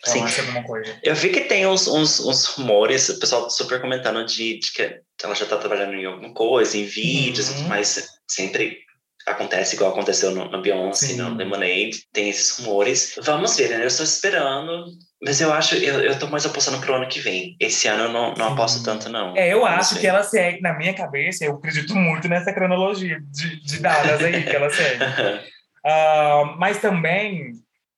Sim. 0.05 0.21
alguma 0.41 0.63
coisa. 0.65 0.99
Eu 1.03 1.15
vi 1.15 1.31
que 1.31 1.43
tem 1.43 1.67
uns, 1.67 1.87
uns, 1.87 2.21
uns 2.21 2.45
rumores, 2.45 3.09
o 3.09 3.19
pessoal 3.19 3.49
super 3.49 3.81
comentando 3.81 4.25
de, 4.27 4.59
de, 4.59 4.73
que 4.73 5.01
ela 5.23 5.35
já 5.35 5.45
está 5.45 5.57
trabalhando 5.57 5.95
em 5.95 6.05
alguma 6.05 6.35
coisa, 6.35 6.77
em 6.77 6.85
vídeos 6.85 7.49
uhum. 7.51 7.69
mas 7.69 8.07
sempre 8.29 8.84
acontece 9.27 9.75
igual 9.75 9.93
aconteceu 9.93 10.31
no, 10.31 10.51
no 10.51 10.63
Beyoncé, 10.63 11.07
Sim. 11.09 11.17
no 11.17 11.35
Lemonade, 11.35 12.07
tem 12.13 12.29
esses 12.29 12.59
rumores. 12.59 13.15
Vamos 13.23 13.57
ver, 13.57 13.71
né? 13.71 13.83
Eu 13.83 13.89
estou 13.89 14.05
esperando 14.05 14.87
mas 15.25 15.41
eu 15.41 15.53
acho, 15.53 15.75
eu, 15.77 16.01
eu 16.01 16.19
tô 16.19 16.27
mais 16.27 16.45
apostando 16.45 16.79
pro 16.81 16.95
ano 16.95 17.09
que 17.09 17.19
vem. 17.19 17.57
Esse 17.59 17.89
ano 17.89 18.05
eu 18.05 18.13
não, 18.13 18.35
não 18.35 18.53
aposto 18.53 18.85
tanto, 18.85 19.09
não. 19.09 19.35
É, 19.35 19.53
eu 19.53 19.65
acho 19.65 19.99
que 19.99 20.07
ela 20.07 20.23
segue, 20.23 20.61
na 20.61 20.75
minha 20.75 20.93
cabeça, 20.93 21.45
eu 21.45 21.55
acredito 21.55 21.95
muito 21.97 22.29
nessa 22.29 22.53
cronologia 22.53 23.19
de, 23.31 23.61
de 23.63 23.81
dadas 23.81 24.23
aí 24.23 24.43
que 24.43 24.55
ela 24.55 24.69
segue. 24.69 25.03
uh, 25.03 26.45
mas 26.59 26.79
também, 26.79 27.53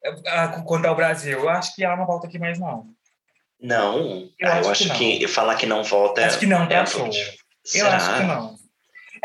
uh, 0.04 0.62
quanto 0.64 0.86
ao 0.86 0.94
Brasil, 0.94 1.40
eu 1.40 1.48
acho 1.48 1.74
que 1.74 1.84
ela 1.84 1.96
não 1.96 2.06
volta 2.06 2.28
aqui 2.28 2.38
mais, 2.38 2.60
não. 2.60 2.86
Não? 3.60 4.28
Eu, 4.38 4.48
ah, 4.48 4.52
acho, 4.58 4.64
eu 4.64 4.70
acho 4.70 4.94
que, 4.94 5.18
que, 5.18 5.28
falar 5.28 5.56
que 5.56 5.66
não 5.66 5.82
volta 5.82 6.24
acho 6.24 6.38
que 6.38 6.46
não 6.46 6.62
é 6.62 6.66
tá 6.66 6.86
show. 6.86 7.10
Eu 7.74 7.88
acho 7.88 8.16
que 8.18 8.22
não. 8.22 8.55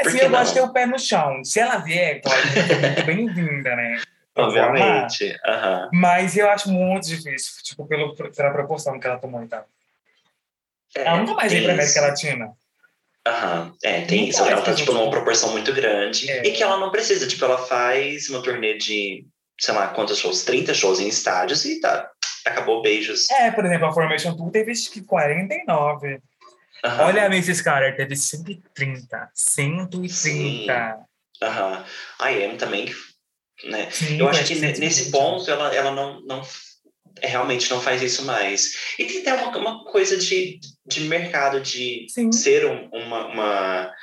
Assim, 0.01 0.17
eu 0.19 0.29
não? 0.29 0.39
gosto 0.39 0.53
de 0.53 0.59
ter 0.59 0.65
o 0.65 0.73
pé 0.73 0.85
no 0.85 0.99
chão. 0.99 1.43
Se 1.43 1.59
ela 1.59 1.77
vier, 1.77 2.21
pode 2.21 2.47
ser 2.49 2.79
muito 2.79 3.05
bem-vinda, 3.05 3.75
né? 3.75 4.01
Obviamente. 4.35 5.25
Uhum. 5.45 5.89
Mas 5.93 6.37
eu 6.37 6.49
acho 6.49 6.71
muito 6.71 7.07
difícil, 7.07 7.63
tipo, 7.63 7.85
pelo, 7.85 8.15
pela 8.15 8.51
proporção 8.51 8.99
que 8.99 9.05
ela 9.05 9.19
tomou 9.19 9.43
e 9.43 9.47
tal. 9.47 9.65
É, 10.95 11.01
ela 11.03 11.17
nunca 11.17 11.35
mais 11.35 11.51
veio 11.51 11.65
pra 11.65 11.73
América 11.73 12.01
Latina. 12.01 12.51
Aham, 13.27 13.73
é, 13.83 14.01
tem 14.01 14.29
isso. 14.29 14.43
Ela 14.43 14.61
tá, 14.61 14.73
tipo, 14.73 14.93
numa 14.93 15.11
proporção 15.11 15.51
muito 15.51 15.71
grande. 15.73 16.29
É. 16.29 16.47
E 16.47 16.51
que 16.51 16.63
ela 16.63 16.77
não 16.77 16.89
precisa, 16.89 17.27
tipo, 17.27 17.43
ela 17.45 17.57
faz 17.57 18.29
uma 18.29 18.41
turnê 18.41 18.77
de, 18.77 19.25
sei 19.59 19.73
lá, 19.73 19.89
quantos 19.89 20.17
shows? 20.17 20.43
30 20.43 20.73
shows 20.73 20.99
em 20.99 21.07
estádios 21.07 21.63
e 21.65 21.79
tá. 21.79 22.09
Acabou 22.45 22.81
beijos. 22.81 23.29
É, 23.29 23.51
por 23.51 23.63
exemplo, 23.63 23.87
a 23.87 23.93
Formation 23.93 24.35
Tour 24.35 24.49
teve 24.49 24.71
acho 24.71 24.89
que 24.89 25.03
49. 25.03 26.19
Uhum. 26.85 26.99
Olha 26.99 27.23
a 27.23 27.25
Mrs. 27.27 27.63
Carter, 27.63 27.95
teve 27.95 28.15
130. 28.15 29.29
130. 29.33 30.99
Aham. 31.41 31.77
Uhum. 31.77 31.83
A 32.19 32.29
Am 32.29 32.57
também, 32.57 32.93
né? 33.65 33.89
Sim, 33.91 34.19
eu 34.19 34.27
acho 34.27 34.45
que 34.45 34.55
nesse 34.55 35.11
ponto 35.11 35.49
ela, 35.49 35.73
ela 35.73 35.91
não, 35.91 36.21
não 36.21 36.43
é, 37.21 37.27
realmente 37.27 37.69
não 37.69 37.81
faz 37.81 38.01
isso 38.01 38.25
mais. 38.25 38.95
E 38.97 39.05
tem 39.05 39.21
até 39.21 39.33
uma, 39.33 39.57
uma 39.57 39.85
coisa 39.85 40.17
de, 40.17 40.59
de 40.85 41.01
mercado, 41.01 41.59
de 41.59 42.05
Sim. 42.09 42.31
ser 42.31 42.65
um, 42.65 42.89
uma, 42.91 43.27
uma, 43.27 43.93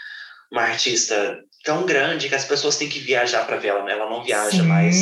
uma, 0.53 0.62
artista 0.62 1.39
tão 1.64 1.85
grande 1.85 2.29
que 2.29 2.35
as 2.35 2.45
pessoas 2.45 2.76
têm 2.76 2.89
que 2.89 3.01
viajar 3.01 3.47
para 3.47 3.57
ver 3.57 3.68
ela. 3.68 3.85
Né? 3.85 3.93
Ela 3.93 4.09
não 4.09 4.24
viaja 4.24 4.62
Sim. 4.62 4.62
mais, 4.62 4.97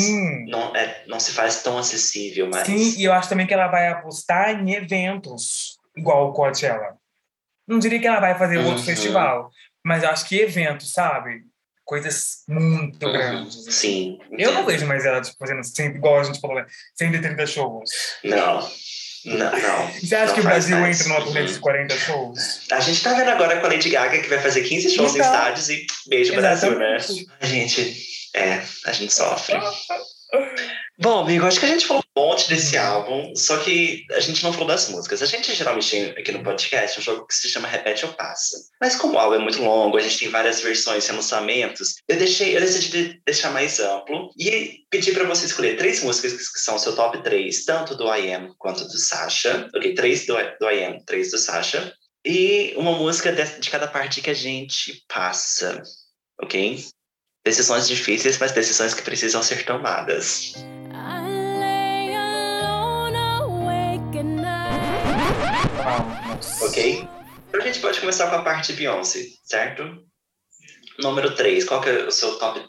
não, 0.47 0.75
é, 0.75 1.03
não 1.07 1.19
se 1.19 1.31
faz 1.31 1.61
tão 1.61 1.77
acessível 1.77 2.49
mais. 2.49 2.65
Sim, 2.65 2.99
e 2.99 3.03
eu 3.03 3.13
acho 3.13 3.29
também 3.29 3.45
que 3.45 3.53
ela 3.53 3.67
vai 3.67 3.87
apostar 3.87 4.59
em 4.59 4.73
eventos, 4.73 5.77
igual 5.95 6.29
o 6.29 6.33
Coachella. 6.33 6.97
Não 7.67 7.79
diria 7.79 7.99
que 7.99 8.07
ela 8.07 8.19
vai 8.19 8.37
fazer 8.37 8.57
uhum. 8.57 8.67
outro 8.67 8.83
festival, 8.83 9.51
mas 9.83 10.03
eu 10.03 10.09
acho 10.09 10.27
que 10.27 10.39
eventos, 10.39 10.93
sabe? 10.93 11.43
coisas 11.87 12.43
muito 12.47 13.05
uhum, 13.05 13.13
grandes. 13.13 13.59
Assim. 13.59 13.71
Sim. 13.71 14.19
Eu 14.37 14.51
não 14.51 14.65
vejo 14.65 14.85
mais 14.85 15.05
ela 15.05 15.21
tipo, 15.21 15.37
fazendo 15.39 15.63
sempre, 15.63 15.97
igual 15.97 16.19
a 16.19 16.23
gente 16.23 16.39
falou, 16.39 16.61
130 16.95 17.35
né, 17.35 17.47
shows. 17.47 17.89
Não. 18.23 18.69
Não, 19.25 19.51
não. 19.51 19.91
Você 19.99 20.15
acha 20.15 20.33
que 20.33 20.41
o 20.41 20.43
Brasil 20.43 20.77
mais. 20.77 20.99
entra 20.99 21.13
numa 21.13 21.25
turnê 21.25 21.45
de 21.45 21.59
40 21.59 21.93
uhum. 21.93 21.99
shows? 21.99 22.61
A 22.71 22.79
gente 22.81 23.01
tá 23.01 23.13
vendo 23.13 23.29
agora 23.29 23.59
com 23.59 23.65
a 23.65 23.69
Lady 23.69 23.89
Gaga 23.89 24.19
que 24.19 24.29
vai 24.29 24.39
fazer 24.39 24.61
15 24.61 24.89
shows 24.91 25.15
então, 25.15 25.25
em 25.25 25.29
estádios 25.29 25.69
e 25.69 25.85
beijo 26.07 26.33
Exatamente. 26.33 26.77
Brasil, 26.77 27.25
né? 27.27 27.35
A 27.39 27.45
gente, 27.45 27.97
é, 28.35 28.61
a 28.85 28.91
gente 28.91 29.13
sofre. 29.13 29.55
Bom, 30.99 31.19
amigo, 31.19 31.45
acho 31.45 31.59
que 31.59 31.65
a 31.67 31.69
gente 31.69 31.85
falou 31.85 32.03
um 32.17 32.21
monte 32.21 32.49
desse 32.49 32.75
álbum, 32.75 33.35
só 33.35 33.57
que 33.57 34.03
a 34.13 34.19
gente 34.19 34.43
não 34.43 34.51
falou 34.51 34.67
das 34.67 34.89
músicas. 34.89 35.21
A 35.21 35.27
gente 35.27 35.53
geralmente 35.53 35.91
tem 35.91 36.09
aqui 36.09 36.31
no 36.31 36.43
podcast 36.43 36.99
um 36.99 37.03
jogo 37.03 37.27
que 37.27 37.35
se 37.35 37.47
chama 37.47 37.67
Repete 37.67 38.03
ou 38.03 38.13
Passa. 38.13 38.57
Mas 38.81 38.95
como 38.95 39.13
o 39.13 39.19
álbum 39.19 39.35
é 39.35 39.39
muito 39.39 39.61
longo, 39.61 39.95
a 39.95 40.01
gente 40.01 40.17
tem 40.17 40.29
várias 40.29 40.59
versões 40.59 41.07
e 41.07 41.11
lançamentos, 41.11 41.97
eu 42.07 42.17
deixei, 42.17 42.57
eu 42.57 42.61
decidi 42.61 43.21
deixar 43.23 43.51
mais 43.51 43.79
amplo 43.79 44.31
e 44.35 44.85
pedi 44.89 45.11
para 45.11 45.25
você 45.25 45.45
escolher 45.45 45.77
três 45.77 46.01
músicas 46.01 46.33
que 46.33 46.59
são 46.59 46.75
o 46.75 46.79
seu 46.79 46.95
top 46.95 47.21
3, 47.21 47.63
tanto 47.63 47.93
do 47.95 48.11
I 48.11 48.33
Am 48.33 48.55
quanto 48.57 48.83
do 48.83 48.97
Sasha. 48.97 49.69
Ok, 49.75 49.93
três 49.93 50.25
do, 50.25 50.33
do 50.59 50.67
I 50.67 50.83
Am, 50.83 51.05
três 51.05 51.29
do 51.29 51.37
Sasha. 51.37 51.93
E 52.25 52.73
uma 52.75 52.93
música 52.93 53.31
de, 53.31 53.43
de 53.59 53.69
cada 53.69 53.87
parte 53.87 54.19
que 54.19 54.31
a 54.31 54.35
gente 54.35 55.03
passa, 55.07 55.83
ok? 56.41 56.83
Decisões 57.45 57.87
difíceis, 57.87 58.39
mas 58.39 58.51
decisões 58.51 58.95
que 58.95 59.03
precisam 59.03 59.43
ser 59.43 59.63
tomadas. 59.63 60.53
Ok? 66.61 67.07
Então 67.47 67.61
a 67.61 67.63
gente 67.63 67.79
pode 67.79 67.99
começar 67.99 68.29
com 68.29 68.35
a 68.35 68.41
parte 68.41 68.73
Beyoncé, 68.73 69.25
certo? 69.43 70.05
Número 70.99 71.35
3, 71.35 71.63
qual 71.65 71.81
que 71.81 71.89
é 71.89 72.03
o 72.05 72.11
seu 72.11 72.37
top? 72.37 72.63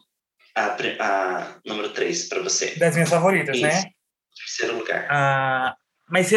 A, 0.55 0.77
a 1.01 1.57
número 1.65 1.91
3 1.91 2.29
para 2.29 2.43
você? 2.43 2.75
Das 2.77 2.95
minhas 2.95 3.11
favoritas, 3.11 3.57
Isso. 3.57 3.67
né? 3.67 3.91
Terceiro 4.37 4.79
lugar. 4.79 5.07
Ah, 5.11 5.77
mas 6.11 6.31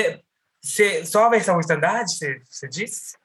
você, 0.61 1.05
só 1.05 1.25
a 1.25 1.29
versão 1.29 1.59
standard, 1.59 2.09
você, 2.09 2.41
você 2.49 2.67
disse? 2.67 3.15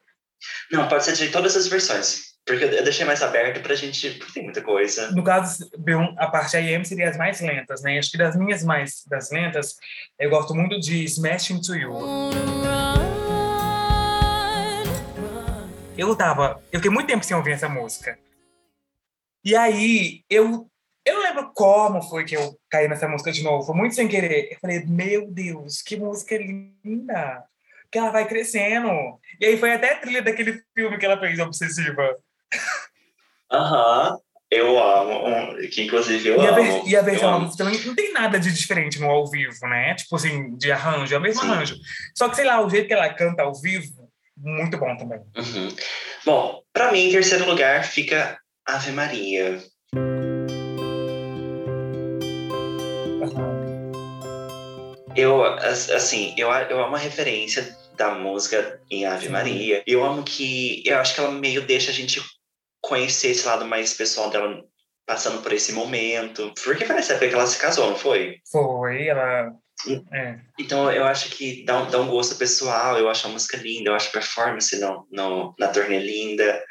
Não, 0.70 0.88
pode 0.88 1.04
ser 1.04 1.14
de 1.14 1.28
todas 1.30 1.56
as 1.56 1.66
versões. 1.66 2.36
Porque 2.46 2.64
eu 2.64 2.84
deixei 2.84 3.04
mais 3.04 3.22
aberto 3.22 3.60
pra 3.60 3.74
gente. 3.74 4.10
Porque 4.10 4.34
tem 4.34 4.44
muita 4.44 4.62
coisa. 4.62 5.10
No 5.10 5.24
caso, 5.24 5.68
B1, 5.76 6.14
a 6.16 6.28
parte 6.28 6.56
IM 6.56 6.84
seria 6.84 7.10
as 7.10 7.16
mais 7.16 7.40
lentas, 7.40 7.82
né? 7.82 7.98
Acho 7.98 8.12
que 8.12 8.18
das 8.18 8.36
minhas 8.36 8.62
mais 8.62 9.02
das 9.06 9.30
lentas, 9.30 9.74
eu 10.18 10.30
gosto 10.30 10.54
muito 10.54 10.78
de 10.78 11.04
Smash 11.04 11.50
Into 11.50 11.74
You. 11.74 11.90
Eu 15.96 16.14
tava. 16.14 16.62
Eu 16.70 16.78
fiquei 16.78 16.90
muito 16.90 17.06
tempo 17.06 17.24
sem 17.24 17.36
ouvir 17.36 17.52
essa 17.52 17.68
música. 17.68 18.18
E 19.44 19.56
aí, 19.56 20.22
eu. 20.28 20.68
Eu 21.04 21.14
não 21.14 21.22
lembro 21.22 21.52
como 21.54 22.02
foi 22.02 22.24
que 22.24 22.36
eu 22.36 22.58
caí 22.68 22.88
nessa 22.88 23.06
música 23.06 23.30
de 23.30 23.42
novo. 23.44 23.64
Foi 23.64 23.76
muito 23.76 23.94
sem 23.94 24.08
querer. 24.08 24.52
Eu 24.52 24.58
falei, 24.60 24.84
meu 24.84 25.30
Deus, 25.30 25.80
que 25.80 25.96
música 25.96 26.36
linda! 26.36 27.44
Que 27.92 27.98
ela 27.98 28.10
vai 28.10 28.26
crescendo. 28.26 28.90
E 29.40 29.46
aí 29.46 29.56
foi 29.56 29.72
até 29.72 29.92
a 29.92 30.00
trilha 30.00 30.20
daquele 30.20 30.60
filme 30.74 30.98
que 30.98 31.06
ela 31.06 31.18
fez, 31.18 31.38
Obsessiva. 31.38 32.16
Aham. 33.52 34.10
Uhum. 34.10 34.26
Eu 34.48 34.78
amo, 34.78 35.56
que 35.72 35.82
inclusive 35.82 36.28
eu 36.28 36.40
e 36.40 36.46
a 36.46 36.56
amo. 36.56 36.88
E 36.88 36.96
a 36.96 37.02
versão 37.02 37.50
também 37.56 37.84
não 37.84 37.96
tem 37.96 38.12
nada 38.12 38.38
de 38.38 38.52
diferente 38.52 39.00
no 39.00 39.10
ao 39.10 39.28
vivo, 39.28 39.66
né? 39.66 39.94
Tipo 39.94 40.14
assim, 40.14 40.56
de 40.56 40.70
arranjo, 40.70 41.12
é 41.12 41.18
o 41.18 41.20
mesmo 41.20 41.42
Sim. 41.42 41.50
arranjo. 41.50 41.76
Só 42.14 42.28
que, 42.28 42.36
sei 42.36 42.44
lá, 42.44 42.64
o 42.64 42.70
jeito 42.70 42.86
que 42.86 42.94
ela 42.94 43.12
canta 43.12 43.42
ao 43.42 43.52
vivo, 43.60 44.05
muito 44.36 44.78
bom 44.78 44.96
também. 44.96 45.20
Uhum. 45.36 45.68
Bom, 46.24 46.62
pra 46.72 46.92
mim, 46.92 47.08
em 47.08 47.12
terceiro 47.12 47.46
lugar 47.46 47.84
fica 47.84 48.38
Ave 48.66 48.92
Maria. 48.92 49.62
Eu, 55.16 55.42
assim, 55.42 56.34
eu, 56.36 56.50
eu 56.50 56.84
amo 56.84 56.96
a 56.96 56.98
referência 56.98 57.74
da 57.96 58.14
música 58.14 58.80
em 58.90 59.06
Ave 59.06 59.28
Maria. 59.30 59.82
Eu 59.86 60.04
amo 60.04 60.22
que. 60.22 60.82
Eu 60.86 60.98
acho 60.98 61.14
que 61.14 61.20
ela 61.20 61.30
meio 61.30 61.62
deixa 61.62 61.90
a 61.90 61.94
gente 61.94 62.20
conhecer 62.82 63.28
esse 63.28 63.46
lado 63.46 63.64
mais 63.64 63.94
pessoal 63.94 64.30
dela 64.30 64.62
passando 65.06 65.42
por 65.42 65.52
esse 65.52 65.72
momento. 65.72 66.52
Porque 66.62 66.84
foi 66.84 66.94
nessa 66.94 67.14
época 67.14 67.28
que 67.28 67.34
ela 67.34 67.46
se 67.46 67.58
casou, 67.58 67.90
não 67.90 67.96
foi? 67.96 68.40
Foi, 68.50 69.06
ela. 69.06 69.52
É. 70.12 70.38
Então 70.58 70.90
eu 70.90 71.04
acho 71.04 71.30
que 71.30 71.64
dá 71.64 71.82
um, 71.82 71.90
dá 71.90 72.00
um 72.00 72.08
gosto 72.08 72.36
pessoal, 72.36 72.98
eu 72.98 73.08
acho 73.08 73.26
a 73.26 73.30
música 73.30 73.56
linda, 73.56 73.90
eu 73.90 73.94
acho 73.94 74.08
a 74.08 74.12
performance 74.12 74.78
no, 74.78 75.06
no, 75.10 75.54
na 75.58 75.68
turnê 75.68 75.98
linda. 75.98 76.64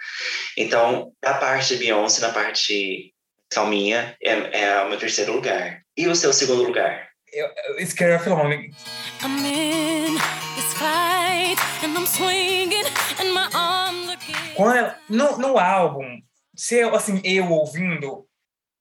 Então, 0.57 1.11
a 1.23 1.33
parte 1.35 1.75
de 1.75 1.77
Beyoncé, 1.77 2.21
na 2.21 2.33
parte 2.33 3.13
calminha, 3.49 4.15
é, 4.21 4.63
é 4.63 4.81
o 4.81 4.89
meu 4.89 4.97
terceiro 4.97 5.33
lugar. 5.33 5.81
E 5.95 6.07
o 6.07 6.15
seu 6.15 6.33
segundo 6.33 6.63
lugar? 6.63 7.09
Eu, 7.31 7.47
eu, 7.77 7.85
Scare 7.85 8.15
of 8.15 8.27
Lonely. 8.27 8.73
I'm 9.21 9.45
in 9.45 10.15
this 10.55 10.73
fight 10.73 11.57
and 11.83 11.97
I'm 11.97 12.05
swinging 12.05 12.85
and 13.19 13.33
my 13.33 13.47
arms 13.53 14.09
are 14.09 14.17
kicking. 14.17 14.55
Quando 14.55 14.75
ela, 14.75 14.99
no, 15.09 15.37
no 15.37 15.57
álbum, 15.57 16.21
se 16.55 16.75
eu, 16.75 16.95
assim, 16.95 17.21
eu 17.23 17.49
ouvindo, 17.51 18.25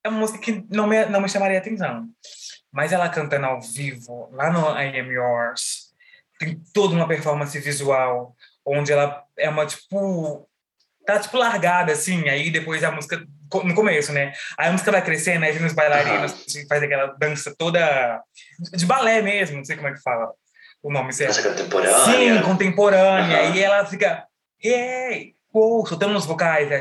é 0.04 0.08
uma 0.08 0.20
música 0.20 0.38
que 0.38 0.64
não 0.70 0.86
me, 0.86 1.04
não 1.06 1.20
me 1.20 1.28
chamaria 1.28 1.58
atenção. 1.58 2.08
Mas 2.74 2.92
ela 2.92 3.08
cantando 3.08 3.46
ao 3.46 3.60
vivo, 3.60 4.28
lá 4.32 4.50
no 4.50 4.76
I 4.76 4.98
Am 4.98 5.08
Yours, 5.08 5.94
tem 6.40 6.60
toda 6.74 6.92
uma 6.92 7.06
performance 7.06 7.56
visual, 7.60 8.34
onde 8.66 8.92
ela 8.92 9.22
é 9.38 9.48
uma, 9.48 9.64
tipo... 9.64 10.48
Tá, 11.06 11.20
tipo, 11.20 11.36
largada, 11.36 11.92
assim, 11.92 12.28
aí 12.28 12.50
depois 12.50 12.82
a 12.82 12.90
música... 12.90 13.24
No 13.62 13.74
começo, 13.74 14.12
né? 14.12 14.32
Aí 14.58 14.68
a 14.68 14.72
música 14.72 14.90
vai 14.90 15.04
crescendo, 15.04 15.44
aí 15.44 15.52
vem 15.52 15.64
os 15.64 15.72
bailarinos, 15.72 16.32
uhum. 16.32 16.66
faz 16.68 16.82
aquela 16.82 17.06
dança 17.16 17.54
toda... 17.56 18.20
De 18.72 18.84
balé 18.84 19.22
mesmo, 19.22 19.58
não 19.58 19.64
sei 19.64 19.76
como 19.76 19.88
é 19.88 19.92
que 19.92 20.02
fala 20.02 20.32
o 20.82 20.90
nome 20.90 21.12
certo. 21.12 21.36
Dança 21.36 21.48
contemporânea. 21.48 22.04
Sim, 22.04 22.42
contemporânea. 22.42 23.42
Uhum. 23.44 23.54
E 23.54 23.62
ela 23.62 23.86
fica... 23.86 24.26
Hey! 24.60 25.36
Uou, 25.54 25.86
soltando 25.86 26.16
os 26.16 26.26
vocais, 26.26 26.68
é 26.72 26.80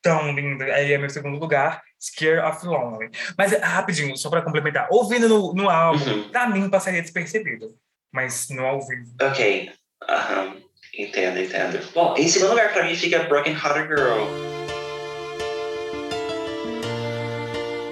tão 0.00 0.30
lindo. 0.32 0.62
Aí 0.62 0.92
é 0.92 0.98
meu 0.98 1.10
segundo 1.10 1.40
lugar, 1.40 1.82
Scare 2.02 2.40
of 2.40 2.66
Lonely. 2.66 3.10
Mas, 3.38 3.52
rapidinho, 3.60 4.16
só 4.16 4.28
para 4.28 4.42
complementar. 4.42 4.88
Ouvindo 4.90 5.28
no, 5.28 5.54
no 5.54 5.70
álbum, 5.70 6.04
uhum. 6.04 6.28
pra 6.30 6.48
mim 6.48 6.68
passaria 6.68 7.00
despercebido. 7.00 7.76
Mas 8.12 8.48
no 8.50 8.66
ao 8.66 8.84
vivo. 8.84 9.14
Ok. 9.20 9.70
Aham. 10.08 10.56
Entendo, 10.98 11.38
entendo. 11.38 11.80
Bom, 11.94 12.14
em 12.18 12.28
segundo 12.28 12.50
lugar 12.50 12.72
pra 12.72 12.84
mim 12.84 12.96
fica 12.96 13.22
Broken 13.22 13.54
Hearted 13.54 13.88
Girl. 13.88 14.26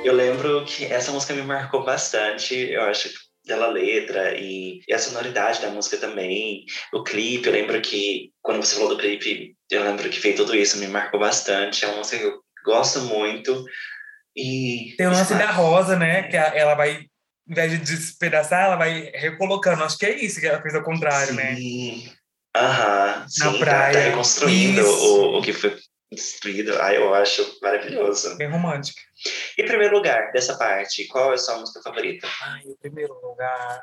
Eu 0.05 0.15
lembro 0.15 0.65
que 0.67 0.87
essa 0.87 1.13
música 1.13 1.33
me 1.33 1.43
marcou 1.43 1.85
bastante. 1.85 2.55
Eu 2.55 2.83
acho 2.83 3.09
dela 3.47 3.69
letra 3.69 4.37
e, 4.37 4.81
e, 4.87 4.93
a 4.93 4.99
sonoridade 4.99 5.63
da 5.63 5.71
música 5.71 5.97
também. 5.97 6.65
O 6.93 7.03
clipe, 7.05 7.47
eu 7.47 7.53
lembro 7.53 7.81
que 7.81 8.33
quando 8.43 8.63
você 8.63 8.75
falou 8.75 8.91
do 8.91 8.99
clipe, 8.99 9.55
eu 9.71 9.85
lembro 9.85 10.11
que 10.11 10.21
fez 10.21 10.37
tudo 10.37 10.55
isso, 10.55 10.79
me 10.79 10.89
marcou 10.89 11.21
bastante. 11.21 11.85
É 11.85 11.89
uma 11.89 11.99
música 11.99 12.19
que 12.19 12.27
eu 12.27 12.41
gosto 12.65 13.01
muito. 13.03 13.65
E 14.37 14.95
tem 14.97 15.07
o 15.07 15.11
lance 15.11 15.35
da 15.35 15.51
Rosa, 15.51 15.97
né? 15.97 16.25
Que 16.25 16.37
ela 16.37 16.75
vai, 16.75 16.97
ao 16.97 17.03
invés 17.49 17.73
de 17.73 17.79
despedaçar, 17.79 18.67
ela 18.67 18.77
vai 18.77 19.11
recolocando. 19.15 19.85
Acho 19.85 19.99
que 19.99 20.07
é 20.07 20.17
isso 20.17 20.41
que 20.41 20.47
ela 20.47 20.63
fez 20.63 20.75
ao 20.75 20.85
contrário, 20.85 21.35
sim. 21.35 21.37
né? 21.37 21.57
Aham, 22.57 23.21
Na 23.21 23.29
sim, 23.29 23.59
praia. 23.59 23.93
Tá, 23.93 24.01
tá 24.01 24.09
reconstruindo 24.09 24.85
o, 24.85 25.39
o 25.39 25.43
que 25.43 25.53
foi 25.53 25.77
destruído. 26.13 26.81
Ah, 26.81 26.93
eu 26.93 27.15
acho 27.15 27.59
maravilhoso. 27.63 28.37
Bem 28.37 28.49
romântico. 28.51 29.01
Em 29.59 29.65
primeiro 29.67 29.97
lugar, 29.97 30.33
dessa 30.33 30.57
parte, 30.57 31.07
qual 31.07 31.31
é 31.33 31.35
a 31.35 31.39
sua 31.39 31.59
música 31.59 31.81
favorita? 31.83 32.29
Ai, 32.43 32.63
em 32.67 32.77
primeiro 32.77 33.15
lugar. 33.23 33.83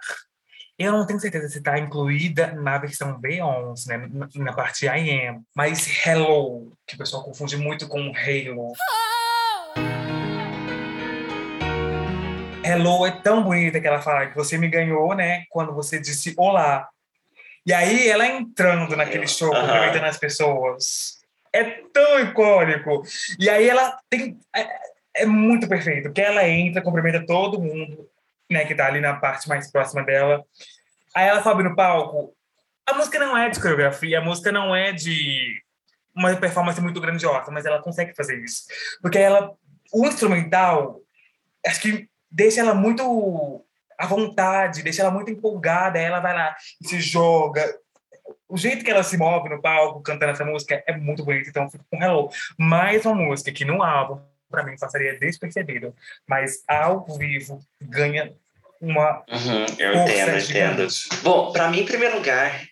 Eu 0.77 0.91
não 0.91 1.07
tenho 1.07 1.19
certeza 1.19 1.49
se 1.49 1.57
está 1.57 1.79
incluída 1.79 2.53
na 2.53 2.77
versão 2.77 3.19
Beyoncé, 3.19 3.97
né? 3.97 4.09
Na, 4.11 4.27
na 4.35 4.53
parte 4.53 4.85
I 4.85 5.27
Am. 5.27 5.41
Mas 5.55 6.05
Hello, 6.05 6.71
que 6.85 6.95
o 6.95 6.97
pessoal 6.97 7.23
confunde 7.23 7.57
muito 7.57 7.87
com 7.87 8.11
Halo. 8.15 8.73
Hello 12.67 13.05
é 13.05 13.11
tão 13.11 13.43
bonita 13.43 13.79
que 13.79 13.87
ela 13.87 14.01
fala 14.01 14.27
que 14.27 14.35
você 14.35 14.57
me 14.57 14.67
ganhou, 14.67 15.15
né? 15.15 15.45
Quando 15.49 15.73
você 15.73 16.01
disse 16.01 16.33
olá. 16.37 16.89
E 17.65 17.73
aí 17.73 18.09
ela 18.09 18.25
entrando 18.27 18.93
naquele 18.93 19.25
show, 19.25 19.49
cumprimentando 19.49 20.05
as 20.05 20.17
pessoas. 20.17 21.17
É 21.53 21.63
tão 21.63 22.19
icônico. 22.19 23.03
E 23.39 23.49
aí 23.49 23.69
ela 23.69 23.97
tem. 24.09 24.37
É, 24.53 24.67
é 25.21 25.25
muito 25.25 25.65
perfeito, 25.67 26.09
porque 26.09 26.21
ela 26.21 26.45
entra, 26.45 26.81
cumprimenta 26.81 27.25
todo 27.25 27.61
mundo, 27.61 28.09
né, 28.51 28.65
que 28.65 28.75
tá 28.75 28.85
ali 28.85 28.99
na 28.99 29.15
parte 29.15 29.47
mais 29.47 29.71
próxima 29.71 30.03
dela. 30.03 30.43
Aí 31.15 31.25
ela 31.25 31.41
sobe 31.41 31.63
no 31.63 31.73
palco. 31.73 32.35
A 32.85 32.93
música 32.93 33.17
não 33.17 33.37
é 33.37 33.49
de 33.49 33.61
coreografia, 33.61 34.19
a 34.19 34.23
música 34.23 34.51
não 34.51 34.75
é 34.75 34.91
de 34.91 35.61
uma 36.13 36.35
performance 36.35 36.81
muito 36.81 36.99
grandiosa, 36.99 37.49
mas 37.49 37.65
ela 37.65 37.81
consegue 37.81 38.13
fazer 38.13 38.43
isso. 38.43 38.63
Porque 39.01 39.17
ela, 39.17 39.53
o 39.93 40.05
instrumental, 40.05 40.99
acho 41.65 41.79
que 41.79 42.09
deixa 42.37 42.61
ela 42.61 42.75
muito 42.75 43.65
à 43.97 44.05
vontade, 44.05 44.83
deixa 44.83 45.01
ela 45.01 45.09
muito 45.09 45.31
empolgada, 45.31 45.97
ela 45.99 46.19
vai 46.19 46.35
lá 46.35 46.55
e 46.79 46.87
se 46.87 47.01
joga. 47.01 47.65
O 48.47 48.55
jeito 48.55 48.85
que 48.85 48.91
ela 48.91 49.01
se 49.03 49.17
move 49.17 49.49
no 49.49 49.59
palco 49.59 50.01
cantando 50.01 50.33
essa 50.33 50.45
música 50.45 50.83
é 50.87 50.95
muito 50.95 51.25
bonito, 51.25 51.49
então 51.49 51.63
eu 51.63 51.69
fico 51.71 51.83
com 51.89 52.01
Hello. 52.01 52.29
Mais 52.57 53.03
uma 53.05 53.15
música 53.15 53.51
que 53.51 53.65
no 53.65 53.81
álbum, 53.81 54.21
para 54.51 54.63
mim, 54.63 54.75
passaria 54.79 55.17
despercebido, 55.17 55.95
mas 56.27 56.63
ao 56.67 57.05
vivo 57.17 57.59
ganha 57.81 58.31
uma 58.79 59.23
Uhum, 59.27 59.65
eu 59.79 59.93
entendo, 59.95 60.37
entendo. 60.37 60.39
gigante. 60.39 61.09
Bom, 61.23 61.51
pra 61.51 61.67
mim, 61.69 61.79
em 61.79 61.85
primeiro 61.85 62.17
lugar, 62.17 62.67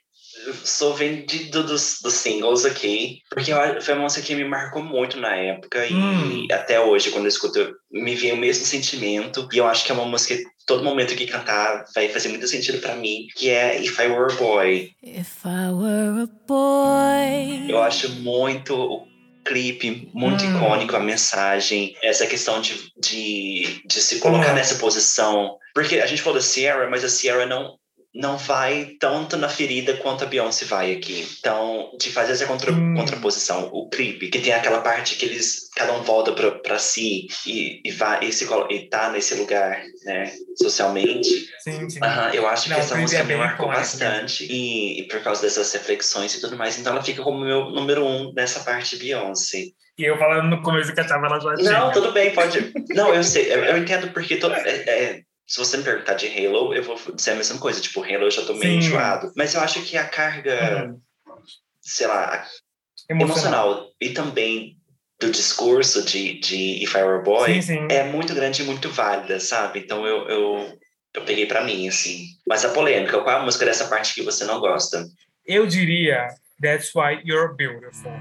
sou 0.63 0.93
vendido 0.93 1.63
dos, 1.63 1.99
dos 2.01 2.13
singles 2.13 2.65
aqui, 2.65 3.19
porque 3.29 3.51
foi 3.81 3.93
uma 3.93 4.03
música 4.03 4.25
que 4.25 4.35
me 4.35 4.43
marcou 4.43 4.83
muito 4.83 5.19
na 5.19 5.35
época 5.35 5.85
Hum. 5.91 6.45
e 6.49 6.53
até 6.53 6.79
hoje, 6.79 7.11
quando 7.11 7.25
eu 7.25 7.29
escuto, 7.29 7.73
me 7.91 8.15
vem 8.15 8.33
o 8.33 8.37
mesmo 8.37 8.65
sentimento. 8.65 9.47
E 9.51 9.57
eu 9.57 9.67
acho 9.67 9.83
que 9.85 9.91
é 9.91 9.95
uma 9.95 10.05
música 10.05 10.35
que 10.35 10.43
todo 10.67 10.83
momento 10.83 11.15
que 11.15 11.27
cantar 11.27 11.85
vai 11.93 12.09
fazer 12.09 12.29
muito 12.29 12.47
sentido 12.47 12.79
pra 12.79 12.95
mim, 12.95 13.27
que 13.35 13.49
é 13.49 13.79
If 13.81 13.97
I 13.99 14.07
Were 14.07 14.31
a 14.33 14.35
Boy. 14.35 14.91
If 15.03 15.45
I 15.45 15.71
were 15.71 16.21
a 16.23 16.27
boy. 16.47 17.69
Eu 17.71 17.81
acho 17.81 18.09
muito 18.21 18.75
o 18.75 19.05
clipe, 19.43 20.09
muito 20.13 20.43
Hum. 20.43 20.55
icônico, 20.55 20.95
a 20.95 20.99
mensagem, 20.99 21.95
essa 22.01 22.25
questão 22.25 22.59
de, 22.61 22.73
de, 22.99 23.81
de 23.85 24.01
se 24.01 24.19
colocar 24.19 24.51
Hum. 24.51 24.55
nessa 24.55 24.75
posição. 24.75 25.57
Porque 25.73 25.99
a 25.99 26.05
gente 26.07 26.21
falou 26.21 26.39
da 26.39 26.43
Sierra, 26.45 26.87
mas 26.89 27.03
a 27.03 27.09
Sierra 27.09 27.45
não, 27.45 27.75
não 28.15 28.37
vai 28.37 28.95
tanto 28.99 29.35
na 29.35 29.49
ferida 29.49 29.95
quanto 29.97 30.23
a 30.23 30.27
Beyoncé 30.27 30.65
vai 30.65 30.93
aqui. 30.93 31.27
Então, 31.39 31.91
de 31.99 32.09
fazer 32.11 32.31
essa 32.31 32.45
contra, 32.45 32.71
Hum. 32.71 32.95
contraposição, 32.95 33.69
o 33.73 33.89
clipe, 33.89 34.29
que 34.29 34.39
tem 34.39 34.53
aquela 34.53 34.79
parte 34.81 35.15
que 35.17 35.25
eles, 35.25 35.69
cada 35.75 35.93
um 35.93 36.01
volta 36.01 36.31
pra, 36.31 36.51
pra 36.51 36.79
si 36.79 37.27
e, 37.45 37.81
e, 37.83 37.91
vai, 37.91 38.23
e, 38.25 38.31
se, 38.31 38.47
e 38.69 38.89
tá 38.89 39.09
nesse 39.11 39.35
lugar, 39.35 39.83
né, 40.05 40.31
socialmente. 40.61 41.47
Sim, 41.59 41.89
sim. 41.89 41.99
Aham, 42.01 42.31
eu 42.33 42.47
acho 42.47 42.69
Não, 42.69 42.77
que 42.77 42.81
essa 42.81 42.95
música 42.95 43.21
é 43.21 43.25
me 43.25 43.35
marcou 43.35 43.65
icônico 43.65 43.81
bastante. 43.81 44.45
E, 44.49 45.01
e 45.01 45.07
por 45.07 45.21
causa 45.21 45.41
dessas 45.41 45.71
reflexões 45.73 46.33
e 46.35 46.41
tudo 46.41 46.57
mais. 46.57 46.79
Então 46.79 46.93
ela 46.93 47.03
fica 47.03 47.21
como 47.21 47.43
meu 47.43 47.69
número 47.69 48.05
um 48.05 48.31
nessa 48.33 48.61
parte 48.61 48.95
Beyoncé. 48.95 49.65
E 49.97 50.03
eu 50.03 50.17
falando 50.17 50.49
no 50.49 50.61
começo 50.61 50.93
que 50.93 50.99
achava 50.99 51.25
ela 51.27 51.39
já 51.39 51.53
Não, 51.63 51.91
tudo 51.91 52.11
bem, 52.11 52.33
pode. 52.33 52.71
Não, 52.89 53.13
eu 53.13 53.23
sei, 53.23 53.51
eu, 53.53 53.63
eu 53.63 53.77
entendo 53.77 54.11
porque 54.11 54.37
todo, 54.37 54.53
é- 54.53 54.69
é, 54.69 55.21
se 55.47 55.57
você 55.59 55.77
me 55.77 55.83
perguntar 55.83 56.13
de 56.15 56.27
Halo, 56.27 56.73
eu 56.73 56.83
vou 56.83 56.95
dizer 57.13 57.31
a 57.31 57.35
mesma 57.35 57.59
coisa. 57.59 57.79
Tipo, 57.81 58.01
Halo 58.03 58.23
eu 58.25 58.31
já 58.31 58.43
tô 58.45 58.53
meio 58.53 58.73
Sim. 58.81 58.87
enjoado. 58.87 59.31
Mas 59.35 59.53
eu 59.53 59.61
acho 59.61 59.81
que 59.83 59.95
a 59.97 60.05
carga, 60.07 60.87
Uhum. 60.87 61.01
sei 61.81 62.07
lá, 62.07 62.45
Emocional. 63.09 63.69
emocional 63.69 63.89
e 64.01 64.09
também 64.09 64.77
do 65.19 65.29
discurso 65.31 66.03
de, 66.03 66.39
de 66.39 66.83
If 66.83 66.93
I 66.95 67.03
Were 67.03 67.19
a 67.19 67.21
Boy 67.21 67.53
Sim, 67.55 67.61
sim. 67.61 67.87
é 67.89 68.03
muito 68.03 68.33
grande 68.33 68.61
e 68.63 68.65
muito 68.65 68.89
válida, 68.89 69.39
sabe? 69.39 69.79
Então 69.79 70.05
eu, 70.05 70.27
eu, 70.27 70.79
eu 71.13 71.21
peguei 71.23 71.45
pra 71.45 71.63
mim, 71.63 71.87
assim. 71.87 72.25
Mas 72.47 72.65
a 72.65 72.69
polêmica, 72.69 73.19
qual 73.21 73.37
é 73.37 73.39
a 73.39 73.43
música 73.43 73.63
dessa 73.65 73.87
parte 73.87 74.13
que 74.13 74.23
você 74.23 74.43
não 74.43 74.59
gosta? 74.59 75.05
Eu 75.45 75.65
diria 75.67 76.27
That's 76.61 76.91
Why 76.95 77.21
You're 77.23 77.55
Beautiful. 77.55 78.11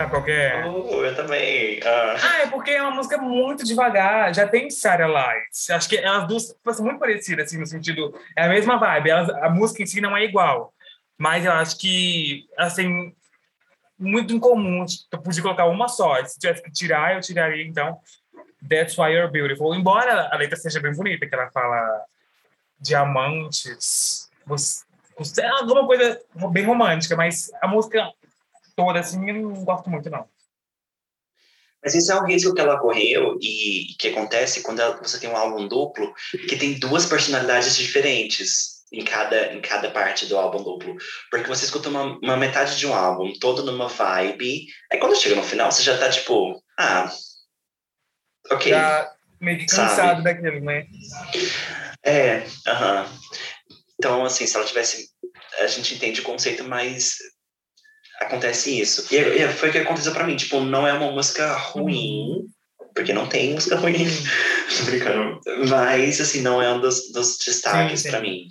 Diamond 0.00 0.08
used 0.08 0.08
to 0.08 0.08
be. 0.08 0.08
Sabe 0.08 0.10
qual 0.10 0.24
que 0.24 0.30
é? 0.30 0.66
Eu 0.66 1.16
também. 1.16 1.80
Ah. 1.84 2.16
Ah, 2.22 2.42
é 2.42 2.46
porque 2.46 2.70
é 2.70 2.82
uma 2.82 2.90
música 2.90 3.18
muito 3.18 3.64
devagar. 3.64 4.34
Já 4.34 4.48
tem 4.48 4.70
Sarah 4.70 5.06
Lights. 5.06 5.70
Acho 5.70 5.88
que 5.88 5.96
elas 5.96 6.26
duas 6.26 6.48
tipo, 6.48 6.74
são 6.74 6.84
muito 6.84 6.98
parecidas, 6.98 7.46
assim, 7.46 7.58
no 7.58 7.66
sentido... 7.66 8.14
É 8.36 8.44
a 8.44 8.48
mesma 8.48 8.78
vibe. 8.78 9.10
Elas, 9.10 9.28
a 9.28 9.50
música 9.50 9.82
em 9.82 9.86
si 9.86 10.00
não 10.00 10.16
é 10.16 10.24
igual. 10.24 10.72
Mas 11.18 11.44
eu 11.44 11.52
acho 11.52 11.78
que 11.78 12.46
têm 12.74 13.14
muito 13.98 14.34
em 14.34 14.40
comum. 14.40 14.86
Eu 15.12 15.18
podia 15.18 15.42
colocar 15.42 15.66
uma 15.66 15.88
só. 15.88 16.24
Se 16.24 16.38
tivesse 16.38 16.62
que 16.62 16.72
tirar, 16.72 17.14
eu 17.14 17.20
tiraria, 17.20 17.64
então, 17.64 17.98
That's 18.68 18.96
Why 18.96 19.12
You're 19.12 19.30
Beautiful. 19.30 19.74
Embora 19.74 20.28
a 20.32 20.36
letra 20.36 20.56
seja 20.56 20.80
bem 20.80 20.94
bonita, 20.94 21.26
que 21.26 21.34
ela 21.34 21.50
fala 21.50 22.04
diamantes, 22.80 24.30
você, 24.46 25.42
é 25.42 25.48
alguma 25.48 25.86
coisa 25.86 26.18
bem 26.50 26.64
romântica, 26.64 27.14
mas 27.14 27.50
a 27.60 27.68
música 27.68 28.10
toda, 28.84 29.00
assim, 29.00 29.28
eu 29.28 29.34
não 29.34 29.64
gosto 29.64 29.90
muito, 29.90 30.08
não. 30.08 30.26
Mas 31.82 31.94
isso 31.94 32.12
é 32.12 32.20
um 32.20 32.26
risco 32.26 32.54
que 32.54 32.60
ela 32.60 32.78
correu 32.78 33.38
e 33.40 33.94
que 33.98 34.08
acontece 34.08 34.62
quando 34.62 34.80
ela- 34.80 34.96
você 34.98 35.18
tem 35.18 35.30
um 35.30 35.36
álbum 35.36 35.66
duplo 35.66 36.12
que 36.48 36.56
tem 36.56 36.78
duas 36.78 37.06
personalidades 37.06 37.74
diferentes 37.76 38.80
em 38.92 39.02
cada, 39.04 39.54
em 39.54 39.60
cada 39.62 39.90
parte 39.90 40.26
do 40.26 40.36
álbum 40.36 40.62
duplo. 40.62 40.96
Porque 41.30 41.48
você 41.48 41.64
escuta 41.64 41.88
uma, 41.88 42.18
uma 42.18 42.36
metade 42.36 42.76
de 42.76 42.86
um 42.86 42.94
álbum, 42.94 43.32
todo 43.40 43.64
numa 43.64 43.88
vibe, 43.88 44.66
aí 44.92 44.98
quando 44.98 45.16
chega 45.16 45.36
no 45.36 45.42
final, 45.42 45.70
você 45.72 45.82
já 45.82 45.96
tá 45.96 46.10
tipo, 46.10 46.62
ah, 46.78 47.10
ok. 48.50 48.72
já 48.72 49.12
meio 49.40 49.58
que 49.58 49.68
Sabe? 49.68 49.88
cansado 49.88 50.22
daquilo, 50.22 50.60
né? 50.60 50.86
É, 52.04 52.44
aham. 52.66 53.06
Então, 53.98 54.24
assim, 54.24 54.46
se 54.46 54.56
ela 54.56 54.64
tivesse. 54.66 55.10
A 55.60 55.66
gente 55.66 55.94
entende 55.94 56.20
o 56.20 56.24
conceito, 56.24 56.64
mas 56.64 57.18
acontece 58.20 58.78
isso. 58.80 59.06
E, 59.12 59.16
e 59.18 59.48
foi 59.48 59.70
o 59.70 59.72
que 59.72 59.78
aconteceu 59.78 60.12
pra 60.12 60.24
mim. 60.24 60.36
Tipo, 60.36 60.60
não 60.60 60.86
é 60.86 60.92
uma 60.92 61.10
música 61.10 61.52
ruim, 61.54 62.46
porque 62.94 63.12
não 63.12 63.26
tem 63.26 63.54
música 63.54 63.76
ruim. 63.76 64.06
Tô 64.78 64.84
brincando. 64.84 65.40
Mas, 65.68 66.20
assim, 66.20 66.42
não 66.42 66.60
é 66.62 66.72
um 66.72 66.80
dos, 66.80 67.10
dos 67.12 67.38
destaques 67.38 68.00
Sim, 68.00 68.04
sim. 68.04 68.10
pra 68.10 68.20
mim. 68.20 68.46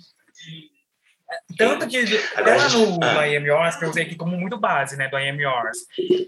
Tanto 1.56 1.86
que 1.86 1.98
Agora 2.34 2.54
ela 2.56 2.64
a 2.64 2.68
gente- 2.68 2.98
no, 2.98 3.04
ah. 3.04 3.14
no 3.14 3.22
I 3.24 3.36
Am 3.36 3.44
Yours, 3.46 3.76
que 3.76 3.84
eu 3.84 3.90
usei 3.90 4.02
aqui 4.04 4.16
como 4.16 4.36
muito 4.36 4.56
base, 4.58 4.96
né, 4.96 5.08
do 5.08 5.16
I 5.18 5.28
Am 5.28 5.40
Yours, 5.40 5.78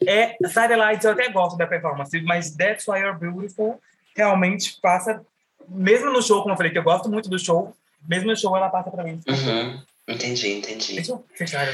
é, 0.06 0.36
Satellites 0.48 1.05
eu 1.05 1.10
até 1.12 1.28
gosto 1.28 1.56
da 1.56 1.66
performance, 1.66 2.20
mas 2.23 2.55
That's 2.55 2.86
Why 2.86 3.01
You're 3.01 3.19
Beautiful 3.19 3.81
realmente 4.14 4.78
passa, 4.81 5.20
mesmo 5.69 6.12
no 6.12 6.23
show, 6.23 6.43
como 6.43 6.52
eu 6.52 6.56
falei, 6.56 6.70
que 6.70 6.78
eu 6.78 6.82
gosto 6.85 7.09
muito 7.09 7.28
do 7.28 7.39
show, 7.39 7.74
mesmo 8.06 8.28
no 8.31 8.36
show 8.36 8.56
ela 8.56 8.69
passa 8.69 8.90
pra 8.93 9.02
mim. 9.02 9.20
Uhum. 9.27 9.82
Entendi, 10.09 10.49
entendi. 10.53 10.95
Deixa 10.95 11.12
eu 11.12 11.27
fechar 11.35 11.66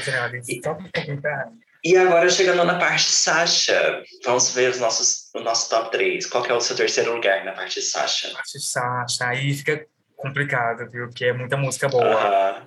só 0.63 0.75
comentar. 0.75 1.51
E 1.83 1.95
agora, 1.95 2.29
chegando 2.29 2.63
na 2.65 2.77
parte 2.77 3.09
Sasha, 3.09 4.03
vamos 4.25 4.53
ver 4.53 4.69
os 4.69 4.79
nossos, 4.79 5.29
o 5.33 5.39
nosso 5.39 5.69
top 5.69 5.91
3. 5.91 6.25
Qual 6.25 6.45
é 6.45 6.53
o 6.53 6.59
seu 6.59 6.75
terceiro 6.75 7.15
lugar 7.15 7.45
na 7.45 7.53
parte 7.53 7.81
Sasha? 7.81 8.27
Acho 8.37 8.59
Sasha, 8.59 9.27
aí 9.27 9.53
fica 9.53 9.87
complicado, 10.17 10.89
viu, 10.91 11.07
porque 11.07 11.25
é 11.25 11.33
muita 11.33 11.55
música 11.55 11.87
boa. 11.87 12.65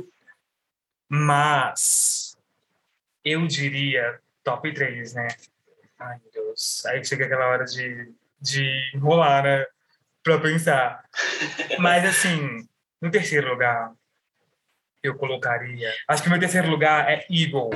Mas 1.10 2.34
eu 3.22 3.46
diria 3.46 4.18
top 4.42 4.72
3, 4.72 5.12
né? 5.14 5.28
Ai, 5.98 6.18
meu 6.22 6.46
Deus. 6.46 6.84
Aí 6.86 7.04
chega 7.04 7.26
aquela 7.26 7.48
hora 7.48 7.64
de, 7.64 8.12
de 8.40 8.90
enrolar, 8.94 9.44
né? 9.44 9.66
Pra 10.22 10.40
pensar. 10.40 11.04
Mas, 11.78 12.04
assim, 12.04 12.66
no 13.00 13.10
terceiro 13.10 13.50
lugar, 13.50 13.92
eu 15.02 15.16
colocaria. 15.16 15.92
Acho 16.06 16.22
que 16.22 16.28
o 16.28 16.30
meu 16.30 16.38
terceiro 16.40 16.70
lugar 16.70 17.10
é 17.10 17.26
Eagle. 17.28 17.70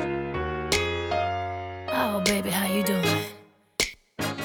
Oh, 1.89 2.20
baby, 2.20 2.51
how 2.51 2.73
you 2.73 2.85
doing? 2.85 3.27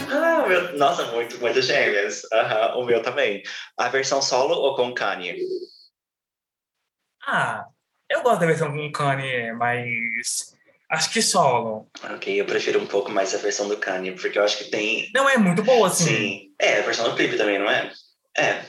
Ah, 0.10 0.46
meu, 0.48 0.78
nossa, 0.78 1.06
muito, 1.12 1.40
muito 1.40 1.62
gêmeas. 1.62 2.24
O 2.76 2.84
meu 2.84 3.04
também. 3.04 3.44
A 3.78 3.88
versão 3.90 4.22
solo 4.22 4.56
ou 4.56 4.76
com 4.76 4.94
Kanye? 4.94 5.38
Ah, 7.26 7.66
eu 8.10 8.24
gosto 8.24 8.40
da 8.40 8.48
versão 8.48 8.72
com 8.72 8.92
Kanye, 8.92 9.54
mas 9.54 10.56
acho 10.90 11.12
que 11.12 11.22
solo. 11.22 11.88
Ok, 12.04 12.42
eu 12.42 12.46
prefiro 12.46 12.82
um 12.82 12.88
pouco 12.88 13.12
mais 13.12 13.36
a 13.36 13.38
versão 13.38 13.68
do 13.68 13.78
Kanye, 13.78 14.14
porque 14.14 14.40
eu 14.40 14.44
acho 14.44 14.58
que 14.58 14.72
tem. 14.72 15.10
Não 15.14 15.30
é 15.30 15.38
muito 15.38 15.62
boa, 15.62 15.88
assim. 15.88 16.06
Sim. 16.06 16.56
É, 16.60 16.80
a 16.80 16.84
versão 16.84 17.08
do 17.08 17.16
clipe 17.16 17.38
também, 17.38 17.60
não 17.60 17.70
é? 17.70 17.92
É. 18.36 18.66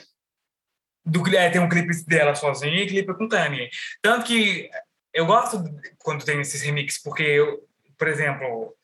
do, 1.04 1.26
é, 1.36 1.50
tem 1.50 1.60
um 1.60 1.68
clipe 1.68 1.92
dela 2.06 2.34
sozinha 2.34 2.82
e 2.82 2.86
clipe 2.86 3.14
com 3.14 3.28
Kanye. 3.28 3.68
Tanto 4.00 4.26
que 4.26 4.68
eu 5.12 5.26
gosto 5.26 5.62
quando 5.98 6.24
tem 6.24 6.40
esses 6.40 6.62
remixes, 6.62 7.02
porque, 7.02 7.22
eu, 7.22 7.58
por 7.98 8.08
exemplo, 8.08 8.74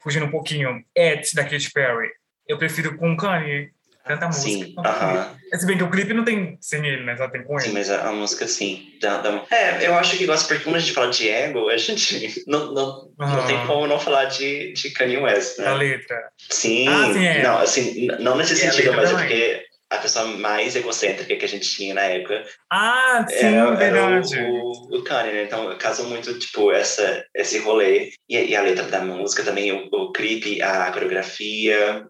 fugindo 0.00 0.26
um 0.26 0.30
pouquinho, 0.30 0.84
Ed 0.94 1.28
da 1.34 1.44
Katy 1.44 1.70
Perry, 1.72 2.10
eu 2.48 2.58
prefiro 2.58 2.96
com 2.96 3.16
Kanye, 3.16 3.70
tanta 4.06 4.26
música. 4.26 4.48
Sim, 4.66 4.74
aham. 4.78 5.36
Se 5.54 5.64
bem 5.66 5.76
que 5.76 5.82
o 5.84 5.90
clipe 5.90 6.12
não 6.12 6.24
tem 6.24 6.58
sem 6.60 6.84
ele, 6.86 7.04
né? 7.04 7.16
Só 7.16 7.28
tem 7.28 7.42
com 7.44 7.58
Sim, 7.58 7.66
ele. 7.68 7.78
mas 7.78 7.90
a, 7.90 8.08
a 8.08 8.12
música 8.12 8.46
sim. 8.48 8.96
Dá, 9.00 9.18
dá... 9.18 9.44
É, 9.50 9.86
eu 9.86 9.94
acho 9.94 10.16
que 10.16 10.26
gosto, 10.26 10.48
porque 10.48 10.64
quando 10.64 10.76
a 10.76 10.78
gente 10.80 10.92
fala 10.92 11.10
de 11.10 11.28
ego, 11.28 11.68
a 11.68 11.76
gente 11.76 12.42
não, 12.46 12.72
não, 12.72 13.10
não 13.18 13.26
Aham. 13.26 13.46
tem 13.46 13.66
como 13.66 13.86
não 13.86 13.98
falar 13.98 14.24
de, 14.26 14.72
de 14.72 14.90
Kanye 14.90 15.18
West, 15.18 15.58
né? 15.58 15.68
A 15.68 15.74
letra. 15.74 16.16
Sim, 16.50 16.88
Ah, 16.88 17.12
sim, 17.12 17.24
é. 17.24 17.42
não, 17.42 17.58
assim, 17.58 18.06
não 18.20 18.36
nesse 18.36 18.52
a 18.54 18.56
sentido, 18.72 18.92
mas 18.94 19.10
é 19.10 19.14
porque 19.14 19.65
a 19.90 19.98
pessoa 19.98 20.26
mais 20.26 20.74
egocêntrica 20.74 21.36
que 21.36 21.44
a 21.44 21.48
gente 21.48 21.68
tinha 21.68 21.94
na 21.94 22.02
época 22.02 22.44
Ah, 22.70 23.24
sim, 23.28 23.36
era, 23.36 23.82
era 23.82 24.20
verdade. 24.20 24.40
o, 24.40 24.52
o, 24.52 24.98
o 24.98 25.04
Kanye, 25.04 25.32
né? 25.32 25.44
Então, 25.44 25.76
casou 25.78 26.08
muito, 26.08 26.36
tipo, 26.38 26.72
essa, 26.72 27.24
esse 27.34 27.58
rolê. 27.58 28.12
E, 28.28 28.36
e 28.36 28.56
a 28.56 28.62
letra 28.62 28.84
da 28.84 29.00
música 29.04 29.44
também, 29.44 29.72
o, 29.72 29.88
o 29.92 30.12
clipe, 30.12 30.60
a 30.60 30.90
coreografia. 30.92 32.06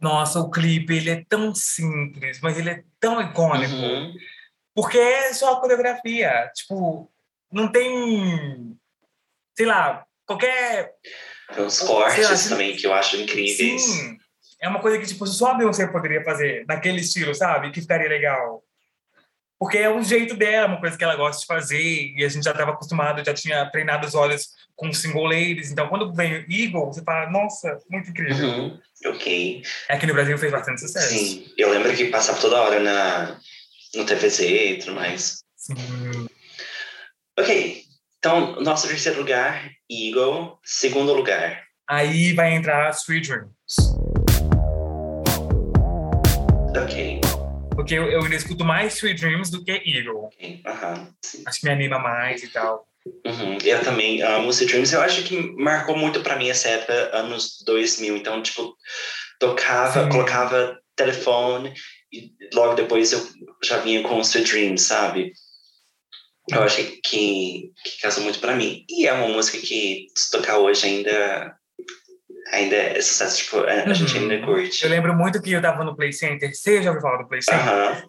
Nossa, 0.00 0.38
o 0.40 0.50
clipe, 0.50 0.96
ele 0.96 1.10
é 1.10 1.24
tão 1.28 1.54
simples, 1.54 2.40
mas 2.42 2.58
ele 2.58 2.70
é 2.70 2.82
tão 3.00 3.22
icônico. 3.22 3.72
Uhum. 3.72 4.14
Porque 4.74 4.98
é 4.98 5.32
só 5.32 5.54
a 5.54 5.60
coreografia. 5.60 6.50
Tipo, 6.54 7.10
não 7.50 7.70
tem. 7.70 8.76
Sei 9.56 9.64
lá, 9.64 10.04
qualquer. 10.26 10.92
Tem 11.54 11.64
uns 11.64 11.78
cortes 11.80 12.44
lá, 12.44 12.48
também 12.50 12.76
que 12.76 12.86
eu 12.86 12.92
acho 12.92 13.16
incríveis. 13.16 13.82
Sim. 13.82 14.18
É 14.60 14.68
uma 14.68 14.80
coisa 14.80 14.98
que, 14.98 15.06
tipo, 15.06 15.26
só 15.26 15.52
a 15.52 15.54
Beyoncé 15.54 15.86
poderia 15.86 16.22
fazer 16.24 16.64
naquele 16.66 17.00
estilo, 17.00 17.34
sabe? 17.34 17.70
Que 17.70 17.80
ficaria 17.80 18.08
legal. 18.08 18.62
Porque 19.58 19.78
é 19.78 19.88
o 19.88 20.02
jeito 20.02 20.36
dela, 20.36 20.66
uma 20.66 20.80
coisa 20.80 20.96
que 20.96 21.04
ela 21.04 21.16
gosta 21.16 21.40
de 21.40 21.46
fazer. 21.46 22.12
E 22.16 22.24
a 22.24 22.28
gente 22.28 22.44
já 22.44 22.50
estava 22.50 22.72
acostumado, 22.72 23.24
já 23.24 23.32
tinha 23.32 23.64
treinado 23.70 24.06
os 24.06 24.14
olhos 24.14 24.48
com 24.76 24.92
single 24.92 25.26
ladies. 25.26 25.70
Então, 25.70 25.88
quando 25.88 26.12
vem 26.12 26.44
Eagle, 26.48 26.86
você 26.86 27.02
fala, 27.02 27.30
nossa, 27.30 27.78
muito 27.90 28.10
incrível. 28.10 28.46
Uhum. 28.46 28.80
Ok. 29.06 29.62
Aqui 29.88 30.06
no 30.06 30.14
Brasil 30.14 30.36
fez 30.36 30.52
bastante 30.52 30.80
sucesso. 30.80 31.08
Sim. 31.08 31.46
Eu 31.56 31.70
lembro 31.70 31.94
que 31.94 32.06
passava 32.06 32.40
toda 32.40 32.60
hora 32.60 32.80
na, 32.80 33.38
no 33.94 34.04
TVZ 34.04 34.40
e 34.40 34.78
tudo 34.78 34.94
mais. 34.94 35.44
Sim. 35.56 35.74
Ok, 37.38 37.84
então, 38.18 38.60
nosso 38.60 38.88
terceiro 38.88 39.18
lugar, 39.18 39.70
Eagle. 39.90 40.58
Segundo 40.62 41.12
lugar. 41.12 41.62
Aí 41.88 42.32
vai 42.32 42.54
entrar 42.54 42.90
Sweet 42.90 43.28
Dreams. 43.28 43.93
Ok, 46.76 47.20
Porque 47.74 47.94
eu, 47.94 48.10
eu 48.10 48.26
escuto 48.32 48.64
mais 48.64 48.94
Sweet 48.96 49.20
Dreams 49.20 49.50
do 49.50 49.64
que 49.64 49.70
Eagle. 49.72 50.24
ok, 50.24 50.60
aham, 50.66 51.08
sim. 51.22 51.42
Acho 51.46 51.60
que 51.60 51.66
me 51.66 51.72
anima 51.72 51.98
mais 51.98 52.42
e 52.42 52.48
tal. 52.48 52.86
Uhum. 53.26 53.58
Eu 53.62 53.82
também 53.84 54.22
amo 54.22 54.50
Sweet 54.50 54.72
Dreams. 54.72 54.92
Eu 54.92 55.02
acho 55.02 55.22
que 55.24 55.36
marcou 55.56 55.96
muito 55.96 56.20
pra 56.22 56.36
mim 56.36 56.48
essa 56.48 56.68
época, 56.68 57.10
anos 57.16 57.62
2000. 57.66 58.16
Então, 58.16 58.42
tipo, 58.42 58.74
tocava, 59.38 60.04
Sim. 60.04 60.08
colocava 60.10 60.78
telefone 60.96 61.74
e 62.12 62.32
logo 62.54 62.74
depois 62.74 63.12
eu 63.12 63.20
já 63.62 63.78
vinha 63.78 64.02
com 64.02 64.20
Sweet 64.20 64.50
Dreams, 64.50 64.82
sabe? 64.82 65.32
Eu 66.50 66.62
acho 66.62 66.76
que, 66.76 67.00
que 67.02 68.00
casou 68.02 68.22
muito 68.24 68.38
pra 68.38 68.54
mim. 68.54 68.84
E 68.88 69.06
é 69.06 69.12
uma 69.12 69.28
música 69.28 69.58
que, 69.58 70.06
se 70.16 70.30
tocar 70.30 70.58
hoje, 70.58 70.86
ainda, 70.86 71.56
ainda 72.52 72.76
é 72.76 73.00
sucesso. 73.00 73.38
Tipo, 73.44 73.58
a, 73.60 73.72
a 73.90 73.92
gente 73.94 74.16
Uhum. 74.16 74.30
ainda 74.30 74.46
curte. 74.46 74.84
Eu 74.84 74.90
lembro 74.90 75.14
muito 75.14 75.40
que 75.42 75.52
eu 75.52 75.62
tava 75.62 75.84
no 75.84 75.96
Play 75.96 76.12
Center. 76.12 76.54
Você 76.54 76.82
já 76.82 76.90
ouviu 76.90 77.02
falar 77.02 77.18
do 77.22 77.28
Play 77.28 77.42
Center? 77.42 77.60
Aham. 77.68 78.02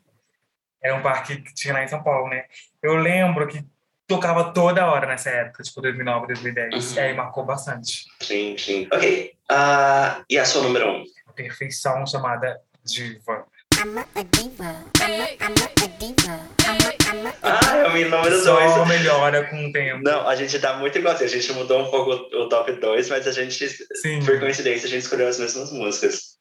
Era 0.84 0.96
um 0.96 1.02
parque 1.02 1.38
que 1.42 1.54
tinha 1.54 1.74
lá 1.74 1.84
em 1.84 1.88
São 1.88 2.04
Paulo, 2.04 2.30
né? 2.30 2.44
Eu 2.84 2.96
lembro 2.96 3.48
que 3.48 3.64
tocava 4.08 4.54
toda 4.54 4.86
hora 4.86 5.08
nessa 5.08 5.32
época, 5.32 5.64
tipo 5.64 5.82
2009, 5.82 6.28
2010. 6.28 6.92
Uhum. 6.92 6.96
E 6.98 7.00
aí 7.00 7.14
marcou 7.16 7.44
bastante. 7.44 8.06
Sim, 8.22 8.56
sim. 8.58 8.88
Ok. 8.94 9.34
ah 9.50 10.24
e 10.30 10.38
a 10.38 10.46
sua 10.46 10.62
número 10.62 10.88
um? 10.92 11.04
Perfeição 11.36 12.06
chamada 12.06 12.60
Diva. 12.84 13.46
Ah, 17.44 17.78
é 17.78 17.88
o 17.88 17.94
meu 17.94 18.10
número 18.10 18.44
Só 18.44 18.60
dois. 18.60 18.88
melhora 18.88 19.48
com 19.48 19.68
o 19.68 19.72
tempo. 19.72 20.02
Não, 20.04 20.28
a 20.28 20.36
gente 20.36 20.58
tá 20.60 20.78
muito 20.78 20.98
igualzinho. 20.98 21.30
A 21.30 21.34
gente 21.34 21.54
mudou 21.54 21.82
um 21.82 21.92
pouco 21.92 22.12
o, 22.12 22.50
top 22.50 22.74
2, 22.74 23.10
mas 23.10 23.28
a 23.28 23.32
gente, 23.32 23.68
Sim. 23.70 24.26
por 24.26 24.40
coincidência, 24.40 24.88
a 24.88 24.90
gente 24.90 25.04
escolheu 25.04 25.28
as 25.28 25.40
mesmas 25.40 25.72
músicas. 25.72 26.36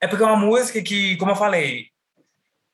É 0.00 0.06
porque 0.06 0.22
é 0.22 0.26
uma 0.26 0.36
música 0.36 0.82
que, 0.82 1.16
como 1.16 1.30
eu 1.30 1.36
falei, 1.36 1.86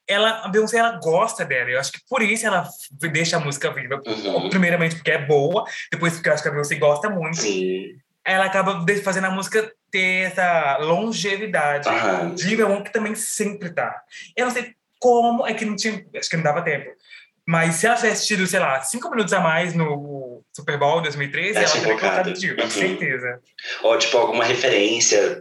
ela, 0.08 0.44
a 0.44 0.48
Beyoncé 0.48 0.78
ela 0.78 0.98
gosta 0.98 1.44
dela. 1.44 1.70
Eu 1.70 1.78
acho 1.78 1.92
que 1.92 2.00
por 2.08 2.22
isso 2.22 2.46
ela 2.46 2.68
deixa 3.12 3.36
a 3.36 3.40
música 3.40 3.70
viva. 3.72 4.00
Uhum. 4.06 4.48
Primeiramente 4.48 4.96
porque 4.96 5.10
é 5.10 5.24
boa, 5.24 5.64
depois 5.92 6.14
porque 6.14 6.28
eu 6.28 6.32
acho 6.32 6.42
que 6.42 6.48
a 6.48 6.52
Beyoncé 6.52 6.76
gosta 6.76 7.10
muito. 7.10 7.36
Sim. 7.36 7.96
Ela 8.24 8.46
acaba 8.46 8.84
fazendo 9.02 9.26
a 9.26 9.30
música 9.30 9.72
ter 9.90 10.26
essa 10.26 10.78
longevidade. 10.78 11.88
Aham. 11.88 12.34
Diva 12.34 12.62
é 12.62 12.66
um 12.66 12.82
que 12.82 12.92
também 12.92 13.14
sempre 13.14 13.70
tá. 13.72 14.02
Eu 14.36 14.46
não 14.46 14.52
sei 14.52 14.74
como 15.00 15.46
é 15.46 15.54
que 15.54 15.64
não 15.64 15.76
tinha. 15.76 16.04
Acho 16.16 16.28
que 16.30 16.36
não 16.36 16.44
dava 16.44 16.62
tempo. 16.62 16.90
Mas 17.46 17.76
se 17.76 17.86
ela 17.86 17.96
tivesse 17.96 18.26
tido, 18.26 18.46
sei 18.46 18.60
lá, 18.60 18.80
cinco 18.82 19.08
minutos 19.10 19.32
a 19.32 19.40
mais 19.40 19.72
no 19.72 20.42
Super 20.54 20.78
Bowl 20.78 21.00
2013, 21.00 21.58
É, 21.58 21.62
ela 21.62 21.70
teria 21.72 21.86
colocado. 21.86 22.32
Diva, 22.34 22.62
Uhum. 22.62 22.70
certeza. 22.70 23.40
Ou, 23.82 23.96
tipo, 23.98 24.18
alguma 24.18 24.44
referência, 24.44 25.40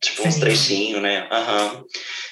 tipo, 0.00 0.22
uns 0.28 0.34
Sim. 0.34 0.40
trechinhos, 0.40 1.02
né? 1.02 1.26
Aham. 1.32 1.84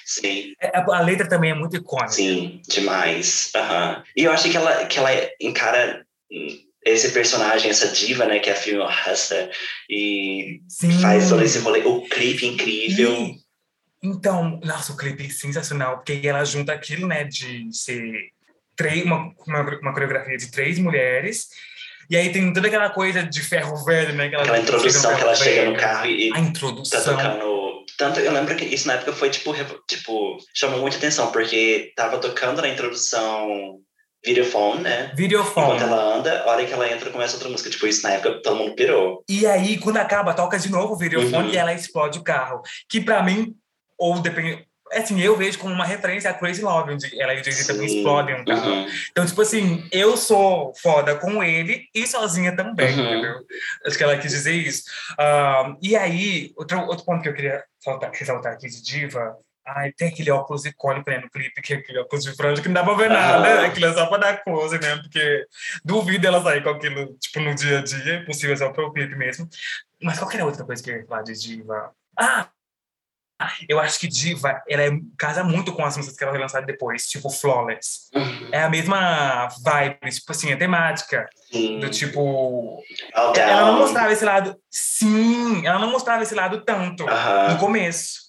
Sim, 0.05 0.53
É, 0.61 0.69
A, 0.79 0.85
a 0.99 1.01
letra 1.01 1.29
também 1.29 1.51
é 1.51 1.55
muito 1.55 1.77
icônica. 1.77 2.11
sim, 2.11 2.63
demais. 2.69 3.51
Aham. 3.57 4.05
E 4.17 4.23
eu 4.23 4.31
acho 4.33 4.49
que 4.49 4.57
ela, 4.57 4.87
que 4.87 4.97
ela 4.99 5.11
encara 5.41 6.07
hum, 6.31 6.59
esse 6.87 7.11
personagem, 7.11 7.71
essa 7.71 7.89
diva, 7.89 8.25
né, 8.27 8.39
que 8.39 8.49
é 8.49 8.53
a 8.53 8.57
Female 8.57 8.89
Hustler, 9.07 9.51
e 9.91 10.61
Sim. 10.69 11.01
faz 11.01 11.29
todo 11.29 11.43
esse 11.43 11.59
rolê, 11.59 11.81
o 11.81 12.03
clipe 12.03 12.47
incrível. 12.47 13.13
E, 13.13 13.37
então, 14.03 14.61
nossa, 14.65 14.93
o 14.93 14.97
clipe 14.97 15.27
é 15.27 15.31
sensacional, 15.31 15.97
porque 15.97 16.27
ela 16.27 16.45
junta 16.45 16.73
aquilo, 16.73 17.07
né, 17.09 17.25
de 17.25 17.69
ser 17.77 18.13
três, 18.77 19.05
uma, 19.05 19.33
uma, 19.47 19.79
uma 19.81 19.93
coreografia 19.93 20.37
de 20.37 20.51
três 20.51 20.79
mulheres, 20.79 21.49
e 22.09 22.17
aí 22.17 22.31
tem 22.31 22.53
toda 22.53 22.69
aquela 22.69 22.91
coisa 22.91 23.23
de 23.25 23.41
ferro 23.43 23.85
velho, 23.85 24.15
né? 24.15 24.29
que 24.29 24.35
ela 24.37 24.45
Aquela 24.45 24.59
no 24.59 24.63
introdução 24.63 25.17
que 25.17 25.23
ela 25.23 25.35
ferro 25.35 25.51
chega 25.51 25.65
no 25.65 25.71
velho. 25.73 25.81
carro 25.81 26.07
e, 26.07 26.31
A 26.31 26.35
tá 26.35 26.41
introdução. 26.41 27.03
tocando. 27.17 27.67
Tanto, 27.99 28.21
eu 28.21 28.33
lembro 28.33 28.55
que 28.55 28.65
isso 28.65 28.87
na 28.87 28.95
época 28.95 29.13
foi, 29.13 29.29
tipo, 29.31 29.53
tipo, 29.89 30.37
chamou 30.55 30.81
muita 30.81 30.99
atenção, 30.99 31.33
porque 31.33 31.93
tava 31.97 32.19
tocando 32.19 32.63
na 32.63 32.69
introdução 32.69 33.81
Videophone, 34.25 34.83
né? 34.83 35.13
Videofone. 35.15 35.77
Enquanto 35.77 35.83
ela 35.83 36.17
anda, 36.17 36.43
a 36.43 36.47
hora 36.51 36.65
que 36.65 36.73
ela 36.73 36.91
entra, 36.91 37.11
começa 37.11 37.35
outra 37.35 37.49
música. 37.49 37.71
Tipo, 37.71 37.87
isso 37.87 38.03
na 38.03 38.11
época 38.15 38.41
todo 38.43 38.57
mundo 38.57 38.75
pirou. 38.75 39.23
E 39.29 39.47
aí, 39.47 39.79
quando 39.79 39.99
acaba, 39.99 40.35
toca 40.35 40.59
de 40.59 40.71
novo 40.71 40.95
o 40.95 40.99
videofone 40.99 41.49
Uhum. 41.49 41.53
e 41.55 41.57
ela 41.57 41.73
explode 41.73 42.19
o 42.19 42.25
carro. 42.25 42.61
Que 42.89 43.01
pra 43.01 43.23
mim, 43.23 43.55
ou 43.97 44.19
depende. 44.21 44.67
Assim, 44.93 45.21
eu 45.21 45.37
vejo 45.37 45.59
como 45.59 45.75
uma 45.75 45.85
referência 45.85 46.31
a 46.31 46.35
Crazy 46.35 46.63
Love, 46.63 46.93
onde 46.93 47.21
ela 47.21 47.35
e 47.35 47.41
o 47.41 47.45
Jay-Z 47.45 47.67
também 47.73 47.87
explodem 47.87 48.41
um 48.41 48.45
carro. 48.45 48.71
Uhum. 48.71 48.87
Então, 49.11 49.27
tipo 49.27 49.43
assim, 49.43 49.85
eu 49.91 50.17
sou 50.17 50.73
foda 50.81 51.17
com 51.17 51.43
ele 51.43 51.89
e 51.93 52.07
sozinha 52.07 52.55
também, 52.55 52.95
Uhum. 52.97 53.05
entendeu? 53.05 53.35
Acho 53.85 53.97
que 53.99 54.05
ela 54.05 54.17
quis 54.17 54.31
dizer 54.31 54.53
isso. 54.53 54.85
Ah, 55.19 55.75
e 55.83 55.97
aí, 55.97 56.53
outro, 56.57 56.79
outro 56.87 57.05
ponto 57.05 57.21
que 57.21 57.29
eu 57.29 57.35
queria 57.35 57.65
saltar- 57.81 58.13
ressaltar 58.13 58.53
aqui 58.53 58.69
de 58.69 58.81
diva. 58.81 59.37
Ai, 59.69 59.91
tem 59.93 60.09
aquele 60.09 60.31
óculos 60.31 60.65
icônico 60.65 61.11
né, 61.11 61.19
no 61.19 61.29
clipe, 61.29 61.61
que 61.61 61.75
é 61.75 61.77
aquele 61.79 61.99
óculos 61.99 62.25
de 62.25 62.37
franja 62.37 62.63
que 62.63 62.69
não 62.69 62.75
dá 62.75 62.85
pra 62.85 62.95
ver 62.95 63.11
nada, 63.11 63.49
Aham. 63.49 63.61
né? 63.63 63.67
Aquilo 63.67 63.87
é 63.87 63.95
só 63.95 64.07
pra 64.07 64.19
dar 64.19 64.37
close, 64.45 64.79
né? 64.79 64.97
Porque 64.97 65.45
duvido 65.85 66.27
ela 66.27 66.41
sair 66.43 66.63
com 66.63 66.71
aquilo, 66.71 67.17
tipo, 67.19 67.41
no 67.41 67.55
dia 67.55 67.81
a 67.81 67.83
dia, 67.83 68.15
é 68.15 68.25
possível 68.25 68.57
só 68.57 68.71
pro 68.71 68.93
clipe 68.93 69.17
mesmo. 69.17 69.49
Mas 70.01 70.19
qual 70.19 70.31
que 70.31 70.37
era 70.37 70.47
outra 70.47 70.65
coisa 70.65 70.81
que 70.83 70.91
eu 70.91 70.97
ia 70.99 71.07
falar 71.07 71.23
de 71.23 71.33
diva? 71.33 71.91
Ah! 72.17 72.49
Eu 73.69 73.79
acho 73.79 74.01
que 74.01 74.09
diva, 74.09 74.63
ela 74.67 74.83
é- 74.85 74.91
casa 75.19 75.45
muito 75.45 75.71
com 75.75 75.85
as 75.85 75.95
músicas 75.95 76.17
que 76.17 76.25
ela 76.25 76.33
vai 76.33 76.41
lançar 76.41 76.63
depois, 76.65 77.07
tipo 77.07 77.29
Flawless. 77.29 78.09
Uhum. 78.15 78.49
É 78.51 78.63
a 78.63 78.71
mesma 78.71 79.49
vibe, 79.63 79.99
tipo 80.11 80.33
assim, 80.33 80.53
a 80.53 80.57
temática. 80.57 81.29
Sim. 81.53 81.79
Do 81.81 81.91
tipo. 81.91 82.83
All 83.13 83.37
Ela 83.37 83.67
não 83.73 83.79
mostrava 83.81 84.11
esse 84.11 84.25
lado. 84.25 84.57
Sim, 84.71 85.67
ela 85.67 85.79
não 85.79 85.91
mostrava 85.91 86.23
esse 86.23 86.35
lado 86.35 86.65
tanto 86.65 87.05
no 87.05 87.59
começo. 87.59 88.21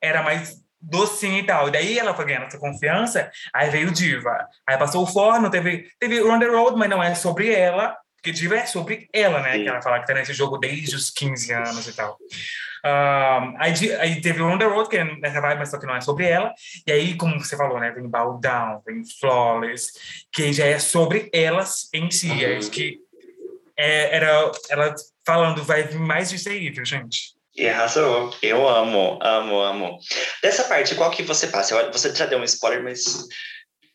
Era 0.00 0.22
mais 0.22 0.62
docinha 0.84 1.38
e 1.40 1.46
tal. 1.46 1.68
E 1.68 1.72
daí 1.72 1.98
ela 1.98 2.14
foi 2.14 2.24
ganhando 2.26 2.46
essa 2.46 2.58
confiança, 2.58 3.30
aí 3.52 3.70
veio 3.70 3.90
Diva. 3.90 4.46
Aí 4.66 4.76
passou 4.78 5.02
o 5.02 5.06
forno, 5.06 5.50
teve, 5.50 5.88
teve 5.98 6.20
Run 6.20 6.38
the 6.38 6.46
Road, 6.46 6.76
mas 6.78 6.88
não 6.90 7.02
é 7.02 7.14
sobre 7.14 7.52
ela, 7.52 7.96
porque 8.16 8.32
Diva 8.32 8.56
é 8.56 8.66
sobre 8.66 9.08
ela, 9.12 9.40
né? 9.40 9.52
Sim. 9.52 9.62
Que 9.64 9.68
ela 9.68 9.82
fala 9.82 10.00
que 10.00 10.06
tá 10.06 10.14
nesse 10.14 10.32
jogo 10.32 10.58
desde 10.58 10.94
os 10.96 11.10
15 11.10 11.52
anos 11.52 11.86
e 11.88 11.94
tal. 11.94 12.16
Um, 12.86 13.54
aí, 13.58 13.72
aí 13.98 14.20
teve 14.20 14.42
Run 14.42 14.58
the 14.58 14.66
Road, 14.66 14.90
que 14.90 14.98
é 14.98 15.04
nessa 15.04 15.40
vibe, 15.40 15.58
mas 15.58 15.70
só 15.70 15.78
que 15.78 15.86
não 15.86 15.96
é 15.96 16.00
sobre 16.02 16.26
ela. 16.26 16.52
E 16.86 16.92
aí, 16.92 17.16
como 17.16 17.38
você 17.38 17.56
falou, 17.56 17.80
né? 17.80 17.90
Vem 17.90 18.08
Bow 18.08 18.38
Down, 18.40 18.82
vem 18.86 19.02
Flawless, 19.20 19.92
que 20.32 20.52
já 20.52 20.66
é 20.66 20.78
sobre 20.78 21.30
elas 21.32 21.88
em 21.94 22.10
si. 22.10 22.44
É 22.44 22.50
Uhum. 22.52 22.58
isso 22.58 22.70
que 22.70 22.98
é, 23.76 24.16
era 24.16 24.50
ela 24.68 24.94
falando, 25.26 25.62
vai 25.64 25.82
vir 25.84 25.98
mais 25.98 26.30
disso 26.30 26.48
aí, 26.48 26.70
viu, 26.70 26.84
gente? 26.84 27.33
E 27.56 27.68
arrasou. 27.68 28.34
Eu 28.42 28.68
amo, 28.68 29.18
amo, 29.22 29.60
amo. 29.60 29.98
Dessa 30.42 30.64
parte, 30.64 30.94
qual 30.96 31.10
que 31.10 31.22
você 31.22 31.46
passa? 31.46 31.74
Eu- 31.74 31.92
Você 31.92 32.14
já 32.14 32.26
deu 32.26 32.38
um 32.38 32.44
spoiler, 32.44 32.82
mas 32.82 33.04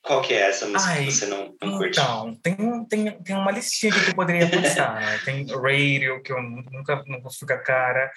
qual 0.01 0.21
que 0.21 0.33
é 0.33 0.47
essa 0.47 0.65
música 0.65 0.91
Ai, 0.93 1.05
que 1.05 1.11
você 1.11 1.25
não, 1.25 1.53
não 1.61 1.77
curte? 1.77 1.99
Então, 1.99 2.35
tem, 2.41 2.55
tem, 2.89 3.21
tem 3.21 3.35
uma 3.35 3.51
listinha 3.51 3.91
que 3.91 4.11
eu 4.11 4.15
poderia 4.15 4.47
passar, 4.49 4.95
né? 5.01 5.19
Tem 5.25 5.45
Radio, 5.45 6.21
que 6.23 6.31
eu 6.31 6.41
nunca, 6.41 7.03
nunca 7.05 7.29
fui 7.37 7.47
com 7.47 7.53
a 7.53 7.57
cara. 7.57 8.09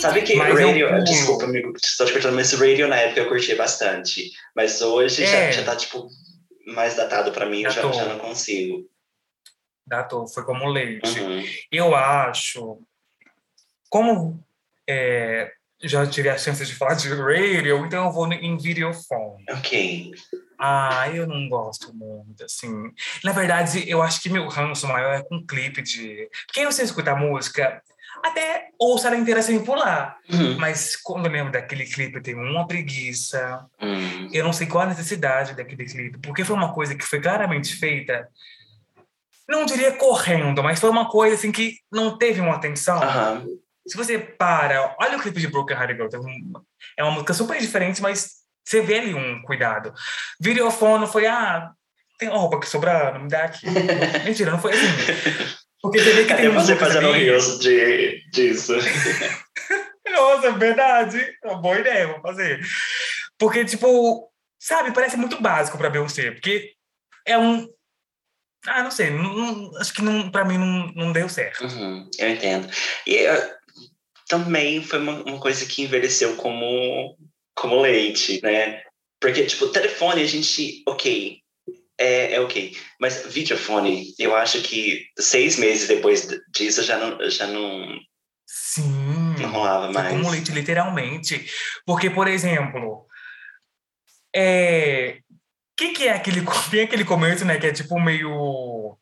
Sabe 0.00 0.22
que 0.22 0.34
Mas 0.36 0.58
eu 0.58 0.66
Radio, 0.68 0.88
pulo. 0.88 1.04
desculpa, 1.04 1.44
amigo, 1.44 1.72
estou 1.82 2.06
te 2.06 2.12
cortando, 2.12 2.34
mas 2.34 2.52
Radio 2.52 2.88
na 2.88 2.96
época 2.96 3.20
eu 3.20 3.28
curtia 3.28 3.56
bastante. 3.56 4.30
Mas 4.54 4.80
hoje 4.80 5.24
já, 5.26 5.36
É. 5.36 5.52
já 5.52 5.62
tá, 5.64 5.76
tipo, 5.76 6.08
mais 6.66 6.94
datado 6.96 7.30
pra 7.32 7.46
mim, 7.46 7.62
eu 7.62 7.70
já, 7.70 7.82
já 7.92 8.04
não 8.06 8.18
consigo. 8.18 8.84
Dato, 9.86 10.26
foi 10.28 10.44
como 10.44 10.68
leite. 10.68 11.20
Uhum. 11.20 11.44
Eu 11.70 11.94
acho, 11.94 12.80
como 13.88 14.44
é, 14.88 15.52
já 15.82 16.06
tive 16.06 16.28
a 16.28 16.38
chance 16.38 16.64
de 16.64 16.74
falar 16.74 16.94
de 16.94 17.08
Radio, 17.08 17.86
então 17.86 18.06
eu 18.06 18.12
vou 18.12 18.30
em 18.32 18.56
Videophone. 18.56 19.44
Ok. 19.50 20.12
Ah, 20.58 21.08
eu 21.12 21.26
não 21.26 21.48
gosto 21.48 21.94
muito, 21.94 22.42
assim. 22.42 22.90
Na 23.22 23.32
verdade, 23.32 23.88
eu 23.88 24.02
acho 24.02 24.20
que 24.20 24.30
meu 24.30 24.48
ranço 24.48 24.88
maior 24.88 25.14
é 25.14 25.22
com 25.22 25.46
clipe 25.46 25.82
de... 25.82 26.28
Porque 26.46 26.64
você 26.64 26.82
escuta 26.82 27.12
a 27.12 27.16
música, 27.16 27.82
até 28.24 28.70
ouça 28.78 29.08
ela 29.08 29.16
inteira 29.16 29.42
sem 29.42 29.62
pular. 29.62 30.18
Uhum. 30.30 30.56
Mas 30.58 30.96
quando 30.96 31.26
eu 31.26 31.32
lembro 31.32 31.52
daquele 31.52 31.84
clipe, 31.84 32.16
eu 32.16 32.22
tenho 32.22 32.40
uma 32.40 32.66
preguiça. 32.66 33.66
Hum. 33.80 34.30
Eu 34.32 34.44
não 34.44 34.52
sei 34.52 34.66
qual 34.66 34.84
a 34.84 34.88
necessidade 34.88 35.54
daquele 35.54 35.84
clipe, 35.84 36.18
porque 36.18 36.44
foi 36.44 36.56
uma 36.56 36.72
coisa 36.72 36.94
que 36.94 37.04
foi 37.04 37.20
claramente 37.20 37.76
feita, 37.76 38.26
não 39.48 39.64
diria 39.64 39.92
correndo, 39.92 40.62
mas 40.62 40.80
foi 40.80 40.90
uma 40.90 41.08
coisa 41.08 41.36
assim 41.36 41.52
que 41.52 41.78
não 41.92 42.16
teve 42.18 42.40
uma 42.40 42.54
atenção. 42.54 43.00
Se 43.86 43.96
você 43.96 44.18
para, 44.18 44.96
olha 44.98 45.16
o 45.16 45.20
clipe 45.20 45.40
de 45.40 45.46
Broken 45.46 45.76
Hearted 45.76 45.96
Girl, 45.96 46.08
é 46.96 47.04
uma 47.04 47.12
música 47.12 47.32
super 47.32 47.60
diferente, 47.60 48.02
mas 48.02 48.30
você 48.64 48.80
vê 48.80 48.98
ali 48.98 49.14
um 49.14 49.42
cuidado. 49.42 49.94
Videofono 50.40 51.06
foi, 51.06 51.26
ah, 51.26 51.70
tem 52.18 52.28
uma 52.28 52.38
roupa 52.38 52.58
que 52.58 52.68
sobrando, 52.68 53.20
me 53.20 53.28
dá 53.28 53.44
aqui. 53.44 53.66
Mentira, 54.24 54.50
não 54.50 54.58
foi 54.58 54.72
assim. 54.72 54.86
Porque 55.80 56.00
você 56.00 56.12
vê 56.14 56.24
que 56.24 56.34
tem 56.34 56.48
você 56.48 56.74
fazendo 56.74 57.12
reels 57.12 57.60
de, 57.60 58.22
disso? 58.32 58.74
Nossa, 60.10 60.48
é 60.48 60.52
verdade. 60.52 61.18
É 61.44 61.48
uma 61.48 61.60
boa 61.60 61.78
ideia, 61.78 62.08
vou 62.08 62.20
fazer. 62.20 62.60
Porque, 63.38 63.64
tipo, 63.64 64.30
sabe, 64.58 64.92
parece 64.92 65.16
muito 65.16 65.40
básico 65.40 65.76
pra 65.76 65.90
Beyoncé, 65.90 66.30
porque 66.30 66.72
é 67.26 67.38
um. 67.38 67.68
Ah, 68.66 68.82
não 68.82 68.90
sei, 68.90 69.10
não- 69.10 69.70
acho 69.78 69.92
que 69.92 70.02
não, 70.02 70.30
pra 70.30 70.44
mim 70.44 70.58
não, 70.58 70.86
não 70.94 71.12
deu 71.12 71.28
certo. 71.28 71.64
Uhum, 71.64 72.08
eu 72.18 72.28
entendo. 72.30 72.68
E 73.06 73.16
eh, 73.16 73.56
também 74.28 74.82
foi 74.82 74.98
uma, 74.98 75.22
uma 75.22 75.40
coisa 75.40 75.64
que 75.66 75.82
envelheceu 75.82 76.36
como, 76.36 77.16
como 77.54 77.80
leite, 77.80 78.40
né? 78.42 78.82
Porque, 79.20 79.44
tipo, 79.46 79.68
telefone 79.68 80.22
a 80.22 80.26
gente, 80.26 80.82
ok, 80.86 81.38
é, 81.98 82.34
é 82.34 82.40
ok. 82.40 82.76
Mas 83.00 83.24
videofone, 83.26 84.14
eu 84.18 84.34
acho 84.36 84.60
que 84.62 85.06
seis 85.18 85.56
meses 85.56 85.88
depois 85.88 86.28
disso 86.52 86.82
já 86.82 86.98
não, 86.98 87.30
já 87.30 87.46
não, 87.46 87.98
Sim. 88.46 89.34
não 89.40 89.50
rolava 89.50 89.90
mais. 89.92 90.08
como 90.10 90.30
leite, 90.30 90.52
literalmente. 90.52 91.46
Porque, 91.86 92.10
por 92.10 92.28
exemplo, 92.28 93.06
é... 94.34 95.18
o 95.76 95.84
que, 95.84 95.88
que 95.90 96.08
é 96.08 96.14
aquele, 96.14 96.42
tem 96.70 96.82
aquele 96.84 97.04
começo, 97.04 97.44
né, 97.44 97.58
que 97.58 97.66
é 97.66 97.72
tipo 97.72 98.00
meio... 98.00 98.96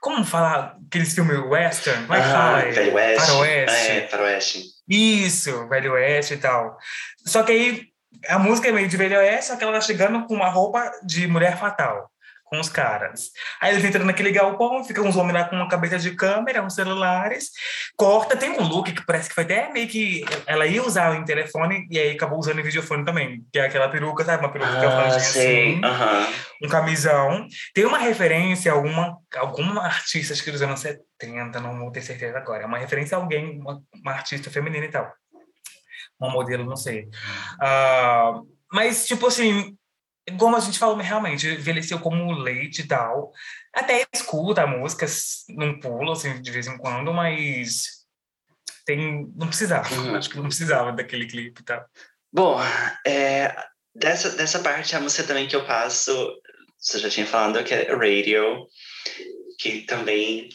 Como 0.00 0.24
falar 0.24 0.76
aqueles 0.86 1.14
filmes 1.14 1.38
western? 1.38 2.04
É 2.04 2.22
fala? 2.22 2.58
Ah, 2.58 2.60
É, 2.60 2.70
Velho 2.70 2.94
Oeste. 2.94 3.26
Faroeste. 3.26 3.90
É, 3.90 4.08
Faroeste. 4.08 4.62
Isso, 4.88 5.68
Velho 5.68 5.92
Oeste 5.92 6.34
e 6.34 6.36
tal. 6.36 6.78
Só 7.24 7.42
que 7.42 7.52
aí 7.52 7.82
a 8.28 8.38
música 8.38 8.68
é 8.68 8.72
meio 8.72 8.88
de 8.88 8.96
Velho 8.96 9.18
Oeste, 9.18 9.46
só 9.46 9.56
que 9.56 9.64
ela 9.64 9.72
tá 9.72 9.80
chegando 9.80 10.24
com 10.26 10.34
uma 10.34 10.48
roupa 10.48 10.90
de 11.04 11.26
mulher 11.26 11.58
fatal, 11.58 12.10
com 12.46 12.60
os 12.60 12.68
caras. 12.68 13.30
Aí 13.60 13.72
eles 13.72 13.84
entram 13.84 14.04
naquele 14.04 14.30
galpão, 14.30 14.82
ficam 14.84 15.04
uns 15.04 15.16
homens 15.16 15.34
lá 15.34 15.44
com 15.44 15.56
uma 15.56 15.68
cabeça 15.68 15.98
de 15.98 16.12
câmera, 16.12 16.62
uns 16.62 16.74
celulares, 16.74 17.50
corta, 17.96 18.36
tem 18.36 18.50
um 18.50 18.62
look 18.62 18.92
que 18.92 19.04
parece 19.04 19.28
que 19.28 19.34
foi 19.34 19.42
até 19.44 19.70
meio 19.72 19.88
que 19.88 20.24
ela 20.46 20.64
ia 20.64 20.82
usar 20.82 21.14
em 21.16 21.24
telefone 21.24 21.86
e 21.90 21.98
aí 21.98 22.12
acabou 22.12 22.38
usando 22.38 22.60
em 22.60 22.62
videofone 22.62 23.04
também, 23.04 23.44
que 23.52 23.58
é 23.58 23.66
aquela 23.66 23.88
peruca, 23.88 24.24
sabe? 24.24 24.44
Uma 24.44 24.52
peruca 24.52 24.78
que 24.78 24.86
Ah, 24.86 24.90
franjinha 24.92 25.20
sei. 25.24 25.72
assim, 25.74 25.84
Aham. 25.84 26.26
um 26.62 26.68
camisão. 26.68 27.46
Tem 27.74 27.84
uma 27.84 27.98
referência 27.98 28.70
a 28.70 28.74
alguma, 28.76 29.18
alguma 29.36 29.82
artista, 29.82 30.32
acho 30.32 30.44
que 30.44 30.52
dos 30.52 30.62
anos 30.62 30.78
70, 30.80 31.58
não 31.60 31.76
vou 31.80 31.90
ter 31.90 32.02
certeza 32.02 32.38
agora. 32.38 32.62
É 32.62 32.66
uma 32.66 32.78
referência 32.78 33.18
a 33.18 33.20
alguém, 33.20 33.58
uma, 33.60 33.82
uma 34.02 34.12
artista 34.12 34.50
feminina 34.50 34.86
e 34.86 34.90
tal. 34.90 35.12
Uma 36.20 36.30
modelo, 36.30 36.64
não 36.64 36.76
sei. 36.76 37.08
Ah, 37.60 38.40
mas, 38.72 39.04
tipo 39.06 39.26
assim, 39.26 39.76
como 40.38 40.56
a 40.56 40.60
gente 40.60 40.78
falou, 40.78 40.96
realmente, 40.96 41.46
envelheceu 41.46 41.98
como 42.00 42.32
leite 42.32 42.82
e 42.82 42.88
tal. 42.88 43.32
Até 43.72 44.04
escuta 44.12 44.62
a 44.62 44.66
música, 44.66 45.06
não 45.50 45.78
pulo, 45.78 46.12
assim, 46.12 46.40
de 46.40 46.50
vez 46.50 46.66
em 46.66 46.76
quando, 46.78 47.12
mas 47.12 48.04
tem, 48.84 49.30
não 49.36 49.48
precisava. 49.48 49.92
Uhum. 49.94 50.16
Acho 50.16 50.30
que 50.30 50.36
não 50.36 50.44
precisava 50.44 50.92
daquele 50.92 51.26
clipe 51.26 51.60
e 51.60 51.64
tal. 51.64 51.84
Bom, 52.32 52.58
é, 53.06 53.54
dessa, 53.94 54.30
dessa 54.30 54.58
parte, 54.58 54.94
a 54.96 55.00
música 55.00 55.24
também 55.24 55.46
que 55.46 55.56
eu 55.56 55.64
passo, 55.64 56.12
você 56.78 56.98
já 56.98 57.08
tinha 57.08 57.26
falado, 57.26 57.62
que 57.64 57.74
é 57.74 57.94
Radio, 57.94 58.66
que 59.58 59.82
também 59.82 60.48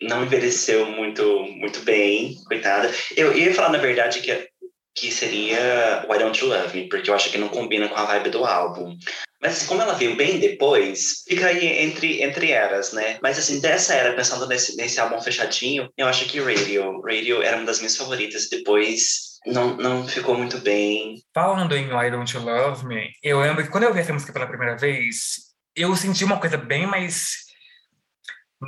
não 0.00 0.24
envelheceu 0.24 0.86
muito, 0.86 1.22
muito 1.44 1.80
bem, 1.80 2.36
coitada. 2.46 2.90
Eu 3.16 3.36
ia 3.36 3.54
falar, 3.54 3.70
na 3.70 3.78
verdade, 3.78 4.20
que, 4.20 4.50
que 4.94 5.10
seria 5.10 6.06
Why 6.08 6.18
Don't 6.18 6.40
You 6.40 6.48
Love 6.48 6.76
Me, 6.76 6.88
porque 6.88 7.10
eu 7.10 7.14
acho 7.14 7.30
que 7.30 7.38
não 7.38 7.48
combina 7.48 7.88
com 7.88 7.96
a 7.96 8.04
vibe 8.04 8.30
do 8.30 8.44
álbum. 8.44 8.96
Mas 9.42 9.56
assim, 9.56 9.66
como 9.66 9.82
ela 9.82 9.94
veio 9.94 10.16
bem 10.16 10.38
depois, 10.38 11.22
fica 11.28 11.46
aí 11.48 11.66
entre, 11.84 12.22
entre 12.22 12.50
eras, 12.50 12.92
né? 12.92 13.18
Mas 13.22 13.38
assim, 13.38 13.60
dessa 13.60 13.92
era, 13.94 14.14
pensando 14.14 14.46
nesse, 14.46 14.74
nesse 14.76 14.98
álbum 14.98 15.20
fechadinho, 15.20 15.90
eu 15.98 16.06
acho 16.06 16.24
que 16.26 16.40
Radio. 16.40 17.02
Radio 17.02 17.42
era 17.42 17.58
uma 17.58 17.66
das 17.66 17.78
minhas 17.78 17.96
favoritas. 17.96 18.48
Depois 18.48 19.34
não, 19.44 19.76
não 19.76 20.08
ficou 20.08 20.34
muito 20.36 20.58
bem. 20.60 21.16
Falando 21.34 21.76
em 21.76 21.92
Why 21.92 22.10
Don't 22.10 22.34
You 22.34 22.42
Love 22.42 22.86
Me, 22.86 23.10
eu 23.22 23.40
lembro 23.40 23.62
que 23.62 23.70
quando 23.70 23.84
eu 23.84 23.92
vi 23.92 24.00
essa 24.00 24.12
música 24.12 24.32
pela 24.32 24.46
primeira 24.46 24.78
vez, 24.78 25.52
eu 25.76 25.94
senti 25.94 26.24
uma 26.24 26.40
coisa 26.40 26.56
bem 26.56 26.86
mais. 26.86 27.43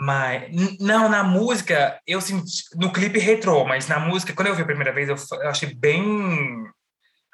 Mais... 0.00 0.42
n- 0.52 0.76
Não, 0.80 1.08
na 1.08 1.22
música, 1.24 2.00
eu 2.06 2.20
senti. 2.20 2.64
No 2.74 2.92
clipe 2.92 3.18
retrô, 3.18 3.64
mas 3.64 3.86
na 3.88 3.98
música, 3.98 4.32
quando 4.32 4.48
eu 4.48 4.54
vi 4.54 4.62
a 4.62 4.66
primeira 4.66 4.92
vez, 4.92 5.08
eu, 5.08 5.16
eu 5.42 5.48
achei 5.48 5.74
bem. 5.74 6.02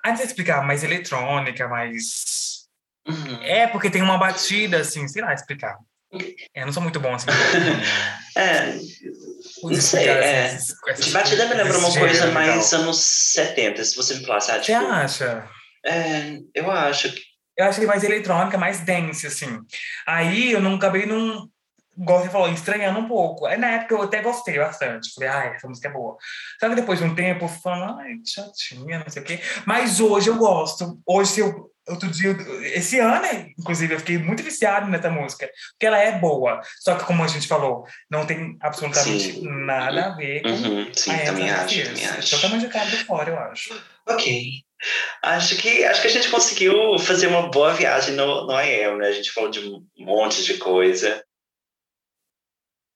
Ah, 0.05 0.11
não 0.11 0.17
sei 0.17 0.27
explicar, 0.27 0.65
mais 0.67 0.83
eletrônica, 0.85 1.69
mais. 1.69 2.67
Uhum. 3.07 3.43
É, 3.43 3.67
porque 3.67 3.91
tem 3.91 4.03
uma 4.03 4.19
batida, 4.19 4.79
assim, 4.79 5.07
sei 5.09 5.23
lá 5.23 5.33
explicar. 5.35 5.77
Eu 6.55 6.67
não 6.67 6.73
sou 6.73 6.83
muito 6.83 7.01
bom 7.01 7.15
assim. 7.15 7.27
É, 8.37 8.73
Não 9.63 9.75
sei, 9.81 10.09
é. 10.09 10.57
de 10.57 11.11
batida 11.11 11.47
me 11.47 11.55
lembra 11.55 11.77
uma 11.79 11.93
coisa 11.99 12.31
mais 12.33 12.73
anos 12.73 12.99
70, 13.33 13.85
se 13.85 13.95
você 13.95 14.15
me 14.15 14.25
falasse, 14.25 14.51
ah, 14.51 14.55
Você 14.63 14.73
tipo, 14.73 14.87
acha? 14.87 15.49
é, 15.85 16.39
eu 16.55 16.71
acho 16.71 17.13
que 17.13 17.21
Eu 17.59 17.67
achei 17.67 17.87
mais 17.87 18.03
eletrônica, 18.05 18.57
mais 18.57 18.81
dance, 18.81 19.27
assim. 19.27 19.59
Aí 20.07 20.51
eu 20.53 20.61
não 20.63 20.77
acabei 20.77 21.05
não. 21.05 21.47
Igual 21.99 22.23
você 22.23 22.31
falou, 22.31 22.49
estranhando 22.49 22.99
um 22.99 23.09
pouco. 23.09 23.47
Aí 23.47 23.59
na 23.59 23.69
época 23.69 23.95
eu 23.95 24.03
até 24.03 24.23
gostei 24.23 24.59
bastante. 24.59 25.13
Falei, 25.15 25.29
ai, 25.29 25.57
essa 25.57 25.69
música 25.69 25.89
é 25.89 25.93
boa. 25.93 26.17
Só 26.59 26.69
que 26.69 26.75
depois 26.75 26.99
de 26.99 27.05
um 27.05 27.15
tempo, 27.15 27.47
falando, 27.49 28.01
ai, 28.01 28.15
chatinha, 28.25 29.01
não 29.01 29.11
sei 29.11 29.23
o 29.23 29.25
quê. 29.25 29.41
Mas 29.67 30.01
hoje 30.01 30.29
eu 30.29 30.37
gosto. 30.37 30.99
Hoje, 31.07 31.41
eu. 31.41 31.71
Outro 31.89 32.09
dia, 32.09 32.31
esse 32.77 33.01
ano, 33.01 33.27
inclusive, 33.59 33.93
eu 33.93 33.99
fiquei 33.99 34.17
muito 34.17 34.41
viciado 34.41 34.89
nessa 34.89 35.11
música. 35.11 35.51
Porque 35.73 35.85
ela 35.85 35.99
é 35.99 36.17
boa. 36.17 36.61
Só 36.79 36.95
que, 36.95 37.05
como 37.05 37.25
a 37.25 37.27
gente 37.27 37.49
falou, 37.49 37.85
não 38.09 38.25
tem 38.25 38.57
absolutamente 38.61 39.33
Sim. 39.33 39.49
nada 39.67 40.07
a 40.07 40.11
ver 40.15 40.43
com 40.43 40.49
Uhum, 40.51 40.93
sim, 40.95 41.11
a 41.11 41.25
também 41.25 41.51
acho, 41.51 41.83
também 41.85 42.07
acho. 42.07 42.31
Totalmente 42.31 42.69
de 42.69 43.05
fora, 43.05 43.31
eu 43.31 43.37
acho. 43.37 43.83
Ok. 44.09 44.63
Acho 45.23 45.57
que, 45.57 45.85
acho 45.85 46.03
que 46.03 46.09
a 46.09 46.11
gente 46.11 46.31
conseguiu 46.31 46.99
fazer 47.01 47.27
uma 47.27 47.51
boa 47.51 47.75
viagem 47.75 48.15
no, 48.15 48.47
no 48.47 48.61
I 48.61 48.85
Am, 48.85 48.99
né? 48.99 49.09
A 49.09 49.13
gente 49.13 49.33
falou 49.33 49.51
de 49.51 49.59
um 49.59 49.85
monte 49.99 50.45
de 50.45 50.59
coisa. 50.59 51.25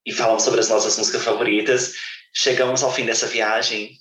E 0.07 0.13
falamos 0.13 0.45
sobre 0.45 0.61
as 0.61 0.69
nossas 0.69 0.97
músicas 0.97 1.25
favoritas. 1.25 1.95
Chegamos 2.33 2.83
ao 2.83 2.93
fim 2.93 3.05
dessa 3.05 3.27
viagem. 3.27 3.99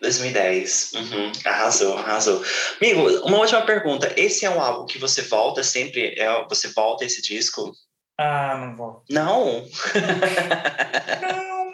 2010. 0.00 0.92
Uhum, 0.94 1.32
arrasou, 1.44 1.98
arrasou. 1.98 2.42
Amigo, 2.80 3.08
uma 3.26 3.38
última 3.38 3.62
pergunta. 3.62 4.12
Esse 4.16 4.46
é 4.46 4.50
um 4.50 4.60
álbum 4.60 4.86
que 4.86 4.98
você 4.98 5.22
volta 5.22 5.62
sempre? 5.62 6.14
É, 6.18 6.44
você 6.48 6.68
volta 6.68 7.04
esse 7.04 7.20
disco? 7.20 7.72
Ah, 8.16 8.56
não 8.58 8.76
vou. 8.76 9.04
Não. 9.10 9.64
Não, 11.22 11.72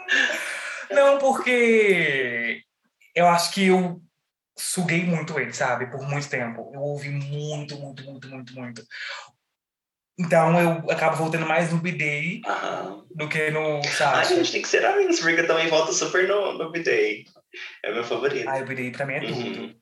não, 0.91 1.17
porque 1.17 2.61
eu 3.15 3.27
acho 3.27 3.51
que 3.51 3.67
eu 3.67 4.01
suguei 4.57 5.03
muito 5.03 5.39
ele, 5.39 5.53
sabe? 5.53 5.89
Por 5.89 6.01
muito 6.07 6.29
tempo. 6.29 6.71
Eu 6.73 6.81
ouvi 6.81 7.09
muito, 7.09 7.77
muito, 7.77 8.03
muito, 8.03 8.27
muito, 8.27 8.53
muito. 8.53 8.83
Então 10.17 10.59
eu 10.59 10.91
acabo 10.91 11.17
voltando 11.17 11.45
mais 11.45 11.71
no 11.73 11.79
B-Day 11.79 12.41
do 13.13 13.27
que 13.27 13.51
no 13.51 13.83
Sasha. 13.83 14.33
a 14.33 14.37
gente 14.37 14.51
tem 14.51 14.61
que 14.61 14.67
ser 14.67 14.85
amigos, 14.85 15.19
porque 15.19 15.41
eu 15.41 15.47
também 15.47 15.67
volto 15.67 15.91
super 15.91 16.27
no, 16.27 16.53
no 16.57 16.71
B-Day. 16.71 17.25
É 17.83 17.91
meu 17.93 18.03
favorito. 18.03 18.47
Ai, 18.47 18.61
o 18.63 18.65
B-Day 18.65 18.91
pra 18.91 19.05
mim 19.05 19.13
é 19.15 19.19
tudo. 19.21 19.33
Uhum. 19.59 19.75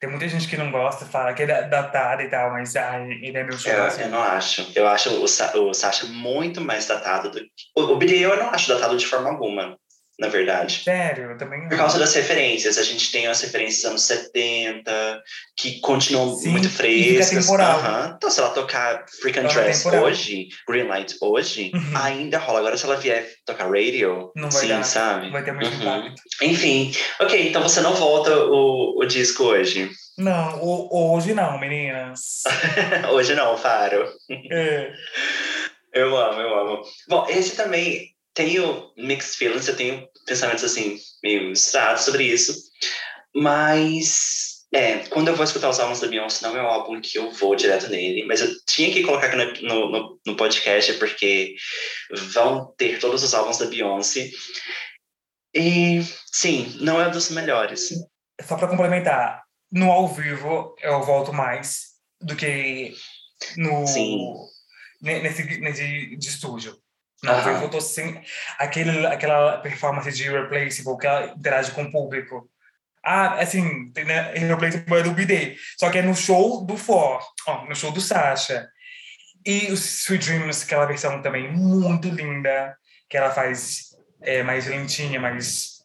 Tem 0.00 0.10
muita 0.10 0.28
gente 0.28 0.48
que 0.48 0.56
não 0.56 0.70
gosta, 0.70 1.06
fala 1.06 1.32
que 1.32 1.44
é 1.44 1.46
da- 1.46 1.62
datado 1.62 2.22
e 2.22 2.28
tal, 2.28 2.50
mas 2.50 2.74
ai, 2.76 3.08
ele 3.22 3.38
é 3.38 3.44
meu 3.44 3.56
show. 3.56 3.72
Eu, 3.72 3.84
eu 3.86 4.08
não 4.08 4.22
acho. 4.22 4.70
Eu 4.74 4.86
acho 4.88 5.10
o, 5.22 5.28
Sa 5.28 5.56
o 5.56 5.72
Sasha 5.72 6.06
muito 6.06 6.60
mais 6.60 6.86
datado 6.86 7.30
do 7.30 7.38
que. 7.40 7.50
O, 7.76 7.82
o 7.82 7.96
BD 7.96 8.18
eu 8.18 8.36
não 8.36 8.50
acho 8.50 8.68
datado 8.68 8.96
de 8.96 9.06
forma 9.06 9.30
alguma, 9.30 9.78
na 10.18 10.28
verdade. 10.28 10.82
Sério, 10.84 11.30
eu 11.32 11.38
também 11.38 11.68
Por 11.68 11.76
causa 11.76 11.98
das 11.98 12.14
referências. 12.14 12.78
A 12.78 12.82
gente 12.82 13.10
tem 13.10 13.26
as 13.26 13.40
referências 13.40 13.76
dos 13.82 13.90
anos 13.90 14.02
70, 14.02 15.22
que 15.56 15.80
continuam 15.80 16.34
Sim, 16.36 16.50
muito 16.50 16.68
fica 16.68 16.76
frescas. 16.82 17.48
Aham. 17.50 18.14
Então, 18.16 18.30
se 18.30 18.40
ela 18.40 18.50
tocar 18.50 19.04
Freak 19.20 19.38
and 19.38 19.44
é 19.44 19.52
Dress 19.52 19.82
temporal. 19.82 20.04
hoje, 20.04 20.48
Greenlight 20.68 21.16
hoje, 21.20 21.70
Uhum. 21.74 21.96
ainda 21.96 22.38
rola. 22.38 22.60
Agora, 22.60 22.76
se 22.76 22.84
ela 22.84 22.96
vier 22.96 23.28
tocar 23.44 23.68
Radio, 23.70 24.30
Não 24.36 24.50
vai 24.50 24.62
sim, 24.62 24.68
dar, 24.68 24.84
sabe? 24.84 25.26
não 25.26 25.32
vai 25.32 25.44
ter 25.44 25.52
muito 25.52 25.68
Uhum. 25.68 25.80
impacto. 25.82 26.22
Enfim, 26.42 26.92
ok, 27.20 27.48
então 27.48 27.62
você 27.62 27.80
não 27.80 27.94
volta 27.94 28.36
o, 28.46 28.98
o 29.00 29.04
disco 29.06 29.44
hoje. 29.44 29.90
Não, 30.16 30.60
o- 30.62 31.16
hoje 31.16 31.34
não, 31.34 31.58
meninas. 31.58 32.42
hoje 33.12 33.34
não, 33.34 33.56
Faro. 33.58 34.08
É. 34.30 34.92
Eu 35.92 36.16
amo, 36.16 36.40
eu 36.40 36.58
amo. 36.58 36.82
Bom, 37.08 37.26
esse 37.28 37.56
também 37.56 38.13
tenho 38.34 38.92
mixed 38.96 39.36
feelings, 39.36 39.68
eu 39.68 39.76
tenho 39.76 40.08
pensamentos 40.26 40.64
assim, 40.64 40.98
meio 41.22 41.48
misturados 41.50 42.02
sobre 42.02 42.24
isso. 42.24 42.54
Mas, 43.34 44.64
é, 44.72 44.98
quando 45.08 45.28
eu 45.28 45.36
vou 45.36 45.44
escutar 45.44 45.68
os 45.68 45.80
álbuns 45.80 46.00
da 46.00 46.06
Beyoncé, 46.08 46.46
não 46.46 46.56
é 46.56 46.62
um 46.62 46.66
álbum 46.66 47.00
que 47.00 47.18
eu 47.18 47.30
vou 47.32 47.54
direto 47.56 47.88
nele. 47.88 48.24
Mas 48.26 48.40
eu 48.40 48.48
tinha 48.66 48.92
que 48.92 49.02
colocar 49.02 49.26
aqui 49.26 49.36
no, 49.62 49.90
no, 49.90 50.20
no- 50.26 50.36
podcast, 50.36 50.92
porque 50.94 51.54
vão 52.32 52.72
ter 52.76 52.98
todos 52.98 53.22
os 53.22 53.34
álbuns 53.34 53.58
da 53.58 53.66
Beyoncé. 53.66 54.30
E, 55.54 56.00
sim, 56.32 56.76
não 56.80 57.00
é 57.00 57.08
um 57.08 57.12
dos 57.12 57.30
melhores. 57.30 57.90
Só 58.42 58.56
pra 58.56 58.68
complementar, 58.68 59.42
no 59.70 59.90
ao 59.90 60.08
vivo 60.08 60.74
eu 60.82 61.02
volto 61.02 61.32
mais 61.32 61.94
do 62.20 62.34
que 62.34 62.92
no 63.56 63.86
Sim. 63.86 64.18
ne- 65.00 65.20
nesse, 65.22 65.44
nesse 65.60 66.16
de 66.16 66.28
estúdio. 66.28 66.76
Eu 67.64 67.68
tô 67.70 67.80
sem 67.80 68.20
aquele, 68.58 69.06
aquela 69.06 69.58
performance 69.58 70.10
de 70.12 70.24
Irreplaceable 70.24 70.98
que 70.98 71.06
ela 71.06 71.26
interage 71.34 71.70
com 71.72 71.84
o 71.84 71.90
público. 71.92 72.48
Ah, 73.04 73.34
assim, 73.40 73.92
né, 74.04 74.34
Irreplaceable 74.36 74.98
é 74.98 75.02
do 75.02 75.12
BD. 75.12 75.56
Só 75.78 75.90
que 75.90 75.98
é 75.98 76.02
no 76.02 76.14
show 76.14 76.64
do 76.64 76.76
For, 76.76 77.20
ó, 77.46 77.64
no 77.66 77.74
show 77.76 77.90
do 77.92 78.00
Sasha. 78.00 78.68
E 79.44 79.66
o 79.70 79.74
Sweet 79.74 80.26
Dreams, 80.26 80.64
aquela 80.64 80.86
versão 80.86 81.20
também 81.20 81.52
muito 81.52 82.08
linda, 82.08 82.74
que 83.10 83.16
ela 83.16 83.30
faz 83.30 83.90
é, 84.22 84.42
mais 84.42 84.66
lentinha, 84.66 85.20
mais 85.20 85.84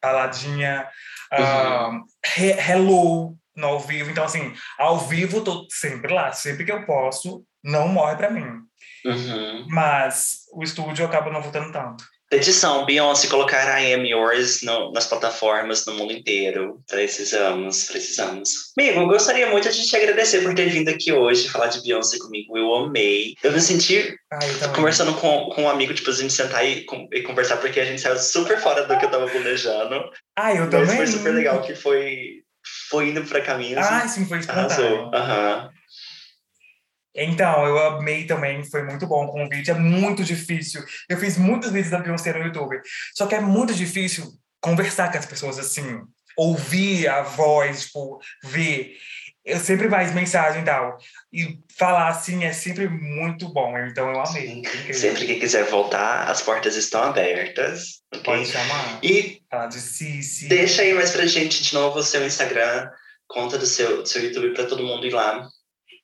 baladinha. 0.00 0.88
Ah, 1.30 2.00
He- 2.36 2.56
Hello 2.70 3.36
no 3.56 3.66
ao 3.66 3.80
vivo. 3.80 4.10
Então, 4.10 4.24
assim, 4.24 4.54
ao 4.78 4.98
vivo 4.98 5.38
eu 5.38 5.44
tô 5.44 5.66
sempre 5.70 6.12
lá. 6.12 6.32
Sempre 6.32 6.64
que 6.64 6.72
eu 6.72 6.84
posso, 6.86 7.44
não 7.62 7.88
morre 7.88 8.16
pra 8.16 8.30
mim. 8.30 8.46
Uhum. 9.04 9.66
Mas 9.68 10.38
o 10.52 10.62
estúdio 10.62 11.02
eu 11.02 11.06
acabo 11.06 11.30
não 11.30 11.42
voltando 11.42 11.72
tanto. 11.72 12.04
Petição, 12.30 12.86
Beyoncé 12.86 13.28
colocar 13.28 13.78
I 13.78 13.92
Am 13.92 14.06
Yours 14.08 14.62
no- 14.62 14.90
nas 14.90 15.06
plataformas 15.06 15.84
no 15.84 15.92
mundo 15.94 16.14
inteiro. 16.14 16.80
Precisamos, 16.88 17.84
precisamos. 17.84 18.72
Amigo, 18.78 19.00
eu 19.00 19.06
gostaria 19.06 19.50
muito 19.50 19.70
de 19.70 19.86
te 19.86 19.94
agradecer 19.94 20.40
por 20.42 20.54
ter 20.54 20.70
vindo 20.70 20.88
aqui 20.88 21.12
hoje 21.12 21.50
falar 21.50 21.66
de 21.66 21.82
Beyoncé 21.82 22.16
comigo. 22.18 22.56
Eu 22.56 22.74
amei. 22.74 23.34
Eu 23.42 23.52
me 23.52 23.60
senti 23.60 24.16
Ah, 24.32 24.38
eu 24.46 24.72
conversando 24.72 25.12
com, 25.14 25.50
com 25.50 25.64
um 25.64 25.68
amigo, 25.68 25.92
tipo, 25.92 26.08
a 26.08 26.14
gente 26.14 26.32
sentar 26.32 26.66
e, 26.66 26.86
com- 26.86 27.06
e 27.12 27.20
conversar, 27.20 27.58
porque 27.58 27.78
a 27.78 27.84
gente 27.84 28.00
saiu 28.00 28.16
super 28.18 28.58
fora 28.58 28.86
do 28.86 28.98
que 28.98 29.04
eu 29.04 29.10
tava 29.10 29.28
planejando. 29.28 30.02
Ah, 30.34 30.54
eu 30.54 30.62
Mas 30.62 30.70
também. 30.70 30.96
foi 30.96 31.06
super 31.08 31.34
legal 31.34 31.60
que 31.60 31.74
foi, 31.74 32.36
foi 32.88 33.10
indo 33.10 33.22
pra 33.24 33.42
caminhos. 33.42 33.86
Ah, 33.86 34.08
sim, 34.08 34.24
foi 34.24 34.38
espontâneo. 34.38 34.70
arrasou. 34.70 35.10
Aham. 35.14 35.70
Então, 37.14 37.66
eu 37.66 37.78
amei 37.78 38.24
também, 38.26 38.64
foi 38.64 38.82
muito 38.84 39.06
bom 39.06 39.24
o 39.26 39.32
convite. 39.32 39.70
É 39.70 39.74
muito 39.74 40.24
difícil. 40.24 40.82
Eu 41.08 41.18
fiz 41.18 41.36
muitos 41.36 41.70
vídeos 41.70 41.90
da 41.90 41.98
Beyoncé 41.98 42.32
no 42.32 42.44
YouTube, 42.44 42.80
só 43.14 43.26
que 43.26 43.34
é 43.34 43.40
muito 43.40 43.74
difícil 43.74 44.26
conversar 44.60 45.10
com 45.12 45.18
as 45.18 45.26
pessoas 45.26 45.58
assim, 45.58 46.00
ouvir 46.36 47.08
a 47.08 47.22
voz, 47.22 47.86
tipo, 47.86 48.18
ver. 48.44 48.96
Eu 49.44 49.58
sempre 49.58 49.88
mais 49.88 50.14
mensagem 50.14 50.62
e 50.62 50.64
tal. 50.64 50.96
E 51.32 51.58
falar 51.76 52.06
assim 52.08 52.44
é 52.44 52.52
sempre 52.52 52.88
muito 52.88 53.48
bom. 53.52 53.76
Então, 53.76 54.08
eu 54.08 54.20
amei. 54.20 54.62
Sim. 54.64 54.92
Sempre 54.92 55.26
que 55.26 55.34
quiser 55.40 55.64
voltar, 55.64 56.30
as 56.30 56.40
portas 56.42 56.76
estão 56.76 57.02
abertas. 57.02 58.02
ok? 58.14 58.22
Pode 58.22 58.46
chamar. 58.46 59.00
E 59.02 59.42
Falar 59.50 59.66
de 59.66 59.80
si, 59.80 60.22
si. 60.22 60.46
deixa 60.46 60.82
aí 60.82 60.94
mais 60.94 61.10
pra 61.10 61.26
gente 61.26 61.60
de 61.62 61.74
novo 61.74 61.98
o 61.98 62.02
seu 62.04 62.24
Instagram, 62.24 62.88
conta 63.26 63.58
do 63.58 63.66
seu, 63.66 64.02
do 64.02 64.08
seu 64.08 64.22
YouTube 64.22 64.54
pra 64.54 64.64
todo 64.64 64.84
mundo 64.86 65.04
ir 65.06 65.12
lá. 65.12 65.46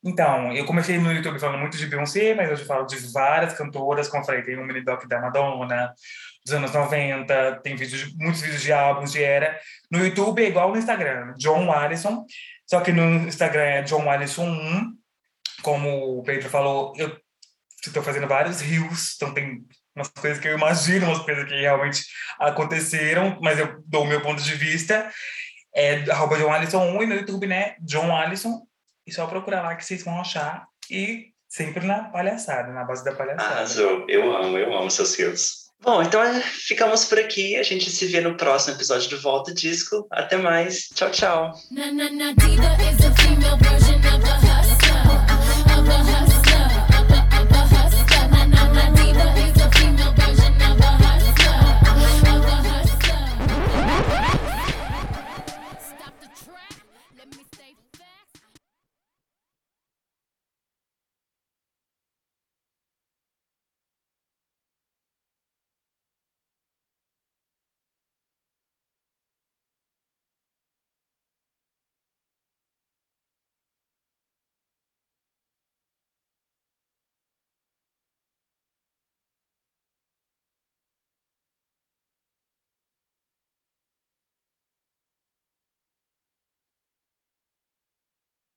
Então, 0.04 0.52
eu 0.52 0.64
comecei 0.64 0.96
no 0.98 1.12
YouTube 1.12 1.40
falando 1.40 1.58
muito 1.58 1.76
de 1.76 1.86
Beyoncé, 1.86 2.34
mas 2.34 2.50
hoje 2.50 2.62
eu 2.62 2.66
falo 2.66 2.86
de 2.86 2.96
várias 3.12 3.54
cantoras, 3.54 4.08
como 4.08 4.22
eu 4.22 4.26
falei, 4.26 4.42
tem 4.42 4.56
um 4.56 4.64
mini 4.64 4.80
doc 4.84 5.04
da 5.06 5.20
Madonna, 5.20 5.92
dos 6.44 6.54
anos 6.54 6.72
90, 6.72 7.60
tem 7.62 7.74
vídeos, 7.74 8.14
muitos 8.16 8.40
vídeos 8.40 8.62
de 8.62 8.72
álbuns 8.72 9.12
de 9.12 9.22
era. 9.22 9.58
No 9.90 9.98
YouTube 9.98 10.42
é 10.42 10.48
igual 10.48 10.70
no 10.70 10.78
Instagram, 10.78 11.34
John 11.36 11.70
Allison, 11.72 12.24
só 12.64 12.80
que 12.80 12.92
no 12.92 13.26
Instagram 13.26 13.62
é 13.62 13.82
John 13.82 14.08
Allison 14.08 14.46
1, 14.46 14.94
como 15.62 16.18
o 16.18 16.22
Pedro 16.22 16.48
falou, 16.48 16.92
eu 16.96 17.18
estou 17.84 18.02
fazendo 18.02 18.28
vários 18.28 18.60
reels, 18.60 19.14
então 19.16 19.34
tem 19.34 19.64
umas 19.96 20.08
coisas 20.08 20.38
que 20.38 20.46
eu 20.46 20.56
imagino, 20.56 21.06
umas 21.06 21.24
coisas 21.24 21.44
que 21.44 21.60
realmente 21.60 22.04
aconteceram, 22.38 23.38
mas 23.42 23.58
eu 23.58 23.82
dou 23.84 24.04
o 24.04 24.06
meu 24.06 24.20
ponto 24.20 24.40
de 24.40 24.54
vista. 24.54 25.10
É 25.74 26.10
arroba 26.10 26.38
John 26.38 26.52
Allison 26.52 26.96
1 26.96 27.02
e 27.02 27.06
no 27.06 27.14
YouTube, 27.14 27.46
né, 27.46 27.76
John 27.80 28.14
Allison, 28.16 28.66
e 29.08 29.12
só 29.12 29.26
procurar 29.26 29.62
lá 29.62 29.74
que 29.74 29.84
vocês 29.84 30.04
vão 30.04 30.20
achar. 30.20 30.66
E 30.90 31.28
sempre 31.48 31.86
na 31.86 32.04
palhaçada, 32.04 32.72
na 32.72 32.84
base 32.84 33.02
da 33.04 33.12
palhaçada. 33.12 33.54
Arrasou. 33.54 34.04
Eu 34.06 34.36
amo, 34.36 34.58
eu 34.58 34.76
amo 34.76 34.90
seus 34.90 35.14
rios. 35.18 35.68
Bom, 35.80 36.02
então 36.02 36.22
eh, 36.22 36.40
ficamos 36.40 37.04
por 37.04 37.18
aqui. 37.18 37.56
A 37.56 37.62
gente 37.62 37.90
se 37.90 38.06
vê 38.06 38.20
no 38.20 38.36
próximo 38.36 38.74
episódio 38.74 39.08
do 39.10 39.20
Volta 39.20 39.54
Disco. 39.54 40.06
Até 40.10 40.36
mais. 40.36 40.88
Tchau, 40.94 41.10
tchau. 41.10 41.52